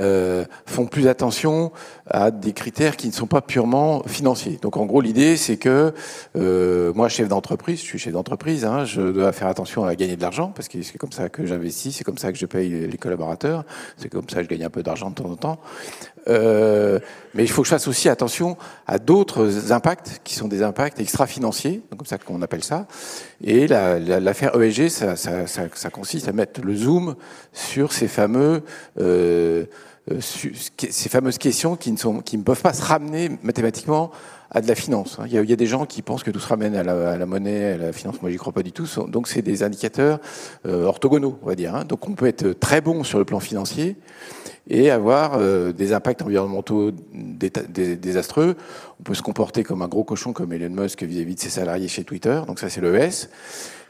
euh, 0.00 0.44
font 0.66 0.86
plus 0.86 1.06
attention 1.06 1.70
à 2.10 2.30
des 2.30 2.52
critères 2.52 2.96
qui 2.96 3.06
ne 3.06 3.12
sont 3.12 3.26
pas 3.26 3.40
purement 3.40 4.02
financiers. 4.06 4.58
Donc 4.60 4.76
en 4.76 4.86
gros, 4.86 5.00
l'idée 5.00 5.36
c'est 5.36 5.56
que 5.56 5.94
euh, 6.36 6.92
moi, 6.94 7.08
chef 7.08 7.28
d'entreprise, 7.28 7.80
je 7.80 7.84
suis 7.84 7.98
chef 7.98 8.12
d'entreprise, 8.12 8.64
hein, 8.64 8.84
je 8.84 9.00
dois 9.00 9.32
faire 9.32 9.48
attention 9.48 9.84
à 9.84 9.94
gagner 9.94 10.16
de 10.16 10.22
l'argent 10.22 10.52
parce 10.54 10.68
que 10.68 10.82
c'est 10.82 10.98
comme 10.98 11.12
ça 11.12 11.28
que 11.28 11.46
j'investis, 11.46 11.96
c'est 11.96 12.04
comme 12.04 12.18
ça 12.18 12.32
que 12.32 12.38
je 12.38 12.46
paye 12.46 12.86
les 12.86 12.98
collaborateurs, 12.98 13.64
c'est 13.96 14.08
comme 14.08 14.28
ça 14.28 14.38
que 14.38 14.44
je 14.44 14.48
gagne 14.48 14.64
un 14.64 14.70
peu 14.70 14.82
d'argent 14.82 15.10
de 15.10 15.14
temps 15.14 15.30
en 15.30 15.36
temps. 15.36 15.58
Euh, 16.28 16.98
mais 17.34 17.44
il 17.44 17.48
faut 17.48 17.62
que 17.62 17.66
je 17.66 17.70
fasse 17.70 17.88
aussi 17.88 18.08
attention 18.08 18.56
à 18.86 18.98
d'autres 18.98 19.72
impacts 19.72 20.20
qui 20.24 20.34
sont 20.34 20.48
des 20.48 20.62
impacts 20.62 21.00
extra-financiers, 21.00 21.82
comme 21.96 22.06
ça 22.06 22.18
qu'on 22.18 22.42
appelle 22.42 22.64
ça. 22.64 22.86
Et 23.42 23.66
l'affaire 23.66 24.56
la, 24.56 24.66
ESG, 24.66 24.88
ça, 24.88 25.16
ça, 25.16 25.46
ça, 25.46 25.62
ça, 25.74 25.90
consiste 25.90 26.28
à 26.28 26.32
mettre 26.32 26.60
le 26.60 26.74
zoom 26.74 27.14
sur 27.52 27.92
ces 27.92 28.08
fameux 28.08 28.62
euh 28.98 29.64
ces 30.18 31.08
fameuses 31.08 31.38
questions 31.38 31.76
qui 31.76 31.92
ne, 31.92 31.96
sont, 31.96 32.20
qui 32.20 32.36
ne 32.36 32.42
peuvent 32.42 32.60
pas 32.62 32.72
se 32.72 32.82
ramener 32.82 33.30
mathématiquement 33.42 34.10
à 34.50 34.60
de 34.60 34.66
la 34.66 34.74
finance. 34.74 35.18
Il 35.26 35.32
y 35.32 35.38
a, 35.38 35.42
il 35.42 35.50
y 35.50 35.52
a 35.52 35.56
des 35.56 35.66
gens 35.66 35.86
qui 35.86 36.02
pensent 36.02 36.24
que 36.24 36.30
tout 36.30 36.40
se 36.40 36.48
ramène 36.48 36.74
à 36.74 36.82
la, 36.82 37.12
à 37.12 37.16
la 37.16 37.26
monnaie, 37.26 37.72
à 37.72 37.76
la 37.76 37.92
finance. 37.92 38.20
Moi, 38.20 38.30
j'y 38.30 38.36
crois 38.36 38.52
pas 38.52 38.64
du 38.64 38.72
tout. 38.72 38.86
Donc, 39.06 39.28
c'est 39.28 39.42
des 39.42 39.62
indicateurs 39.62 40.18
euh, 40.66 40.84
orthogonaux, 40.84 41.38
on 41.42 41.46
va 41.46 41.54
dire. 41.54 41.74
Hein. 41.74 41.84
Donc, 41.84 42.08
on 42.08 42.14
peut 42.14 42.26
être 42.26 42.52
très 42.58 42.80
bon 42.80 43.04
sur 43.04 43.18
le 43.18 43.24
plan 43.24 43.38
financier 43.38 43.96
et 44.68 44.90
avoir 44.90 45.32
euh, 45.34 45.72
des 45.72 45.92
impacts 45.92 46.22
environnementaux 46.22 46.92
désastreux. 47.12 48.56
On 49.00 49.02
peut 49.02 49.14
se 49.14 49.22
comporter 49.22 49.64
comme 49.64 49.82
un 49.82 49.88
gros 49.88 50.04
cochon 50.04 50.32
comme 50.32 50.52
Elon 50.52 50.70
Musk 50.70 51.02
vis-à-vis 51.02 51.34
de 51.34 51.40
ses 51.40 51.48
salariés 51.50 51.88
chez 51.88 52.04
Twitter, 52.04 52.40
donc 52.46 52.58
ça 52.58 52.68
c'est 52.68 52.80
le 52.80 52.94
S. 52.96 53.30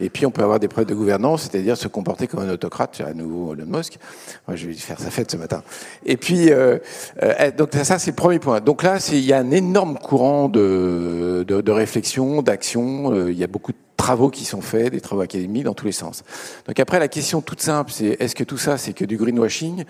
Et 0.03 0.09
puis 0.09 0.25
on 0.25 0.31
peut 0.31 0.43
avoir 0.43 0.59
des 0.59 0.69
preuves 0.69 0.87
de 0.87 0.95
gouvernance, 0.95 1.43
c'est-à-dire 1.43 1.77
se 1.77 1.89
comporter 1.89 2.27
comme 2.27 2.41
un 2.41 2.49
autocrate, 2.49 3.03
à 3.07 3.13
nouveau 3.13 3.55
Elon 3.55 3.67
Musk. 3.67 3.99
Moi 4.47 4.57
je 4.57 4.67
vais 4.67 4.73
faire 4.73 4.99
sa 4.99 5.11
fête 5.11 5.31
ce 5.31 5.37
matin. 5.37 5.63
Et 6.07 6.17
puis 6.17 6.51
euh, 6.51 6.79
euh, 7.23 7.51
donc 7.51 7.71
ça 7.75 7.99
c'est 7.99 8.13
le 8.13 8.17
premier 8.17 8.39
point. 8.39 8.61
Donc 8.61 8.83
là 8.83 8.99
il 9.13 9.25
y 9.25 9.33
a 9.33 9.39
un 9.39 9.51
énorme 9.51 9.99
courant 9.99 10.49
de, 10.49 11.45
de, 11.47 11.61
de 11.61 11.73
réflexion, 11.73 12.43
d'action. 12.43 13.29
Il 13.29 13.39
y 13.39 13.45
a 13.45 13.49
beaucoup 13.49 13.73
de 13.73 13.79
travaux 14.01 14.31
qui 14.31 14.47
sont 14.47 14.63
faits, 14.63 14.93
des 14.93 15.01
travaux 15.03 15.21
académiques 15.21 15.65
dans 15.65 15.75
tous 15.75 15.85
les 15.85 15.93
sens. 15.93 16.25
Donc 16.67 16.81
après, 16.81 16.99
la 16.99 17.09
question 17.09 17.43
toute 17.43 17.61
simple, 17.61 17.93
c'est 17.93 18.17
est-ce 18.19 18.35
que 18.35 18.45
tout 18.45 18.57
ça, 18.57 18.79
c'est 18.79 18.95
que 18.95 19.05
du 19.05 19.19
greenwashing? 19.19 19.85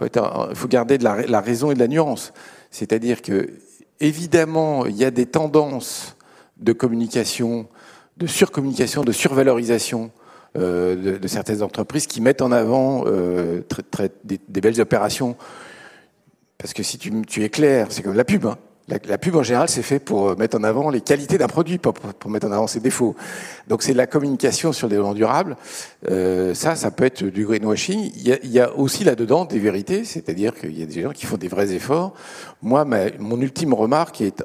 Il 0.00 0.10
faut, 0.54 0.68
garder 0.68 0.98
de 0.98 1.04
la, 1.04 1.40
raison 1.40 1.70
et 1.70 1.74
de 1.74 1.78
la 1.78 1.86
nuance. 1.86 2.32
C'est-à-dire 2.72 3.22
que, 3.22 3.50
évidemment, 4.00 4.86
il 4.86 4.96
y 4.96 5.04
a 5.04 5.12
des 5.12 5.26
tendances 5.26 6.16
de 6.56 6.72
communication, 6.72 7.68
de 8.16 8.26
surcommunication, 8.26 9.04
de 9.04 9.12
survalorisation 9.12 10.10
euh, 10.56 11.18
de, 11.18 11.28
certaines 11.28 11.62
entreprises 11.62 12.08
qui 12.08 12.20
mettent 12.20 12.42
en 12.42 12.50
avant 12.50 13.04
euh, 13.06 13.62
des, 14.24 14.60
belles 14.60 14.80
opérations. 14.80 15.36
Parce 16.58 16.72
que 16.72 16.82
si 16.82 16.98
tu, 16.98 17.12
tu 17.22 17.44
es 17.44 17.50
clair, 17.50 17.86
c'est 17.90 18.02
comme 18.02 18.16
la 18.16 18.24
pub. 18.24 18.46
Hein. 18.46 18.58
La, 18.88 19.16
pub 19.16 19.34
en 19.36 19.42
général, 19.42 19.68
c'est 19.70 19.82
fait 19.82 19.98
pour 19.98 20.28
euh, 20.28 20.36
mettre 20.36 20.58
en 20.58 20.62
avant 20.62 20.90
les 20.90 21.00
qualités 21.00 21.38
d'un 21.38 21.46
produit, 21.46 21.78
pas 21.78 21.92
pour, 21.92 22.30
mettre 22.30 22.46
en 22.46 22.52
avant 22.52 22.66
ses 22.66 22.80
défauts. 22.80 23.16
Donc 23.66 23.82
c'est 23.82 23.94
la 23.94 24.06
communication 24.06 24.74
sur 24.74 24.88
le 24.88 24.90
développement 24.90 25.14
durable. 25.14 25.56
Euh, 26.10 26.52
ça, 26.52 26.76
ça 26.76 26.90
peut 26.90 27.04
être 27.04 27.24
du 27.24 27.46
greenwashing. 27.46 28.12
Il 28.14 28.28
y 28.28 28.32
a, 28.32 28.38
il 28.42 28.50
y 28.50 28.60
a 28.60 28.74
aussi 28.76 29.02
là-dedans 29.04 29.46
des 29.46 29.58
vérités, 29.58 30.04
c'est-à-dire 30.04 30.54
qu'il 30.54 30.78
y 30.78 30.82
a 30.82 30.86
des 30.86 31.00
gens 31.00 31.12
qui 31.12 31.24
font 31.24 31.38
des 31.38 31.48
vrais 31.48 31.72
efforts. 31.72 32.12
Moi, 32.60 32.84
ma, 32.84 33.10
mon 33.18 33.40
ultime 33.40 33.72
remarque 33.72 34.20
est 34.20 34.44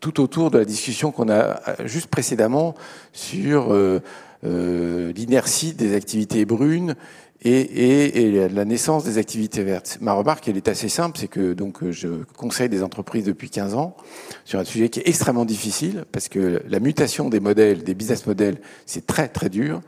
tout 0.00 0.20
autour 0.20 0.50
de 0.50 0.58
la 0.58 0.64
discussion 0.64 1.10
qu'on 1.10 1.28
a 1.28 1.34
euh, 1.34 1.56
juste 1.84 2.08
précédemment 2.08 2.74
sur 3.12 3.72
euh, 3.72 4.00
euh, 4.44 5.12
l'inertie 5.12 5.72
des 5.72 5.94
activités 5.94 6.44
brunes 6.44 6.94
et, 7.42 7.50
et, 7.50 8.22
et, 8.22 8.48
la 8.48 8.64
naissance 8.64 9.04
des 9.04 9.18
activités 9.18 9.62
vertes. 9.62 9.98
Ma 10.00 10.14
remarque, 10.14 10.48
elle 10.48 10.56
est 10.56 10.68
assez 10.68 10.88
simple, 10.88 11.18
c'est 11.18 11.28
que 11.28 11.52
donc 11.52 11.88
je 11.90 12.08
conseille 12.36 12.68
des 12.68 12.82
entreprises 12.82 13.24
depuis 13.24 13.50
15 13.50 13.74
ans 13.74 13.96
sur 14.44 14.58
un 14.58 14.64
sujet 14.64 14.88
qui 14.88 15.00
est 15.00 15.08
extrêmement 15.08 15.44
difficile 15.44 16.04
parce 16.12 16.28
que 16.28 16.62
la 16.66 16.80
mutation 16.80 17.28
des 17.28 17.40
modèles, 17.40 17.84
des 17.84 17.94
business 17.94 18.26
models, 18.26 18.58
c'est 18.86 19.06
très 19.06 19.28
très 19.28 19.50
dur. 19.50 19.80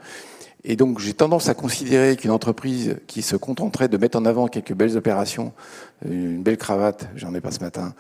Et 0.71 0.77
donc 0.77 0.99
j'ai 0.99 1.15
tendance 1.15 1.49
à 1.49 1.55
considérer 1.55 2.15
qu'une 2.15 2.31
entreprise 2.31 2.99
qui 3.07 3.23
se 3.23 3.37
contenterait 3.37 3.89
de 3.89 3.97
mettre 3.97 4.19
en 4.19 4.27
avant 4.27 4.49
quelques 4.49 4.75
belles 4.75 4.99
opérations, 4.99 5.55
une 6.07 6.43
belle 6.43 6.59
cravate, 6.59 7.09
j'en 7.17 7.35
ai 7.35 7.41
pas 7.41 7.51
ce 7.51 7.61
matin, 7.61 7.95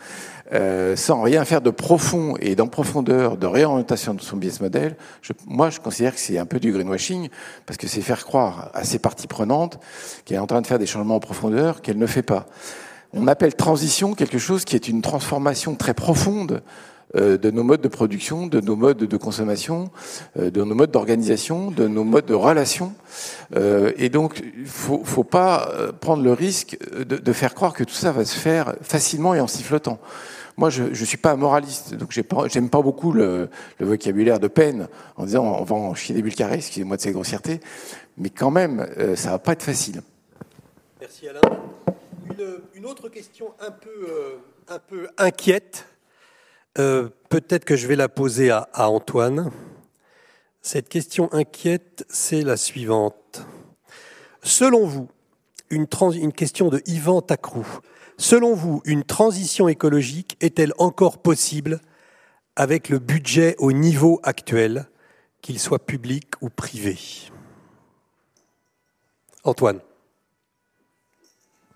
euh, 0.53 0.95
sans 0.95 1.23
rien 1.23 1.47
faire 1.47 1.62
de 1.62 1.70
profond 1.70 2.35
et 2.40 2.57
d'en 2.57 2.66
profondeur 2.66 3.39
de 3.39 3.47
réorientation 3.47 4.12
de 4.12 4.20
son 4.20 4.36
business 4.36 4.61
model, 4.61 4.97
je, 5.23 5.32
moi 5.47 5.70
je 5.70 5.81
considère 5.81 6.12
que 6.12 6.20
c'est 6.20 6.36
un 6.36 6.45
peu 6.45 6.61
du 6.61 6.70
greenwashing, 6.70 7.31
parce 7.65 7.78
que 7.78 7.86
c'est 7.86 8.03
faire 8.03 8.27
croire 8.27 8.70
à 8.74 8.85
ses 8.85 8.99
parties 8.99 9.28
prenantes 9.28 9.81
qu'elle 10.27 10.36
est 10.36 10.40
en 10.40 10.47
train 10.47 10.61
de 10.61 10.66
faire 10.66 10.78
des 10.78 10.86
changements 10.86 11.16
en 11.16 11.20
profondeur 11.20 11.81
qu'elle 11.81 11.99
ne 11.99 12.07
fait 12.07 12.23
pas. 12.23 12.45
On 13.15 13.28
appelle 13.28 13.55
transition 13.55 14.12
quelque 14.12 14.36
chose 14.36 14.66
qui 14.66 14.77
est 14.77 14.89
une 14.89 15.01
transformation 15.01 15.74
très 15.74 15.95
profonde 15.95 16.53
euh, 16.53 16.61
de 17.14 17.51
nos 17.51 17.64
modes 17.64 17.80
de 17.80 17.89
production, 17.89 18.47
de 18.47 18.60
nos 18.60 18.76
modes 18.76 18.98
de 18.98 19.16
consommation, 19.16 19.90
euh, 20.39 20.51
de 20.51 20.62
nos 20.62 20.74
modes 20.74 20.90
d'organisation, 20.90 21.70
de 21.70 21.89
nos 21.89 22.05
modes 22.05 22.26
de 22.26 22.35
relation. 22.35 22.93
Euh, 23.56 23.93
et 23.97 24.09
donc, 24.09 24.43
il 24.59 24.66
faut, 24.66 25.02
faut 25.05 25.24
pas 25.24 25.72
prendre 26.01 26.22
le 26.22 26.32
risque 26.32 26.78
de, 26.94 27.32
faire 27.32 27.55
croire 27.55 27.72
que 27.72 27.85
tout 27.85 27.94
ça 27.94 28.12
va 28.12 28.24
se 28.24 28.36
faire 28.36 28.74
facilement 28.82 29.35
et 29.35 29.40
en 29.40 29.47
sifflotant. 29.47 29.98
Moi, 30.56 30.70
je 30.70 30.85
ne 30.85 30.94
suis 30.94 31.16
pas 31.16 31.32
un 31.32 31.36
moraliste, 31.36 31.94
donc 31.94 32.10
j'aime 32.10 32.24
pas, 32.24 32.78
pas 32.78 32.82
beaucoup 32.82 33.12
le, 33.12 33.48
vocabulaire 33.78 34.40
de 34.40 34.48
peine 34.48 34.89
en 35.16 35.24
disant 35.24 35.44
on 35.44 35.62
va 35.62 35.76
en 35.76 35.94
chier 35.94 36.14
des 36.14 36.22
bulles 36.22 36.35
carrées, 36.35 36.56
excusez-moi 36.56 36.97
de 36.97 37.02
ces 37.02 37.12
grossièretés, 37.12 37.60
mais 38.16 38.28
quand 38.28 38.51
même, 38.51 38.86
ça 39.14 39.30
va 39.30 39.39
pas 39.39 39.52
être 39.52 39.62
facile. 39.62 40.02
Merci 41.01 41.28
Alain. 41.28 41.40
Une, 42.74 42.86
autre 42.86 43.09
question 43.09 43.52
un 43.60 43.70
peu 43.70 45.09
inquiète 45.16 45.86
euh, 46.79 47.09
peut-être 47.29 47.65
que 47.65 47.77
je 47.77 47.87
vais 47.87 47.97
la 47.97 48.09
poser 48.09 48.51
à, 48.51 48.69
Antoine. 48.75 49.51
Cette 50.63 50.89
question 50.89 51.33
inquiète, 51.33 52.05
c'est 52.09 52.43
la 52.43 52.57
suivante. 52.57 53.47
Selon 54.43 54.87
vous, 54.87 55.09
une, 55.71 55.87
une 56.15 56.33
question 56.33 56.69
de 56.69 56.83
Yvan 56.87 57.21
Tacrou. 57.21 57.67
Selon 58.17 58.55
vous, 58.55 58.83
une 58.85 59.05
transition 59.05 59.69
écologique 59.69 60.37
est-elle 60.41 60.73
encore 60.79 61.19
possible 61.19 61.81
avec 62.57 62.89
le 62.89 62.99
budget 62.99 63.55
au 63.59 63.73
niveau 63.73 64.21
actuel, 64.23 64.89
qu'il 65.43 65.59
soit 65.59 65.85
public 65.85 66.33
ou 66.41 66.51
privé? 66.51 66.99
Antoine. 69.45 69.81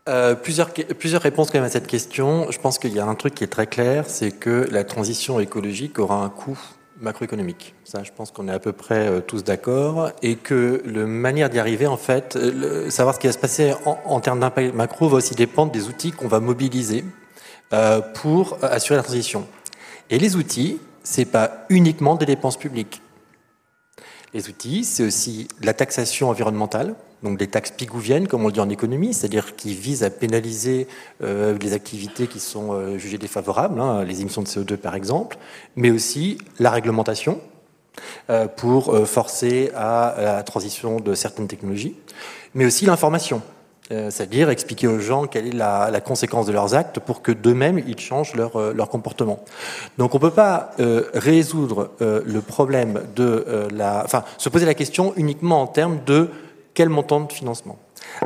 Euh, 0.08 0.34
plusieurs, 0.34 0.72
plusieurs 0.72 1.22
réponses 1.22 1.50
quand 1.50 1.58
même 1.58 1.66
à 1.66 1.70
cette 1.70 1.86
question. 1.86 2.50
Je 2.50 2.58
pense 2.58 2.78
qu'il 2.78 2.92
y 2.92 2.98
a 2.98 3.06
un 3.06 3.14
truc 3.14 3.34
qui 3.34 3.44
est 3.44 3.48
très 3.48 3.68
clair, 3.68 4.04
c'est 4.08 4.32
que 4.32 4.66
la 4.70 4.82
transition 4.82 5.38
écologique 5.38 5.98
aura 6.00 6.16
un 6.16 6.28
coût 6.28 6.58
macroéconomique. 7.00 7.74
Ça, 7.84 8.02
je 8.02 8.10
pense 8.10 8.30
qu'on 8.30 8.48
est 8.48 8.52
à 8.52 8.58
peu 8.58 8.72
près 8.72 9.08
euh, 9.08 9.20
tous 9.20 9.44
d'accord. 9.44 10.10
Et 10.22 10.36
que 10.36 10.82
la 10.84 11.06
manière 11.06 11.50
d'y 11.50 11.58
arriver, 11.58 11.86
en 11.86 11.96
fait, 11.96 12.36
le, 12.36 12.90
savoir 12.90 13.14
ce 13.14 13.20
qui 13.20 13.28
va 13.28 13.32
se 13.32 13.38
passer 13.38 13.74
en, 13.84 13.98
en 14.04 14.20
termes 14.20 14.40
d'impact 14.40 14.74
macro 14.74 15.08
va 15.08 15.18
aussi 15.18 15.34
dépendre 15.34 15.70
des 15.70 15.88
outils 15.88 16.10
qu'on 16.10 16.28
va 16.28 16.40
mobiliser 16.40 17.04
euh, 17.72 18.00
pour 18.00 18.58
assurer 18.62 18.96
la 18.96 19.02
transition. 19.02 19.46
Et 20.10 20.18
les 20.18 20.36
outils, 20.36 20.78
c'est 21.02 21.24
pas 21.24 21.64
uniquement 21.70 22.16
des 22.16 22.26
dépenses 22.26 22.58
publiques. 22.58 23.00
Les 24.34 24.48
outils, 24.48 24.84
c'est 24.84 25.04
aussi 25.04 25.48
la 25.62 25.72
taxation 25.72 26.28
environnementale, 26.28 26.94
donc 27.22 27.38
des 27.38 27.46
taxes 27.46 27.70
pigouviennes, 27.70 28.26
comme 28.26 28.42
on 28.42 28.48
le 28.48 28.52
dit 28.52 28.60
en 28.60 28.68
économie, 28.68 29.14
c'est-à-dire 29.14 29.56
qui 29.56 29.74
visent 29.74 30.02
à 30.02 30.10
pénaliser 30.10 30.88
euh, 31.22 31.56
les 31.58 31.72
activités 31.72 32.26
qui 32.26 32.40
sont 32.40 32.72
euh, 32.72 32.98
jugées 32.98 33.18
défavorables, 33.18 33.80
hein, 33.80 34.04
les 34.04 34.20
émissions 34.20 34.42
de 34.42 34.48
CO2 34.48 34.76
par 34.76 34.94
exemple, 34.94 35.38
mais 35.76 35.90
aussi 35.90 36.38
la 36.58 36.70
réglementation 36.70 37.40
euh, 38.30 38.46
pour 38.46 38.94
euh, 38.94 39.04
forcer 39.04 39.70
à, 39.74 40.14
la 40.16 40.42
transition 40.42 41.00
de 41.00 41.14
certaines 41.14 41.48
technologies, 41.48 41.94
mais 42.54 42.64
aussi 42.64 42.86
l'information, 42.86 43.42
euh, 43.90 44.10
c'est-à-dire 44.10 44.48
expliquer 44.48 44.86
aux 44.86 45.00
gens 45.00 45.26
quelle 45.26 45.48
est 45.48 45.52
la, 45.52 45.90
la, 45.90 46.00
conséquence 46.00 46.46
de 46.46 46.52
leurs 46.52 46.74
actes 46.74 47.00
pour 47.00 47.20
que 47.20 47.32
d'eux-mêmes 47.32 47.82
ils 47.86 47.98
changent 47.98 48.34
leur, 48.34 48.56
euh, 48.56 48.72
leur, 48.72 48.88
comportement. 48.88 49.44
Donc 49.98 50.14
on 50.14 50.18
ne 50.18 50.22
peut 50.22 50.30
pas 50.30 50.70
résoudre 51.14 51.90
le 52.00 52.40
problème 52.40 53.02
de 53.14 53.44
la, 53.72 54.02
enfin 54.04 54.24
se 54.38 54.48
poser 54.48 54.66
la 54.66 54.74
question 54.74 55.12
uniquement 55.16 55.60
en 55.60 55.66
termes 55.66 55.98
de 56.06 56.30
quel 56.74 56.88
montant 56.88 57.20
de 57.20 57.32
financement 57.32 57.78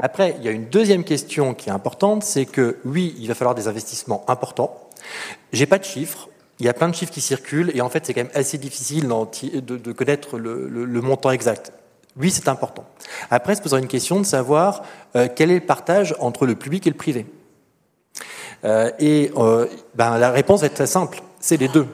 Après, 0.02 0.36
il 0.38 0.44
y 0.44 0.48
a 0.48 0.50
une 0.50 0.66
deuxième 0.66 1.04
question 1.04 1.54
qui 1.54 1.68
est 1.68 1.72
importante, 1.72 2.22
c'est 2.22 2.46
que 2.46 2.78
oui, 2.84 3.14
il 3.18 3.28
va 3.28 3.34
falloir 3.34 3.54
des 3.54 3.68
investissements 3.68 4.24
importants. 4.28 4.88
J'ai 5.52 5.66
pas 5.66 5.78
de 5.78 5.84
chiffres. 5.84 6.28
Il 6.58 6.66
y 6.66 6.68
a 6.68 6.72
plein 6.72 6.88
de 6.88 6.94
chiffres 6.94 7.12
qui 7.12 7.20
circulent 7.20 7.70
et 7.74 7.80
en 7.80 7.90
fait, 7.90 8.06
c'est 8.06 8.14
quand 8.14 8.22
même 8.22 8.30
assez 8.34 8.56
difficile 8.56 9.08
de, 9.08 9.92
connaître 9.92 10.38
le, 10.38 11.00
montant 11.02 11.30
exact. 11.30 11.72
Oui, 12.18 12.30
c'est 12.30 12.48
important. 12.48 12.84
Après, 13.30 13.54
se 13.54 13.60
posera 13.60 13.78
une 13.78 13.88
question 13.88 14.18
de 14.20 14.24
savoir 14.24 14.82
euh, 15.16 15.28
quel 15.34 15.50
est 15.50 15.56
le 15.56 15.66
partage 15.66 16.14
entre 16.18 16.46
le 16.46 16.54
public 16.54 16.86
et 16.86 16.90
le 16.90 16.96
privé. 16.96 17.26
Euh, 18.64 18.90
et 18.98 19.30
euh, 19.36 19.66
ben, 19.94 20.16
la 20.16 20.30
réponse 20.30 20.62
est 20.62 20.70
très 20.70 20.86
simple, 20.86 21.20
c'est 21.40 21.58
les 21.58 21.68
deux. 21.68 21.86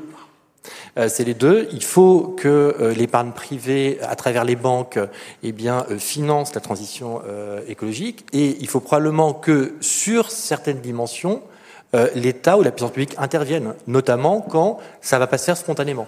Euh, 0.98 1.08
c'est 1.08 1.24
les 1.24 1.34
deux. 1.34 1.68
Il 1.72 1.82
faut 1.82 2.34
que 2.38 2.48
euh, 2.48 2.92
l'épargne 2.94 3.32
privée, 3.32 3.98
à 4.02 4.14
travers 4.14 4.44
les 4.44 4.56
banques, 4.56 4.98
eh 5.42 5.52
bien, 5.52 5.86
euh, 5.90 5.98
finance 5.98 6.54
la 6.54 6.60
transition 6.60 7.22
écologique. 7.66 8.26
Et 8.32 8.56
il 8.60 8.68
faut 8.68 8.80
probablement 8.80 9.32
que, 9.32 9.74
sur 9.80 10.30
certaines 10.30 10.80
dimensions, 10.80 11.42
l'État 12.14 12.56
ou 12.56 12.62
la 12.62 12.70
puissance 12.70 12.92
publique 12.92 13.14
interviennent, 13.18 13.74
notamment 13.86 14.40
quand 14.40 14.78
ça 15.02 15.18
va 15.18 15.26
pas 15.26 15.36
se 15.36 15.44
faire 15.44 15.56
spontanément. 15.56 16.06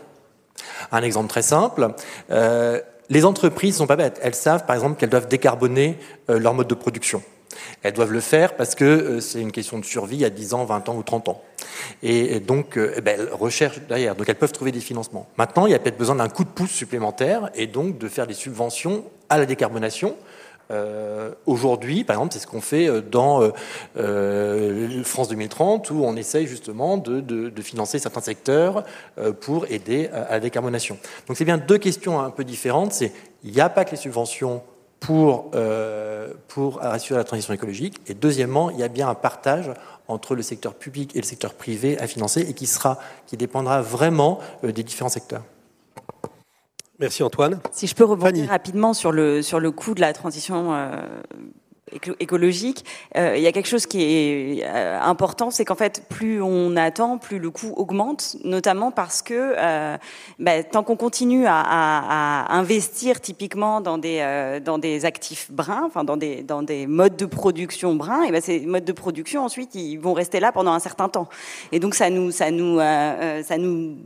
Un 0.93 1.02
exemple 1.02 1.28
très 1.28 1.43
simple. 1.43 1.89
les 2.31 3.24
entreprises 3.24 3.74
ne 3.74 3.78
sont 3.78 3.86
pas 3.86 3.97
bêtes. 3.97 4.19
Elles 4.23 4.35
savent, 4.35 4.65
par 4.65 4.77
exemple, 4.77 4.98
qu'elles 4.98 5.11
doivent 5.11 5.28
décarboner 5.28 5.98
leur 6.28 6.55
mode 6.55 6.69
de 6.69 6.74
production. 6.74 7.23
Elles 7.82 7.93
doivent 7.93 8.12
le 8.12 8.20
faire 8.20 8.56
parce 8.56 8.74
que 8.74 8.85
euh, 8.85 9.20
c'est 9.20 9.40
une 9.40 9.52
question 9.52 9.78
de 9.78 9.85
survie 9.85 10.24
à 10.24 10.31
10 10.31 10.55
ans, 10.55 10.64
20 10.64 10.89
ans 10.89 10.97
ou 10.97 11.02
30 11.02 11.28
ans. 11.28 11.43
Et 12.02 12.40
donc, 12.40 12.76
euh, 12.76 12.94
eh 12.97 13.01
ben, 13.01 13.18
elles 13.18 13.32
recherchent 13.32 13.81
derrière. 13.89 14.14
Donc, 14.14 14.28
elles 14.28 14.35
peuvent 14.36 14.52
trouver 14.52 14.72
des 14.72 14.81
financements. 14.81 15.28
Maintenant, 15.36 15.66
il 15.66 15.72
y 15.72 15.74
a 15.74 15.78
peut-être 15.78 15.98
besoin 15.98 16.16
d'un 16.16 16.28
coup 16.28 16.44
de 16.44 16.48
pouce 16.48 16.70
supplémentaire 16.70 17.51
et 17.55 17.66
donc 17.66 17.98
de 17.98 18.09
faire 18.09 18.26
des 18.26 18.35
subventions 18.35 19.05
à 19.28 19.39
la 19.39 19.47
décarbonation. 19.47 20.16
Euh, 20.70 21.32
Aujourd'hui, 21.44 22.05
par 22.05 22.16
exemple, 22.16 22.32
c'est 22.32 22.39
ce 22.39 22.47
qu'on 22.47 22.62
fait 22.62 22.89
dans 23.02 23.51
France 25.05 25.28
2030, 25.28 25.90
où 25.90 26.05
on 26.05 26.16
essaye 26.16 26.47
justement 26.47 26.97
de, 26.97 27.52
financer 27.60 27.98
certains 27.98 28.22
secteurs 28.22 28.85
pour 29.40 29.66
aider 29.70 30.09
à 30.09 30.32
la 30.32 30.40
décarbonation. 30.40 30.98
Donc, 31.28 31.36
c'est 31.36 31.44
bien 31.44 31.59
deux 31.59 31.78
questions 31.78 32.20
un 32.20 32.31
peu 32.31 32.44
différentes. 32.44 32.93
C'est 32.93 33.12
il 33.43 33.52
n'y 33.52 33.60
a 33.60 33.68
pas 33.68 33.85
que 33.85 33.90
les 33.90 33.97
subventions 33.98 34.62
pour, 35.05 35.51
euh, 35.55 36.32
pour 36.48 36.82
assurer 36.82 37.18
la 37.18 37.24
transition 37.24 37.52
écologique. 37.52 38.01
Et 38.06 38.14
deuxièmement, 38.14 38.70
il 38.70 38.78
y 38.78 38.82
a 38.82 38.89
bien 38.89 39.06
un 39.06 39.14
partage 39.14 39.70
entre 40.09 40.35
le 40.35 40.40
secteur 40.40 40.74
public 40.74 41.14
et 41.14 41.20
le 41.20 41.26
secteur 41.26 41.52
privé 41.52 41.98
à 41.98 42.06
financer 42.06 42.40
et 42.40 42.55
qui, 42.55 42.66
sera, 42.66 42.98
qui 43.26 43.36
dépendra 43.36 43.82
vraiment 43.82 44.39
euh, 44.64 44.72
des 44.72 44.82
différents 44.82 45.10
secteurs. 45.10 45.43
Merci 46.98 47.22
Antoine. 47.22 47.60
Si 47.72 47.86
je 47.86 47.94
peux 47.94 48.05
rebondir 48.05 48.48
rapidement 48.48 48.94
sur 48.94 49.12
le, 49.12 49.43
sur 49.43 49.60
le 49.60 49.70
coût 49.72 49.94
de 49.94 50.01
la 50.01 50.12
transition 50.14 50.72
euh, 50.72 51.02
écologique, 52.21 52.85
euh, 53.16 53.37
il 53.37 53.43
y 53.43 53.47
a 53.47 53.53
quelque 53.53 53.69
chose 53.69 53.87
qui 53.87 54.03
est 54.03 54.65
euh, 54.65 55.01
important, 55.01 55.51
c'est 55.51 55.65
qu'en 55.65 55.75
fait, 55.75 56.05
plus 56.09 56.43
on 56.43 56.77
attend, 56.77 57.19
plus 57.19 57.39
le 57.39 57.51
coût 57.51 57.73
augmente, 57.77 58.37
notamment 58.45 58.91
parce 58.91 59.23
que 59.23 59.55
euh, 59.57 59.97
bah, 60.39 60.62
tant 60.62 60.83
qu'on 60.83 60.97
continue 60.97 61.47
à, 61.47 62.47
investir 62.51 63.21
typiquement 63.21 63.81
dans 63.81 63.99
des, 63.99 64.61
dans 64.65 64.79
des 64.79 65.05
actifs 65.05 65.51
bruns, 65.51 65.85
enfin 65.87 66.05
dans 66.05 66.16
des, 66.16 66.43
dans 66.43 66.62
des 66.62 66.87
modes 66.87 67.16
de 67.16 67.27
production 67.27 67.95
bruns, 67.95 68.23
et 68.23 68.31
ben 68.31 68.41
ces 68.41 68.61
modes 68.61 68.85
de 68.85 68.93
production 68.93 69.45
ensuite 69.45 69.75
ils 69.75 69.97
vont 69.97 70.12
rester 70.12 70.41
là 70.41 70.53
pendant 70.53 70.73
un 70.73 70.79
certain 70.79 71.09
temps. 71.09 71.29
Et 71.73 71.81
donc 71.81 71.95
ça 71.95 72.11
nous, 72.11 72.31
ça 72.31 72.51
nous, 72.51 72.79
ça 72.79 73.59
nous 73.59 73.97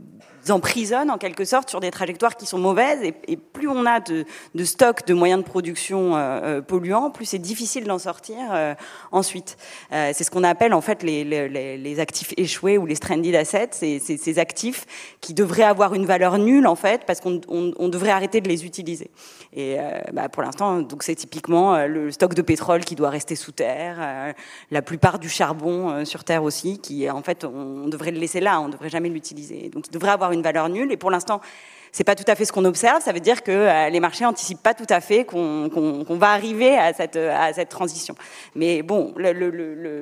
emprisonne 0.49 1.11
en 1.11 1.17
quelque 1.17 1.45
sorte 1.45 1.69
sur 1.69 1.79
des 1.79 1.91
trajectoires 1.91 2.35
qui 2.35 2.45
sont 2.45 2.57
mauvaises 2.57 3.03
et, 3.03 3.37
plus 3.37 3.67
on 3.67 3.85
a 3.85 3.99
de, 3.99 4.25
de, 4.55 4.63
stock 4.63 5.05
de 5.05 5.13
moyens 5.13 5.43
de 5.43 5.47
production 5.47 6.15
euh, 6.15 6.19
euh 6.43 6.61
polluants, 6.61 7.09
plus 7.09 7.25
c'est 7.25 7.39
difficile 7.39 7.85
d'en 7.85 7.99
sortir 7.99 8.37
euh, 8.51 8.73
ensuite. 9.11 9.57
C'est 9.91 10.23
ce 10.23 10.31
qu'on 10.31 10.43
appelle 10.43 10.73
en 10.73 10.81
fait 10.81 11.03
les, 11.03 11.99
actifs 11.99 12.33
échoués 12.37 12.77
ou 12.77 12.85
les 12.85 12.95
stranded 12.95 13.35
assets, 13.35 13.69
c'est 13.71 13.99
ces 13.99 14.39
actifs 14.39 14.85
qui 15.21 15.33
devraient 15.33 15.63
avoir 15.63 15.93
une 15.93 16.05
valeur 16.05 16.37
nulle 16.37 16.67
en 16.67 16.75
fait 16.75 17.05
parce 17.05 17.19
qu'on 17.19 17.41
on, 17.47 17.73
on 17.77 17.89
devrait 17.89 18.11
arrêter 18.11 18.41
de 18.41 18.47
les 18.47 18.65
utiliser. 18.65 19.09
Et 19.53 19.77
bah, 20.13 20.29
pour 20.29 20.43
l'instant, 20.43 20.81
donc 20.81 21.03
c'est 21.03 21.15
typiquement 21.15 21.85
le 21.85 22.11
stock 22.11 22.33
de 22.33 22.41
pétrole 22.41 22.85
qui 22.85 22.95
doit 22.95 23.09
rester 23.09 23.35
sous 23.35 23.51
terre, 23.51 24.33
la 24.71 24.81
plupart 24.81 25.19
du 25.19 25.29
charbon 25.29 26.05
sur 26.05 26.23
terre 26.23 26.43
aussi, 26.43 26.79
qui 26.79 27.09
en 27.09 27.23
fait 27.23 27.43
on, 27.43 27.83
on 27.85 27.87
devrait 27.87 28.11
le 28.11 28.19
laisser 28.19 28.39
là, 28.39 28.61
on 28.61 28.69
devrait 28.69 28.89
jamais 28.89 29.09
l'utiliser. 29.09 29.69
Donc 29.69 29.87
il 29.87 29.91
devrait 29.91 30.11
avoir 30.11 30.28
une 30.31 30.41
valeur 30.41 30.69
nulle. 30.69 30.91
Et 30.91 30.97
pour 30.97 31.11
l'instant, 31.11 31.41
c'est 31.91 32.03
pas 32.03 32.15
tout 32.15 32.23
à 32.27 32.35
fait 32.35 32.45
ce 32.45 32.51
qu'on 32.51 32.65
observe. 32.65 33.01
Ça 33.01 33.11
veut 33.11 33.19
dire 33.19 33.43
que 33.43 33.51
euh, 33.51 33.89
les 33.89 33.99
marchés 33.99 34.25
anticipent 34.25 34.61
pas 34.61 34.73
tout 34.73 34.85
à 34.89 35.01
fait 35.01 35.25
qu'on 35.25 35.69
qu 35.69 36.05
qu 36.05 36.17
va 36.17 36.31
arriver 36.31 36.77
à 36.77 36.93
cette, 36.93 37.15
à 37.15 37.51
cette 37.53 37.69
transition. 37.69 38.15
Mais 38.55 38.81
bon, 38.81 39.13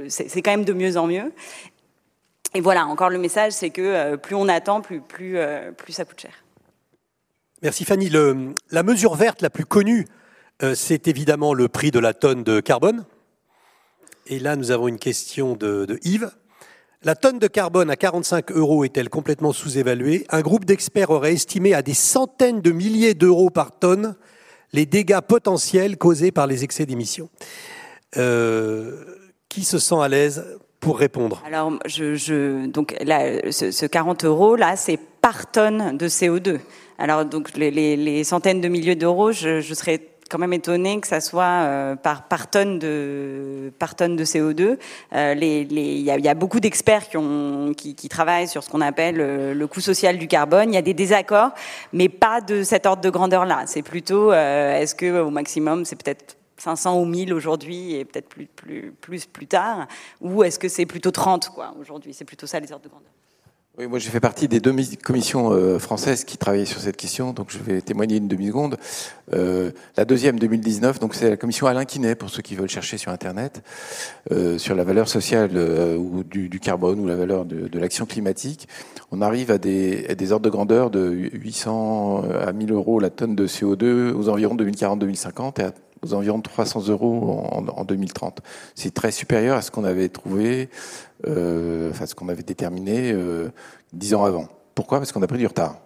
c'est 0.10 0.42
quand 0.42 0.52
même 0.52 0.66
de 0.66 0.74
mieux 0.74 0.98
en 0.98 1.08
mieux. 1.08 1.32
Et 2.54 2.62
voilà, 2.62 2.86
encore 2.86 3.10
le 3.10 3.18
message, 3.18 3.54
c'est 3.54 3.70
que 3.70 3.82
euh, 3.82 4.18
plus 4.18 4.36
on 4.36 4.48
attend, 4.48 4.82
plus, 4.82 5.02
euh, 5.38 5.72
plus 5.72 5.94
ça 5.94 6.06
coûte 6.06 6.20
cher. 6.20 6.34
Merci 7.62 7.86
Fanny. 7.86 8.10
La 8.72 8.84
mesure 8.84 9.16
verte 9.16 9.42
la 9.42 9.50
plus 9.50 9.66
connue 9.66 10.08
c'est 10.74 11.08
évidemment 11.08 11.54
le 11.54 11.68
prix 11.68 11.92
de 11.92 12.00
la 12.00 12.16
tonne 12.16 12.44
de 12.44 12.62
carbone. 12.62 13.06
Et 14.26 14.40
là, 14.40 14.56
nous 14.56 14.72
avons 14.72 14.88
une 14.88 14.98
question 14.98 15.56
de 15.56 16.00
Yves. 16.02 16.32
La 17.08 17.16
tonne 17.16 17.40
de 17.40 17.48
carbone 17.48 17.90
à 17.90 17.96
45 17.96 18.52
euros 18.52 18.84
est-elle 18.84 19.08
complètement 19.08 19.54
sous-évaluée 19.54 20.26
Un 20.30 20.42
groupe 20.42 20.66
d'experts 20.66 21.10
aurait 21.10 21.32
estimé 21.32 21.74
à 21.74 21.82
des 21.82 21.94
centaines 21.94 22.60
de 22.60 22.72
milliers 22.72 23.14
d'euros 23.14 23.50
par 23.50 23.72
tonne 23.72 24.18
les 24.74 24.86
dégâts 24.86 25.22
potentiels 25.22 25.98
causés 25.98 26.34
par 26.34 26.48
les 26.48 26.66
excès 26.66 26.86
d'émissions. 26.86 27.30
Euh, 28.18 29.06
qui 29.48 29.64
se 29.64 29.80
sent 29.80 29.96
à 30.02 30.10
l'aise 30.10 30.60
pour 30.82 31.00
répondre 31.00 31.42
Alors, 31.46 31.80
je, 31.86 32.66
donc 32.68 32.94
ce, 33.00 33.72
ce 33.72 33.86
40 33.86 34.26
euros 34.26 34.58
là, 34.58 34.76
c'est 34.76 35.00
par 35.22 35.50
tonne 35.50 35.96
de 35.96 36.10
CO2. 36.10 36.60
Alors 36.98 37.24
donc 37.24 37.56
les, 37.56 38.26
centaines 38.26 38.60
de 38.60 38.68
milliers 38.68 38.96
d'euros, 38.96 39.32
je 39.32 39.62
serais 39.62 40.02
quand 40.30 40.38
même 40.38 40.54
étonné 40.54 41.00
que 41.00 41.08
ça 41.08 41.22
soit 41.22 41.44
euh, 41.44 41.96
par, 41.96 42.50
tonne 42.50 42.80
de, 42.80 43.72
par 43.80 43.96
tonne 43.96 44.16
de 44.16 44.24
CO2. 44.24 44.78
Euh, 45.14 45.36
il, 45.40 46.02
y 46.02 46.30
a, 46.30 46.34
beaucoup 46.34 46.60
d'experts 46.60 47.08
qui, 47.10 48.10
travaillent 48.10 48.48
sur 48.48 48.64
ce 48.64 48.70
qu'on 48.70 48.82
appelle 48.82 49.20
euh, 49.20 49.54
le 49.54 49.68
coût 49.68 49.82
social 49.82 50.18
du 50.18 50.28
carbone. 50.28 50.72
Il 50.72 50.76
y 50.76 50.80
a 50.80 50.82
des 50.82 50.94
désaccords, 50.94 51.52
mais 51.94 52.10
pas 52.10 52.42
de 52.42 52.64
cet 52.64 52.86
ordre 52.86 53.02
de 53.02 53.10
grandeur-là. 53.10 53.64
C'est 53.68 53.82
plutôt, 53.82 54.34
est-ce 54.34 54.96
que 54.96 55.22
au 55.22 55.30
maximum, 55.30 55.86
c'est 55.86 56.02
peut-être 56.02 56.38
500 56.58 57.00
ou 57.00 57.06
1000 57.06 57.34
aujourd'hui 57.34 57.96
et 57.96 58.06
peut-être 58.06 58.30
plus, 58.30 58.48
plus, 58.48 58.94
plus 59.00 59.26
plus 59.26 59.48
tard, 59.48 59.88
ou 60.22 60.44
est-ce 60.44 60.60
que 60.60 60.68
c'est 60.68 60.86
plutôt 60.86 61.12
30 61.12 61.50
quoi 61.50 61.76
aujourd'hui? 61.80 62.14
C'est 62.14 62.26
plutôt 62.26 62.48
ça 62.48 62.60
les 62.60 62.72
ordres 62.72 62.86
de 62.86 62.90
grandeur. 62.90 63.12
Oui, 63.80 63.86
moi 63.86 64.00
j'ai 64.00 64.10
fait 64.10 64.20
partie 64.20 64.48
des 64.48 64.60
deux 64.60 64.76
commissions 65.04 65.52
euh, 65.52 65.78
françaises 65.78 66.24
qui 66.24 66.40
travaillaient 66.40 66.66
sur 66.66 66.80
cette 66.80 66.98
question, 66.98 67.32
donc 67.32 67.52
je 67.52 67.60
vais 67.60 67.80
témoigner 67.80 68.18
une 68.18 68.28
demi-seconde. 68.28 68.78
Euh, 69.34 69.70
la 69.96 70.04
deuxième, 70.04 70.40
2019, 70.40 71.00
donc 71.00 71.14
c'est 71.14 71.30
la 71.30 71.38
commission 71.38 71.68
Alain 71.68 71.86
Quinet, 71.86 72.16
pour 72.16 72.32
ceux 72.32 72.42
qui 72.42 72.56
veulent 72.56 72.72
chercher 72.72 72.98
sur 72.98 73.12
Internet, 73.12 73.62
euh, 74.32 74.58
sur 74.58 74.74
la 74.74 74.84
valeur 74.84 75.08
sociale 75.08 75.52
euh, 75.54 75.96
ou 75.96 76.24
du, 76.24 76.50
du, 76.50 76.60
carbone 76.60 77.00
ou 77.00 77.06
la 77.06 77.16
valeur 77.16 77.46
de, 77.46 77.68
de 77.68 77.80
l'action 77.80 78.08
climatique. 78.08 78.68
On 79.12 79.22
arrive 79.22 79.52
à 79.52 79.60
des, 79.60 80.08
à 80.10 80.16
des, 80.16 80.32
ordres 80.32 80.46
de 80.46 80.50
grandeur 80.50 80.90
de 80.90 81.12
800 81.34 82.24
à 82.48 82.52
1000 82.54 82.72
euros 82.72 83.00
la 83.00 83.12
tonne 83.12 83.36
de 83.36 83.46
CO2 83.46 84.12
aux 84.12 84.28
environs 84.30 84.56
2040-2050 84.56 85.62
et 85.62 85.66
à 85.66 85.72
aux 86.04 86.14
environs 86.14 86.38
de 86.38 86.44
300 86.44 86.88
euros 86.90 87.50
en, 87.52 87.68
en 87.68 87.86
2030. 87.86 88.42
C'est 88.76 88.94
très 88.94 89.12
supérieur 89.12 89.58
à 89.58 89.62
ce 89.62 89.72
qu'on 89.72 89.84
avait 89.84 90.10
trouvé, 90.10 90.70
euh, 91.28 91.90
enfin 91.92 92.06
ce 92.06 92.16
qu'on 92.16 92.30
avait 92.30 92.44
déterminé 92.44 93.12
euh, 93.12 93.50
dix 93.94 94.14
ans 94.14 94.24
avant. 94.24 94.48
Pourquoi? 94.76 95.00
Parce 95.00 95.12
qu'on 95.12 95.22
a 95.22 95.28
pris 95.28 95.40
du 95.40 95.48
retard. 95.48 95.80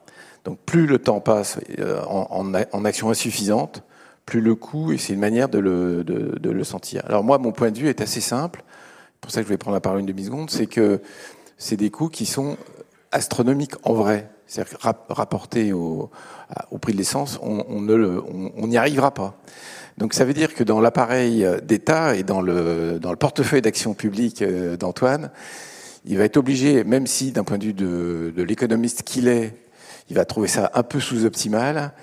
Donc 0.43 0.57
plus 0.65 0.87
le 0.87 0.99
temps 0.99 1.19
passe 1.19 1.59
euh, 1.79 2.01
en, 2.03 2.85
action 2.85 3.09
insuffisante, 3.09 3.83
plus 4.25 4.41
le 4.41 4.55
coût, 4.55 4.91
et 4.91 4.97
c'est 4.97 5.13
une 5.13 5.19
manière 5.19 5.49
de 5.49 5.59
le, 5.59 6.63
sentir. 6.63 7.03
Alors 7.05 7.23
moi, 7.23 7.37
mon 7.37 7.51
point 7.51 7.71
de 7.71 7.77
vue 7.77 7.89
est 7.89 8.01
assez 8.01 8.21
simple, 8.21 8.63
pour 9.19 9.31
ça 9.31 9.41
que 9.41 9.47
je 9.47 9.53
vais 9.53 9.57
prendre 9.57 9.75
la 9.75 9.81
parole 9.81 9.99
une 9.99 10.05
demi-seconde, 10.07 10.49
c'est 10.49 10.65
que 10.65 11.01
c'est 11.57 11.77
des 11.77 11.91
coûts 11.91 12.09
qui 12.09 12.25
sont 12.25 12.57
astronomiques 13.11 13.75
en 13.83 13.93
vrai. 13.93 14.29
C'est-à-dire 14.47 14.79
rapportés 15.07 15.71
au, 15.71 16.09
prix 16.81 16.91
de 16.91 16.97
l'essence, 16.97 17.39
on, 17.41 18.67
n'y 18.67 18.77
arrivera 18.77 19.13
pas. 19.13 19.35
Donc 19.97 20.13
ça 20.13 20.25
veut 20.25 20.33
dire 20.33 20.53
que 20.53 20.63
dans 20.63 20.81
l'appareil 20.81 21.45
d'État 21.63 22.15
et 22.15 22.23
dans 22.23 22.41
le, 22.41 22.99
dans 22.99 23.11
le 23.11 23.17
portefeuille 23.17 23.61
d'action 23.61 23.93
publique 23.93 24.43
d'Antoine, 24.43 25.31
il 26.05 26.17
va 26.17 26.23
être 26.23 26.37
obligé, 26.37 26.83
même 26.83 27.07
si 27.07 27.31
d'un 27.31 27.43
point 27.43 27.57
de 27.57 27.65
vue 27.65 27.73
de, 27.73 28.33
l'économiste 28.37 29.03
qu'il 29.03 29.27
est, 29.27 29.53
il 30.09 30.15
va 30.15 30.25
trouver 30.25 30.47
ça 30.47 30.71
un 30.73 30.83
peu 30.83 30.99
sous-optimal, 30.99 31.93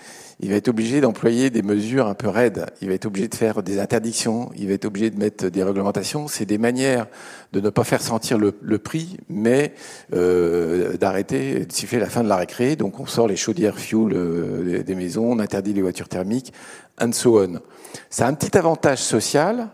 il 0.40 0.50
va 0.50 0.54
être 0.54 0.68
obligé 0.68 1.00
d'employer 1.00 1.50
des 1.50 1.62
mesures 1.62 2.06
un 2.06 2.14
peu 2.14 2.28
raides. 2.28 2.66
Il 2.80 2.88
va 2.88 2.94
être 2.94 3.06
obligé 3.06 3.26
de 3.26 3.34
faire 3.34 3.60
des 3.64 3.80
interdictions. 3.80 4.52
Il 4.56 4.68
va 4.68 4.74
être 4.74 4.84
obligé 4.84 5.10
de 5.10 5.18
mettre 5.18 5.48
des 5.48 5.64
réglementations. 5.64 6.28
C'est 6.28 6.44
des 6.44 6.58
manières 6.58 7.08
de 7.52 7.60
ne 7.60 7.70
pas 7.70 7.82
faire 7.82 8.00
sentir 8.00 8.38
le, 8.38 8.54
le 8.62 8.78
prix, 8.78 9.16
mais 9.28 9.74
euh, 10.14 10.96
d'arrêter, 10.96 11.66
de 11.66 11.72
siffler 11.72 11.98
la 11.98 12.08
fin 12.08 12.22
de 12.22 12.28
la 12.28 12.36
récré. 12.36 12.76
Donc 12.76 13.00
on 13.00 13.06
sort 13.06 13.26
les 13.26 13.34
chaudières 13.34 13.80
fuel 13.80 14.12
euh, 14.12 14.84
des 14.84 14.94
maisons, 14.94 15.32
on 15.32 15.40
interdit 15.40 15.72
les 15.72 15.82
voitures 15.82 16.08
thermiques, 16.08 16.52
and 17.00 17.10
so 17.10 17.42
on. 17.42 17.58
Ça 18.10 18.26
a 18.26 18.28
un 18.28 18.34
petit 18.34 18.56
avantage 18.56 18.98
social, 18.98 19.68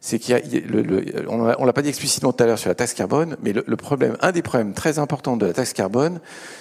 c'est 0.00 0.18
qu'il 0.18 0.36
y 0.36 0.38
a, 0.38 0.60
le, 0.66 0.82
le, 0.82 1.26
on 1.28 1.64
l'a 1.64 1.72
pas 1.72 1.82
dit 1.82 1.88
explicitement 1.88 2.32
tout 2.32 2.42
à 2.42 2.46
l'heure 2.46 2.58
sur 2.58 2.68
la 2.68 2.74
taxe 2.74 2.94
carbone, 2.94 3.36
mais 3.42 3.52
le, 3.52 3.64
le, 3.66 3.76
problème, 3.76 4.16
un 4.20 4.32
des 4.32 4.42
problèmes 4.42 4.72
très 4.72 4.98
importants 4.98 5.36
de 5.36 5.46
la 5.46 5.52
taxe 5.52 5.72
carbone, 5.72 6.20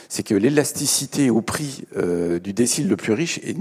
c'est 0.09 0.23
que 0.23 0.34
l'élasticité 0.34 1.30
au 1.30 1.41
prix 1.41 1.85
euh, 1.95 2.39
du 2.39 2.53
décile 2.53 2.88
le 2.88 2.95
plus 2.95 3.13
riche 3.13 3.38
est, 3.39 3.55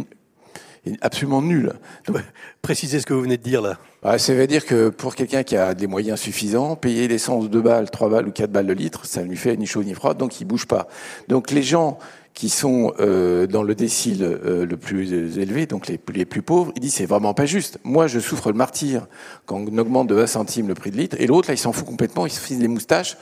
est 0.86 0.96
absolument 1.02 1.42
nulle. 1.42 1.74
Donc, 2.06 2.18
Précisez 2.62 2.98
ce 2.98 3.04
que 3.04 3.12
vous 3.12 3.20
venez 3.20 3.36
de 3.36 3.42
dire 3.42 3.60
là. 3.60 3.78
Bah, 4.02 4.16
ça 4.16 4.32
veut 4.32 4.46
dire 4.46 4.64
que 4.64 4.88
pour 4.88 5.14
quelqu'un 5.14 5.42
qui 5.42 5.54
a 5.54 5.74
des 5.74 5.86
moyens 5.86 6.18
suffisants, 6.18 6.76
payer 6.76 7.06
l'essence 7.06 7.50
2 7.50 7.60
balles, 7.60 7.90
3 7.90 8.08
balles 8.08 8.28
ou 8.28 8.32
4 8.32 8.50
balles 8.50 8.66
de 8.66 8.72
litre, 8.72 9.04
ça 9.04 9.22
ne 9.22 9.28
lui 9.28 9.36
fait 9.36 9.54
ni 9.58 9.66
chaud 9.66 9.82
ni 9.82 9.92
froid, 9.92 10.14
donc 10.14 10.40
il 10.40 10.46
bouge 10.46 10.64
pas. 10.64 10.88
Donc 11.28 11.50
les 11.50 11.62
gens 11.62 11.98
qui 12.34 12.48
sont 12.48 12.92
euh, 12.98 13.46
dans 13.46 13.62
le 13.62 13.76
décile 13.76 14.24
euh, 14.24 14.66
le 14.66 14.76
plus 14.76 15.38
élevé, 15.38 15.66
donc 15.66 15.86
les, 15.86 16.00
les 16.12 16.24
plus 16.24 16.42
pauvres, 16.42 16.72
il 16.74 16.80
dit 16.80 16.90
c'est 16.90 17.06
vraiment 17.06 17.32
pas 17.32 17.46
juste. 17.46 17.78
Moi, 17.84 18.08
je 18.08 18.18
souffre 18.18 18.50
le 18.50 18.58
martyr 18.58 19.06
quand 19.46 19.56
on 19.56 19.78
augmente 19.78 20.08
de 20.08 20.16
20 20.16 20.26
centimes 20.26 20.68
le 20.68 20.74
prix 20.74 20.90
de 20.90 20.96
litre, 20.96 21.16
et 21.20 21.28
l'autre, 21.28 21.48
là, 21.48 21.54
il 21.54 21.58
s'en 21.58 21.72
fout 21.72 21.86
complètement, 21.86 22.26
il 22.26 22.32
se 22.32 22.40
frise 22.40 22.58
les 22.58 22.68
moustaches, 22.68 23.16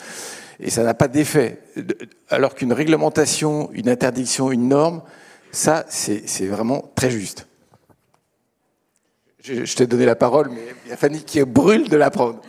et 0.58 0.70
ça 0.70 0.82
n'a 0.82 0.94
pas 0.94 1.08
d'effet. 1.08 1.60
Alors 2.30 2.54
qu'une 2.54 2.72
réglementation, 2.72 3.70
une 3.74 3.90
interdiction, 3.90 4.50
une 4.50 4.68
norme, 4.68 5.02
ça, 5.50 5.84
c'est 5.88 6.46
vraiment 6.46 6.90
très 6.94 7.10
juste. 7.10 7.46
Je, 9.44 9.66
je 9.66 9.76
t'ai 9.76 9.86
donné 9.86 10.06
la 10.06 10.16
parole, 10.16 10.48
mais 10.48 10.62
il 10.86 10.90
y 10.90 10.92
a 10.92 10.96
Fanny 10.96 11.22
qui 11.22 11.42
brûle 11.44 11.90
de 11.90 11.96
la 11.98 12.10
prendre. 12.10 12.40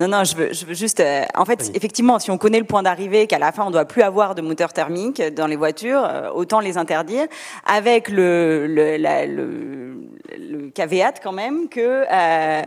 Non, 0.00 0.08
non, 0.08 0.24
je 0.24 0.34
veux, 0.34 0.52
je 0.52 0.64
veux 0.64 0.72
juste. 0.72 1.00
Euh, 1.00 1.24
en 1.34 1.44
fait, 1.44 1.60
oui. 1.62 1.72
effectivement, 1.74 2.18
si 2.18 2.30
on 2.30 2.38
connaît 2.38 2.58
le 2.58 2.64
point 2.64 2.82
d'arrivée, 2.82 3.26
qu'à 3.26 3.38
la 3.38 3.52
fin 3.52 3.64
on 3.66 3.70
doit 3.70 3.84
plus 3.84 4.00
avoir 4.00 4.34
de 4.34 4.40
moteur 4.40 4.72
thermique 4.72 5.20
dans 5.20 5.46
les 5.46 5.56
voitures, 5.56 6.02
euh, 6.04 6.30
autant 6.30 6.60
les 6.60 6.78
interdire. 6.78 7.26
Avec 7.66 8.08
le 8.08 8.66
le, 8.66 8.96
la, 8.96 9.26
le, 9.26 9.96
le 10.38 10.70
caveat 10.70 11.12
quand 11.22 11.32
même 11.32 11.68
que, 11.68 12.04
euh, 12.10 12.62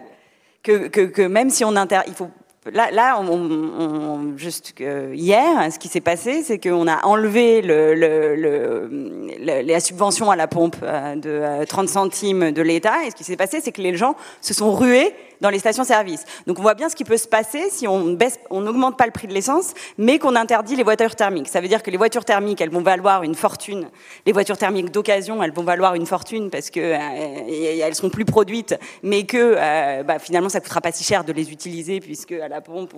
que, 0.61 0.87
que, 0.89 1.01
que 1.01 1.23
même 1.23 1.49
si 1.49 1.65
on 1.65 1.75
interdit, 1.75 2.11
il 2.11 2.15
faut 2.15 2.29
Là, 2.71 2.91
là 2.91 3.19
on, 3.19 3.27
on, 3.27 4.37
juste 4.37 4.73
euh, 4.79 5.11
hier, 5.13 5.69
ce 5.69 5.77
qui 5.77 5.89
s'est 5.89 5.99
passé, 5.99 6.43
c'est 6.43 6.59
qu'on 6.59 6.87
a 6.87 7.05
enlevé 7.05 7.61
le, 7.61 7.93
le, 7.93 8.35
le, 8.37 9.61
la 9.63 9.79
subvention 9.81 10.31
à 10.31 10.37
la 10.37 10.47
pompe 10.47 10.77
euh, 10.81 11.15
de 11.15 11.65
30 11.65 11.89
centimes 11.89 12.51
de 12.51 12.61
l'État. 12.61 13.03
Et 13.05 13.09
ce 13.09 13.15
qui 13.15 13.25
s'est 13.25 13.35
passé, 13.35 13.59
c'est 13.61 13.73
que 13.73 13.81
les 13.81 13.97
gens 13.97 14.15
se 14.39 14.53
sont 14.53 14.71
rués 14.73 15.13
dans 15.41 15.49
les 15.49 15.59
stations-service. 15.59 16.25
Donc 16.47 16.59
on 16.59 16.61
voit 16.61 16.75
bien 16.75 16.89
ce 16.89 16.95
qui 16.95 17.03
peut 17.03 17.17
se 17.17 17.27
passer 17.27 17.69
si 17.69 17.87
on 17.87 18.13
baisse, 18.13 18.39
on 18.49 18.61
n'augmente 18.61 18.97
pas 18.97 19.05
le 19.05 19.11
prix 19.11 19.27
de 19.27 19.33
l'essence, 19.33 19.73
mais 19.97 20.19
qu'on 20.19 20.35
interdit 20.35 20.75
les 20.75 20.83
voitures 20.83 21.15
thermiques. 21.15 21.47
Ça 21.47 21.61
veut 21.61 21.67
dire 21.67 21.83
que 21.83 21.91
les 21.91 21.97
voitures 21.97 22.25
thermiques, 22.25 22.61
elles 22.61 22.69
vont 22.69 22.81
valoir 22.81 23.23
une 23.23 23.35
fortune. 23.35 23.89
Les 24.25 24.31
voitures 24.31 24.57
thermiques 24.57 24.91
d'occasion, 24.91 25.43
elles 25.43 25.53
vont 25.53 25.63
valoir 25.63 25.95
une 25.95 26.05
fortune 26.05 26.49
parce 26.49 26.69
que 26.69 26.79
euh, 26.79 27.79
elles 27.81 27.95
seront 27.95 28.09
plus 28.09 28.25
produites, 28.25 28.75
mais 29.01 29.23
que 29.23 29.55
euh, 29.57 30.03
bah, 30.03 30.19
finalement 30.19 30.49
ça 30.49 30.59
coûtera 30.59 30.81
pas 30.81 30.91
si 30.91 31.03
cher 31.03 31.23
de 31.23 31.33
les 31.33 31.51
utiliser 31.51 31.99
puisque 31.99 32.31
à 32.31 32.47
la 32.47 32.61
pompe, 32.61 32.93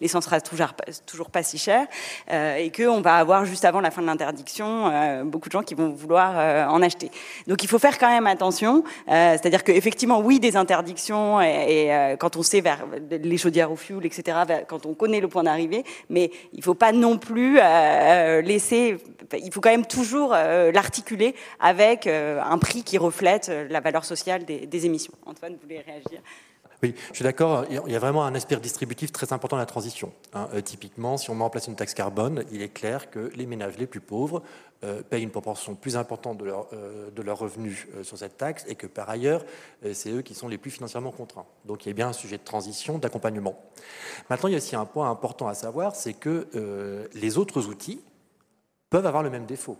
l'essence 0.00 0.24
sera 0.24 0.40
toujours, 0.40 1.30
pas 1.30 1.42
si 1.42 1.58
cher 1.58 1.86
euh, 2.30 2.56
et 2.56 2.70
que 2.70 2.88
on 2.88 3.00
va 3.00 3.16
avoir 3.16 3.44
juste 3.44 3.64
avant 3.64 3.80
la 3.80 3.90
fin 3.90 4.02
de 4.02 4.06
l'interdiction 4.06 4.88
euh, 4.88 5.24
beaucoup 5.24 5.48
de 5.48 5.52
gens 5.52 5.62
qui 5.62 5.74
vont 5.74 5.90
vouloir 5.90 6.70
en 6.72 6.82
acheter. 6.82 7.10
Donc 7.46 7.62
il 7.62 7.68
faut 7.68 7.78
faire 7.78 7.98
quand 7.98 8.08
même 8.08 8.26
attention, 8.26 8.84
c'est-à-dire 9.06 9.64
qu'effectivement 9.64 10.20
oui 10.20 10.40
des 10.40 10.56
interdictions 10.56 11.21
et, 11.40 11.92
euh, 11.92 12.16
quand 12.16 12.36
on 12.36 12.42
sait 12.42 12.60
vers 12.60 12.86
les 13.10 13.38
chaudières 13.38 13.72
au 13.72 13.76
fuel, 13.76 14.04
etc., 14.04 14.38
quand 14.66 14.86
on 14.86 14.94
connaît 14.94 15.20
le 15.20 15.28
point 15.28 15.44
d'arrivée, 15.44 15.84
mais 16.08 16.30
il 16.52 16.58
ne 16.58 16.62
faut 16.62 16.74
pas 16.74 16.92
non 16.92 17.18
plus 17.18 17.58
euh, 17.60 18.40
laisser, 18.42 18.98
il 19.38 19.52
faut 19.52 19.60
quand 19.60 19.70
même 19.70 19.86
toujours 19.86 20.32
euh, 20.34 20.72
l'articuler 20.72 21.34
avec 21.60 22.06
euh, 22.06 22.40
un 22.42 22.58
prix 22.58 22.82
qui 22.82 22.98
reflète 22.98 23.48
euh, 23.48 23.66
la 23.68 23.80
valeur 23.80 24.04
sociale 24.04 24.44
des, 24.44 24.86
émissions. 24.86 25.12
Antoine, 25.26 25.56
voulez 25.62 25.80
réagir? 25.80 26.20
Oui, 26.82 26.94
je 27.10 27.16
suis 27.16 27.22
d'accord. 27.22 27.64
Il 27.70 27.92
y 27.92 27.96
a 27.96 27.98
vraiment 27.98 28.24
un 28.24 28.34
aspect 28.34 28.56
distributif 28.56 29.12
très 29.12 29.32
important 29.32 29.56
dans 29.56 29.60
la 29.60 29.66
transition. 29.66 30.12
Hein, 30.32 30.48
euh, 30.54 30.60
typiquement, 30.60 31.16
si 31.16 31.30
on 31.30 31.34
met 31.34 31.44
en 31.44 31.50
place 31.50 31.68
une 31.68 31.76
taxe 31.76 31.94
carbone, 31.94 32.44
il 32.50 32.62
est 32.62 32.68
clair 32.68 33.10
que 33.10 33.30
les 33.34 33.46
ménages 33.46 33.78
les 33.78 33.86
plus 33.86 34.00
pauvres 34.00 34.42
euh, 34.84 35.00
payent 35.00 35.22
une 35.22 35.30
proportion 35.30 35.76
plus 35.76 35.96
importante 35.96 36.38
de, 36.38 36.44
leur, 36.44 36.66
euh, 36.72 37.08
de 37.12 37.22
leurs 37.22 37.38
revenus 37.38 37.86
euh, 37.94 38.02
sur 38.02 38.18
cette 38.18 38.36
taxe 38.36 38.64
et 38.66 38.74
que 38.74 38.88
par 38.88 39.08
ailleurs, 39.08 39.44
c'est 39.92 40.10
eux 40.10 40.22
qui 40.22 40.34
sont 40.34 40.48
les 40.48 40.58
plus 40.58 40.72
financièrement 40.72 41.12
contraints. 41.12 41.46
Donc 41.66 41.86
il 41.86 41.90
y 41.90 41.92
a 41.92 41.94
bien 41.94 42.08
un 42.08 42.12
sujet 42.12 42.36
de 42.36 42.42
transition, 42.42 42.98
d'accompagnement. 42.98 43.56
Maintenant, 44.28 44.48
il 44.48 44.52
y 44.52 44.54
a 44.56 44.58
aussi 44.58 44.74
un 44.74 44.84
point 44.84 45.08
important 45.08 45.46
à 45.46 45.54
savoir, 45.54 45.94
c'est 45.94 46.14
que 46.14 47.08
les 47.14 47.38
autres 47.38 47.68
outils 47.68 48.00
peuvent 48.90 49.06
avoir 49.06 49.22
le 49.22 49.30
même 49.30 49.46
défaut. 49.46 49.78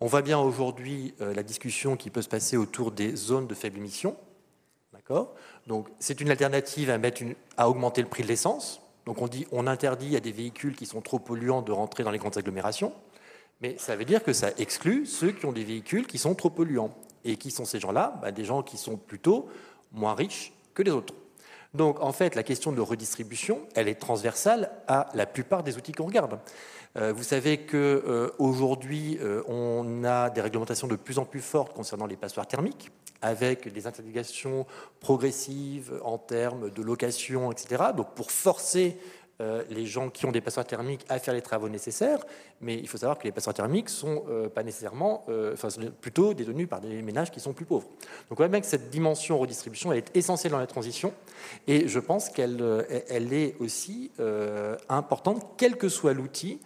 On 0.00 0.06
voit 0.06 0.22
bien 0.22 0.38
aujourd'hui 0.38 1.14
la 1.18 1.42
discussion 1.42 1.96
qui 1.96 2.10
peut 2.10 2.22
se 2.22 2.28
passer 2.28 2.56
autour 2.56 2.92
des 2.92 3.16
zones 3.16 3.46
de 3.46 3.54
faible 3.54 3.78
émission. 3.78 4.16
Donc 5.66 5.88
c'est 5.98 6.20
une 6.20 6.30
alternative 6.30 6.90
à, 7.56 7.68
augmenter 7.68 8.02
le 8.02 8.08
prix 8.08 8.22
de 8.22 8.28
l'essence. 8.28 8.80
Donc 9.06 9.22
on 9.22 9.28
dit 9.28 9.46
on 9.52 9.66
interdit 9.66 10.16
à 10.16 10.20
des 10.20 10.32
véhicules 10.32 10.76
qui 10.76 10.86
sont 10.86 11.00
trop 11.00 11.18
polluants 11.18 11.62
de 11.62 11.72
rentrer 11.72 12.04
dans 12.04 12.10
les 12.10 12.18
grandes 12.18 12.38
agglomérations, 12.38 12.92
mais 13.60 13.76
ça 13.78 13.96
veut 13.96 14.04
dire 14.04 14.22
que 14.22 14.32
ça 14.32 14.50
exclut 14.58 15.06
ceux 15.06 15.32
qui 15.32 15.46
ont 15.46 15.52
des 15.52 15.64
véhicules 15.64 16.06
qui 16.06 16.18
sont 16.18 16.34
trop 16.34 16.50
polluants. 16.50 16.94
Et 17.22 17.36
qui 17.36 17.50
sont 17.50 17.66
ces 17.66 17.80
gens-là 17.80 18.18
bah, 18.22 18.32
Des 18.32 18.46
gens 18.46 18.62
qui 18.62 18.78
sont 18.78 18.96
plutôt 18.96 19.48
moins 19.92 20.14
riches 20.14 20.54
que 20.72 20.82
les 20.82 20.90
autres. 20.90 21.12
Donc 21.74 22.00
en 22.00 22.12
fait, 22.12 22.34
la 22.34 22.42
question 22.42 22.72
de 22.72 22.80
redistribution, 22.80 23.60
elle 23.74 23.88
est 23.88 24.00
transversale 24.00 24.70
à 24.88 25.08
la 25.14 25.26
plupart 25.26 25.62
des 25.62 25.76
outils 25.76 25.92
qu'on 25.92 26.06
regarde. 26.06 26.38
Euh, 26.96 27.12
vous 27.12 27.22
savez 27.22 27.58
qu'aujourd'hui, 27.58 29.18
euh, 29.20 29.42
on 29.46 30.02
a 30.02 30.30
des 30.30 30.40
réglementations 30.40 30.88
de 30.88 30.96
plus 30.96 31.18
en 31.18 31.24
plus 31.24 31.40
fortes 31.40 31.72
concernant 31.72 32.06
les 32.06 32.16
passoires 32.16 32.48
thermiques, 32.48 32.90
avec 33.22 33.72
des 33.72 33.86
interdications 33.86 34.66
progressives 35.00 35.92
en 36.02 36.18
termes 36.18 36.70
de 36.70 36.82
location, 36.82 37.52
etc. 37.52 37.84
Donc 37.96 38.14
pour 38.14 38.30
forcer 38.30 38.96
euh, 39.40 39.62
les 39.70 39.86
gens 39.86 40.10
qui 40.10 40.26
ont 40.26 40.32
des 40.32 40.42
passoires 40.42 40.66
thermiques 40.66 41.06
à 41.08 41.18
faire 41.18 41.32
les 41.32 41.40
travaux 41.40 41.70
nécessaires, 41.70 42.18
mais 42.60 42.76
il 42.76 42.86
faut 42.86 42.98
savoir 42.98 43.18
que 43.18 43.24
les 43.24 43.32
passoires 43.32 43.54
thermiques 43.54 43.88
sont 43.88 44.24
euh, 44.28 44.50
pas 44.50 44.62
nécessairement, 44.62 45.24
euh, 45.30 45.54
enfin, 45.54 45.68
plutôt 45.98 46.34
détenus 46.34 46.68
par 46.68 46.82
des 46.82 47.00
ménages 47.00 47.30
qui 47.30 47.40
sont 47.40 47.54
plus 47.54 47.64
pauvres. 47.64 47.88
Donc 48.28 48.32
on 48.32 48.34
voit 48.34 48.48
bien 48.48 48.60
que 48.60 48.66
cette 48.66 48.90
dimension 48.90 49.38
redistribution 49.38 49.94
est 49.94 50.14
essentielle 50.14 50.52
dans 50.52 50.58
la 50.58 50.66
transition, 50.66 51.14
et 51.66 51.88
je 51.88 51.98
pense 51.98 52.28
qu'elle 52.28 52.84
elle 53.08 53.32
est 53.32 53.56
aussi 53.60 54.10
importante, 54.90 55.54
quel 55.56 55.76
que 55.76 55.88
soit 55.88 56.12
l'outil 56.12 56.60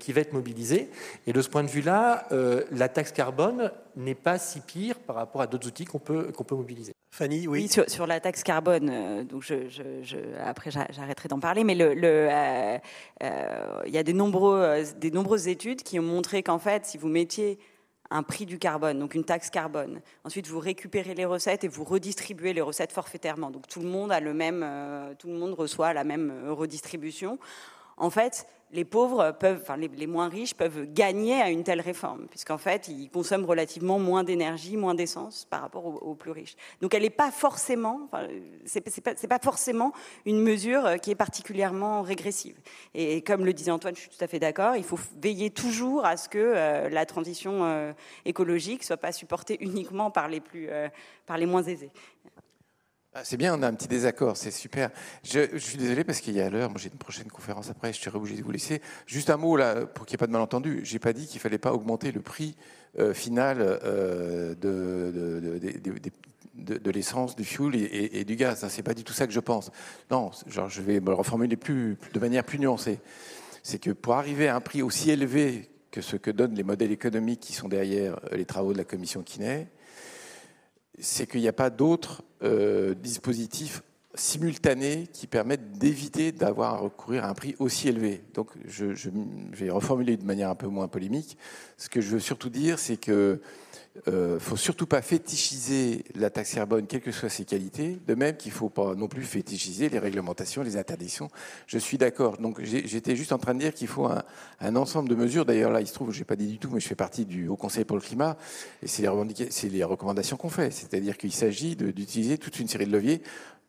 qui 0.00 0.12
va 0.12 0.20
être 0.20 0.32
mobilisé. 0.32 0.90
Et 1.26 1.32
de 1.32 1.40
ce 1.40 1.48
point 1.48 1.62
de 1.62 1.68
vue-là, 1.68 2.26
la 2.70 2.88
taxe 2.88 3.12
carbone 3.12 3.70
n'est 3.96 4.14
pas 4.14 4.38
si 4.38 4.60
pire 4.60 4.98
par 4.98 5.16
rapport 5.16 5.40
à 5.40 5.46
d'autres 5.46 5.68
outils 5.68 5.84
qu'on 5.84 5.98
peut, 5.98 6.32
qu'on 6.32 6.44
peut 6.44 6.56
mobiliser. 6.56 6.92
Fanny, 7.10 7.48
oui. 7.48 7.68
sur, 7.68 8.06
la 8.06 8.20
taxe 8.20 8.42
carbone, 8.44 8.90
euh, 8.92 9.24
donc 9.24 9.42
je, 9.42 9.56
après 10.40 10.70
j'arrêterai 10.70 11.28
d'en 11.28 11.40
parler, 11.40 11.64
mais 11.64 11.74
le, 11.74 11.96
euh, 12.06 12.78
euh, 13.22 13.82
il 13.86 13.92
y 13.92 13.98
a 13.98 14.02
des, 14.02 14.12
nombreux, 14.12 14.84
des 14.96 15.10
nombreuses 15.10 15.48
études 15.48 15.82
qui 15.82 15.98
ont 15.98 16.04
montré 16.04 16.42
qu'en 16.42 16.58
fait, 16.58 16.86
si 16.86 16.96
vous 16.96 17.08
mettiez 17.08 17.58
un 18.10 18.22
prix 18.22 18.46
du 18.46 18.58
carbone, 18.58 18.98
donc 19.00 19.14
une 19.14 19.24
taxe 19.24 19.50
carbone. 19.50 20.00
Ensuite, 20.24 20.46
vous 20.46 20.60
récupérez 20.60 21.14
les 21.14 21.24
recettes 21.24 21.64
et 21.64 21.68
vous 21.68 21.84
redistribuez 21.84 22.52
les 22.52 22.60
recettes 22.60 22.92
forfaitairement. 22.92 23.50
Donc 23.50 23.66
tout 23.66 23.80
le 23.80 23.88
monde 23.88 24.12
a 24.12 24.20
le 24.20 24.32
même, 24.32 24.64
tout 25.18 25.26
le 25.26 25.34
monde 25.34 25.52
reçoit 25.52 25.92
la 25.92 26.04
même 26.04 26.32
redistribution. 26.48 27.38
En 27.98 28.08
fait, 28.08 28.46
les 28.72 28.84
pauvres 28.84 29.32
peuvent, 29.38 29.60
enfin 29.62 29.76
les, 29.76 30.06
moins 30.06 30.28
riches 30.28 30.54
peuvent 30.54 30.86
gagner 30.92 31.40
à 31.40 31.50
une 31.50 31.64
telle 31.64 31.80
réforme, 31.80 32.26
puisqu'en 32.28 32.58
fait 32.58 32.88
ils 32.88 33.08
consomment 33.10 33.44
relativement 33.44 33.98
moins 33.98 34.24
d'énergie, 34.24 34.76
moins 34.76 34.94
d'essence 34.94 35.46
par 35.48 35.62
rapport 35.62 35.86
aux, 35.86 36.14
plus 36.14 36.30
riches. 36.30 36.56
Donc 36.80 36.94
elle 36.94 37.02
n'est 37.02 37.10
pas 37.10 37.30
forcément, 37.30 38.00
enfin, 38.06 38.26
c'est 38.64 38.80
pas, 39.00 39.14
pas, 39.14 39.38
forcément 39.42 39.92
une 40.26 40.40
mesure 40.42 40.84
euh, 40.84 40.96
qui 40.96 41.10
est 41.10 41.14
particulièrement 41.14 42.02
régressive. 42.02 42.56
Et 42.94 43.22
comme 43.22 43.44
le 43.44 43.52
disait 43.52 43.70
Antoine, 43.70 43.94
je 43.94 44.00
suis 44.00 44.10
tout 44.10 44.22
à 44.22 44.26
fait 44.26 44.38
d'accord, 44.38 44.76
il 44.76 44.84
faut 44.84 44.98
veiller 45.20 45.50
toujours 45.50 46.04
à 46.04 46.16
ce 46.16 46.28
que 46.28 46.38
euh, 46.38 46.88
la 46.88 47.06
transition 47.06 47.64
euh, 47.64 47.92
écologique 48.24 48.84
soit 48.84 48.96
pas 48.96 49.12
supportée 49.12 49.56
uniquement 49.60 50.10
par 50.10 50.28
les 50.28 50.40
plus, 50.40 50.68
par 51.26 51.38
les 51.38 51.46
moins 51.46 51.62
aisés. 51.62 51.90
Ah, 53.14 53.24
c'est 53.24 53.38
bien, 53.38 53.58
on 53.58 53.62
a 53.62 53.68
un 53.68 53.72
petit 53.72 53.88
désaccord, 53.88 54.36
c'est 54.36 54.50
super. 54.50 54.90
Je, 55.24 55.40
je, 55.54 55.58
suis 55.58 55.78
désolé 55.78 56.04
parce 56.04 56.20
qu'il 56.20 56.34
y 56.34 56.42
a 56.42 56.50
l'heure, 56.50 56.68
moi 56.68 56.78
j'ai 56.78 56.90
une 56.90 56.98
prochaine 56.98 57.28
conférence 57.28 57.70
après, 57.70 57.94
je 57.94 58.00
serai 58.00 58.18
obligé 58.18 58.36
de 58.36 58.44
vous 58.44 58.50
laisser. 58.50 58.82
Juste 59.06 59.30
un 59.30 59.38
mot 59.38 59.56
là, 59.56 59.86
pour 59.86 60.04
qu'il 60.04 60.14
n'y 60.14 60.16
ait 60.16 60.18
pas 60.18 60.26
de 60.26 60.32
malentendu. 60.32 60.80
J'ai 60.84 60.98
pas 60.98 61.14
dit 61.14 61.26
qu'il 61.26 61.40
fallait 61.40 61.58
pas 61.58 61.72
augmenter 61.72 62.12
le 62.12 62.20
prix 62.20 62.54
euh, 62.98 63.14
final 63.14 63.58
euh, 63.60 64.54
de, 64.54 64.90
l'essence, 66.90 67.34
du 67.34 67.44
fuel 67.44 67.76
et, 67.76 68.24
du 68.24 68.36
gaz. 68.36 68.66
C'est 68.68 68.82
pas 68.82 68.94
du 68.94 69.04
tout 69.04 69.14
ça 69.14 69.26
que 69.26 69.32
je 69.32 69.40
pense. 69.40 69.70
Non, 70.10 70.30
genre 70.46 70.68
je 70.68 70.82
vais 70.82 71.00
me 71.00 71.06
le 71.06 71.14
reformuler 71.14 71.56
de 71.56 72.20
manière 72.20 72.44
plus 72.44 72.58
nuancée. 72.58 73.00
C'est 73.62 73.78
que 73.78 73.90
pour 73.90 74.14
arriver 74.14 74.48
à 74.48 74.56
un 74.56 74.60
prix 74.60 74.82
aussi 74.82 75.10
élevé 75.10 75.70
que 75.90 76.02
ce 76.02 76.16
que 76.16 76.30
donnent 76.30 76.54
les 76.54 76.62
modèles 76.62 76.92
économiques 76.92 77.40
qui 77.40 77.54
sont 77.54 77.68
derrière 77.68 78.20
les 78.32 78.44
travaux 78.44 78.74
de 78.74 78.78
la 78.78 78.84
commission 78.84 79.22
Kinet, 79.22 79.68
c'est 81.00 81.26
qu'il 81.26 81.40
n'y 81.40 81.48
a 81.48 81.52
pas 81.52 81.70
d'autres 81.70 82.22
euh, 82.42 82.94
dispositifs 82.94 83.82
simultanés 84.18 85.08
qui 85.12 85.26
permettent 85.26 85.72
d'éviter 85.78 86.32
d'avoir 86.32 86.74
à 86.74 86.78
recourir 86.78 87.24
à 87.24 87.28
un 87.28 87.34
prix 87.34 87.54
aussi 87.58 87.88
élevé. 87.88 88.22
Donc 88.34 88.50
je, 88.66 88.94
je, 88.94 89.10
vais 89.52 89.70
reformuler 89.70 90.16
de 90.16 90.24
manière 90.24 90.50
un 90.50 90.54
peu 90.54 90.68
moins 90.68 90.88
polémique. 90.88 91.36
Ce 91.76 91.88
que 91.88 92.00
je 92.00 92.10
veux 92.10 92.20
surtout 92.20 92.50
dire, 92.50 92.78
c'est 92.78 92.96
que 92.96 93.40
euh, 94.06 94.38
faut 94.38 94.56
surtout 94.56 94.86
pas 94.86 95.02
fétichiser 95.02 96.04
la 96.14 96.30
taxe 96.30 96.54
carbone, 96.54 96.86
quelles 96.86 97.00
que 97.00 97.10
soient 97.10 97.28
ses 97.28 97.44
qualités. 97.44 97.98
De 98.06 98.14
même 98.14 98.36
qu'il 98.36 98.52
faut 98.52 98.68
pas 98.68 98.94
non 98.94 99.08
plus 99.08 99.22
fétichiser 99.22 99.88
les 99.88 99.98
réglementations, 99.98 100.62
les 100.62 100.76
interdictions. 100.76 101.28
Je 101.66 101.78
suis 101.78 101.98
d'accord. 101.98 102.38
Donc 102.38 102.62
j'étais 102.62 103.16
juste 103.16 103.32
en 103.32 103.38
train 103.38 103.54
de 103.54 103.60
dire 103.60 103.74
qu'il 103.74 103.88
faut 103.88 104.06
un, 104.06 104.76
ensemble 104.76 105.08
de 105.08 105.14
mesures. 105.14 105.44
D'ailleurs 105.44 105.72
là, 105.72 105.80
il 105.80 105.86
se 105.86 105.94
trouve, 105.94 106.12
j'ai 106.12 106.24
pas 106.24 106.36
dit 106.36 106.46
du 106.46 106.58
tout, 106.58 106.70
mais 106.72 106.80
je 106.80 106.86
fais 106.86 106.94
partie 106.94 107.24
du 107.24 107.48
Haut 107.48 107.56
Conseil 107.56 107.84
pour 107.84 107.96
le 107.96 108.02
climat, 108.02 108.36
et 108.82 108.88
c'est 108.88 109.68
les 109.68 109.84
recommandations 109.84 110.36
qu'on 110.36 110.50
fait. 110.50 110.70
C'est-à-dire 110.70 111.16
qu'il 111.16 111.32
s'agit 111.32 111.74
d'utiliser 111.76 112.38
toute 112.38 112.60
une 112.60 112.68
série 112.68 112.86
de 112.86 112.92
leviers. 112.92 113.22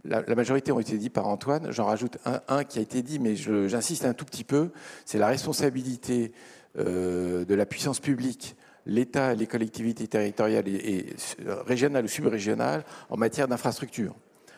La, 0.05 0.23
majorité 0.35 0.71
ont 0.71 0.80
été 0.80 0.97
dit 0.97 1.09
par 1.09 1.27
Antoine. 1.27 1.71
J'en 1.71 1.85
rajoute 1.85 2.17
un, 2.47 2.63
qui 2.63 2.80
a 2.80 2.81
été 2.81 3.01
dit, 3.01 3.19
mais 3.19 3.35
j'insiste 3.35 4.05
un 4.05 4.13
tout 4.13 4.26
petit 4.26 4.43
peu. 4.45 4.71
C'est 5.05 5.17
la 5.17 5.27
responsabilité 5.27 6.31
euh, 6.77 7.43
de 7.45 7.55
la 7.55 7.65
puissance 7.65 7.99
publique 7.99 8.55
l'État, 8.85 9.34
les 9.35 9.47
collectivités 9.47 10.07
territoriales 10.07 10.67
et, 10.67 11.15
régionales 11.65 12.05
ou 12.05 12.07
subrégionales 12.07 12.84
en 13.09 13.17
matière 13.17 13.47
d'infrastructure. 13.47 14.15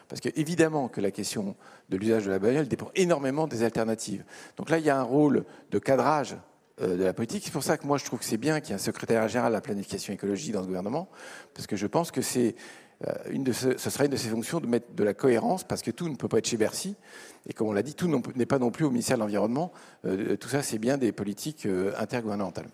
Parce 0.07 0.21
que 0.21 0.29
évidemment 0.35 0.89
que 0.89 1.01
la 1.01 1.11
question 1.11 1.55
de 1.89 1.97
l'usage 1.97 2.25
de 2.25 2.31
la 2.31 2.39
bagnole 2.39 2.67
dépend 2.67 2.91
énormément 2.95 3.47
des 3.47 3.63
alternatives. 3.63 4.23
Donc 4.57 4.69
là, 4.69 4.77
il 4.77 4.85
y 4.85 4.89
a 4.89 4.97
un 4.97 5.03
rôle 5.03 5.45
de 5.71 5.79
cadrage 5.79 6.35
euh, 6.81 6.97
de 6.97 7.03
la 7.03 7.13
politique. 7.13 7.43
C'est 7.45 7.53
pour 7.53 7.63
ça 7.63 7.77
que 7.77 7.87
moi, 7.87 7.97
je 7.97 8.05
trouve 8.05 8.19
que 8.19 8.25
c'est 8.25 8.37
bien 8.37 8.59
qu'il 8.59 8.69
y 8.69 8.71
ait 8.73 8.75
un 8.75 8.79
secrétaire 8.79 9.27
général 9.27 9.53
à 9.53 9.57
la 9.57 9.61
planification 9.61 10.13
écologique 10.13 10.51
dans 10.51 10.61
ce 10.61 10.67
gouvernement, 10.67 11.09
parce 11.53 11.67
que 11.67 11.75
je 11.75 11.87
pense 11.87 12.11
que 12.11 12.21
c'est 12.21 12.49
euh, 12.49 12.53
ce, 13.53 13.77
ce 13.77 13.89
sera 13.89 14.05
une 14.05 14.11
de 14.11 14.17
ses 14.17 14.29
fonctions 14.29 14.59
de 14.59 14.67
mettre 14.67 14.93
de 14.93 15.03
la 15.03 15.13
cohérence, 15.13 15.63
parce 15.63 15.81
que 15.81 15.91
tout 15.91 16.09
ne 16.09 16.15
peut 16.15 16.27
pas 16.27 16.39
être 16.39 16.47
chez 16.47 16.57
Bercy. 16.57 16.95
Et 17.47 17.53
comme 17.53 17.67
on 17.67 17.73
l'a 17.73 17.83
dit, 17.83 17.95
tout 17.95 18.07
n'est 18.35 18.45
pas 18.45 18.59
non 18.59 18.71
plus 18.71 18.85
au 18.85 18.91
ministère 18.91 19.17
de 19.17 19.21
l'Environnement. 19.21 19.71
Euh, 20.05 20.37
tout 20.37 20.49
ça, 20.49 20.61
c'est 20.61 20.77
bien 20.77 20.97
des 20.97 21.11
politiques 21.11 21.67
intergouvernementales. 21.97 22.67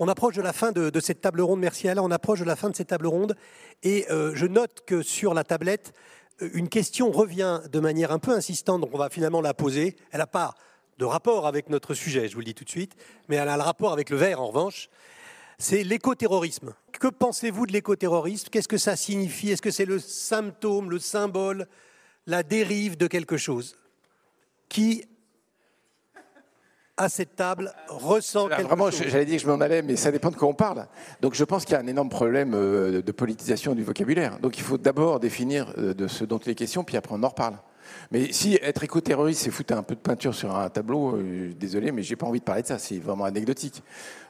On 0.00 0.06
approche 0.06 0.36
de 0.36 0.42
la 0.42 0.52
fin 0.52 0.70
de, 0.70 1.00
cette 1.00 1.20
table 1.20 1.40
ronde. 1.40 1.58
Merci 1.58 1.88
Alain. 1.88 2.02
On 2.02 2.12
approche 2.12 2.38
de 2.38 2.44
la 2.44 2.54
fin 2.54 2.70
de 2.70 2.76
cette 2.76 2.88
table 2.88 3.08
ronde. 3.08 3.34
Et 3.82 4.06
euh, 4.10 4.30
je 4.34 4.46
note 4.46 4.84
que 4.86 5.02
sur 5.02 5.34
la 5.34 5.42
tablette, 5.42 5.92
euh, 6.40 6.50
une 6.54 6.68
question 6.68 7.10
revient 7.10 7.60
de 7.70 7.80
manière 7.80 8.12
un 8.12 8.20
peu 8.20 8.30
insistante. 8.30 8.80
Donc 8.80 8.90
on 8.92 8.98
va 8.98 9.10
finalement 9.10 9.40
la 9.40 9.54
poser. 9.54 9.96
Elle 10.12 10.20
n'a 10.20 10.28
pas 10.28 10.54
de 10.98 11.04
rapport 11.04 11.48
avec 11.48 11.68
notre 11.68 11.94
sujet, 11.94 12.28
je 12.28 12.34
vous 12.34 12.40
le 12.40 12.44
dis 12.44 12.54
tout 12.54 12.64
de 12.64 12.70
suite, 12.70 12.94
mais 13.28 13.36
elle 13.36 13.48
a 13.48 13.56
le 13.56 13.62
rapport 13.62 13.92
avec 13.92 14.10
le 14.10 14.16
verre 14.16 14.40
en 14.40 14.48
revanche. 14.48 14.88
C'est 15.60 15.82
l'écoterrorisme. 15.82 16.72
Que 16.92 17.08
pensez-vous 17.08 17.66
de 17.66 17.72
l'écoterrorisme? 17.72 18.48
Qu'est-ce 18.48 18.68
que 18.68 18.78
ça 18.78 18.94
signifie? 18.94 19.50
Est-ce 19.50 19.62
que 19.62 19.72
c'est 19.72 19.84
le 19.84 19.98
symptôme, 19.98 20.88
le 20.88 21.00
symbole, 21.00 21.66
la 22.26 22.44
dérive 22.44 22.96
de 22.96 23.08
quelque 23.08 23.36
chose? 23.36 23.76
Qui 24.68 25.04
à 26.96 27.08
cette 27.08 27.34
table 27.34 27.72
ressent 27.88 28.48
quelque 28.48 28.62
Vraiment, 28.66 28.90
chose? 28.90 29.06
j'allais 29.08 29.24
dire 29.24 29.36
que 29.36 29.42
je 29.42 29.48
m'en 29.48 29.60
allais, 29.60 29.82
mais 29.82 29.96
ça 29.96 30.12
dépend 30.12 30.30
de 30.30 30.36
quoi 30.36 30.48
on 30.48 30.54
parle. 30.54 30.86
Donc 31.20 31.34
je 31.34 31.44
pense 31.44 31.64
qu'il 31.64 31.72
y 31.72 31.76
a 31.76 31.80
un 31.80 31.86
énorme 31.86 32.08
problème 32.08 32.54
euh, 32.54 33.02
de 33.02 33.12
politisation 33.12 33.74
du 33.74 33.82
vocabulaire. 33.82 34.38
Donc 34.40 34.58
il 34.58 34.62
faut 34.64 34.78
d'abord 34.78 35.18
définir 35.20 35.72
euh, 35.78 35.92
de 35.94 36.06
ce 36.08 36.24
dont 36.24 36.38
il 36.38 36.50
est 36.50 36.54
question, 36.56 36.82
puis 36.84 36.96
après 36.96 37.14
on 37.16 37.22
en 37.22 37.28
reparle. 37.28 37.58
Mais 38.10 38.32
si 38.32 38.58
être 38.62 38.82
éco-terroriste, 38.84 39.42
c'est 39.42 39.50
foutre 39.50 39.74
un 39.74 39.82
peu 39.82 39.94
de 39.94 40.00
peinture 40.00 40.34
sur 40.34 40.54
un 40.54 40.68
tableau, 40.70 41.16
euh, 41.16 41.52
désolé, 41.54 41.92
mais 41.92 42.02
j'ai 42.02 42.16
pas 42.16 42.26
envie 42.26 42.40
de 42.40 42.44
parler 42.44 42.62
de 42.62 42.66
ça. 42.66 42.78
C'est 42.78 42.98
vraiment 42.98 43.24
anecdotique. 43.24 43.82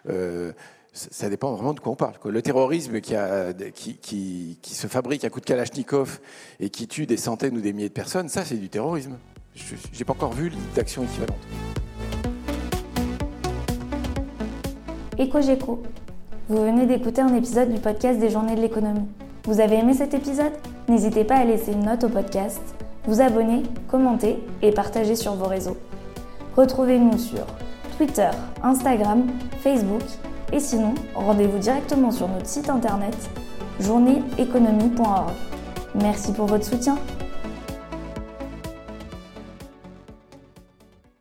Euh, 0.08 0.52
ça 0.92 1.28
dépend 1.28 1.52
vraiment 1.52 1.74
de 1.74 1.80
quoi 1.80 1.92
on 1.92 1.96
parle. 1.96 2.14
Le 2.24 2.42
terrorisme 2.42 3.00
qui, 3.00 3.14
se 4.62 4.86
fabrique 4.86 5.24
à 5.24 5.30
coup 5.30 5.40
de 5.40 5.44
Kalachnikov 5.44 6.20
et 6.60 6.70
qui 6.70 6.88
tue 6.88 7.06
des 7.06 7.16
centaines 7.16 7.56
ou 7.56 7.60
des 7.60 7.72
milliers 7.72 7.88
de 7.88 7.94
personnes, 7.94 8.28
ça 8.28 8.44
c'est 8.44 8.56
du 8.56 8.68
terrorisme. 8.68 9.16
J'ai 9.92 10.04
pas 10.04 10.12
encore 10.12 10.32
vu 10.32 10.52
d'action 10.74 11.02
équivalente. 11.04 11.38
EcoGeco. 15.18 15.82
Vous 16.48 16.62
venez 16.62 16.86
d'écouter 16.86 17.20
un 17.20 17.34
épisode 17.34 17.72
du 17.72 17.80
podcast 17.80 18.18
des 18.18 18.30
Journées 18.30 18.54
de 18.54 18.60
l'économie. 18.60 19.08
Vous 19.44 19.60
avez 19.60 19.76
aimé 19.76 19.94
cet 19.94 20.14
épisode? 20.14 20.52
N'hésitez 20.88 21.24
pas 21.24 21.36
à 21.36 21.44
laisser 21.44 21.72
une 21.72 21.84
note 21.84 22.04
au 22.04 22.08
podcast, 22.08 22.62
vous 23.04 23.20
abonner, 23.20 23.62
commenter 23.88 24.38
et 24.62 24.72
partager 24.72 25.16
sur 25.16 25.34
vos 25.34 25.46
réseaux. 25.46 25.76
Retrouvez-nous 26.56 27.18
sur 27.18 27.44
Twitter, 27.96 28.30
Instagram, 28.62 29.26
Facebook 29.60 30.02
et 30.52 30.60
sinon, 30.60 30.94
rendez-vous 31.14 31.58
directement 31.58 32.10
sur 32.10 32.28
notre 32.28 32.46
site 32.46 32.70
internet 32.70 33.14
journéeconomie.org. 33.80 35.30
Merci 35.94 36.32
pour 36.32 36.46
votre 36.46 36.64
soutien. 36.64 36.96